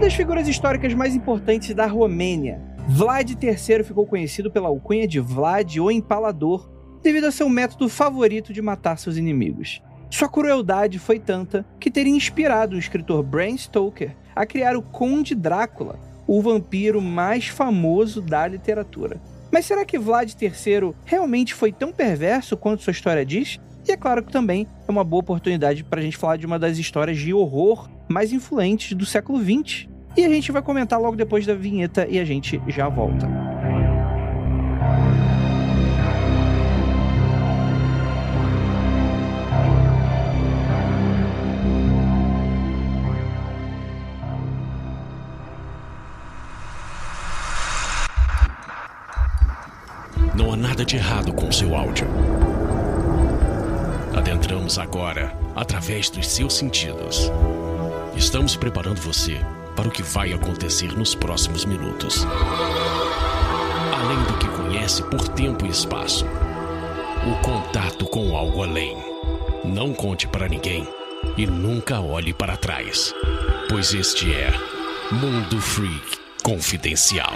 uma 0.00 0.06
das 0.06 0.14
figuras 0.14 0.48
históricas 0.48 0.94
mais 0.94 1.14
importantes 1.14 1.74
da 1.74 1.84
Romênia. 1.84 2.58
Vlad 2.88 3.32
III 3.32 3.84
ficou 3.84 4.06
conhecido 4.06 4.50
pela 4.50 4.66
alcunha 4.66 5.06
de 5.06 5.20
Vlad 5.20 5.78
o 5.78 5.90
Empalador, 5.90 6.70
devido 7.02 7.26
a 7.26 7.30
seu 7.30 7.50
método 7.50 7.86
favorito 7.86 8.50
de 8.50 8.62
matar 8.62 8.96
seus 8.96 9.18
inimigos. 9.18 9.82
Sua 10.10 10.26
crueldade 10.26 10.98
foi 10.98 11.18
tanta 11.18 11.66
que 11.78 11.90
teria 11.90 12.16
inspirado 12.16 12.76
o 12.76 12.78
escritor 12.78 13.22
Bram 13.22 13.54
Stoker 13.58 14.16
a 14.34 14.46
criar 14.46 14.74
o 14.74 14.80
Conde 14.80 15.34
Drácula, 15.34 15.98
o 16.26 16.40
vampiro 16.40 17.02
mais 17.02 17.48
famoso 17.48 18.22
da 18.22 18.46
literatura. 18.46 19.20
Mas 19.52 19.66
será 19.66 19.84
que 19.84 19.98
Vlad 19.98 20.32
III 20.32 20.94
realmente 21.04 21.52
foi 21.52 21.72
tão 21.72 21.92
perverso 21.92 22.56
quanto 22.56 22.82
sua 22.82 22.92
história 22.92 23.26
diz? 23.26 23.60
E 23.86 23.92
é 23.92 23.98
claro 23.98 24.22
que 24.22 24.32
também 24.32 24.66
é 24.88 24.90
uma 24.90 25.04
boa 25.04 25.20
oportunidade 25.20 25.84
para 25.84 26.00
a 26.00 26.02
gente 26.02 26.16
falar 26.16 26.38
de 26.38 26.46
uma 26.46 26.58
das 26.58 26.78
histórias 26.78 27.18
de 27.18 27.34
horror 27.34 27.90
mais 28.08 28.32
influentes 28.32 28.96
do 28.96 29.04
século 29.04 29.38
XX. 29.38 29.89
E 30.16 30.24
a 30.24 30.28
gente 30.28 30.50
vai 30.50 30.60
comentar 30.60 31.00
logo 31.00 31.16
depois 31.16 31.46
da 31.46 31.54
vinheta 31.54 32.06
e 32.08 32.18
a 32.18 32.24
gente 32.24 32.60
já 32.68 32.88
volta. 32.88 33.28
Não 50.34 50.52
há 50.52 50.56
nada 50.56 50.84
de 50.84 50.96
errado 50.96 51.32
com 51.32 51.52
seu 51.52 51.74
áudio. 51.76 52.06
Adentramos 54.16 54.78
agora 54.78 55.36
através 55.54 56.10
dos 56.10 56.26
seus 56.28 56.54
sentidos. 56.54 57.30
Estamos 58.30 58.54
preparando 58.54 59.00
você 59.00 59.44
para 59.74 59.88
o 59.88 59.90
que 59.90 60.04
vai 60.04 60.32
acontecer 60.32 60.96
nos 60.96 61.16
próximos 61.16 61.64
minutos. 61.64 62.24
Além 63.92 64.22
do 64.22 64.38
que 64.38 64.46
conhece 64.50 65.02
por 65.02 65.26
tempo 65.30 65.66
e 65.66 65.68
espaço, 65.68 66.24
o 67.26 67.42
contato 67.42 68.06
com 68.06 68.36
algo 68.36 68.62
além. 68.62 68.96
Não 69.64 69.92
conte 69.92 70.28
para 70.28 70.46
ninguém 70.46 70.86
e 71.36 71.44
nunca 71.44 72.00
olhe 72.00 72.32
para 72.32 72.56
trás, 72.56 73.12
pois 73.68 73.92
este 73.92 74.32
é 74.32 74.52
Mundo 75.10 75.60
Freak 75.60 76.16
Confidencial. 76.44 77.34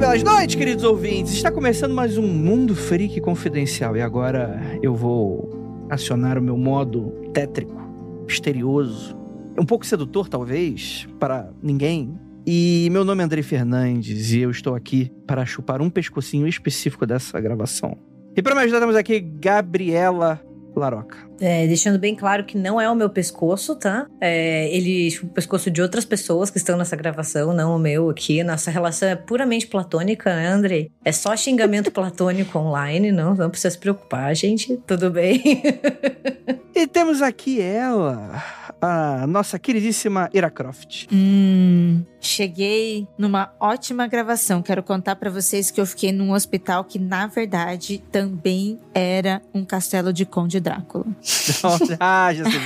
Belas 0.00 0.22
noites, 0.22 0.56
queridos 0.56 0.82
ouvintes. 0.82 1.34
Está 1.34 1.52
começando 1.52 1.92
mais 1.92 2.16
um 2.16 2.26
Mundo 2.26 2.74
Freak 2.74 3.20
Confidencial 3.20 3.94
e 3.98 4.00
agora 4.00 4.58
eu 4.82 4.94
vou 4.94 5.86
acionar 5.90 6.38
o 6.38 6.42
meu 6.42 6.56
modo 6.56 7.10
tétrico, 7.34 7.78
misterioso, 8.26 9.14
um 9.58 9.66
pouco 9.66 9.84
sedutor 9.84 10.26
talvez 10.26 11.06
para 11.18 11.50
ninguém. 11.62 12.18
E 12.46 12.88
meu 12.90 13.04
nome 13.04 13.20
é 13.20 13.26
Andrei 13.26 13.42
Fernandes 13.42 14.32
e 14.32 14.40
eu 14.40 14.50
estou 14.50 14.74
aqui 14.74 15.12
para 15.26 15.44
chupar 15.44 15.82
um 15.82 15.90
pescocinho 15.90 16.48
específico 16.48 17.04
dessa 17.04 17.38
gravação. 17.38 17.94
E 18.34 18.40
para 18.40 18.54
me 18.54 18.62
ajudar 18.62 18.80
temos 18.80 18.96
aqui 18.96 19.20
Gabriela 19.20 20.40
Laroca. 20.74 21.29
É, 21.40 21.66
deixando 21.66 21.98
bem 21.98 22.14
claro 22.14 22.44
que 22.44 22.56
não 22.56 22.80
é 22.80 22.88
o 22.90 22.94
meu 22.94 23.08
pescoço, 23.08 23.74
tá? 23.74 24.06
É, 24.20 24.68
ele 24.74 25.08
o 25.22 25.28
pescoço 25.28 25.70
de 25.70 25.80
outras 25.80 26.04
pessoas 26.04 26.50
que 26.50 26.58
estão 26.58 26.76
nessa 26.76 26.96
gravação, 26.96 27.52
não 27.52 27.74
o 27.74 27.78
meu 27.78 28.10
aqui. 28.10 28.42
Nossa 28.44 28.70
relação 28.70 29.08
é 29.08 29.16
puramente 29.16 29.66
platônica, 29.66 30.34
né, 30.34 30.48
Andrei? 30.48 30.90
É 31.04 31.12
só 31.12 31.36
xingamento 31.36 31.90
platônico 31.92 32.58
online, 32.58 33.10
não, 33.10 33.34
não 33.34 33.50
precisa 33.50 33.70
se 33.70 33.78
preocupar, 33.78 34.34
gente. 34.34 34.76
Tudo 34.86 35.10
bem. 35.10 35.40
E 36.72 36.86
temos 36.86 37.20
aqui 37.20 37.60
ela, 37.60 38.42
a 38.80 39.26
nossa 39.26 39.58
queridíssima 39.58 40.30
Ira 40.32 40.48
Croft. 40.48 41.06
Hum, 41.12 42.02
cheguei 42.20 43.06
numa 43.18 43.52
ótima 43.60 44.06
gravação. 44.06 44.62
Quero 44.62 44.82
contar 44.82 45.16
pra 45.16 45.30
vocês 45.30 45.70
que 45.70 45.80
eu 45.80 45.84
fiquei 45.84 46.12
num 46.12 46.32
hospital 46.32 46.84
que, 46.84 46.98
na 46.98 47.26
verdade, 47.26 48.02
também 48.10 48.78
era 48.94 49.42
um 49.52 49.64
castelo 49.64 50.12
de 50.12 50.24
Conde 50.24 50.60
Drácula. 50.60 51.04
ah, 52.00 52.32
já 52.34 52.44
sei 52.50 52.58
o 52.58 52.62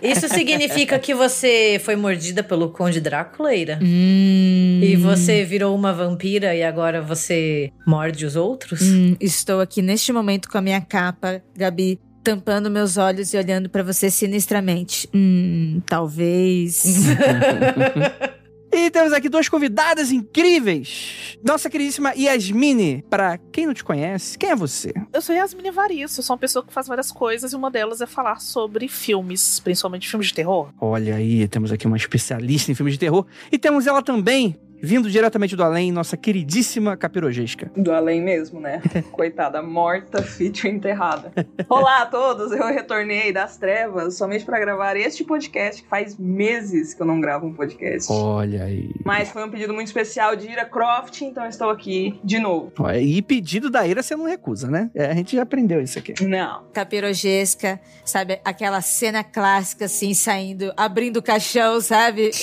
que. 0.00 0.06
Isso 0.08 0.28
significa 0.28 0.98
que 0.98 1.14
você 1.14 1.80
foi 1.84 1.96
mordida 1.96 2.42
pelo 2.42 2.70
Conde 2.70 3.00
Drácula, 3.00 3.54
Ira? 3.54 3.78
Hum, 3.82 4.80
E 4.82 4.96
você 4.96 5.44
virou 5.44 5.74
uma 5.74 5.92
vampira 5.92 6.54
e 6.54 6.62
agora 6.62 7.00
você 7.02 7.70
morde 7.86 8.24
os 8.26 8.36
outros? 8.36 8.80
hum, 8.82 9.16
estou 9.20 9.60
aqui 9.60 9.82
neste 9.82 10.12
momento 10.12 10.48
com 10.48 10.58
a 10.58 10.62
minha 10.62 10.80
capa, 10.80 11.42
Gabi, 11.56 11.98
tampando 12.22 12.70
meus 12.70 12.96
olhos 12.96 13.32
e 13.32 13.36
olhando 13.38 13.68
pra 13.68 13.82
você 13.82 14.10
sinistramente. 14.10 15.08
Hum, 15.14 15.80
talvez. 15.86 16.84
E 18.78 18.90
temos 18.90 19.12
aqui 19.12 19.28
duas 19.28 19.48
convidadas 19.48 20.12
incríveis. 20.12 21.36
Nossa 21.42 21.68
queridíssima 21.68 22.14
Yasmine. 22.14 23.04
Pra 23.10 23.36
quem 23.50 23.66
não 23.66 23.74
te 23.74 23.82
conhece, 23.82 24.38
quem 24.38 24.50
é 24.50 24.56
você? 24.56 24.94
Eu 25.12 25.20
sou 25.20 25.34
Yasmine 25.34 25.72
Varisso, 25.72 26.20
eu 26.20 26.24
sou 26.24 26.34
uma 26.34 26.38
pessoa 26.38 26.64
que 26.64 26.72
faz 26.72 26.86
várias 26.86 27.10
coisas 27.10 27.52
e 27.52 27.56
uma 27.56 27.72
delas 27.72 28.00
é 28.00 28.06
falar 28.06 28.40
sobre 28.40 28.86
filmes, 28.86 29.58
principalmente 29.58 30.08
filmes 30.08 30.28
de 30.28 30.34
terror. 30.34 30.72
Olha 30.80 31.16
aí, 31.16 31.48
temos 31.48 31.72
aqui 31.72 31.88
uma 31.88 31.96
especialista 31.96 32.70
em 32.70 32.74
filmes 32.76 32.94
de 32.94 33.00
terror. 33.00 33.26
E 33.50 33.58
temos 33.58 33.88
ela 33.88 34.00
também, 34.00 34.56
vindo 34.82 35.10
diretamente 35.10 35.56
do 35.56 35.62
além, 35.62 35.90
nossa 35.92 36.16
queridíssima 36.16 36.96
Capirogesca. 36.96 37.70
Do 37.76 37.92
além 37.92 38.20
mesmo, 38.22 38.60
né? 38.60 38.80
Coitada, 39.12 39.62
morta, 39.62 40.22
fítio 40.22 40.68
enterrada. 40.68 41.32
Olá 41.68 42.02
a 42.02 42.06
todos, 42.06 42.52
eu 42.52 42.66
retornei 42.66 43.32
das 43.32 43.56
trevas 43.56 44.16
somente 44.16 44.44
pra 44.44 44.58
gravar 44.60 44.96
este 44.96 45.24
podcast, 45.24 45.82
que 45.82 45.88
faz 45.88 46.16
meses 46.18 46.94
que 46.94 47.02
eu 47.02 47.06
não 47.06 47.20
gravo 47.20 47.46
um 47.46 47.52
podcast. 47.54 48.10
Olha 48.12 48.64
aí. 48.64 48.90
Mas 49.04 49.30
foi 49.30 49.44
um 49.44 49.50
pedido 49.50 49.72
muito 49.74 49.86
especial 49.88 50.36
de 50.36 50.48
Ira 50.50 50.64
Croft, 50.64 51.20
então 51.22 51.46
estou 51.46 51.70
aqui 51.70 52.18
de 52.22 52.38
novo. 52.38 52.72
E 53.00 53.20
pedido 53.22 53.70
da 53.70 53.86
Ira 53.86 54.02
você 54.02 54.14
não 54.16 54.26
recusa, 54.26 54.68
né? 54.70 54.90
É, 54.94 55.06
a 55.06 55.14
gente 55.14 55.36
já 55.36 55.42
aprendeu 55.42 55.80
isso 55.80 55.98
aqui. 55.98 56.14
Não. 56.24 56.64
Capirogesca, 56.72 57.80
sabe? 58.04 58.40
Aquela 58.44 58.80
cena 58.80 59.24
clássica, 59.24 59.86
assim, 59.86 60.14
saindo, 60.14 60.72
abrindo 60.76 61.18
o 61.18 61.22
caixão, 61.22 61.80
sabe? 61.80 62.30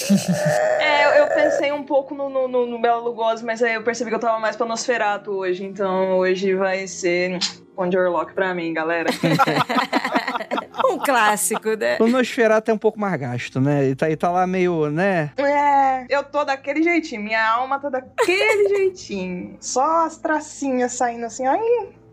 É, 0.86 1.06
eu- 1.08 1.26
eu 1.26 1.28
pensei 1.36 1.72
um 1.72 1.84
pouco 1.84 2.14
no, 2.14 2.25
no, 2.30 2.48
no, 2.48 2.66
no 2.66 2.80
Bela 2.80 3.02
Lugosi, 3.02 3.46
mas 3.46 3.62
aí 3.62 3.74
eu 3.76 3.84
percebi 3.84 4.10
que 4.10 4.16
eu 4.16 4.20
tava 4.20 4.40
mais 4.40 4.56
pra 4.56 4.66
Nosferato 4.66 5.32
hoje, 5.32 5.64
então 5.64 6.18
hoje 6.18 6.54
vai 6.56 6.88
ser 6.88 7.40
Onde 7.78 7.98
Orlock 7.98 8.34
pra 8.34 8.54
mim, 8.54 8.74
galera. 8.74 9.10
um 10.90 10.98
clássico, 11.00 11.76
né? 11.76 11.98
O 12.00 12.08
Nosferatu 12.08 12.72
é 12.72 12.74
um 12.74 12.78
pouco 12.78 13.00
mais 13.00 13.20
gasto, 13.20 13.60
né? 13.60 13.90
E 13.90 13.96
tá, 13.96 14.10
e 14.10 14.16
tá 14.16 14.32
lá 14.32 14.48
meio, 14.48 14.90
né? 14.90 15.32
É, 15.38 16.06
eu 16.10 16.24
tô 16.24 16.46
daquele 16.46 16.82
jeitinho, 16.82 17.22
minha 17.22 17.46
alma 17.46 17.80
tá 17.80 17.90
daquele 17.90 18.70
jeitinho. 18.76 19.58
Só 19.60 20.06
as 20.06 20.18
tracinhas 20.18 20.94
saindo 20.94 21.26
assim, 21.26 21.46
ai, 21.46 21.60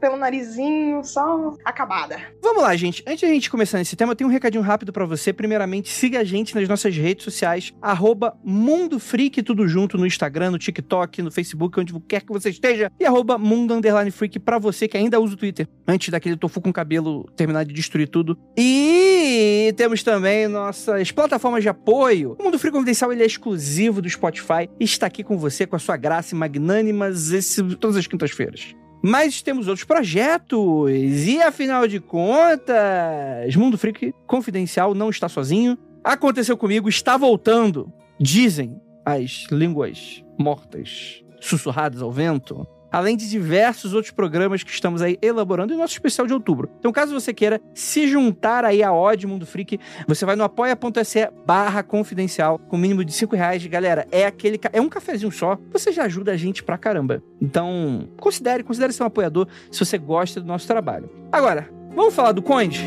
pelo 0.03 0.17
narizinho, 0.17 1.05
só 1.05 1.55
acabada. 1.65 2.21
Vamos 2.43 2.61
lá, 2.65 2.75
gente. 2.75 3.05
Antes 3.07 3.21
de 3.21 3.27
a 3.27 3.29
gente 3.29 3.49
começar 3.49 3.79
nesse 3.79 3.95
tema, 3.95 4.11
eu 4.11 4.17
tenho 4.17 4.29
um 4.29 4.33
recadinho 4.33 4.61
rápido 4.65 4.93
pra 4.93 5.07
você. 5.07 5.33
Primeiramente, 5.33 5.91
siga 5.91 6.19
a 6.19 6.25
gente 6.25 6.57
nas 6.57 6.69
nossas 6.69 6.97
redes 6.97 7.23
sociais, 7.23 7.73
arroba 7.81 8.37
Mundo 8.45 8.99
Freak, 8.99 9.41
tudo 9.45 9.69
junto, 9.69 9.97
no 9.97 10.05
Instagram, 10.05 10.51
no 10.51 10.59
TikTok, 10.59 11.23
no 11.23 11.31
Facebook, 11.31 11.79
onde 11.79 11.95
quer 12.01 12.23
que 12.23 12.33
você 12.33 12.51
esteja. 12.51 12.91
E 12.99 13.07
arroba 13.07 13.39
Mundo 13.39 13.75
Underline 13.75 14.11
Freak 14.11 14.41
pra 14.41 14.59
você 14.59 14.89
que 14.89 14.97
ainda 14.97 15.21
usa 15.21 15.35
o 15.35 15.37
Twitter. 15.37 15.69
Antes 15.87 16.09
daquele 16.09 16.37
tofu 16.37 16.61
com 16.61 16.73
cabelo 16.73 17.31
terminar 17.37 17.65
de 17.65 17.73
destruir 17.73 18.09
tudo. 18.09 18.37
E 18.59 19.73
temos 19.77 20.03
também 20.03 20.49
nossas 20.49 21.13
plataformas 21.13 21.63
de 21.63 21.69
apoio. 21.69 22.37
O 22.41 22.43
Mundo 22.43 22.59
Freak 22.59 22.77
Confidencial 22.77 23.13
ele 23.13 23.23
é 23.23 23.27
exclusivo 23.27 24.03
do 24.03 24.11
Spotify 24.11 24.69
está 24.81 25.07
aqui 25.07 25.23
com 25.23 25.39
você 25.39 25.65
com 25.65 25.77
a 25.77 25.79
sua 25.79 25.97
graça 25.97 26.35
e 26.35 26.39
magnânimas 26.39 27.31
esse, 27.31 27.63
todas 27.77 27.97
as 27.97 28.07
quintas-feiras. 28.07 28.75
Mas 29.03 29.43
temos 29.43 29.67
outros 29.67 29.85
projetos. 29.85 30.91
E 30.91 31.43
afinal 31.43 31.89
de 31.89 31.99
contas, 31.99 33.57
Mundo 33.57 33.77
Freak 33.77 34.15
Confidencial 34.27 34.95
não 34.95 35.11
está 35.11 35.29
sozinho. 35.29 35.77
Aconteceu 36.05 36.57
comigo, 36.57 36.89
está 36.89 37.17
voltando. 37.17 37.93
Dizem 38.19 38.81
as 39.05 39.47
línguas 39.51 40.25
mortas, 40.39 41.23
sussurradas 41.41 42.01
ao 42.01 42.13
vento. 42.13 42.67
Além 42.93 43.17
de 43.17 43.29
diversos 43.29 43.95
outros 43.95 44.13
programas 44.13 44.63
que 44.63 44.71
estamos 44.71 45.01
aí 45.01 45.19
elaborando 45.23 45.73
em 45.73 45.77
nosso 45.77 45.95
especial 45.95 46.27
de 46.27 46.35
outubro. 46.35 46.71
Então, 46.79 46.93
caso 46.93 47.13
você 47.13 47.33
queira 47.33 47.61
se 47.75 48.07
juntar 48.07 48.65
aí 48.65 48.83
à 48.83 48.93
Odd 48.93 49.27
Mundo 49.27 49.47
Freak, 49.47 49.81
você 50.07 50.27
vai 50.27 50.37
no 50.37 50.45
apoia.se 50.45 51.31
barra 51.47 51.83
confidencial, 51.83 52.59
com 52.59 52.77
mínimo 52.77 53.05
de 53.05 53.13
5 53.13 53.35
reais. 53.35 53.67
Galera, 53.67 54.07
é 54.13 54.27
aquele. 54.27 54.61
É 54.73 54.81
um 54.81 54.89
cafezinho 54.89 55.33
só. 55.33 55.59
Você 55.73 55.91
já 55.91 56.05
ajuda 56.05 56.33
a 56.33 56.37
gente 56.37 56.63
pra 56.63 56.77
caramba. 56.77 57.23
Então, 57.41 58.09
considere, 58.19 58.63
considere 58.63 58.93
ser 58.93 59.03
um 59.03 59.07
apoiador 59.07 59.49
se 59.71 59.85
você 59.85 59.97
gosta 59.97 60.41
do 60.41 60.47
nosso 60.47 60.67
trabalho. 60.67 61.11
Agora, 61.31 61.69
vamos 61.95 62.15
falar 62.15 62.33
do 62.33 62.43
Conde? 62.43 62.83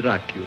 Dracula. 0.00 0.46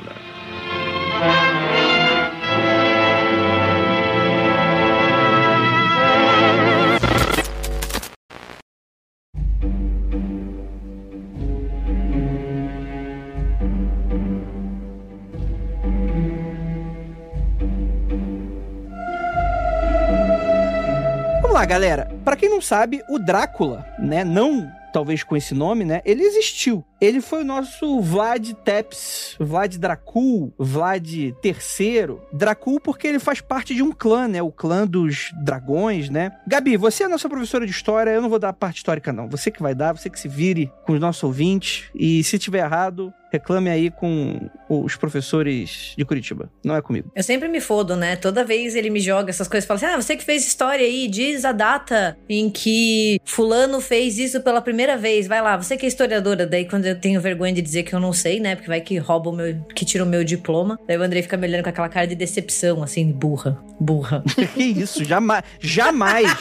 Vamos 21.42 21.52
lá, 21.52 21.66
galera. 21.66 22.10
Pra 22.24 22.38
quem 22.38 22.50
não 22.50 22.62
sabe, 22.62 23.04
o 23.10 23.20
Drácula, 23.20 23.86
né, 24.00 24.24
não 24.24 24.72
talvez 24.94 25.24
com 25.24 25.36
esse 25.36 25.54
nome, 25.54 25.84
né, 25.84 26.02
ele 26.06 26.24
existiu. 26.24 26.86
Ele 27.02 27.20
foi 27.20 27.42
o 27.42 27.46
nosso 27.46 28.00
Vlad 28.00 28.52
Tepes, 28.64 29.36
Vlad 29.40 29.76
Dracul, 29.76 30.54
Vlad 30.56 31.04
III. 31.04 32.18
Dracul 32.32 32.80
porque 32.80 33.08
ele 33.08 33.18
faz 33.18 33.42
parte 33.42 33.74
de 33.74 33.82
um 33.82 33.92
clã, 33.92 34.28
né? 34.28 34.40
O 34.40 34.52
clã 34.52 34.86
dos 34.86 35.32
dragões, 35.44 36.12
né? 36.12 36.32
Gabi, 36.46 36.78
você 36.78 37.02
é 37.02 37.08
a 37.08 37.10
nossa 37.10 37.28
professora 37.28 37.66
de 37.66 37.72
história, 37.72 38.12
eu 38.12 38.22
não 38.22 38.30
vou 38.30 38.38
dar 38.38 38.50
a 38.50 38.54
parte 38.54 38.78
histórica, 38.78 39.12
não. 39.12 39.28
Você 39.30 39.50
que 39.50 39.64
vai 39.64 39.74
dar, 39.74 39.94
você 39.94 40.12
que 40.12 40.20
se 40.20 40.28
vire 40.28 40.72
com 40.86 40.94
os 40.94 41.00
nossos 41.00 41.24
ouvintes. 41.24 41.90
E 41.96 42.24
se 42.24 42.38
tiver 42.38 42.60
errado, 42.60 43.12
reclame 43.32 43.70
aí 43.70 43.90
com 43.90 44.50
os 44.70 44.96
professores 44.96 45.94
de 45.98 46.04
Curitiba. 46.04 46.52
Não 46.64 46.76
é 46.76 46.82
comigo. 46.82 47.12
Eu 47.16 47.24
sempre 47.24 47.48
me 47.48 47.62
fodo, 47.62 47.96
né? 47.96 48.16
Toda 48.16 48.44
vez 48.44 48.76
ele 48.76 48.90
me 48.90 49.00
joga 49.00 49.30
essas 49.30 49.48
coisas, 49.48 49.66
fala 49.66 49.78
assim: 49.78 49.86
ah, 49.86 49.96
você 50.00 50.16
que 50.18 50.24
fez 50.24 50.46
história 50.46 50.86
aí, 50.86 51.08
diz 51.08 51.46
a 51.46 51.52
data 51.52 52.18
em 52.30 52.50
que 52.50 53.20
Fulano 53.24 53.80
fez 53.80 54.20
isso 54.20 54.42
pela 54.42 54.62
primeira 54.62 54.98
vez. 54.98 55.28
Vai 55.28 55.42
lá, 55.42 55.58
você 55.58 55.78
que 55.78 55.86
é 55.86 55.90
historiadora. 55.90 56.46
Daí, 56.46 56.68
quando 56.68 56.86
eu 56.92 57.00
tenho 57.00 57.20
vergonha 57.22 57.54
de 57.54 57.62
dizer 57.62 57.84
que 57.84 57.94
eu 57.94 58.00
não 58.00 58.14
sei, 58.14 58.40
né? 58.40 58.56
Porque 58.56 58.68
vai 58.68 58.82
que 58.82 58.98
rouba 58.98 59.30
o 59.30 59.34
meu. 59.34 59.60
que 59.76 59.86
tira 59.86 60.04
o 60.04 60.08
meu 60.08 60.24
diploma. 60.24 60.80
Daí 60.88 60.98
o 60.98 61.02
Andrei 61.02 61.22
fica 61.22 61.38
me 61.38 61.48
olhando 61.48 61.64
com 61.64 61.70
aquela 61.70 61.90
cara 61.90 62.06
de 62.06 62.16
decepção, 62.16 62.84
assim, 62.84 63.12
burra. 63.12 63.58
Burra. 63.80 64.24
que 64.54 64.64
isso? 64.64 65.04
Jamais. 65.04 65.44
Jamais. 65.60 66.32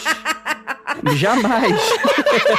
Jamais. 1.17 1.81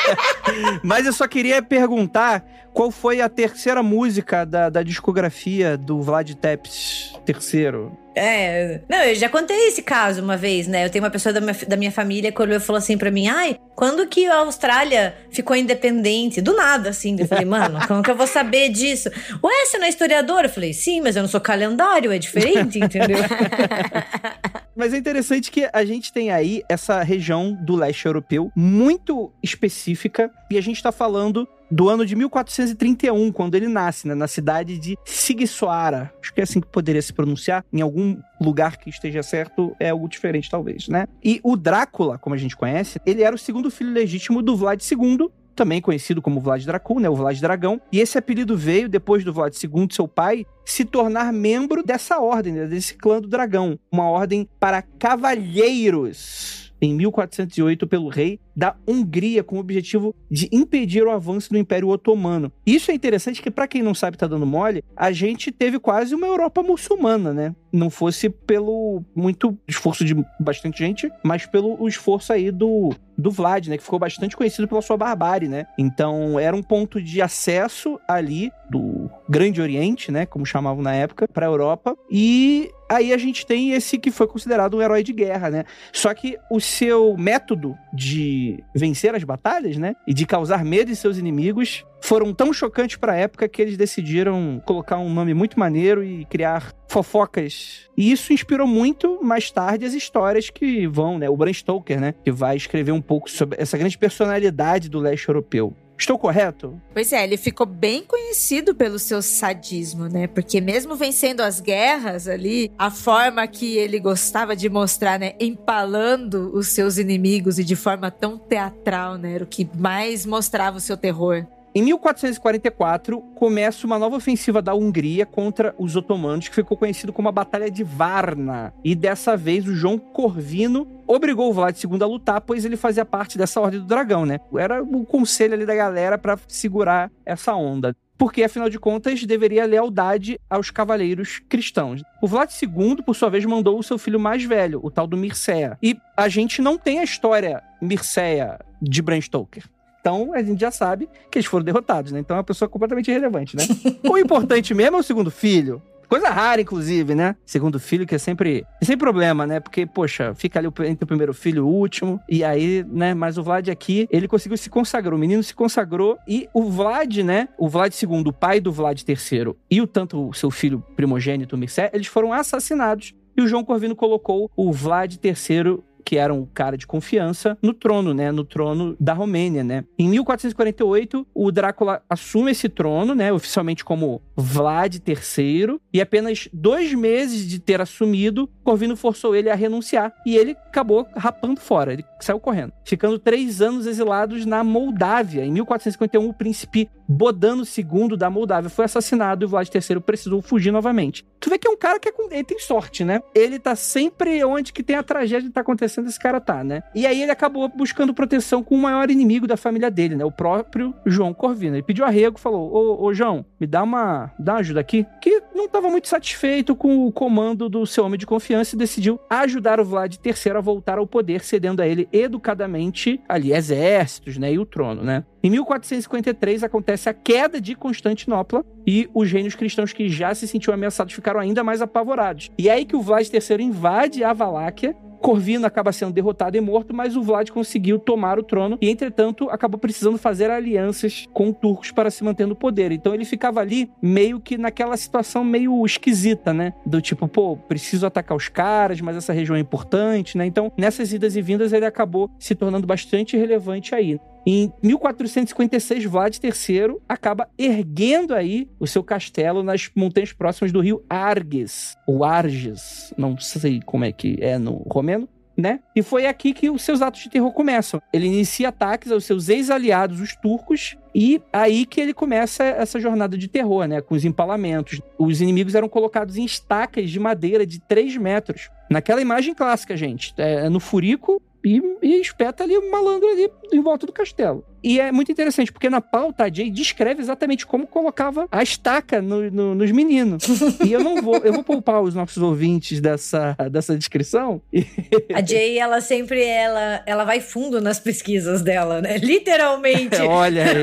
Mas 0.83 1.05
eu 1.05 1.13
só 1.13 1.27
queria 1.27 1.61
perguntar 1.61 2.43
qual 2.73 2.89
foi 2.89 3.21
a 3.21 3.29
terceira 3.29 3.83
música 3.83 4.45
da, 4.45 4.69
da 4.69 4.83
discografia 4.83 5.77
do 5.77 6.01
Vlad 6.01 6.33
Tepes 6.33 7.13
terceiro. 7.25 7.97
É, 8.15 8.81
não, 8.89 8.97
eu 9.03 9.15
já 9.15 9.29
contei 9.29 9.67
esse 9.67 9.81
caso 9.81 10.21
uma 10.21 10.35
vez, 10.35 10.67
né? 10.67 10.85
Eu 10.85 10.89
tenho 10.89 11.03
uma 11.03 11.09
pessoa 11.09 11.31
da 11.31 11.39
minha, 11.39 11.55
da 11.67 11.77
minha 11.77 11.91
família 11.91 12.31
que 12.31 12.41
olhou 12.41 12.57
e 12.57 12.59
falou 12.59 12.77
assim 12.77 12.97
pra 12.97 13.09
mim: 13.09 13.27
ai, 13.27 13.57
quando 13.75 14.05
que 14.05 14.27
a 14.27 14.37
Austrália 14.37 15.15
ficou 15.29 15.55
independente? 15.55 16.41
Do 16.41 16.53
nada, 16.53 16.89
assim. 16.89 17.15
Eu 17.19 17.27
falei, 17.27 17.45
mano, 17.45 17.79
como 17.87 18.03
que 18.03 18.11
eu 18.11 18.15
vou 18.15 18.27
saber 18.27 18.69
disso? 18.69 19.09
Ué, 19.43 19.65
você 19.65 19.77
não 19.77 19.85
é 19.85 19.89
historiador? 19.89 20.43
Eu 20.43 20.49
falei, 20.49 20.73
sim, 20.73 21.01
mas 21.01 21.15
eu 21.15 21.21
não 21.21 21.29
sou 21.29 21.39
calendário, 21.39 22.11
é 22.11 22.19
diferente, 22.19 22.79
entendeu? 22.79 23.19
Mas 24.73 24.93
é 24.93 24.97
interessante 24.97 25.51
que 25.51 25.69
a 25.71 25.83
gente 25.83 26.13
tem 26.13 26.31
aí 26.31 26.63
essa 26.69 27.03
região 27.03 27.51
do 27.53 27.75
leste 27.75 28.05
europeu 28.05 28.49
muito 28.55 29.31
específica 29.43 30.31
e 30.49 30.57
a 30.57 30.61
gente 30.61 30.81
tá 30.81 30.93
falando 30.93 31.47
do 31.71 31.89
ano 31.89 32.05
de 32.05 32.15
1431, 32.15 33.31
quando 33.31 33.55
ele 33.55 33.67
nasce, 33.67 34.07
né, 34.07 34.13
na 34.13 34.27
cidade 34.27 34.77
de 34.77 34.97
Sigsoara. 35.05 36.13
Acho 36.21 36.33
que 36.33 36.41
é 36.41 36.43
assim 36.43 36.59
que 36.59 36.67
poderia 36.67 37.01
se 37.01 37.13
pronunciar. 37.13 37.63
Em 37.71 37.81
algum 37.81 38.17
lugar 38.39 38.77
que 38.77 38.89
esteja 38.89 39.23
certo, 39.23 39.75
é 39.79 39.89
algo 39.89 40.09
diferente, 40.09 40.49
talvez, 40.49 40.87
né? 40.87 41.07
E 41.23 41.39
o 41.43 41.55
Drácula, 41.55 42.17
como 42.17 42.35
a 42.35 42.37
gente 42.37 42.57
conhece, 42.57 42.99
ele 43.05 43.23
era 43.23 43.35
o 43.35 43.39
segundo 43.39 43.71
filho 43.71 43.91
legítimo 43.91 44.41
do 44.41 44.55
Vlad 44.55 44.81
II, 44.81 45.29
também 45.55 45.81
conhecido 45.81 46.21
como 46.21 46.39
Vlad 46.39 46.63
Dracul, 46.65 46.99
né, 46.99 47.09
o 47.09 47.15
Vlad 47.15 47.39
Dragão. 47.39 47.79
E 47.91 47.99
esse 47.99 48.17
apelido 48.17 48.57
veio 48.57 48.89
depois 48.89 49.23
do 49.23 49.33
Vlad 49.33 49.53
II, 49.53 49.87
seu 49.91 50.07
pai, 50.07 50.45
se 50.65 50.83
tornar 50.83 51.31
membro 51.31 51.83
dessa 51.83 52.19
ordem, 52.19 52.53
né, 52.53 52.65
desse 52.65 52.95
clã 52.95 53.21
do 53.21 53.27
dragão, 53.27 53.77
uma 53.91 54.09
ordem 54.09 54.47
para 54.59 54.81
cavalheiros 54.81 56.60
em 56.81 56.93
1408 56.95 57.85
pelo 57.87 58.09
rei 58.09 58.39
da 58.55 58.75
Hungria 58.87 59.43
com 59.43 59.57
o 59.57 59.59
objetivo 59.59 60.15
de 60.29 60.49
impedir 60.51 61.03
o 61.03 61.11
avanço 61.11 61.49
do 61.49 61.57
Império 61.57 61.89
Otomano. 61.89 62.51
Isso 62.65 62.91
é 62.91 62.93
interessante 62.93 63.41
que 63.41 63.51
para 63.51 63.67
quem 63.67 63.81
não 63.81 63.93
sabe 63.93 64.17
tá 64.17 64.27
dando 64.27 64.45
mole, 64.45 64.83
a 64.95 65.11
gente 65.11 65.51
teve 65.51 65.79
quase 65.79 66.15
uma 66.15 66.27
Europa 66.27 66.63
muçulmana, 66.63 67.33
né? 67.33 67.55
Não 67.71 67.89
fosse 67.89 68.29
pelo 68.29 69.03
muito 69.15 69.57
esforço 69.67 70.03
de 70.03 70.15
bastante 70.39 70.79
gente, 70.79 71.09
mas 71.23 71.45
pelo 71.45 71.87
esforço 71.87 72.33
aí 72.33 72.51
do 72.51 72.89
do 73.21 73.31
Vlad, 73.31 73.67
né, 73.67 73.77
que 73.77 73.83
ficou 73.83 73.99
bastante 73.99 74.35
conhecido 74.35 74.67
pela 74.67 74.81
sua 74.81 74.97
barbárie, 74.97 75.47
né? 75.47 75.65
Então, 75.77 76.39
era 76.39 76.55
um 76.55 76.63
ponto 76.63 77.01
de 77.01 77.21
acesso 77.21 77.99
ali 78.07 78.51
do 78.69 79.09
Grande 79.29 79.61
Oriente, 79.61 80.11
né, 80.11 80.25
como 80.25 80.45
chamavam 80.45 80.81
na 80.81 80.93
época, 80.93 81.27
para 81.27 81.45
a 81.45 81.49
Europa, 81.49 81.95
e 82.09 82.69
aí 82.89 83.13
a 83.13 83.17
gente 83.17 83.45
tem 83.45 83.71
esse 83.71 83.97
que 83.97 84.11
foi 84.11 84.27
considerado 84.27 84.77
um 84.77 84.81
herói 84.81 85.03
de 85.03 85.13
guerra, 85.13 85.49
né? 85.49 85.63
Só 85.93 86.13
que 86.13 86.37
o 86.49 86.59
seu 86.59 87.15
método 87.17 87.75
de 87.93 88.61
vencer 88.75 89.15
as 89.15 89.23
batalhas, 89.23 89.77
né, 89.77 89.95
e 90.07 90.13
de 90.13 90.25
causar 90.25 90.63
medo 90.63 90.91
em 90.91 90.95
seus 90.95 91.17
inimigos 91.17 91.85
foram 92.01 92.33
tão 92.33 92.51
chocantes 92.51 92.97
para 92.97 93.13
a 93.13 93.15
época 93.15 93.47
que 93.47 93.61
eles 93.61 93.77
decidiram 93.77 94.61
colocar 94.65 94.97
um 94.97 95.13
nome 95.13 95.33
muito 95.33 95.59
maneiro 95.59 96.03
e 96.03 96.25
criar 96.25 96.73
fofocas. 96.87 97.89
E 97.95 98.11
isso 98.11 98.33
inspirou 98.33 98.65
muito 98.65 99.23
mais 99.23 99.51
tarde 99.51 99.85
as 99.85 99.93
histórias 99.93 100.49
que 100.49 100.87
vão, 100.87 101.19
né? 101.19 101.29
O 101.29 101.37
Bram 101.37 101.53
Stoker, 101.53 102.01
né? 102.01 102.15
Que 102.23 102.31
vai 102.31 102.57
escrever 102.57 102.91
um 102.91 103.01
pouco 103.11 103.29
sobre 103.29 103.61
essa 103.61 103.77
grande 103.77 103.97
personalidade 103.97 104.87
do 104.87 104.97
leste 104.97 105.27
europeu. 105.27 105.75
Estou 105.97 106.17
correto? 106.17 106.81
Pois 106.93 107.11
é, 107.11 107.21
ele 107.25 107.35
ficou 107.35 107.65
bem 107.65 108.05
conhecido 108.05 108.73
pelo 108.73 108.97
seu 108.97 109.21
sadismo, 109.21 110.07
né? 110.07 110.27
Porque 110.27 110.61
mesmo 110.61 110.95
vencendo 110.95 111.41
as 111.41 111.59
guerras 111.59 112.25
ali, 112.25 112.71
a 112.77 112.89
forma 112.89 113.45
que 113.47 113.75
ele 113.75 113.99
gostava 113.99 114.55
de 114.55 114.69
mostrar, 114.69 115.19
né? 115.19 115.33
Empalando 115.41 116.51
os 116.55 116.69
seus 116.69 116.97
inimigos 116.97 117.59
e 117.59 117.65
de 117.65 117.75
forma 117.75 118.09
tão 118.09 118.37
teatral, 118.37 119.17
né? 119.17 119.33
Era 119.35 119.43
o 119.43 119.47
que 119.47 119.69
mais 119.75 120.25
mostrava 120.25 120.77
o 120.77 120.81
seu 120.81 120.95
terror. 120.95 121.45
Em 121.73 121.81
1444, 121.83 123.21
começa 123.33 123.87
uma 123.87 123.97
nova 123.97 124.17
ofensiva 124.17 124.61
da 124.61 124.73
Hungria 124.73 125.25
contra 125.25 125.73
os 125.77 125.95
otomanos, 125.95 126.49
que 126.49 126.55
ficou 126.55 126.75
conhecido 126.75 127.13
como 127.13 127.29
a 127.29 127.31
Batalha 127.31 127.71
de 127.71 127.81
Varna. 127.81 128.73
E 128.83 128.93
dessa 128.93 129.37
vez, 129.37 129.65
o 129.65 129.73
João 129.73 129.97
Corvino 129.97 130.85
obrigou 131.07 131.49
o 131.49 131.53
Vlad 131.53 131.81
II 131.81 132.03
a 132.03 132.05
lutar, 132.05 132.41
pois 132.41 132.65
ele 132.65 132.75
fazia 132.75 133.05
parte 133.05 133.37
dessa 133.37 133.61
Ordem 133.61 133.79
do 133.79 133.85
Dragão, 133.85 134.25
né? 134.25 134.41
Era 134.53 134.83
o 134.83 135.05
conselho 135.05 135.53
ali 135.53 135.65
da 135.65 135.73
galera 135.73 136.17
para 136.17 136.37
segurar 136.45 137.09
essa 137.25 137.55
onda 137.55 137.95
porque 138.17 138.43
afinal 138.43 138.69
de 138.69 138.77
contas 138.77 139.23
deveria 139.23 139.65
lealdade 139.65 140.39
aos 140.47 140.69
cavaleiros 140.69 141.41
cristãos. 141.49 142.03
O 142.21 142.27
Vlad 142.27 142.51
II, 142.51 142.97
por 143.03 143.15
sua 143.15 143.31
vez, 143.31 143.43
mandou 143.45 143.79
o 143.79 143.81
seu 143.81 143.97
filho 143.97 144.19
mais 144.19 144.43
velho, 144.43 144.79
o 144.83 144.91
tal 144.91 145.07
do 145.07 145.17
Mircea. 145.17 145.75
E 145.81 145.97
a 146.15 146.29
gente 146.29 146.61
não 146.61 146.77
tem 146.77 146.99
a 146.99 147.03
história 147.03 147.63
Mircea 147.81 148.59
de 148.79 149.01
Bram 149.01 149.19
Stoker. 149.19 149.63
Então 150.01 150.33
a 150.33 150.43
gente 150.43 150.59
já 150.59 150.71
sabe 150.71 151.07
que 151.29 151.37
eles 151.37 151.45
foram 151.45 151.63
derrotados, 151.63 152.11
né? 152.11 152.19
Então 152.19 152.35
é 152.35 152.39
uma 152.39 152.43
pessoa 152.43 152.67
completamente 152.67 153.09
irrelevante, 153.09 153.55
né? 153.55 153.63
o 154.03 154.17
importante 154.17 154.73
mesmo 154.73 154.97
é 154.97 154.99
o 154.99 155.03
segundo 155.03 155.31
filho. 155.31 155.81
Coisa 156.11 156.29
rara, 156.29 156.59
inclusive, 156.59 157.15
né? 157.15 157.37
Segundo 157.45 157.79
filho, 157.79 158.05
que 158.05 158.13
é 158.13 158.17
sempre. 158.17 158.65
É 158.81 158.83
sempre 158.83 158.99
problema, 159.05 159.47
né? 159.47 159.61
Porque, 159.61 159.85
poxa, 159.85 160.35
fica 160.35 160.59
ali 160.59 160.67
entre 160.85 161.05
o 161.05 161.07
primeiro 161.07 161.33
filho 161.33 161.59
e 161.59 161.61
o 161.61 161.67
último. 161.67 162.19
E 162.27 162.43
aí, 162.43 162.85
né? 162.85 163.13
Mas 163.13 163.37
o 163.37 163.43
Vlad 163.43 163.69
aqui, 163.69 164.09
ele 164.11 164.27
conseguiu 164.27 164.57
se 164.57 164.69
consagrar. 164.69 165.15
O 165.15 165.17
menino 165.17 165.41
se 165.41 165.55
consagrou. 165.55 166.17
E 166.27 166.49
o 166.53 166.69
Vlad, 166.69 167.19
né? 167.19 167.47
O 167.57 167.69
Vlad 167.69 167.93
II, 167.93 168.23
o 168.27 168.33
pai 168.33 168.59
do 168.59 168.73
Vlad 168.73 169.01
III, 169.07 169.55
e 169.69 169.79
o 169.79 169.87
tanto 169.87 170.27
o 170.27 170.33
seu 170.33 170.51
filho 170.51 170.83
primogênito, 170.97 171.57
Mircea, 171.57 171.89
eles 171.93 172.07
foram 172.07 172.33
assassinados. 172.33 173.13
E 173.37 173.41
o 173.41 173.47
João 173.47 173.63
Corvino 173.63 173.95
colocou 173.95 174.51
o 174.53 174.73
Vlad 174.73 175.15
III 175.23 175.79
que 176.03 176.17
era 176.17 176.33
um 176.33 176.45
cara 176.45 176.77
de 176.77 176.87
confiança, 176.87 177.57
no 177.61 177.73
trono, 177.73 178.13
né? 178.13 178.31
No 178.31 178.43
trono 178.43 178.95
da 178.99 179.13
Romênia, 179.13 179.63
né? 179.63 179.83
Em 179.97 180.09
1448, 180.09 181.25
o 181.33 181.51
Drácula 181.51 182.01
assume 182.09 182.51
esse 182.51 182.67
trono, 182.67 183.15
né? 183.15 183.31
Oficialmente 183.31 183.85
como 183.85 184.21
Vlad 184.35 184.95
III. 184.95 185.79
E 185.93 186.01
apenas 186.01 186.49
dois 186.51 186.93
meses 186.93 187.47
de 187.47 187.59
ter 187.59 187.81
assumido, 187.81 188.49
Corvino 188.63 188.95
forçou 188.95 189.35
ele 189.35 189.49
a 189.49 189.55
renunciar. 189.55 190.13
E 190.25 190.35
ele 190.35 190.51
acabou 190.51 191.07
rapando 191.15 191.59
fora. 191.59 191.93
Ele 191.93 192.05
saiu 192.19 192.39
correndo. 192.39 192.73
Ficando 192.83 193.19
três 193.19 193.61
anos 193.61 193.85
exilados 193.85 194.45
na 194.45 194.63
Moldávia. 194.63 195.45
Em 195.45 195.51
1451, 195.51 196.27
o 196.27 196.33
príncipe 196.33 196.89
Bodano 197.11 197.63
II 197.63 198.15
da 198.15 198.29
Moldávia 198.29 198.69
foi 198.69 198.85
assassinado 198.85 199.43
e 199.43 199.45
o 199.45 199.49
Vlad 199.49 199.67
III 199.67 199.99
precisou 199.99 200.41
fugir 200.41 200.71
novamente. 200.71 201.25
Tu 201.39 201.49
vê 201.49 201.57
que 201.57 201.67
é 201.67 201.71
um 201.71 201.77
cara 201.77 201.99
que 201.99 202.07
é 202.07 202.11
ele 202.31 202.43
tem 202.43 202.59
sorte, 202.59 203.03
né? 203.03 203.21
Ele 203.35 203.59
tá 203.59 203.75
sempre 203.75 204.43
onde 204.43 204.71
que 204.71 204.81
tem 204.81 204.95
a 204.95 205.03
tragédia 205.03 205.47
que 205.47 205.53
tá 205.53 205.61
acontecendo, 205.61 206.07
esse 206.07 206.19
cara 206.19 206.39
tá, 206.39 206.63
né? 206.63 206.83
E 206.95 207.05
aí 207.05 207.21
ele 207.21 207.31
acabou 207.31 207.67
buscando 207.67 208.13
proteção 208.13 208.63
com 208.63 208.75
o 208.75 208.81
maior 208.81 209.09
inimigo 209.11 209.45
da 209.45 209.57
família 209.57 209.91
dele, 209.91 210.15
né? 210.15 210.23
O 210.23 210.31
próprio 210.31 210.93
João 211.05 211.33
Corvino. 211.33 211.75
Ele 211.75 211.83
pediu 211.83 212.05
arrego, 212.05 212.39
falou: 212.39 212.71
Ô, 212.73 213.05
ô 213.05 213.13
João, 213.13 213.45
me 213.59 213.67
dá 213.67 213.83
uma, 213.83 214.31
dá 214.39 214.53
uma 214.53 214.59
ajuda 214.59 214.79
aqui. 214.79 215.05
Que 215.21 215.41
não 215.53 215.65
estava 215.65 215.89
muito 215.89 216.07
satisfeito 216.07 216.75
com 216.75 217.05
o 217.05 217.11
comando 217.11 217.67
do 217.67 217.85
seu 217.85 218.05
homem 218.05 218.17
de 218.17 218.25
confiança 218.25 218.75
e 218.75 218.79
decidiu 218.79 219.19
ajudar 219.29 219.79
o 219.79 219.85
Vlad 219.85 220.15
III 220.23 220.57
a 220.57 220.61
voltar 220.61 220.97
ao 220.97 221.07
poder, 221.07 221.43
cedendo 221.43 221.81
a 221.81 221.87
ele 221.87 222.07
educadamente 222.13 223.19
ali 223.27 223.51
exércitos, 223.51 224.37
né? 224.37 224.53
E 224.53 224.59
o 224.59 224.65
trono, 224.65 225.03
né? 225.03 225.25
Em 225.43 225.49
1453 225.49 226.63
acontece 226.63 227.09
a 227.09 227.13
queda 227.13 227.59
de 227.59 227.75
Constantinopla 227.75 228.63
e 228.85 229.09
os 229.13 229.31
reinos 229.31 229.55
cristãos 229.55 229.93
que 229.93 230.07
já 230.09 230.33
se 230.35 230.47
sentiam 230.47 230.73
ameaçados 230.73 231.13
ficaram 231.13 231.39
ainda 231.39 231.63
mais 231.63 231.81
apavorados. 231.81 232.51
E 232.57 232.69
é 232.69 232.73
aí 232.73 232.85
que 232.85 232.95
o 232.95 233.01
Vlad 233.01 233.27
III 233.27 233.63
invade 233.63 234.23
a 234.23 234.33
Valáquia 234.33 234.95
Corvino 235.21 235.67
acaba 235.67 235.91
sendo 235.93 236.11
derrotado 236.11 236.57
e 236.57 236.61
morto, 236.61 236.93
mas 236.93 237.15
o 237.15 237.21
Vlad 237.21 237.51
conseguiu 237.51 237.99
tomar 237.99 238.39
o 238.39 238.43
trono 238.43 238.77
e, 238.81 238.89
entretanto, 238.89 239.49
acabou 239.49 239.79
precisando 239.79 240.17
fazer 240.17 240.49
alianças 240.49 241.27
com 241.31 241.53
turcos 241.53 241.91
para 241.91 242.09
se 242.09 242.23
manter 242.23 242.47
no 242.47 242.55
poder. 242.55 242.91
Então 242.91 243.13
ele 243.13 243.23
ficava 243.23 243.59
ali 243.59 243.89
meio 244.01 244.39
que 244.39 244.57
naquela 244.57 244.97
situação 244.97 245.43
meio 245.43 245.85
esquisita, 245.85 246.51
né? 246.53 246.73
Do 246.85 246.99
tipo, 246.99 247.27
pô, 247.27 247.55
preciso 247.55 248.07
atacar 248.07 248.35
os 248.35 248.49
caras, 248.49 248.99
mas 248.99 249.15
essa 249.15 249.31
região 249.31 249.55
é 249.55 249.59
importante, 249.59 250.37
né? 250.37 250.45
Então, 250.45 250.71
nessas 250.75 251.13
idas 251.13 251.35
e 251.35 251.41
vindas, 251.41 251.71
ele 251.71 251.85
acabou 251.85 252.29
se 252.39 252.55
tornando 252.55 252.87
bastante 252.87 253.37
relevante 253.37 253.93
aí. 253.93 254.19
Em 254.45 254.71
1456, 254.81 256.05
Vlad 256.05 256.37
III 256.43 256.97
acaba 257.07 257.47
erguendo 257.57 258.33
aí 258.33 258.67
o 258.79 258.87
seu 258.87 259.03
castelo 259.03 259.61
nas 259.61 259.89
montanhas 259.95 260.33
próximas 260.33 260.71
do 260.71 260.81
rio 260.81 261.03
Arges, 261.09 261.95
ou 262.07 262.23
Arges, 262.23 263.13
não 263.17 263.37
sei 263.37 263.81
como 263.85 264.03
é 264.03 264.11
que 264.11 264.37
é 264.41 264.57
no 264.57 264.83
romeno, 264.89 265.27
né? 265.55 265.79
E 265.95 266.01
foi 266.01 266.25
aqui 266.25 266.53
que 266.53 266.69
os 266.69 266.81
seus 266.81 267.01
atos 267.01 267.21
de 267.21 267.29
terror 267.29 267.51
começam. 267.51 268.01
Ele 268.11 268.25
inicia 268.25 268.69
ataques 268.69 269.11
aos 269.11 269.25
seus 269.25 269.49
ex-aliados, 269.49 270.19
os 270.19 270.35
turcos, 270.35 270.97
e 271.13 271.41
aí 271.51 271.85
que 271.85 272.01
ele 272.01 272.13
começa 272.13 272.63
essa 272.63 272.99
jornada 272.99 273.37
de 273.37 273.47
terror, 273.47 273.85
né? 273.85 274.01
Com 274.01 274.15
os 274.15 274.25
empalamentos. 274.25 274.99
Os 275.19 275.41
inimigos 275.41 275.75
eram 275.75 275.89
colocados 275.89 276.37
em 276.37 276.45
estacas 276.45 277.09
de 277.09 277.19
madeira 277.19 277.65
de 277.65 277.79
3 277.79 278.17
metros. 278.17 278.69
Naquela 278.89 279.21
imagem 279.21 279.53
clássica, 279.53 279.95
gente. 279.95 280.33
É, 280.37 280.67
no 280.69 280.79
furico, 280.79 281.41
e, 281.63 281.81
e 282.01 282.19
espeta 282.19 282.63
ali 282.63 282.77
o 282.77 282.91
malandro 282.91 283.29
ali 283.29 283.51
em 283.71 283.81
volta 283.81 284.05
do 284.05 284.13
castelo. 284.13 284.65
E 284.83 284.99
é 284.99 285.11
muito 285.11 285.31
interessante, 285.31 285.71
porque 285.71 285.89
na 285.89 286.01
pauta 286.01 286.45
a 286.45 286.53
Jay 286.53 286.69
descreve 286.69 287.21
exatamente 287.21 287.65
como 287.65 287.85
colocava 287.85 288.47
a 288.51 288.63
estaca 288.63 289.21
no, 289.21 289.49
no, 289.51 289.75
nos 289.75 289.91
meninos. 289.91 290.43
e 290.85 290.91
eu 290.91 290.99
não 290.99 291.21
vou, 291.21 291.37
eu 291.37 291.53
vou 291.53 291.63
poupar 291.63 292.01
os 292.01 292.15
nossos 292.15 292.37
ouvintes 292.37 292.99
dessa, 292.99 293.55
dessa 293.71 293.97
descrição. 293.97 294.61
a 295.33 295.41
Jay, 295.41 295.77
ela 295.77 296.01
sempre, 296.01 296.43
ela, 296.43 297.03
ela 297.05 297.23
vai 297.23 297.39
fundo 297.39 297.79
nas 297.79 297.99
pesquisas 297.99 298.61
dela, 298.61 299.01
né? 299.01 299.17
Literalmente. 299.17 300.15
Olha 300.21 300.65
aí. 300.65 300.81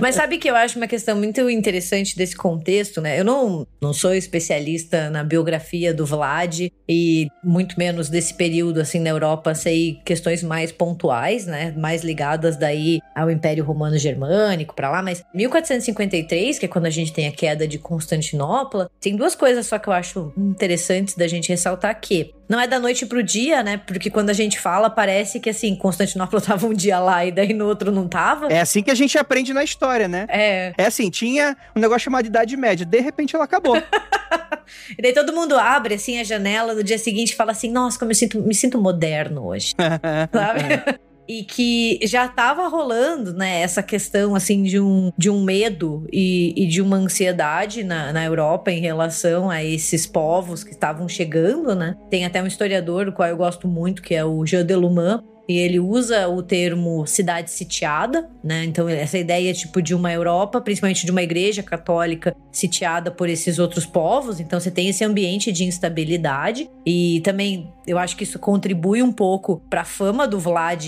Mas 0.00 0.14
sabe 0.14 0.38
que 0.38 0.48
eu 0.48 0.56
acho 0.56 0.76
uma 0.78 0.86
questão 0.86 1.16
muito 1.16 1.48
interessante 1.48 2.16
desse 2.16 2.36
contexto, 2.36 3.00
né? 3.00 3.18
Eu 3.20 3.24
não, 3.24 3.66
não 3.80 3.92
sou 3.92 4.14
especialista 4.14 5.10
na 5.10 5.22
biografia 5.22 5.94
do 5.94 6.04
Vlad 6.04 6.68
e 6.88 7.28
muito 7.44 7.78
menos 7.78 8.08
desse 8.08 8.34
período, 8.34 8.80
assim, 8.80 8.98
na 9.00 9.10
Europa, 9.10 9.54
sei 9.54 10.00
questões 10.04 10.42
mais 10.42 10.72
pontuais, 10.72 11.46
né? 11.46 11.72
Mais 11.76 12.02
ligadas 12.08 12.56
daí 12.56 13.00
ao 13.14 13.30
Império 13.30 13.64
Romano 13.64 13.98
Germânico 13.98 14.74
para 14.74 14.90
lá, 14.90 15.02
mas 15.02 15.22
1453, 15.34 16.58
que 16.58 16.64
é 16.64 16.68
quando 16.68 16.86
a 16.86 16.90
gente 16.90 17.12
tem 17.12 17.28
a 17.28 17.32
queda 17.32 17.68
de 17.68 17.78
Constantinopla, 17.78 18.90
tem 19.00 19.14
duas 19.14 19.34
coisas 19.34 19.66
só 19.66 19.78
que 19.78 19.88
eu 19.88 19.92
acho 19.92 20.32
interessantes 20.36 21.14
da 21.14 21.28
gente 21.28 21.50
ressaltar 21.50 21.90
aqui. 21.90 22.34
Não 22.48 22.58
é 22.58 22.66
da 22.66 22.80
noite 22.80 23.04
pro 23.04 23.22
dia, 23.22 23.62
né? 23.62 23.76
Porque 23.76 24.08
quando 24.08 24.30
a 24.30 24.32
gente 24.32 24.58
fala, 24.58 24.88
parece 24.88 25.38
que 25.38 25.50
assim, 25.50 25.76
Constantinopla 25.76 26.40
tava 26.42 26.66
um 26.66 26.72
dia 26.72 26.98
lá 26.98 27.24
e 27.24 27.30
daí 27.30 27.52
no 27.52 27.66
outro 27.66 27.92
não 27.92 28.08
tava. 28.08 28.46
É 28.46 28.60
assim 28.60 28.82
que 28.82 28.90
a 28.90 28.94
gente 28.94 29.18
aprende 29.18 29.52
na 29.52 29.62
história, 29.62 30.08
né? 30.08 30.26
É. 30.30 30.72
É 30.78 30.86
assim, 30.86 31.10
tinha 31.10 31.56
um 31.76 31.80
negócio 31.80 32.04
chamado 32.04 32.26
Idade 32.26 32.56
Média, 32.56 32.86
de 32.86 33.00
repente 33.00 33.36
ela 33.36 33.44
acabou. 33.44 33.76
e 34.96 35.02
daí 35.02 35.12
todo 35.12 35.32
mundo 35.32 35.56
abre 35.56 35.94
assim 35.94 36.18
a 36.18 36.24
janela 36.24 36.74
no 36.74 36.82
dia 36.82 36.98
seguinte 36.98 37.32
e 37.32 37.36
fala 37.36 37.52
assim: 37.52 37.70
Nossa, 37.70 37.98
como 37.98 38.10
eu 38.10 38.14
sinto, 38.14 38.40
me 38.40 38.54
sinto 38.54 38.80
moderno 38.80 39.46
hoje. 39.46 39.74
Sabe? 40.32 40.98
E 41.28 41.44
que 41.44 42.00
já 42.04 42.24
estava 42.24 42.66
rolando, 42.68 43.34
né, 43.34 43.60
essa 43.60 43.82
questão, 43.82 44.34
assim, 44.34 44.62
de 44.62 44.80
um, 44.80 45.12
de 45.16 45.28
um 45.28 45.42
medo 45.42 46.06
e, 46.10 46.54
e 46.56 46.66
de 46.66 46.80
uma 46.80 46.96
ansiedade 46.96 47.84
na, 47.84 48.12
na 48.12 48.24
Europa 48.24 48.70
em 48.70 48.80
relação 48.80 49.50
a 49.50 49.62
esses 49.62 50.06
povos 50.06 50.64
que 50.64 50.70
estavam 50.70 51.06
chegando, 51.08 51.74
né. 51.74 51.94
Tem 52.08 52.24
até 52.24 52.42
um 52.42 52.46
historiador, 52.46 53.04
do 53.04 53.12
qual 53.12 53.28
eu 53.28 53.36
gosto 53.36 53.68
muito, 53.68 54.00
que 54.00 54.14
é 54.14 54.24
o 54.24 54.44
Jean 54.46 54.64
Deluman, 54.64 55.22
e 55.48 55.56
ele 55.56 55.80
usa 55.80 56.28
o 56.28 56.42
termo 56.42 57.06
cidade 57.06 57.50
sitiada, 57.50 58.28
né? 58.44 58.64
Então, 58.64 58.88
essa 58.88 59.16
ideia 59.16 59.54
tipo 59.54 59.80
de 59.80 59.94
uma 59.94 60.12
Europa, 60.12 60.60
principalmente 60.60 61.06
de 61.06 61.10
uma 61.10 61.22
igreja 61.22 61.62
católica 61.62 62.36
sitiada 62.52 63.10
por 63.10 63.30
esses 63.30 63.58
outros 63.58 63.86
povos. 63.86 64.40
Então, 64.40 64.60
você 64.60 64.70
tem 64.70 64.88
esse 64.88 65.02
ambiente 65.02 65.50
de 65.50 65.64
instabilidade 65.64 66.68
e 66.84 67.20
também 67.22 67.72
eu 67.86 67.98
acho 67.98 68.16
que 68.16 68.24
isso 68.24 68.38
contribui 68.38 69.02
um 69.02 69.10
pouco 69.10 69.62
para 69.70 69.80
a 69.80 69.84
fama 69.84 70.28
do 70.28 70.38
Vlad 70.38 70.86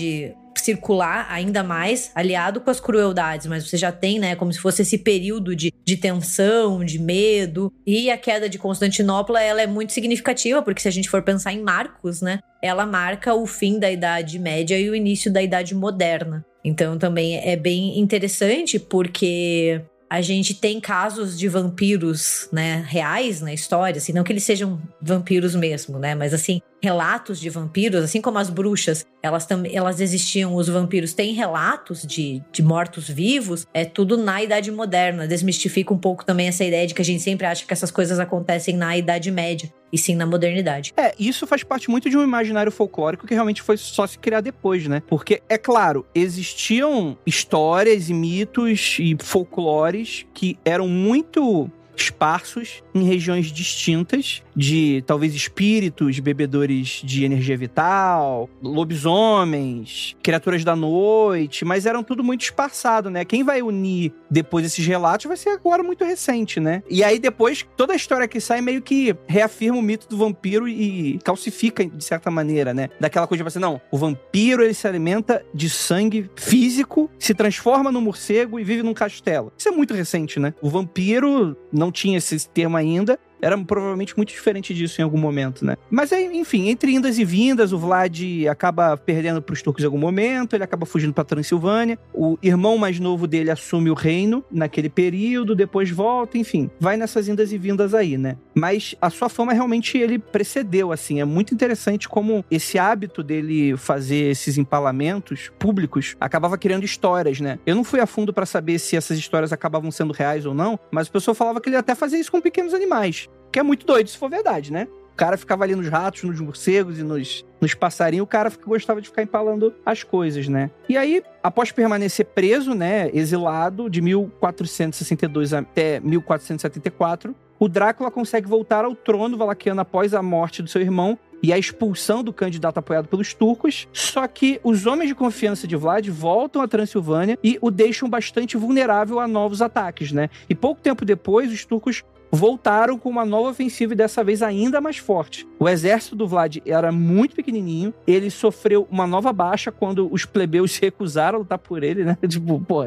circular 0.55 1.27
ainda 1.29 1.63
mais, 1.63 2.11
aliado 2.13 2.61
com 2.61 2.69
as 2.69 2.79
crueldades, 2.79 3.47
mas 3.47 3.67
você 3.67 3.77
já 3.77 3.91
tem, 3.91 4.19
né, 4.19 4.35
como 4.35 4.51
se 4.51 4.59
fosse 4.59 4.81
esse 4.81 4.97
período 4.97 5.55
de, 5.55 5.73
de 5.85 5.97
tensão, 5.97 6.83
de 6.83 6.99
medo. 6.99 7.71
E 7.85 8.09
a 8.09 8.17
queda 8.17 8.49
de 8.49 8.57
Constantinopla, 8.57 9.41
ela 9.41 9.61
é 9.61 9.67
muito 9.67 9.93
significativa, 9.93 10.61
porque 10.61 10.81
se 10.81 10.87
a 10.87 10.91
gente 10.91 11.09
for 11.09 11.21
pensar 11.21 11.53
em 11.53 11.61
marcos, 11.61 12.21
né, 12.21 12.39
ela 12.61 12.85
marca 12.85 13.33
o 13.33 13.45
fim 13.45 13.79
da 13.79 13.91
Idade 13.91 14.37
Média 14.37 14.77
e 14.79 14.89
o 14.89 14.95
início 14.95 15.31
da 15.31 15.41
Idade 15.41 15.73
Moderna. 15.73 16.45
Então 16.63 16.97
também 16.97 17.37
é 17.37 17.55
bem 17.55 17.99
interessante 17.99 18.77
porque 18.77 19.81
a 20.11 20.21
gente 20.21 20.53
tem 20.53 20.79
casos 20.79 21.39
de 21.39 21.47
vampiros, 21.47 22.49
né, 22.51 22.85
reais 22.87 23.39
na 23.39 23.53
história, 23.53 23.97
assim, 23.97 24.11
não 24.11 24.25
que 24.25 24.33
eles 24.33 24.43
sejam 24.43 24.79
vampiros 25.01 25.55
mesmo, 25.55 25.97
né, 25.97 26.13
mas 26.13 26.33
assim, 26.33 26.61
relatos 26.81 27.39
de 27.39 27.49
vampiros, 27.49 28.03
assim 28.03 28.19
como 28.21 28.37
as 28.37 28.49
bruxas, 28.49 29.05
elas 29.21 29.47
elas 29.71 30.01
existiam, 30.01 30.55
os 30.55 30.67
vampiros 30.67 31.13
têm 31.13 31.33
relatos 31.33 32.01
de, 32.01 32.41
de 32.51 32.63
mortos-vivos, 32.63 33.67
é 33.73 33.85
tudo 33.85 34.17
na 34.17 34.41
Idade 34.41 34.71
Moderna. 34.71 35.27
Desmistifica 35.27 35.93
um 35.93 35.97
pouco 35.97 36.25
também 36.25 36.47
essa 36.47 36.63
ideia 36.63 36.87
de 36.87 36.93
que 36.93 37.01
a 37.01 37.05
gente 37.05 37.21
sempre 37.21 37.45
acha 37.45 37.65
que 37.65 37.73
essas 37.73 37.91
coisas 37.91 38.19
acontecem 38.19 38.75
na 38.75 38.97
Idade 38.97 39.29
Média 39.29 39.71
e 39.91 39.97
sim 39.97 40.15
na 40.15 40.25
modernidade. 40.25 40.93
É, 40.95 41.13
isso 41.19 41.45
faz 41.45 41.63
parte 41.63 41.89
muito 41.89 42.09
de 42.09 42.17
um 42.17 42.23
imaginário 42.23 42.71
folclórico 42.71 43.27
que 43.27 43.33
realmente 43.33 43.61
foi 43.61 43.77
só 43.77 44.07
se 44.07 44.17
criar 44.17 44.41
depois, 44.41 44.87
né? 44.87 45.01
Porque, 45.07 45.41
é 45.49 45.57
claro, 45.57 46.05
existiam 46.15 47.17
histórias 47.25 48.09
e 48.09 48.13
mitos 48.13 48.97
e 48.99 49.15
folclores 49.21 50.25
que 50.33 50.57
eram 50.63 50.87
muito 50.87 51.69
esparsos 51.95 52.83
em 52.93 53.03
regiões 53.03 53.51
distintas 53.51 54.43
de 54.55 55.03
talvez 55.05 55.33
espíritos, 55.33 56.19
bebedores 56.19 57.01
de 57.03 57.23
energia 57.23 57.57
vital, 57.57 58.49
lobisomens, 58.61 60.15
criaturas 60.21 60.63
da 60.63 60.75
noite, 60.75 61.63
mas 61.65 61.85
eram 61.85 62.03
tudo 62.03 62.23
muito 62.23 62.41
espaçado, 62.41 63.09
né? 63.09 63.23
Quem 63.25 63.43
vai 63.43 63.61
unir 63.61 64.13
depois 64.29 64.65
esses 64.65 64.85
relatos 64.85 65.25
vai 65.25 65.37
ser 65.37 65.49
agora 65.49 65.83
muito 65.83 66.03
recente, 66.03 66.59
né? 66.59 66.83
E 66.89 67.03
aí 67.03 67.19
depois 67.19 67.65
toda 67.75 67.93
a 67.93 67.95
história 67.95 68.27
que 68.27 68.39
sai 68.39 68.61
meio 68.61 68.81
que 68.81 69.15
reafirma 69.27 69.77
o 69.77 69.81
mito 69.81 70.07
do 70.07 70.17
vampiro 70.17 70.67
e 70.67 71.19
calcifica 71.23 71.85
de 71.85 72.03
certa 72.03 72.29
maneira, 72.29 72.73
né? 72.73 72.89
Daquela 72.99 73.27
coisa 73.27 73.43
de 73.43 73.49
você 73.49 73.59
não, 73.59 73.81
o 73.91 73.97
vampiro 73.97 74.63
ele 74.63 74.73
se 74.73 74.87
alimenta 74.87 75.45
de 75.53 75.69
sangue 75.69 76.29
físico, 76.35 77.09
se 77.17 77.33
transforma 77.33 77.91
no 77.91 78.01
morcego 78.01 78.59
e 78.59 78.63
vive 78.63 78.83
num 78.83 78.93
castelo. 78.93 79.51
Isso 79.57 79.69
é 79.69 79.71
muito 79.71 79.93
recente, 79.93 80.39
né? 80.39 80.53
O 80.61 80.69
vampiro 80.69 81.57
não 81.71 81.91
tinha 81.91 82.17
esse 82.17 82.47
termo 82.49 82.77
ainda 82.77 83.19
era 83.41 83.57
provavelmente 83.57 84.15
muito 84.15 84.29
diferente 84.29 84.73
disso 84.73 85.01
em 85.01 85.03
algum 85.03 85.17
momento, 85.17 85.65
né? 85.65 85.75
Mas, 85.89 86.11
enfim, 86.11 86.69
entre 86.69 86.93
indas 86.93 87.17
e 87.17 87.25
vindas, 87.25 87.73
o 87.73 87.77
Vlad 87.77 88.19
acaba 88.49 88.95
perdendo 88.97 89.41
para 89.41 89.53
os 89.53 89.61
turcos 89.61 89.83
em 89.83 89.85
algum 89.85 89.97
momento, 89.97 90.55
ele 90.55 90.63
acaba 90.63 90.85
fugindo 90.85 91.13
para 91.13 91.23
Transilvânia. 91.23 91.97
O 92.13 92.37
irmão 92.41 92.77
mais 92.77 92.99
novo 92.99 93.27
dele 93.27 93.51
assume 93.51 93.89
o 93.89 93.93
reino 93.93 94.43
naquele 94.51 94.89
período, 94.89 95.55
depois 95.55 95.89
volta, 95.89 96.37
enfim, 96.37 96.69
vai 96.79 96.97
nessas 96.97 97.27
indas 97.27 97.51
e 97.51 97.57
vindas 97.57 97.93
aí, 97.93 98.17
né? 98.17 98.37
Mas 98.53 98.95
a 99.01 99.09
sua 99.09 99.29
fama 99.29 99.53
realmente 99.53 99.97
ele 99.97 100.19
precedeu, 100.19 100.91
assim. 100.91 101.19
É 101.19 101.25
muito 101.25 101.53
interessante 101.53 102.07
como 102.07 102.45
esse 102.51 102.77
hábito 102.77 103.23
dele 103.23 103.75
fazer 103.77 104.31
esses 104.31 104.57
empalamentos 104.57 105.51
públicos 105.57 106.15
acabava 106.19 106.57
criando 106.57 106.83
histórias, 106.83 107.39
né? 107.39 107.59
Eu 107.65 107.75
não 107.75 107.83
fui 107.83 107.99
a 107.99 108.05
fundo 108.05 108.33
para 108.33 108.45
saber 108.45 108.79
se 108.79 108.95
essas 108.95 109.17
histórias 109.17 109.51
acabavam 109.51 109.91
sendo 109.91 110.13
reais 110.13 110.45
ou 110.45 110.53
não, 110.53 110.79
mas 110.91 111.07
o 111.07 111.11
pessoal 111.11 111.33
falava 111.35 111.59
que 111.59 111.69
ele 111.69 111.75
até 111.75 111.95
fazia 111.95 112.19
isso 112.19 112.31
com 112.31 112.41
pequenos 112.41 112.73
animais. 112.73 113.29
Que 113.51 113.59
é 113.59 113.63
muito 113.63 113.85
doido, 113.85 114.09
se 114.09 114.17
for 114.17 114.29
verdade, 114.29 114.71
né? 114.71 114.87
O 115.13 115.15
cara 115.15 115.37
ficava 115.37 115.63
ali 115.63 115.75
nos 115.75 115.87
ratos, 115.87 116.23
nos 116.23 116.39
morcegos 116.39 116.99
e 116.99 117.03
nos, 117.03 117.45
nos 117.61 117.75
passarinhos, 117.75 118.23
o 118.23 118.27
cara 118.27 118.51
gostava 118.65 118.99
de 118.99 119.07
ficar 119.07 119.21
empalando 119.21 119.73
as 119.85 120.03
coisas, 120.03 120.47
né? 120.47 120.71
E 120.89 120.97
aí, 120.97 121.23
após 121.43 121.71
permanecer 121.71 122.25
preso, 122.25 122.73
né, 122.73 123.09
exilado 123.13 123.89
de 123.89 124.01
1462 124.01 125.53
até 125.53 125.99
1474, 125.99 127.35
o 127.59 127.69
Drácula 127.69 128.09
consegue 128.09 128.47
voltar 128.47 128.83
ao 128.83 128.95
trono 128.95 129.37
valaquiano 129.37 129.79
após 129.79 130.15
a 130.15 130.23
morte 130.23 130.63
do 130.63 130.69
seu 130.69 130.81
irmão 130.81 131.17
e 131.43 131.53
a 131.53 131.57
expulsão 131.57 132.23
do 132.23 132.33
candidato 132.33 132.79
apoiado 132.79 133.07
pelos 133.07 133.33
turcos. 133.35 133.87
Só 133.93 134.27
que 134.27 134.59
os 134.63 134.87
homens 134.87 135.09
de 135.09 135.15
confiança 135.15 135.67
de 135.67 135.75
Vlad 135.75 136.07
voltam 136.09 136.61
à 136.61 136.67
Transilvânia 136.67 137.37
e 137.43 137.59
o 137.61 137.69
deixam 137.69 138.09
bastante 138.09 138.57
vulnerável 138.57 139.19
a 139.19 139.27
novos 139.27 139.61
ataques, 139.61 140.11
né? 140.11 140.29
E 140.49 140.55
pouco 140.55 140.81
tempo 140.81 141.05
depois, 141.05 141.51
os 141.51 141.63
turcos 141.63 142.03
voltaram 142.31 142.97
com 142.97 143.09
uma 143.09 143.25
nova 143.25 143.49
ofensiva 143.49 143.93
e 143.93 143.95
dessa 143.95 144.23
vez 144.23 144.41
ainda 144.41 144.79
mais 144.79 144.97
forte. 144.97 145.45
O 145.59 145.67
exército 145.67 146.15
do 146.15 146.27
Vlad 146.27 146.57
era 146.65 146.91
muito 146.91 147.35
pequenininho, 147.51 147.93
ele 148.07 148.29
sofreu 148.29 148.87
uma 148.89 149.05
nova 149.05 149.33
baixa 149.33 149.71
quando 149.71 150.11
os 150.11 150.25
plebeus 150.25 150.71
se 150.71 150.81
recusaram 150.81 151.37
a 151.37 151.39
lutar 151.39 151.59
por 151.59 151.83
ele, 151.83 152.03
né? 152.03 152.17
Tipo, 152.27 152.59
pô, 152.59 152.83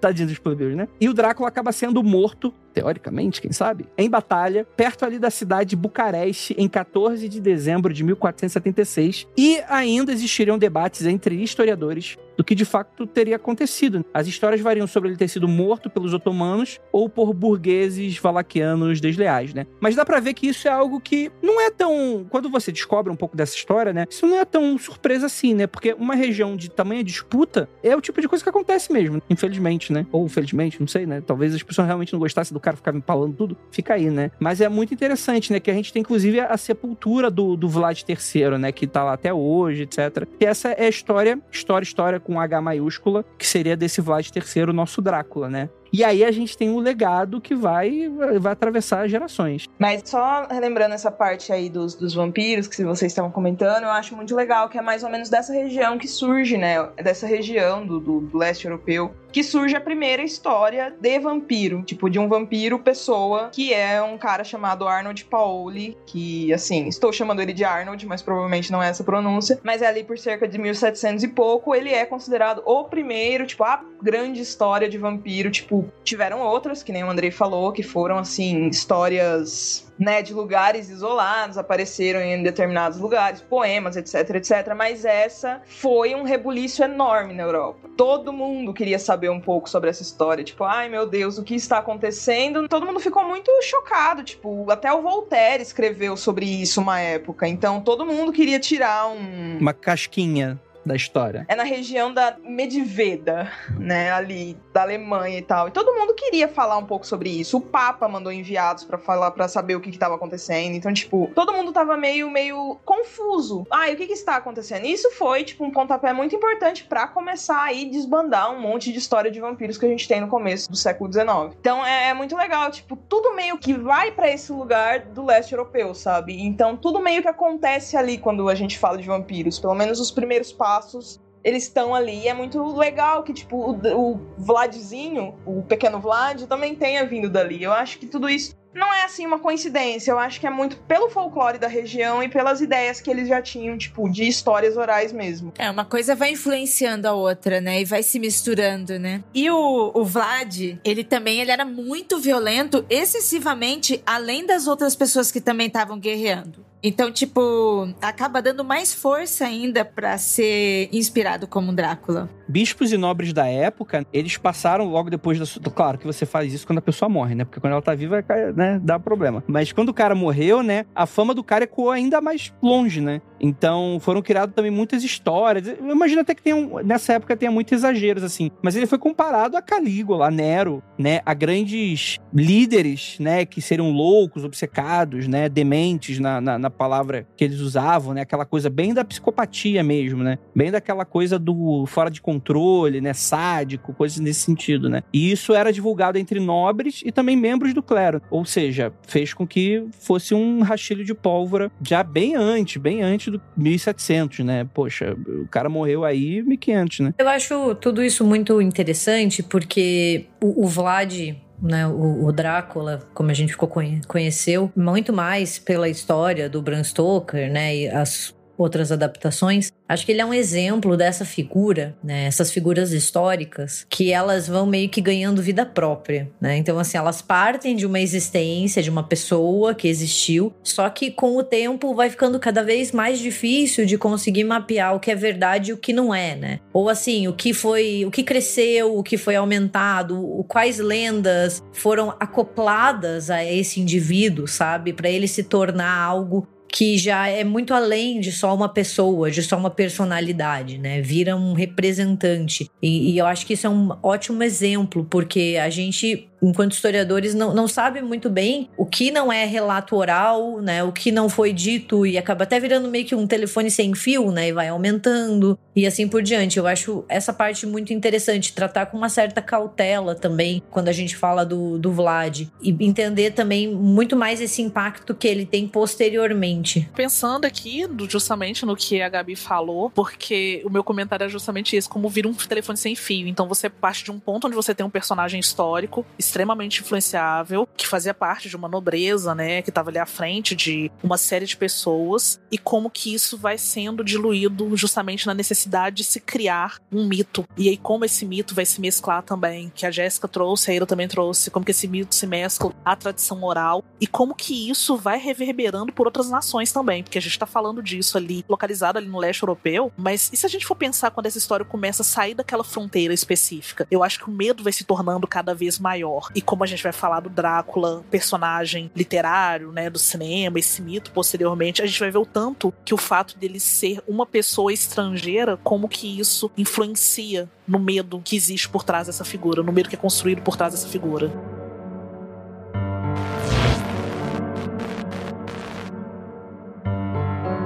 tadinho 0.00 0.28
dos 0.28 0.38
plebeus, 0.38 0.76
né? 0.76 0.88
E 1.00 1.08
o 1.08 1.14
Drácula 1.14 1.48
acaba 1.48 1.72
sendo 1.72 2.02
morto 2.02 2.54
teoricamente, 2.74 3.40
quem 3.40 3.52
sabe, 3.52 3.86
em 3.96 4.10
batalha, 4.10 4.66
perto 4.76 5.04
ali 5.04 5.18
da 5.18 5.30
cidade 5.30 5.70
de 5.70 5.76
Bucareste, 5.76 6.54
em 6.58 6.68
14 6.68 7.28
de 7.28 7.40
dezembro 7.40 7.94
de 7.94 8.02
1476, 8.02 9.26
e 9.36 9.62
ainda 9.68 10.12
existiriam 10.12 10.58
debates 10.58 11.06
entre 11.06 11.40
historiadores 11.40 12.18
do 12.36 12.44
que 12.44 12.54
de 12.54 12.64
fato 12.64 13.06
teria 13.06 13.36
acontecido. 13.36 14.04
As 14.12 14.26
histórias 14.26 14.60
variam 14.60 14.86
sobre 14.86 15.10
ele 15.10 15.16
ter 15.16 15.28
sido 15.28 15.46
morto 15.46 15.88
pelos 15.88 16.12
otomanos 16.12 16.80
ou 16.92 17.08
por 17.08 17.32
burgueses 17.32 18.18
valaquianos 18.18 19.00
desleais, 19.00 19.54
né? 19.54 19.66
Mas 19.80 19.94
dá 19.94 20.04
para 20.04 20.20
ver 20.20 20.34
que 20.34 20.48
isso 20.48 20.68
é 20.68 20.70
algo 20.70 21.00
que 21.00 21.30
não 21.42 21.60
é 21.60 21.70
tão, 21.70 22.26
quando 22.28 22.50
você 22.50 22.72
descobre 22.72 23.12
um 23.12 23.16
pouco 23.16 23.36
dessa 23.36 23.54
história, 23.54 23.92
né? 23.92 24.06
Isso 24.08 24.26
não 24.26 24.36
é 24.36 24.44
tão 24.44 24.76
surpresa 24.78 25.26
assim, 25.26 25.54
né? 25.54 25.66
Porque 25.66 25.92
uma 25.94 26.14
região 26.14 26.56
de 26.56 26.68
tamanha 26.68 27.04
disputa 27.04 27.68
é 27.82 27.96
o 27.96 28.00
tipo 28.00 28.20
de 28.20 28.28
coisa 28.28 28.42
que 28.42 28.50
acontece 28.50 28.92
mesmo, 28.92 29.22
infelizmente, 29.30 29.92
né? 29.92 30.06
Ou 30.10 30.28
felizmente, 30.28 30.80
não 30.80 30.86
sei, 30.88 31.06
né? 31.06 31.22
Talvez 31.24 31.54
as 31.54 31.62
pessoas 31.62 31.86
realmente 31.86 32.12
não 32.12 32.20
gostassem 32.20 32.54
do 32.54 32.60
cara 32.64 32.76
ficava 32.76 32.96
empalando 32.96 33.34
tudo, 33.36 33.56
fica 33.70 33.94
aí, 33.94 34.10
né? 34.10 34.30
Mas 34.40 34.60
é 34.60 34.68
muito 34.68 34.94
interessante, 34.94 35.52
né? 35.52 35.60
Que 35.60 35.70
a 35.70 35.74
gente 35.74 35.92
tem, 35.92 36.00
inclusive, 36.00 36.40
a 36.40 36.56
sepultura 36.56 37.30
do, 37.30 37.56
do 37.56 37.68
Vlad 37.68 38.02
III, 38.08 38.58
né? 38.58 38.72
Que 38.72 38.86
tá 38.86 39.04
lá 39.04 39.12
até 39.12 39.32
hoje, 39.32 39.82
etc. 39.82 40.26
E 40.40 40.44
essa 40.44 40.70
é 40.70 40.86
a 40.86 40.88
história, 40.88 41.38
história, 41.50 41.84
história 41.84 42.18
com 42.18 42.40
H 42.40 42.60
maiúscula, 42.60 43.24
que 43.38 43.46
seria 43.46 43.76
desse 43.76 44.00
Vlad 44.00 44.28
III, 44.34 44.72
nosso 44.72 45.02
Drácula, 45.02 45.48
né? 45.48 45.68
E 45.94 46.02
aí 46.02 46.24
a 46.24 46.32
gente 46.32 46.58
tem 46.58 46.68
um 46.68 46.80
legado 46.80 47.40
que 47.40 47.54
vai, 47.54 48.08
vai 48.40 48.52
atravessar 48.52 49.06
gerações. 49.06 49.68
Mas 49.78 50.02
só 50.04 50.44
relembrando 50.50 50.92
essa 50.92 51.08
parte 51.08 51.52
aí 51.52 51.70
dos, 51.70 51.94
dos 51.94 52.12
vampiros 52.12 52.66
que 52.66 52.82
vocês 52.82 53.12
estavam 53.12 53.30
comentando, 53.30 53.84
eu 53.84 53.90
acho 53.90 54.16
muito 54.16 54.34
legal 54.34 54.68
que 54.68 54.76
é 54.76 54.82
mais 54.82 55.04
ou 55.04 55.08
menos 55.08 55.30
dessa 55.30 55.52
região 55.52 55.96
que 55.96 56.08
surge, 56.08 56.58
né? 56.58 56.82
Dessa 57.00 57.28
região 57.28 57.86
do, 57.86 58.00
do, 58.00 58.20
do 58.22 58.36
leste 58.36 58.64
europeu 58.64 59.14
que 59.34 59.42
surge 59.42 59.74
a 59.74 59.80
primeira 59.80 60.22
história 60.22 60.94
de 61.00 61.18
vampiro, 61.18 61.82
tipo 61.82 62.08
de 62.08 62.20
um 62.20 62.28
vampiro 62.28 62.78
pessoa, 62.78 63.50
que 63.52 63.74
é 63.74 64.00
um 64.00 64.16
cara 64.16 64.44
chamado 64.44 64.86
Arnold 64.86 65.24
Paoli, 65.24 65.98
que 66.06 66.52
assim, 66.52 66.86
estou 66.86 67.12
chamando 67.12 67.42
ele 67.42 67.52
de 67.52 67.64
Arnold, 67.64 68.06
mas 68.06 68.22
provavelmente 68.22 68.70
não 68.70 68.80
é 68.80 68.90
essa 68.90 69.02
pronúncia, 69.02 69.58
mas 69.64 69.82
é 69.82 69.88
ali 69.88 70.04
por 70.04 70.16
cerca 70.16 70.46
de 70.46 70.56
1700 70.56 71.24
e 71.24 71.28
pouco, 71.28 71.74
ele 71.74 71.90
é 71.90 72.06
considerado 72.06 72.62
o 72.64 72.84
primeiro, 72.84 73.44
tipo, 73.44 73.64
a 73.64 73.82
grande 74.00 74.40
história 74.40 74.88
de 74.88 74.98
vampiro, 74.98 75.50
tipo, 75.50 75.83
tiveram 76.02 76.40
outras, 76.40 76.82
que 76.82 76.92
nem 76.92 77.04
o 77.04 77.10
Andrei 77.10 77.30
falou, 77.30 77.72
que 77.72 77.82
foram 77.82 78.18
assim, 78.18 78.68
histórias 78.68 79.84
né, 79.98 80.22
de 80.22 80.34
lugares 80.34 80.88
isolados, 80.88 81.56
apareceram 81.56 82.20
em 82.20 82.42
determinados 82.42 82.98
lugares, 82.98 83.40
poemas, 83.40 83.96
etc, 83.96 84.36
etc. 84.36 84.74
Mas 84.76 85.04
essa 85.04 85.62
foi 85.66 86.14
um 86.14 86.22
rebuliço 86.22 86.82
enorme 86.82 87.32
na 87.32 87.44
Europa. 87.44 87.88
Todo 87.96 88.32
mundo 88.32 88.74
queria 88.74 88.98
saber 88.98 89.30
um 89.30 89.40
pouco 89.40 89.68
sobre 89.68 89.90
essa 89.90 90.02
história. 90.02 90.42
Tipo, 90.42 90.64
ai 90.64 90.88
meu 90.88 91.06
Deus, 91.06 91.38
o 91.38 91.44
que 91.44 91.54
está 91.54 91.78
acontecendo? 91.78 92.68
Todo 92.68 92.86
mundo 92.86 93.00
ficou 93.00 93.24
muito 93.24 93.50
chocado. 93.62 94.24
Tipo, 94.24 94.70
até 94.70 94.92
o 94.92 95.02
Voltaire 95.02 95.62
escreveu 95.62 96.16
sobre 96.16 96.46
isso 96.46 96.80
uma 96.80 97.00
época. 97.00 97.46
Então 97.46 97.80
todo 97.80 98.04
mundo 98.04 98.32
queria 98.32 98.58
tirar 98.58 99.08
um. 99.08 99.58
Uma 99.60 99.72
casquinha 99.72 100.60
da 100.84 100.94
história. 100.94 101.46
É 101.48 101.54
na 101.54 101.64
região 101.64 102.12
da 102.12 102.36
Medveda, 102.44 103.50
né, 103.78 104.12
ali 104.12 104.56
da 104.72 104.82
Alemanha 104.82 105.38
e 105.38 105.42
tal. 105.42 105.68
E 105.68 105.70
todo 105.70 105.94
mundo 105.94 106.14
queria 106.14 106.48
falar 106.48 106.76
um 106.76 106.84
pouco 106.84 107.06
sobre 107.06 107.30
isso. 107.30 107.56
O 107.56 107.60
Papa 107.60 108.06
mandou 108.08 108.32
enviados 108.32 108.84
para 108.84 108.98
falar, 108.98 109.30
para 109.30 109.48
saber 109.48 109.76
o 109.76 109.80
que 109.80 109.90
estava 109.90 110.14
acontecendo. 110.14 110.74
Então, 110.74 110.92
tipo, 110.92 111.30
todo 111.34 111.52
mundo 111.52 111.72
tava 111.72 111.96
meio 111.96 112.30
meio 112.30 112.76
confuso. 112.84 113.66
Ah, 113.70 113.90
o 113.90 113.96
que, 113.96 114.06
que 114.06 114.12
está 114.12 114.36
acontecendo? 114.36 114.84
E 114.84 114.92
isso 114.92 115.10
foi 115.12 115.44
tipo 115.44 115.64
um 115.64 115.70
pontapé 115.70 116.12
muito 116.12 116.34
importante 116.36 116.84
para 116.84 117.06
começar 117.08 117.62
aí 117.62 117.88
desbandar 117.88 118.52
um 118.52 118.60
monte 118.60 118.92
de 118.92 118.98
história 118.98 119.30
de 119.30 119.40
vampiros 119.40 119.78
que 119.78 119.86
a 119.86 119.88
gente 119.88 120.06
tem 120.06 120.20
no 120.20 120.28
começo 120.28 120.70
do 120.70 120.76
século 120.76 121.12
XIX. 121.12 121.56
Então, 121.58 121.84
é, 121.84 122.08
é 122.08 122.14
muito 122.14 122.36
legal, 122.36 122.70
tipo, 122.70 122.96
tudo 122.96 123.34
meio 123.34 123.58
que 123.58 123.72
vai 123.74 124.10
para 124.10 124.30
esse 124.30 124.52
lugar 124.52 125.00
do 125.00 125.24
leste 125.24 125.52
europeu, 125.52 125.94
sabe? 125.94 126.40
Então, 126.40 126.76
tudo 126.76 127.00
meio 127.00 127.22
que 127.22 127.28
acontece 127.28 127.96
ali 127.96 128.18
quando 128.18 128.48
a 128.48 128.54
gente 128.54 128.78
fala 128.78 128.98
de 128.98 129.06
vampiros, 129.06 129.58
pelo 129.58 129.74
menos 129.74 130.00
os 130.00 130.10
primeiros 130.10 130.52
passos 130.52 130.73
passos 130.74 131.20
eles 131.44 131.64
estão 131.64 131.94
ali. 131.94 132.22
E 132.22 132.28
é 132.28 132.34
muito 132.34 132.74
legal 132.74 133.22
que, 133.22 133.34
tipo, 133.34 133.56
o, 133.56 133.72
o 133.94 134.20
Vladzinho, 134.38 135.34
o 135.44 135.62
pequeno 135.62 136.00
Vlad, 136.00 136.42
também 136.46 136.74
tenha 136.74 137.04
vindo 137.04 137.28
dali. 137.28 137.62
Eu 137.62 137.72
acho 137.72 137.98
que 137.98 138.06
tudo 138.06 138.30
isso 138.30 138.54
não 138.74 138.92
é 138.92 139.04
assim 139.04 139.26
uma 139.26 139.38
coincidência. 139.38 140.10
Eu 140.10 140.18
acho 140.18 140.40
que 140.40 140.46
é 140.46 140.50
muito 140.50 140.78
pelo 140.78 141.10
folclore 141.10 141.58
da 141.58 141.68
região 141.68 142.22
e 142.22 142.28
pelas 142.28 142.60
ideias 142.62 143.00
que 143.00 143.10
eles 143.10 143.28
já 143.28 143.40
tinham, 143.42 143.76
tipo, 143.76 144.08
de 144.08 144.26
histórias 144.26 144.76
orais 144.76 145.12
mesmo. 145.12 145.52
É, 145.58 145.70
uma 145.70 145.84
coisa 145.84 146.14
vai 146.14 146.32
influenciando 146.32 147.06
a 147.06 147.12
outra, 147.12 147.60
né? 147.60 147.82
E 147.82 147.84
vai 147.84 148.02
se 148.02 148.18
misturando, 148.18 148.98
né? 148.98 149.22
E 149.34 149.50
o, 149.50 149.92
o 149.94 150.04
Vlad, 150.04 150.78
ele 150.82 151.04
também 151.04 151.40
ele 151.40 151.50
era 151.50 151.64
muito 151.64 152.18
violento, 152.18 152.84
excessivamente, 152.88 154.02
além 154.06 154.46
das 154.46 154.66
outras 154.66 154.96
pessoas 154.96 155.30
que 155.30 155.42
também 155.42 155.66
estavam 155.66 155.98
guerreando. 155.98 156.64
Então, 156.86 157.10
tipo, 157.10 157.88
acaba 158.02 158.42
dando 158.42 158.62
mais 158.62 158.92
força 158.92 159.46
ainda 159.46 159.86
para 159.86 160.18
ser 160.18 160.90
inspirado 160.92 161.46
como 161.46 161.72
Drácula. 161.72 162.28
Bispos 162.46 162.92
e 162.92 162.98
nobres 162.98 163.32
da 163.32 163.46
época, 163.46 164.06
eles 164.12 164.36
passaram 164.36 164.84
logo 164.84 165.08
depois 165.08 165.38
da. 165.38 165.70
Claro 165.70 165.96
que 165.96 166.06
você 166.06 166.26
faz 166.26 166.52
isso 166.52 166.66
quando 166.66 166.80
a 166.80 166.82
pessoa 166.82 167.08
morre, 167.08 167.34
né? 167.34 167.44
Porque 167.46 167.58
quando 167.58 167.72
ela 167.72 167.80
tá 167.80 167.94
viva, 167.94 168.22
né, 168.54 168.78
dá 168.82 168.98
problema. 168.98 169.42
Mas 169.46 169.72
quando 169.72 169.88
o 169.88 169.94
cara 169.94 170.14
morreu, 170.14 170.62
né, 170.62 170.84
a 170.94 171.06
fama 171.06 171.32
do 171.32 171.42
cara 171.42 171.64
ecoou 171.64 171.90
ainda 171.90 172.20
mais 172.20 172.52
longe, 172.62 173.00
né? 173.00 173.22
Então 173.44 173.98
foram 174.00 174.22
criadas 174.22 174.54
também 174.54 174.70
muitas 174.70 175.04
histórias. 175.04 175.68
Eu 175.68 175.90
imagino 175.90 176.22
até 176.22 176.34
que 176.34 176.42
tenha 176.42 176.56
nessa 176.82 177.12
época 177.12 177.36
tenha 177.36 177.50
muitos 177.50 177.74
exageros, 177.74 178.22
assim. 178.22 178.50
Mas 178.62 178.74
ele 178.74 178.86
foi 178.86 178.96
comparado 178.96 179.54
a 179.54 179.60
Calígula, 179.60 180.28
a 180.28 180.30
Nero, 180.30 180.82
né? 180.98 181.20
A 181.26 181.34
grandes 181.34 182.16
líderes, 182.32 183.18
né? 183.20 183.44
Que 183.44 183.60
seriam 183.60 183.90
loucos, 183.90 184.44
obcecados, 184.44 185.28
né? 185.28 185.46
Dementes 185.50 186.18
na, 186.18 186.40
na, 186.40 186.58
na 186.58 186.70
palavra 186.70 187.26
que 187.36 187.44
eles 187.44 187.60
usavam, 187.60 188.14
né? 188.14 188.22
Aquela 188.22 188.46
coisa 188.46 188.70
bem 188.70 188.94
da 188.94 189.04
psicopatia 189.04 189.82
mesmo, 189.82 190.22
né? 190.22 190.38
Bem 190.56 190.70
daquela 190.70 191.04
coisa 191.04 191.38
do 191.38 191.84
fora 191.84 192.10
de 192.10 192.22
controle, 192.22 193.02
né? 193.02 193.12
Sádico, 193.12 193.92
coisas 193.92 194.20
nesse 194.20 194.40
sentido, 194.40 194.88
né? 194.88 195.02
E 195.12 195.30
isso 195.30 195.52
era 195.52 195.70
divulgado 195.70 196.18
entre 196.18 196.40
nobres 196.40 197.02
e 197.04 197.12
também 197.12 197.36
membros 197.36 197.74
do 197.74 197.82
clero. 197.82 198.22
Ou 198.30 198.46
seja, 198.46 198.90
fez 199.06 199.34
com 199.34 199.46
que 199.46 199.84
fosse 200.00 200.34
um 200.34 200.62
rachilho 200.62 201.04
de 201.04 201.12
pólvora 201.12 201.70
já 201.82 202.02
bem 202.02 202.34
antes, 202.34 202.80
bem 202.80 203.02
antes 203.02 203.33
do 203.38 203.42
1700, 203.56 204.40
né? 204.40 204.66
Poxa, 204.72 205.16
o 205.42 205.48
cara 205.48 205.68
morreu 205.68 206.04
aí 206.04 206.42
1500, 206.42 207.00
né? 207.00 207.14
Eu 207.18 207.28
acho 207.28 207.74
tudo 207.76 208.02
isso 208.02 208.24
muito 208.24 208.60
interessante 208.60 209.42
porque 209.42 210.26
o, 210.42 210.64
o 210.64 210.66
Vlad 210.66 211.34
né, 211.62 211.86
o, 211.86 212.24
o, 212.24 212.32
Drácula, 212.32 213.00
como 213.14 213.30
a 213.30 213.34
gente 213.34 213.52
ficou 213.52 213.68
conhe 213.68 214.00
conheceu, 214.06 214.70
muito 214.76 215.12
mais 215.12 215.58
pela 215.58 215.88
história 215.88 216.48
do 216.48 216.60
Bram 216.60 216.82
Stoker, 216.82 217.50
né, 217.50 217.76
e 217.76 217.88
as 217.88 218.34
outras 218.56 218.92
adaptações, 218.92 219.72
Acho 219.86 220.06
que 220.06 220.12
ele 220.12 220.22
é 220.22 220.24
um 220.24 220.32
exemplo 220.32 220.96
dessa 220.96 221.26
figura, 221.26 221.94
né? 222.02 222.24
Essas 222.24 222.50
figuras 222.50 222.92
históricas 222.92 223.86
que 223.90 224.10
elas 224.10 224.48
vão 224.48 224.64
meio 224.64 224.88
que 224.88 225.00
ganhando 225.00 225.42
vida 225.42 225.66
própria, 225.66 226.30
né? 226.40 226.56
Então, 226.56 226.78
assim, 226.78 226.96
elas 226.96 227.20
partem 227.20 227.76
de 227.76 227.84
uma 227.84 228.00
existência, 228.00 228.82
de 228.82 228.88
uma 228.88 229.02
pessoa 229.02 229.74
que 229.74 229.86
existiu, 229.86 230.54
só 230.62 230.88
que 230.88 231.10
com 231.10 231.36
o 231.36 231.42
tempo 231.42 231.94
vai 231.94 232.08
ficando 232.08 232.40
cada 232.40 232.62
vez 232.62 232.92
mais 232.92 233.18
difícil 233.18 233.84
de 233.84 233.98
conseguir 233.98 234.44
mapear 234.44 234.94
o 234.94 235.00
que 235.00 235.10
é 235.10 235.14
verdade 235.14 235.70
e 235.70 235.74
o 235.74 235.78
que 235.78 235.92
não 235.92 236.14
é, 236.14 236.34
né? 236.34 236.60
Ou 236.72 236.88
assim, 236.88 237.28
o 237.28 237.34
que 237.34 237.52
foi, 237.52 238.06
o 238.06 238.10
que 238.10 238.22
cresceu, 238.22 238.96
o 238.96 239.02
que 239.02 239.18
foi 239.18 239.36
aumentado, 239.36 240.44
quais 240.48 240.78
lendas 240.78 241.62
foram 241.72 242.08
acopladas 242.18 243.28
a 243.28 243.44
esse 243.44 243.80
indivíduo, 243.80 244.48
sabe? 244.48 244.94
Para 244.94 245.10
ele 245.10 245.28
se 245.28 245.42
tornar 245.42 245.94
algo 245.94 246.48
que 246.74 246.98
já 246.98 247.28
é 247.28 247.44
muito 247.44 247.72
além 247.72 248.18
de 248.18 248.32
só 248.32 248.52
uma 248.52 248.68
pessoa, 248.68 249.30
de 249.30 249.40
só 249.44 249.56
uma 249.56 249.70
personalidade, 249.70 250.76
né? 250.76 251.00
Vira 251.00 251.36
um 251.36 251.52
representante. 251.52 252.68
E, 252.82 253.12
e 253.12 253.18
eu 253.18 253.26
acho 253.26 253.46
que 253.46 253.52
isso 253.52 253.68
é 253.68 253.70
um 253.70 253.96
ótimo 254.02 254.42
exemplo, 254.42 255.06
porque 255.08 255.56
a 255.62 255.70
gente 255.70 256.28
enquanto 256.46 256.72
historiadores, 256.72 257.34
não, 257.34 257.54
não 257.54 257.66
sabe 257.66 258.02
muito 258.02 258.28
bem 258.28 258.68
o 258.76 258.84
que 258.84 259.10
não 259.10 259.32
é 259.32 259.44
relato 259.44 259.96
oral, 259.96 260.60
né? 260.60 260.82
O 260.82 260.92
que 260.92 261.10
não 261.10 261.28
foi 261.28 261.52
dito 261.52 262.06
e 262.06 262.18
acaba 262.18 262.44
até 262.44 262.58
virando 262.60 262.88
meio 262.88 263.04
que 263.04 263.14
um 263.14 263.26
telefone 263.26 263.70
sem 263.70 263.94
fio, 263.94 264.30
né? 264.30 264.48
E 264.48 264.52
vai 264.52 264.68
aumentando 264.68 265.58
e 265.74 265.86
assim 265.86 266.06
por 266.08 266.22
diante. 266.22 266.58
Eu 266.58 266.66
acho 266.66 267.04
essa 267.08 267.32
parte 267.32 267.66
muito 267.66 267.92
interessante, 267.92 268.52
tratar 268.52 268.86
com 268.86 268.96
uma 268.96 269.08
certa 269.08 269.42
cautela 269.42 270.14
também 270.14 270.62
quando 270.70 270.88
a 270.88 270.92
gente 270.92 271.16
fala 271.16 271.44
do, 271.44 271.78
do 271.78 271.92
Vlad 271.92 272.42
e 272.62 272.76
entender 272.80 273.32
também 273.32 273.68
muito 273.68 274.16
mais 274.16 274.40
esse 274.40 274.62
impacto 274.62 275.14
que 275.14 275.26
ele 275.26 275.44
tem 275.44 275.66
posteriormente. 275.66 276.88
Pensando 276.94 277.44
aqui 277.44 277.86
justamente 278.08 278.64
no 278.64 278.76
que 278.76 279.00
a 279.00 279.08
Gabi 279.08 279.36
falou, 279.36 279.90
porque 279.90 280.62
o 280.64 280.70
meu 280.70 280.84
comentário 280.84 281.24
é 281.24 281.28
justamente 281.28 281.76
isso, 281.76 281.88
como 281.88 282.08
vira 282.08 282.28
um 282.28 282.34
telefone 282.34 282.78
sem 282.78 282.94
fio. 282.94 283.26
Então 283.26 283.48
você 283.48 283.68
parte 283.68 284.04
de 284.04 284.10
um 284.10 284.18
ponto 284.18 284.46
onde 284.46 284.56
você 284.56 284.74
tem 284.74 284.84
um 284.84 284.90
personagem 284.90 285.40
histórico, 285.40 286.06
extremamente 286.34 286.80
influenciável, 286.80 287.68
que 287.76 287.86
fazia 287.86 288.12
parte 288.12 288.48
de 288.48 288.56
uma 288.56 288.68
nobreza, 288.68 289.34
né, 289.36 289.62
que 289.62 289.70
estava 289.70 289.90
ali 289.90 289.98
à 289.98 290.06
frente 290.06 290.56
de 290.56 290.90
uma 291.00 291.16
série 291.16 291.46
de 291.46 291.56
pessoas 291.56 292.40
e 292.50 292.58
como 292.58 292.90
que 292.90 293.14
isso 293.14 293.38
vai 293.38 293.56
sendo 293.56 294.02
diluído 294.02 294.76
justamente 294.76 295.28
na 295.28 295.34
necessidade 295.34 295.96
de 295.96 296.04
se 296.04 296.18
criar 296.18 296.78
um 296.90 297.06
mito. 297.06 297.44
E 297.56 297.68
aí 297.68 297.76
como 297.76 298.04
esse 298.04 298.26
mito 298.26 298.52
vai 298.52 298.66
se 298.66 298.80
mesclar 298.80 299.22
também, 299.22 299.70
que 299.72 299.86
a 299.86 299.92
Jéssica 299.92 300.26
trouxe, 300.26 300.72
a 300.72 300.74
Ira 300.74 300.86
também 300.86 301.06
trouxe, 301.06 301.52
como 301.52 301.64
que 301.64 301.70
esse 301.70 301.86
mito 301.86 302.16
se 302.16 302.26
mescla 302.26 302.72
à 302.84 302.96
tradição 302.96 303.40
oral 303.44 303.84
e 304.00 304.06
como 304.06 304.34
que 304.34 304.68
isso 304.68 304.96
vai 304.96 305.18
reverberando 305.18 305.92
por 305.92 306.06
outras 306.06 306.28
nações 306.28 306.72
também, 306.72 307.04
porque 307.04 307.18
a 307.18 307.22
gente 307.22 307.30
está 307.30 307.46
falando 307.46 307.80
disso 307.80 308.18
ali, 308.18 308.44
localizado 308.48 308.98
ali 308.98 309.06
no 309.06 309.20
leste 309.20 309.44
europeu, 309.44 309.92
mas 309.96 310.30
e 310.32 310.36
se 310.36 310.46
a 310.46 310.48
gente 310.48 310.66
for 310.66 310.74
pensar 310.74 311.12
quando 311.12 311.26
essa 311.26 311.38
história 311.38 311.64
começa 311.64 312.02
a 312.02 312.04
sair 312.04 312.34
daquela 312.34 312.64
fronteira 312.64 313.14
específica? 313.14 313.86
Eu 313.88 314.02
acho 314.02 314.18
que 314.18 314.28
o 314.28 314.32
medo 314.32 314.64
vai 314.64 314.72
se 314.72 314.82
tornando 314.82 315.28
cada 315.28 315.54
vez 315.54 315.78
maior. 315.78 316.23
E 316.34 316.40
como 316.40 316.64
a 316.64 316.66
gente 316.66 316.82
vai 316.82 316.92
falar 316.92 317.20
do 317.20 317.28
Drácula, 317.28 318.04
personagem 318.10 318.90
literário, 318.94 319.72
né, 319.72 319.90
do 319.90 319.98
cinema, 319.98 320.58
esse 320.58 320.80
mito 320.82 321.10
posteriormente, 321.10 321.82
a 321.82 321.86
gente 321.86 322.00
vai 322.00 322.10
ver 322.10 322.18
o 322.18 322.26
tanto 322.26 322.72
que 322.84 322.94
o 322.94 322.98
fato 322.98 323.36
dele 323.38 323.58
ser 323.58 324.02
uma 324.06 324.26
pessoa 324.26 324.72
estrangeira, 324.72 325.56
como 325.56 325.88
que 325.88 326.18
isso 326.18 326.50
influencia 326.56 327.48
no 327.66 327.78
medo 327.78 328.20
que 328.24 328.36
existe 328.36 328.68
por 328.68 328.84
trás 328.84 329.06
dessa 329.06 329.24
figura, 329.24 329.62
no 329.62 329.72
medo 329.72 329.88
que 329.88 329.96
é 329.96 329.98
construído 329.98 330.42
por 330.42 330.56
trás 330.56 330.72
dessa 330.72 330.88
figura. 330.88 331.32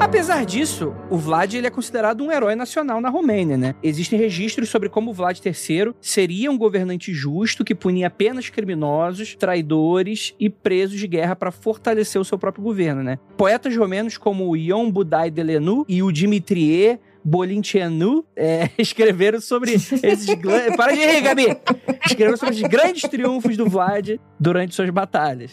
Apesar 0.09 0.47
disso, 0.47 0.94
o 1.11 1.18
Vlad 1.18 1.53
ele 1.53 1.66
é 1.66 1.71
considerado 1.71 2.25
um 2.25 2.33
herói 2.33 2.55
nacional 2.55 2.99
na 2.99 3.11
Romênia, 3.11 3.59
né? 3.59 3.75
Existem 3.83 4.18
registros 4.18 4.71
sobre 4.71 4.88
como 4.88 5.11
o 5.11 5.14
Vlad 5.14 5.38
III 5.38 5.92
seria 6.01 6.51
um 6.51 6.57
governante 6.57 7.12
justo 7.12 7.62
que 7.62 7.75
punia 7.75 8.07
apenas 8.07 8.49
criminosos, 8.49 9.37
traidores 9.38 10.35
e 10.40 10.49
presos 10.49 10.99
de 10.99 11.07
guerra 11.07 11.37
para 11.37 11.51
fortalecer 11.51 12.18
o 12.18 12.25
seu 12.25 12.38
próprio 12.38 12.64
governo, 12.64 13.03
né? 13.03 13.18
Poetas 13.37 13.77
romenos 13.77 14.16
como 14.16 14.49
o 14.49 14.57
Ion 14.57 14.90
Budai 14.90 15.31
de 15.31 15.42
Lenu 15.42 15.85
e 15.87 16.03
o 16.03 16.11
Dimitrie 16.11 16.99
Bolintianu 17.23 18.25
é, 18.35 18.71
escreveram 18.81 19.42
sobre 19.42 19.75
esses. 19.75 20.01
Para 20.75 20.94
de 20.94 21.05
rir, 21.05 21.21
Gabi! 21.21 21.55
Escreveram 22.07 22.38
sobre 22.38 22.55
os 22.55 22.62
grandes 22.62 23.03
triunfos 23.03 23.59
do 23.59 23.68
Vlad 23.68 24.18
durante 24.40 24.75
suas 24.75 24.88
batalhas. 24.88 25.53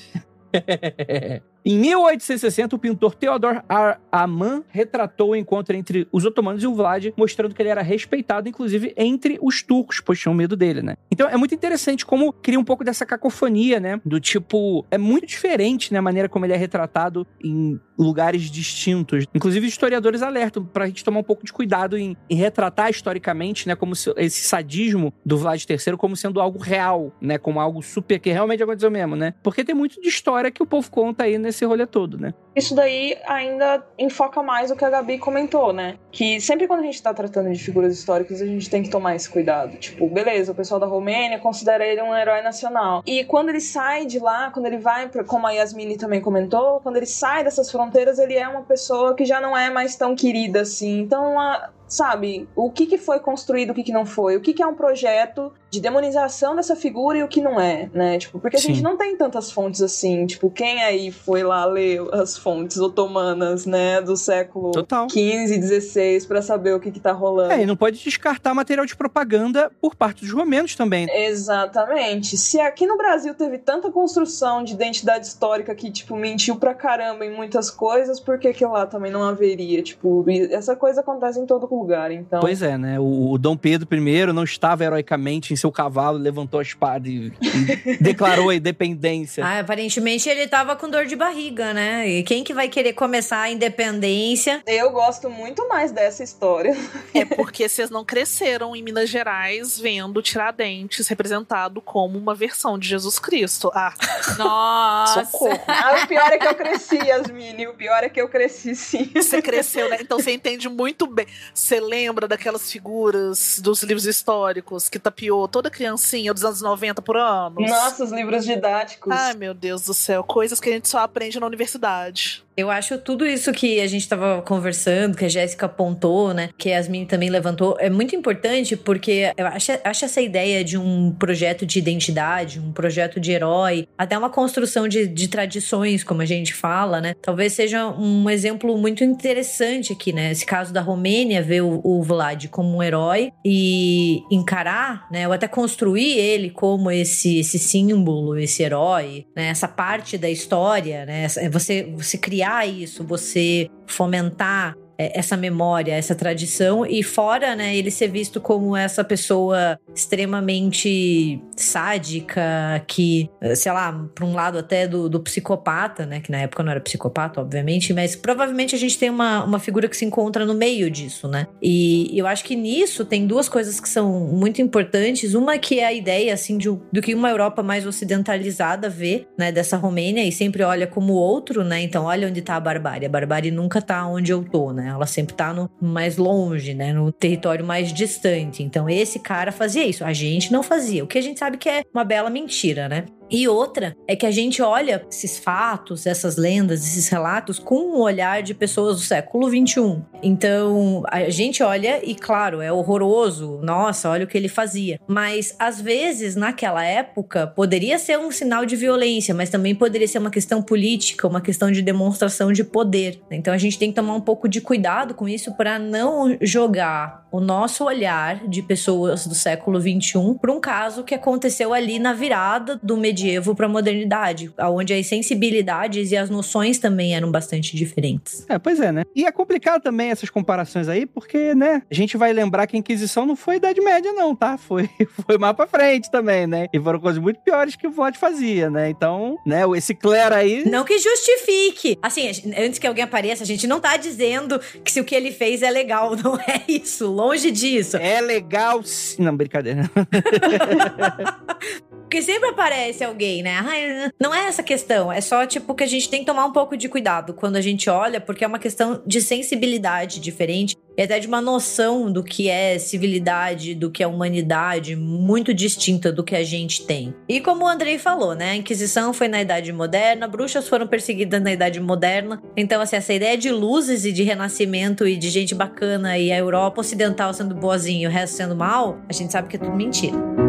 Em 1.67 1.79
1860, 1.79 2.75
o 2.75 2.79
pintor 2.79 3.15
Theodor 3.15 3.63
R. 3.67 3.97
Aman 4.11 4.63
retratou 4.69 5.31
o 5.31 5.35
encontro 5.35 5.75
entre 5.75 6.07
os 6.11 6.23
otomanos 6.23 6.61
e 6.61 6.67
o 6.67 6.75
Vlad, 6.75 7.07
mostrando 7.17 7.55
que 7.55 7.61
ele 7.61 7.69
era 7.69 7.81
respeitado, 7.81 8.47
inclusive, 8.47 8.93
entre 8.95 9.39
os 9.41 9.63
turcos, 9.63 9.99
pois 9.99 10.19
tinham 10.19 10.35
medo 10.35 10.55
dele, 10.55 10.83
né? 10.83 10.95
Então 11.09 11.27
é 11.27 11.35
muito 11.35 11.55
interessante 11.55 12.05
como 12.05 12.31
cria 12.31 12.59
um 12.59 12.63
pouco 12.63 12.83
dessa 12.83 13.03
cacofonia, 13.03 13.79
né? 13.79 13.99
Do 14.05 14.19
tipo, 14.19 14.85
é 14.91 14.97
muito 14.99 15.25
diferente, 15.25 15.91
né? 15.91 15.97
A 15.97 16.03
maneira 16.03 16.29
como 16.29 16.45
ele 16.45 16.53
é 16.53 16.57
retratado 16.57 17.25
em 17.43 17.79
lugares 17.97 18.43
distintos. 18.43 19.25
Inclusive, 19.33 19.65
historiadores 19.65 20.21
alertam 20.21 20.63
pra 20.63 20.85
gente 20.85 21.03
tomar 21.03 21.21
um 21.21 21.23
pouco 21.23 21.45
de 21.45 21.51
cuidado 21.51 21.97
em, 21.97 22.15
em 22.29 22.35
retratar 22.35 22.91
historicamente, 22.91 23.67
né? 23.67 23.75
Como 23.75 23.95
se, 23.95 24.13
esse 24.17 24.47
sadismo 24.47 25.11
do 25.25 25.37
Vlad 25.37 25.63
III 25.67 25.97
como 25.97 26.15
sendo 26.15 26.39
algo 26.39 26.59
real, 26.59 27.11
né? 27.19 27.39
Como 27.39 27.59
algo 27.59 27.81
super 27.81 28.19
que 28.19 28.31
realmente 28.31 28.61
aconteceu 28.61 28.91
mesmo, 28.91 29.15
né? 29.15 29.33
Porque 29.41 29.63
tem 29.63 29.73
muito 29.73 29.99
de 29.99 30.09
história 30.09 30.51
que 30.51 30.61
o 30.61 30.65
povo 30.65 30.91
conta 30.91 31.23
aí 31.23 31.39
nesse 31.39 31.54
rolê 31.63 31.85
todo, 31.85 32.17
né? 32.17 32.33
Isso 32.55 32.73
daí 32.73 33.17
ainda 33.27 33.85
enfoca 33.99 34.41
mais 34.41 34.71
o 34.71 34.75
que 34.75 34.85
a 34.85 34.89
Gabi 34.89 35.17
comentou, 35.17 35.73
né? 35.73 35.97
Que 36.11 36.39
sempre 36.39 36.67
quando 36.67 36.79
a 36.81 36.83
gente 36.83 37.01
tá 37.01 37.13
tratando 37.13 37.51
de 37.51 37.59
figuras 37.61 37.93
históricas, 37.93 38.41
a 38.41 38.45
gente 38.45 38.69
tem 38.69 38.81
que 38.81 38.89
tomar 38.89 39.15
esse 39.15 39.29
cuidado. 39.29 39.77
Tipo, 39.77 40.07
beleza, 40.07 40.51
o 40.51 40.55
pessoal 40.55 40.79
da 40.79 40.85
Romênia 40.85 41.37
considera 41.39 41.85
ele 41.85 42.01
um 42.01 42.15
herói 42.15 42.41
nacional. 42.41 43.03
E 43.05 43.25
quando 43.25 43.49
ele 43.49 43.59
sai 43.59 44.05
de 44.05 44.19
lá, 44.19 44.51
quando 44.51 44.67
ele 44.67 44.77
vai, 44.77 45.09
pra, 45.09 45.23
como 45.23 45.45
a 45.45 45.51
Yasmini 45.51 45.97
também 45.97 46.21
comentou, 46.21 46.79
quando 46.79 46.97
ele 46.97 47.05
sai 47.05 47.43
dessas 47.43 47.69
fronteiras, 47.69 48.19
ele 48.19 48.35
é 48.35 48.47
uma 48.47 48.61
pessoa 48.61 49.13
que 49.15 49.25
já 49.25 49.41
não 49.41 49.57
é 49.57 49.69
mais 49.69 49.95
tão 49.95 50.15
querida 50.15 50.61
assim. 50.61 50.99
Então, 50.99 51.37
a, 51.39 51.69
sabe, 51.87 52.47
o 52.55 52.71
que, 52.71 52.85
que 52.85 52.97
foi 52.97 53.19
construído, 53.19 53.71
o 53.71 53.73
que, 53.73 53.83
que 53.83 53.91
não 53.91 54.05
foi, 54.05 54.35
o 54.35 54.41
que, 54.41 54.53
que 54.53 54.63
é 54.63 54.67
um 54.67 54.73
projeto 54.73 55.51
de 55.69 55.79
demonização 55.79 56.55
dessa 56.55 56.75
figura 56.75 57.17
e 57.17 57.23
o 57.23 57.27
que 57.27 57.41
não 57.41 57.59
é, 57.59 57.89
né? 57.93 58.17
Tipo, 58.17 58.39
porque 58.39 58.57
a 58.57 58.59
Sim. 58.59 58.69
gente 58.69 58.83
não 58.83 58.97
tem 58.97 59.15
tantas 59.17 59.51
fontes 59.51 59.81
assim, 59.81 60.25
tipo, 60.25 60.49
quem 60.49 60.83
aí 60.83 61.11
foi 61.11 61.43
lá 61.43 61.65
ler 61.65 62.01
as 62.13 62.37
fontes 62.45 62.77
otomanas, 62.77 63.65
né, 63.65 63.99
do 63.99 64.15
século 64.15 64.69
Total. 64.69 65.07
15, 65.07 65.57
16 65.57 66.27
para 66.27 66.43
saber 66.43 66.75
o 66.75 66.79
que 66.79 66.91
que 66.91 66.99
tá 66.99 67.11
rolando. 67.11 67.51
É, 67.51 67.63
e 67.63 67.65
não 67.65 67.75
pode 67.75 67.97
descartar 68.03 68.53
material 68.53 68.85
de 68.85 68.95
propaganda 68.95 69.71
por 69.81 69.95
parte 69.95 70.21
dos 70.21 70.31
romenos 70.31 70.75
também. 70.75 71.07
Exatamente. 71.09 72.37
Se 72.37 72.59
aqui 72.59 72.85
no 72.85 72.97
Brasil 72.97 73.33
teve 73.33 73.57
tanta 73.57 73.89
construção 73.89 74.63
de 74.63 74.73
identidade 74.73 75.25
histórica 75.25 75.73
que, 75.73 75.89
tipo, 75.89 76.15
mentiu 76.15 76.57
pra 76.57 76.75
caramba 76.75 77.25
em 77.25 77.35
muitas 77.35 77.71
coisas, 77.71 78.19
por 78.19 78.37
que 78.37 78.53
que 78.53 78.63
lá 78.63 78.85
também 78.85 79.11
não 79.11 79.23
haveria? 79.23 79.81
Tipo, 79.81 80.23
essa 80.51 80.75
coisa 80.75 81.01
acontece 81.01 81.39
em 81.39 81.47
todo 81.47 81.65
lugar, 81.65 82.11
então... 82.11 82.41
Pois 82.41 82.61
é, 82.61 82.77
né? 82.77 82.99
O, 82.99 83.31
o 83.31 83.37
Dom 83.39 83.57
Pedro 83.57 83.87
I 83.91 84.25
não 84.27 84.43
estava 84.43 84.83
heroicamente 84.83 85.51
em 85.51 85.55
seu 85.55 85.71
cavalo, 85.71 86.19
levantou 86.19 86.59
a 86.59 86.63
espada 86.63 87.09
e, 87.09 87.33
e 87.41 87.97
declarou 88.03 88.49
a 88.49 88.55
independência. 88.55 89.43
Ah, 89.43 89.61
aparentemente 89.61 90.29
ele 90.29 90.47
tava 90.47 90.75
com 90.75 90.87
dor 90.87 91.07
de 91.07 91.15
barriga, 91.15 91.73
né? 91.73 92.07
E 92.07 92.23
quem 92.23 92.34
que 92.43 92.53
vai 92.53 92.67
querer 92.67 92.93
começar 92.93 93.41
a 93.41 93.49
independência? 93.49 94.63
Eu 94.65 94.91
gosto 94.91 95.29
muito 95.29 95.67
mais 95.67 95.91
dessa 95.91 96.23
história. 96.23 96.75
É 97.13 97.23
porque 97.23 97.67
vocês 97.67 97.89
não 97.89 98.03
cresceram 98.03 98.75
em 98.75 98.83
Minas 98.83 99.09
Gerais 99.09 99.79
vendo 99.79 100.21
Tiradentes 100.21 101.07
representado 101.07 101.81
como 101.81 102.17
uma 102.17 102.35
versão 102.35 102.77
de 102.77 102.87
Jesus 102.87 103.19
Cristo. 103.19 103.71
Ah, 103.73 103.93
nossa! 104.37 105.25
Socorro. 105.25 105.59
Ah, 105.67 106.01
o 106.03 106.07
pior 106.07 106.31
é 106.31 106.37
que 106.37 106.47
eu 106.47 106.55
cresci, 106.55 106.97
Yasmini. 106.97 107.67
O 107.67 107.73
pior 107.73 108.03
é 108.03 108.09
que 108.09 108.19
eu 108.19 108.27
cresci, 108.27 108.75
sim. 108.75 109.11
Você 109.15 109.41
cresceu, 109.41 109.89
né? 109.89 109.97
Então 110.01 110.19
você 110.19 110.31
entende 110.31 110.67
muito 110.67 111.07
bem. 111.07 111.27
Você 111.53 111.79
lembra 111.79 112.27
daquelas 112.27 112.71
figuras 112.71 113.59
dos 113.59 113.83
livros 113.83 114.05
históricos 114.05 114.89
que 114.89 114.99
tapiou 114.99 115.47
toda 115.47 115.69
criancinha 115.69 116.33
dos 116.33 116.43
anos 116.43 116.61
90 116.61 117.01
por 117.01 117.17
ano? 117.17 117.55
Nossa, 117.59 118.03
os 118.03 118.11
livros 118.11 118.45
didáticos. 118.45 119.11
Ai, 119.11 119.33
meu 119.33 119.53
Deus 119.53 119.85
do 119.85 119.93
céu. 119.93 120.23
Coisas 120.23 120.59
que 120.59 120.69
a 120.69 120.73
gente 120.73 120.87
só 120.87 120.99
aprende 120.99 121.39
na 121.39 121.45
universidade. 121.45 122.24
much. 122.25 122.44
Eu 122.57 122.71
acho 122.71 122.97
tudo 122.97 123.25
isso 123.25 123.51
que 123.51 123.81
a 123.81 123.87
gente 123.87 124.03
estava 124.03 124.41
conversando, 124.41 125.17
que 125.17 125.25
a 125.25 125.29
Jéssica 125.29 125.65
apontou, 125.65 126.33
né? 126.33 126.49
Que 126.57 126.69
a 126.69 126.77
Yasmin 126.77 127.05
também 127.05 127.29
levantou, 127.29 127.75
é 127.79 127.89
muito 127.89 128.15
importante 128.15 128.77
porque 128.77 129.33
eu 129.35 129.47
acho, 129.47 129.73
acho 129.83 130.05
essa 130.05 130.21
ideia 130.21 130.63
de 130.63 130.77
um 130.77 131.11
projeto 131.11 131.65
de 131.65 131.79
identidade, 131.79 132.59
um 132.59 132.71
projeto 132.71 133.19
de 133.19 133.31
herói, 133.33 133.87
até 133.97 134.17
uma 134.17 134.29
construção 134.29 134.87
de, 134.87 135.05
de 135.05 135.27
tradições, 135.27 136.01
como 136.01 136.21
a 136.21 136.25
gente 136.25 136.53
fala, 136.53 137.01
né? 137.01 137.13
Talvez 137.21 137.51
seja 137.51 137.87
um 137.87 138.29
exemplo 138.29 138.77
muito 138.77 139.03
interessante 139.03 139.91
aqui, 139.91 140.13
né? 140.13 140.31
Esse 140.31 140.45
caso 140.45 140.71
da 140.71 140.79
Romênia, 140.79 141.41
ver 141.41 141.61
o, 141.61 141.81
o 141.83 142.01
Vlad 142.03 142.47
como 142.47 142.77
um 142.77 142.83
herói 142.83 143.31
e 143.43 144.21
encarar, 144.31 145.09
né? 145.11 145.27
Ou 145.27 145.33
até 145.33 145.47
construir 145.47 146.17
ele 146.17 146.51
como 146.51 146.89
esse, 146.89 147.39
esse 147.39 147.59
símbolo, 147.59 148.37
esse 148.39 148.63
herói, 148.63 149.25
né? 149.35 149.47
Essa 149.47 149.67
parte 149.67 150.17
da 150.17 150.29
história, 150.29 151.05
né? 151.05 151.27
Você, 151.51 151.83
você 151.83 152.17
criar 152.17 152.44
criar 152.45 152.67
isso, 152.67 153.03
você 153.03 153.69
fomentar 153.87 154.77
essa 154.97 155.35
memória, 155.35 155.93
essa 155.93 156.15
tradição, 156.15 156.85
e 156.85 157.03
fora, 157.03 157.55
né, 157.55 157.75
ele 157.75 157.91
ser 157.91 158.07
visto 158.07 158.39
como 158.39 158.75
essa 158.75 159.03
pessoa 159.03 159.79
extremamente 159.93 161.41
sádica, 161.55 162.41
que, 162.87 163.29
sei 163.55 163.71
lá, 163.71 163.91
para 164.13 164.25
um 164.25 164.33
lado 164.33 164.57
até 164.57 164.87
do, 164.87 165.09
do, 165.09 165.19
psicopata, 165.19 166.05
né, 166.05 166.19
que 166.19 166.31
na 166.31 166.39
época 166.39 166.63
não 166.63 166.71
era 166.71 166.79
psicopata, 166.79 167.41
obviamente, 167.41 167.93
mas 167.93 168.15
provavelmente 168.15 168.75
a 168.75 168.77
gente 168.77 168.97
tem 168.97 169.09
uma, 169.09 169.43
uma 169.43 169.59
figura 169.59 169.87
que 169.87 169.97
se 169.97 170.05
encontra 170.05 170.45
no 170.45 170.53
meio 170.53 170.89
disso, 170.89 171.27
né, 171.27 171.47
e 171.61 172.17
eu 172.17 172.27
acho 172.27 172.43
que 172.43 172.55
nisso 172.55 173.05
tem 173.05 173.27
duas 173.27 173.49
coisas 173.49 173.79
que 173.79 173.89
são 173.89 174.27
muito 174.27 174.61
importantes, 174.61 175.33
uma 175.33 175.57
que 175.57 175.79
é 175.79 175.85
a 175.85 175.93
ideia, 175.93 176.33
assim, 176.33 176.57
de, 176.57 176.69
do 176.69 177.01
que 177.01 177.13
uma 177.13 177.29
Europa 177.29 177.61
mais 177.63 177.85
ocidentalizada 177.85 178.89
vê, 178.89 179.27
né, 179.37 179.51
dessa 179.51 179.77
Romênia, 179.77 180.23
e 180.23 180.31
sempre 180.31 180.63
olha 180.63 180.87
como 180.87 181.13
outro, 181.13 181.63
né, 181.63 181.81
então 181.81 182.05
olha 182.05 182.27
onde 182.27 182.41
tá 182.41 182.55
a 182.55 182.59
barbárie, 182.59 183.05
a 183.05 183.09
barbárie 183.09 183.51
nunca 183.51 183.81
tá 183.81 184.07
onde 184.07 184.31
eu 184.31 184.43
tô, 184.43 184.71
né, 184.71 184.84
né? 184.85 184.91
Ela 184.91 185.07
sempre 185.07 185.33
tá 185.33 185.51
no 185.51 185.69
mais 185.81 186.17
longe, 186.17 186.73
né? 186.73 186.93
No 186.93 187.11
território 187.11 187.65
mais 187.65 187.91
distante. 187.91 188.63
Então 188.63 188.89
esse 188.89 189.19
cara 189.19 189.51
fazia 189.51 189.85
isso. 189.85 190.05
A 190.05 190.13
gente 190.13 190.51
não 190.51 190.61
fazia. 190.61 191.03
O 191.03 191.07
que 191.07 191.17
a 191.17 191.21
gente 191.21 191.39
sabe 191.39 191.57
que 191.57 191.67
é 191.67 191.83
uma 191.93 192.03
bela 192.03 192.29
mentira, 192.29 192.87
né? 192.87 193.05
E 193.29 193.47
outra 193.47 193.95
é 194.07 194.15
que 194.15 194.25
a 194.25 194.31
gente 194.31 194.61
olha 194.61 195.05
esses 195.09 195.37
fatos, 195.37 196.05
essas 196.05 196.37
lendas, 196.37 196.85
esses 196.85 197.09
relatos 197.09 197.59
com 197.59 197.75
um 197.75 197.99
olhar 197.99 198.43
de 198.43 198.53
pessoas 198.53 198.97
do 198.97 199.01
século 199.03 199.49
21. 199.49 200.03
Então, 200.21 201.03
a 201.07 201.29
gente 201.29 201.61
olha 201.63 201.99
e, 202.03 202.15
claro, 202.15 202.61
é 202.61 202.71
horroroso. 202.71 203.59
Nossa, 203.61 204.09
olha 204.09 204.25
o 204.25 204.27
que 204.27 204.37
ele 204.37 204.47
fazia. 204.47 204.99
Mas, 205.07 205.55
às 205.59 205.81
vezes, 205.81 206.35
naquela 206.35 206.83
época, 206.83 207.47
poderia 207.47 207.97
ser 207.99 208.17
um 208.17 208.31
sinal 208.31 208.65
de 208.65 208.75
violência, 208.75 209.33
mas 209.33 209.49
também 209.49 209.75
poderia 209.75 210.07
ser 210.07 210.19
uma 210.19 210.31
questão 210.31 210.61
política, 210.61 211.27
uma 211.27 211.41
questão 211.41 211.71
de 211.71 211.81
demonstração 211.81 212.51
de 212.51 212.63
poder. 212.63 213.21
Então, 213.31 213.53
a 213.53 213.57
gente 213.57 213.77
tem 213.77 213.89
que 213.89 213.95
tomar 213.95 214.15
um 214.15 214.21
pouco 214.21 214.47
de 214.47 214.61
cuidado 214.61 215.13
com 215.13 215.27
isso 215.27 215.55
para 215.55 215.77
não 215.77 216.37
jogar 216.41 217.24
o 217.35 217.41
nosso 217.41 217.83
olhar 217.83 218.47
de 218.47 218.61
pessoas 218.61 219.27
do 219.27 219.35
século 219.35 219.79
XXI 219.79 220.37
para 220.39 220.51
um 220.51 220.59
caso 220.61 221.03
que 221.03 221.13
aconteceu 221.13 221.73
ali 221.73 221.99
na 221.99 222.13
virada 222.13 222.79
do 222.81 222.95
medievo 222.95 223.53
para 223.53 223.65
a 223.65 223.69
modernidade, 223.69 224.53
onde 224.57 224.93
as 224.93 225.05
sensibilidades 225.07 226.11
e 226.11 226.17
as 226.17 226.29
noções 226.29 226.79
também 226.79 227.13
eram 227.13 227.29
bastante 227.29 227.75
diferentes. 227.75 228.45
É, 228.47 228.57
pois 228.57 228.79
é, 228.79 228.91
né? 228.91 229.03
E 229.13 229.25
é 229.25 229.31
complicado 229.33 229.81
também 229.81 230.11
essas 230.11 230.29
comparações 230.29 230.87
aí, 230.87 231.05
porque, 231.05 231.53
né, 231.53 231.81
a 231.91 231.93
gente 231.93 232.15
vai 232.15 232.31
lembrar 232.31 232.67
que 232.67 232.77
a 232.77 232.79
Inquisição 232.79 233.25
não 233.25 233.35
foi 233.35 233.57
Idade 233.57 233.81
Média, 233.81 234.13
não, 234.13 234.33
tá? 234.33 234.57
Foi, 234.57 234.89
foi 235.27 235.37
mais 235.37 235.55
pra 235.55 235.67
frente 235.67 236.09
também, 236.09 236.47
né? 236.47 236.67
E 236.71 236.79
foram 236.79 236.99
coisas 236.99 237.21
muito 237.21 237.41
piores 237.41 237.75
que 237.75 237.85
o 237.85 237.91
Vlad 237.91 238.15
fazia, 238.15 238.69
né? 238.69 238.89
Então, 238.89 239.37
né, 239.45 239.63
esse 239.75 239.93
clero 239.93 240.35
aí. 240.35 240.63
Não 240.65 240.85
que 240.85 240.97
justifique. 240.97 241.99
Assim, 242.01 242.29
antes 242.57 242.79
que 242.79 242.87
alguém 242.87 243.03
apareça, 243.03 243.43
a 243.43 243.47
gente 243.47 243.67
não 243.67 243.81
tá 243.81 243.97
dizendo 243.97 244.57
que 244.83 244.91
se 244.91 245.01
o 245.01 245.03
que 245.03 245.13
ele 245.13 245.33
fez 245.33 245.61
é 245.61 245.69
legal, 245.69 246.15
não 246.23 246.35
é 246.37 246.63
isso. 246.67 247.11
Longe 247.11 247.24
disso. 247.51 247.97
É 247.97 248.21
legal. 248.21 248.81
Não, 249.19 249.35
brincadeira. 249.35 249.89
Porque 252.15 252.31
sempre 252.31 252.47
aparece 252.47 253.03
alguém, 253.03 253.43
né? 253.43 254.09
Não 254.17 254.33
é 254.33 254.47
essa 254.47 254.63
questão. 254.63 255.11
É 255.11 255.19
só, 255.19 255.45
tipo, 255.45 255.75
que 255.75 255.83
a 255.83 255.87
gente 255.87 256.07
tem 256.09 256.21
que 256.21 256.25
tomar 256.25 256.45
um 256.45 256.53
pouco 256.53 256.77
de 256.77 256.87
cuidado 256.87 257.33
quando 257.33 257.57
a 257.57 257.61
gente 257.61 257.89
olha, 257.89 258.21
porque 258.21 258.45
é 258.45 258.47
uma 258.47 258.57
questão 258.57 259.01
de 259.05 259.19
sensibilidade 259.19 260.21
diferente 260.21 260.77
e 260.97 261.01
até 261.01 261.19
de 261.19 261.27
uma 261.27 261.41
noção 261.41 262.09
do 262.09 262.23
que 262.23 262.47
é 262.47 262.79
civilidade, 262.79 263.75
do 263.75 263.91
que 263.91 264.01
é 264.01 264.07
humanidade, 264.07 264.95
muito 264.95 265.53
distinta 265.53 266.09
do 266.09 266.23
que 266.23 266.33
a 266.37 266.43
gente 266.45 266.85
tem. 266.85 267.13
E 267.27 267.41
como 267.41 267.65
o 267.65 267.67
Andrei 267.67 267.99
falou, 267.99 268.33
né? 268.33 268.51
A 268.51 268.55
Inquisição 268.55 269.13
foi 269.13 269.27
na 269.27 269.41
Idade 269.41 269.73
Moderna, 269.73 270.25
bruxas 270.25 270.69
foram 270.69 270.87
perseguidas 270.87 271.41
na 271.41 271.51
Idade 271.51 271.81
Moderna. 271.81 272.41
Então, 272.55 272.81
assim, 272.81 272.95
essa 272.95 273.13
ideia 273.13 273.37
de 273.37 273.51
luzes 273.51 274.05
e 274.05 274.13
de 274.13 274.23
renascimento 274.23 275.05
e 275.05 275.17
de 275.17 275.29
gente 275.29 275.53
bacana 275.53 276.17
e 276.17 276.31
a 276.31 276.37
Europa 276.37 276.79
Ocidental 276.79 277.33
sendo 277.33 277.53
boazinha 277.53 278.05
e 278.05 278.07
o 278.07 278.09
resto 278.09 278.37
sendo 278.37 278.55
mal, 278.55 279.01
a 279.09 279.11
gente 279.11 279.33
sabe 279.33 279.49
que 279.49 279.57
é 279.57 279.59
tudo 279.59 279.75
mentira. 279.75 280.44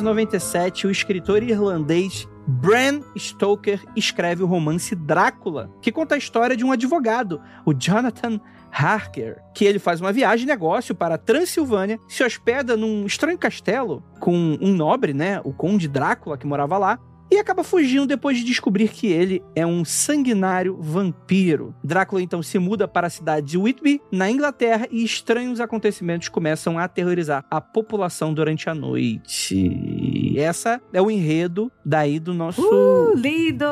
1897 0.00 0.86
o 0.86 0.90
escritor 0.90 1.42
irlandês 1.42 2.26
Bram 2.46 3.02
Stoker 3.16 3.80
escreve 3.94 4.42
o 4.42 4.46
romance 4.46 4.94
Drácula, 4.94 5.70
que 5.80 5.92
conta 5.92 6.14
a 6.14 6.18
história 6.18 6.56
de 6.56 6.64
um 6.64 6.72
advogado, 6.72 7.40
o 7.64 7.72
Jonathan 7.72 8.40
Harker, 8.72 9.40
que 9.54 9.64
ele 9.64 9.78
faz 9.78 10.00
uma 10.00 10.12
viagem 10.12 10.46
de 10.46 10.52
negócio 10.52 10.94
para 10.94 11.14
a 11.16 11.18
Transilvânia, 11.18 11.98
se 12.08 12.24
hospeda 12.24 12.76
num 12.76 13.04
estranho 13.04 13.38
castelo 13.38 14.02
com 14.18 14.58
um 14.60 14.74
nobre, 14.74 15.12
né, 15.12 15.40
o 15.44 15.52
Conde 15.52 15.86
Drácula, 15.86 16.38
que 16.38 16.46
morava 16.46 16.78
lá, 16.78 16.98
e 17.30 17.38
acaba 17.38 17.62
fugindo 17.62 18.06
depois 18.06 18.38
de 18.38 18.44
descobrir 18.44 18.88
que 18.88 19.06
ele 19.06 19.42
é 19.54 19.64
um 19.64 19.84
sanguinário 19.84 20.76
vampiro. 20.80 21.74
Drácula 21.82 22.20
então 22.22 22.42
se 22.42 22.58
muda 22.58 22.88
para 22.88 23.06
a 23.06 23.10
cidade 23.10 23.46
de 23.46 23.58
Whitby, 23.58 24.00
na 24.10 24.30
Inglaterra, 24.30 24.88
e 24.90 25.04
estranhos 25.04 25.60
acontecimentos 25.60 26.28
começam 26.28 26.78
a 26.78 26.84
aterrorizar 26.84 27.44
a 27.50 27.60
população 27.60 28.34
durante 28.34 28.68
a 28.68 28.74
noite. 28.74 30.34
Essa 30.36 30.80
é 30.92 31.00
o 31.00 31.10
enredo 31.10 31.70
daí 31.84 32.18
do 32.18 32.34
nosso. 32.34 32.62
Uh, 32.62 33.14
lindo! 33.14 33.64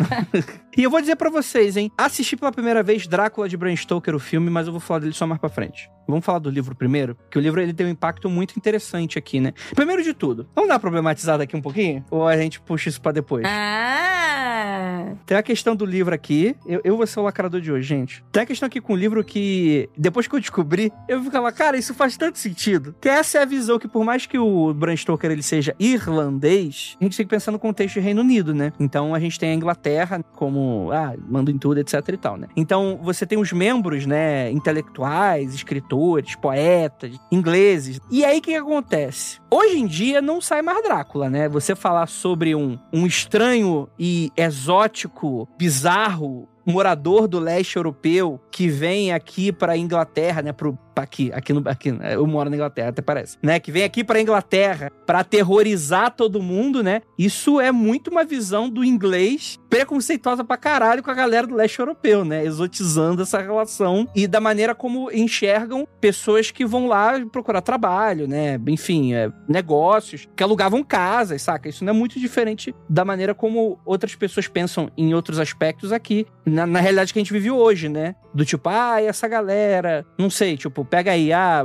e 0.76 0.84
eu 0.84 0.90
vou 0.90 1.00
dizer 1.00 1.16
para 1.16 1.30
vocês, 1.30 1.76
hein? 1.76 1.90
Assisti 1.98 2.36
pela 2.36 2.52
primeira 2.52 2.82
vez 2.82 3.06
Drácula 3.06 3.48
de 3.48 3.56
Bram 3.56 3.74
Stoker, 3.74 4.14
o 4.14 4.18
filme, 4.18 4.50
mas 4.50 4.66
eu 4.66 4.72
vou 4.72 4.80
falar 4.80 5.00
dele 5.00 5.12
só 5.12 5.26
mais 5.26 5.40
pra 5.40 5.48
frente. 5.48 5.90
Vamos 6.06 6.24
falar 6.24 6.38
do 6.38 6.50
livro 6.50 6.74
primeiro? 6.74 7.16
Que 7.30 7.38
o 7.38 7.40
livro 7.40 7.60
ele 7.60 7.72
tem 7.72 7.86
um 7.86 7.90
impacto 7.90 8.28
muito 8.28 8.56
interessante 8.56 9.18
aqui, 9.18 9.40
né? 9.40 9.52
Primeiro 9.74 10.02
de 10.02 10.12
tudo, 10.12 10.48
vamos 10.54 10.68
dar 10.68 10.74
uma 10.74 10.80
problematizada 10.80 11.44
aqui 11.44 11.56
um 11.56 11.62
pouquinho? 11.62 12.04
Ou 12.10 12.26
a 12.26 12.36
gente 12.36 12.60
puxa 12.60 12.88
isso 12.88 13.00
pra 13.00 13.12
depois? 13.12 13.44
Ah! 13.46 15.14
Tem 15.26 15.36
a 15.36 15.42
questão 15.42 15.76
do 15.76 15.84
livro 15.84 16.14
aqui. 16.14 16.56
Eu, 16.66 16.80
eu 16.84 16.96
vou 16.96 17.06
ser 17.06 17.20
o 17.20 17.22
lacrador 17.22 17.60
de 17.60 17.70
hoje, 17.70 17.86
gente. 17.86 18.24
Tem 18.30 18.42
a 18.42 18.46
questão 18.46 18.66
aqui 18.66 18.80
com 18.80 18.92
o 18.92 18.96
livro 18.96 19.22
que, 19.24 19.88
depois 19.96 20.26
que 20.26 20.34
eu 20.34 20.40
descobri, 20.40 20.92
eu 21.08 21.22
ficava, 21.22 21.50
cara, 21.52 21.76
isso 21.76 21.94
faz 21.94 22.16
tanto 22.16 22.38
sentido. 22.38 22.94
Que 23.00 23.08
essa 23.08 23.38
é 23.38 23.42
a 23.42 23.44
visão 23.44 23.78
que, 23.78 23.88
por 23.88 24.04
mais 24.04 24.26
que 24.26 24.38
o 24.38 24.72
Bram 24.74 24.96
Stoker 24.96 25.30
ele 25.30 25.42
seja 25.42 25.74
irlandês, 25.78 26.96
a 27.00 27.04
gente 27.04 27.16
tem 27.16 27.26
que 27.26 27.30
pensar 27.30 27.52
no 27.52 27.58
contexto 27.58 27.94
de 27.94 28.00
Reino 28.00 28.20
Unido, 28.20 28.54
né? 28.54 28.72
Então 28.78 29.14
a 29.14 29.20
gente 29.20 29.38
tem 29.38 29.50
a 29.50 29.54
Inglaterra 29.54 30.22
como, 30.34 30.59
ah, 30.92 31.14
manda 31.28 31.50
em 31.50 31.58
tudo, 31.58 31.78
etc 31.78 32.08
e 32.08 32.16
tal, 32.16 32.36
né? 32.36 32.48
Então 32.56 32.98
você 33.02 33.26
tem 33.26 33.38
os 33.38 33.52
membros, 33.52 34.06
né, 34.06 34.50
intelectuais, 34.50 35.54
escritores, 35.54 36.34
poetas, 36.36 37.18
ingleses. 37.30 38.00
E 38.10 38.24
aí 38.24 38.38
o 38.38 38.42
que, 38.42 38.52
que 38.52 38.56
acontece? 38.56 39.40
Hoje 39.50 39.78
em 39.78 39.86
dia 39.86 40.20
não 40.20 40.40
sai 40.40 40.62
mais 40.62 40.82
Drácula, 40.82 41.28
né? 41.28 41.48
Você 41.48 41.74
falar 41.74 42.06
sobre 42.06 42.54
um, 42.54 42.78
um 42.92 43.06
estranho 43.06 43.88
e 43.98 44.32
exótico, 44.36 45.48
bizarro 45.58 46.48
morador 46.66 47.26
do 47.26 47.38
leste 47.38 47.76
europeu 47.76 48.40
que 48.50 48.68
vem 48.68 49.12
aqui 49.12 49.50
para 49.52 49.76
Inglaterra, 49.76 50.42
né, 50.42 50.52
pro 50.52 50.78
aqui, 51.02 51.30
aqui 51.32 51.52
no 51.52 51.62
aqui, 51.68 51.96
eu 52.12 52.26
moro 52.26 52.50
na 52.50 52.56
Inglaterra, 52.56 52.88
até 52.88 53.02
parece, 53.02 53.38
né, 53.42 53.58
que 53.58 53.72
vem 53.72 53.84
aqui 53.84 54.04
para 54.04 54.20
Inglaterra 54.20 54.90
para 55.06 55.20
aterrorizar 55.20 56.12
todo 56.12 56.40
mundo, 56.40 56.82
né? 56.82 57.02
Isso 57.18 57.60
é 57.60 57.72
muito 57.72 58.10
uma 58.10 58.24
visão 58.24 58.68
do 58.68 58.84
inglês 58.84 59.58
preconceituosa 59.68 60.44
pra 60.44 60.56
caralho 60.56 61.02
com 61.02 61.10
a 61.10 61.14
galera 61.14 61.46
do 61.46 61.54
leste 61.54 61.78
europeu, 61.78 62.24
né? 62.24 62.44
Exotizando 62.44 63.22
essa 63.22 63.40
relação 63.40 64.08
e 64.14 64.26
da 64.26 64.40
maneira 64.40 64.74
como 64.74 65.10
enxergam 65.12 65.86
pessoas 66.00 66.50
que 66.50 66.64
vão 66.64 66.86
lá 66.86 67.14
procurar 67.30 67.60
trabalho, 67.60 68.26
né? 68.26 68.60
Enfim, 68.68 69.14
é, 69.14 69.30
negócios, 69.48 70.28
que 70.36 70.42
alugavam 70.42 70.82
casas, 70.82 71.42
saca? 71.42 71.68
Isso 71.68 71.84
não 71.84 71.92
é 71.92 71.96
muito 71.96 72.18
diferente 72.18 72.74
da 72.88 73.04
maneira 73.04 73.34
como 73.34 73.78
outras 73.84 74.14
pessoas 74.14 74.48
pensam 74.48 74.90
em 74.96 75.14
outros 75.14 75.38
aspectos 75.38 75.92
aqui, 75.92 76.26
na, 76.44 76.66
na 76.66 76.80
realidade 76.80 77.12
que 77.12 77.18
a 77.18 77.22
gente 77.22 77.32
vive 77.32 77.50
hoje, 77.50 77.88
né? 77.88 78.14
Do 78.32 78.44
tipo, 78.44 78.68
ah, 78.68 79.00
essa 79.02 79.26
galera, 79.26 80.04
não 80.18 80.30
sei, 80.30 80.56
tipo, 80.56 80.84
pega 80.90 81.12
aí, 81.12 81.32
ah, 81.32 81.64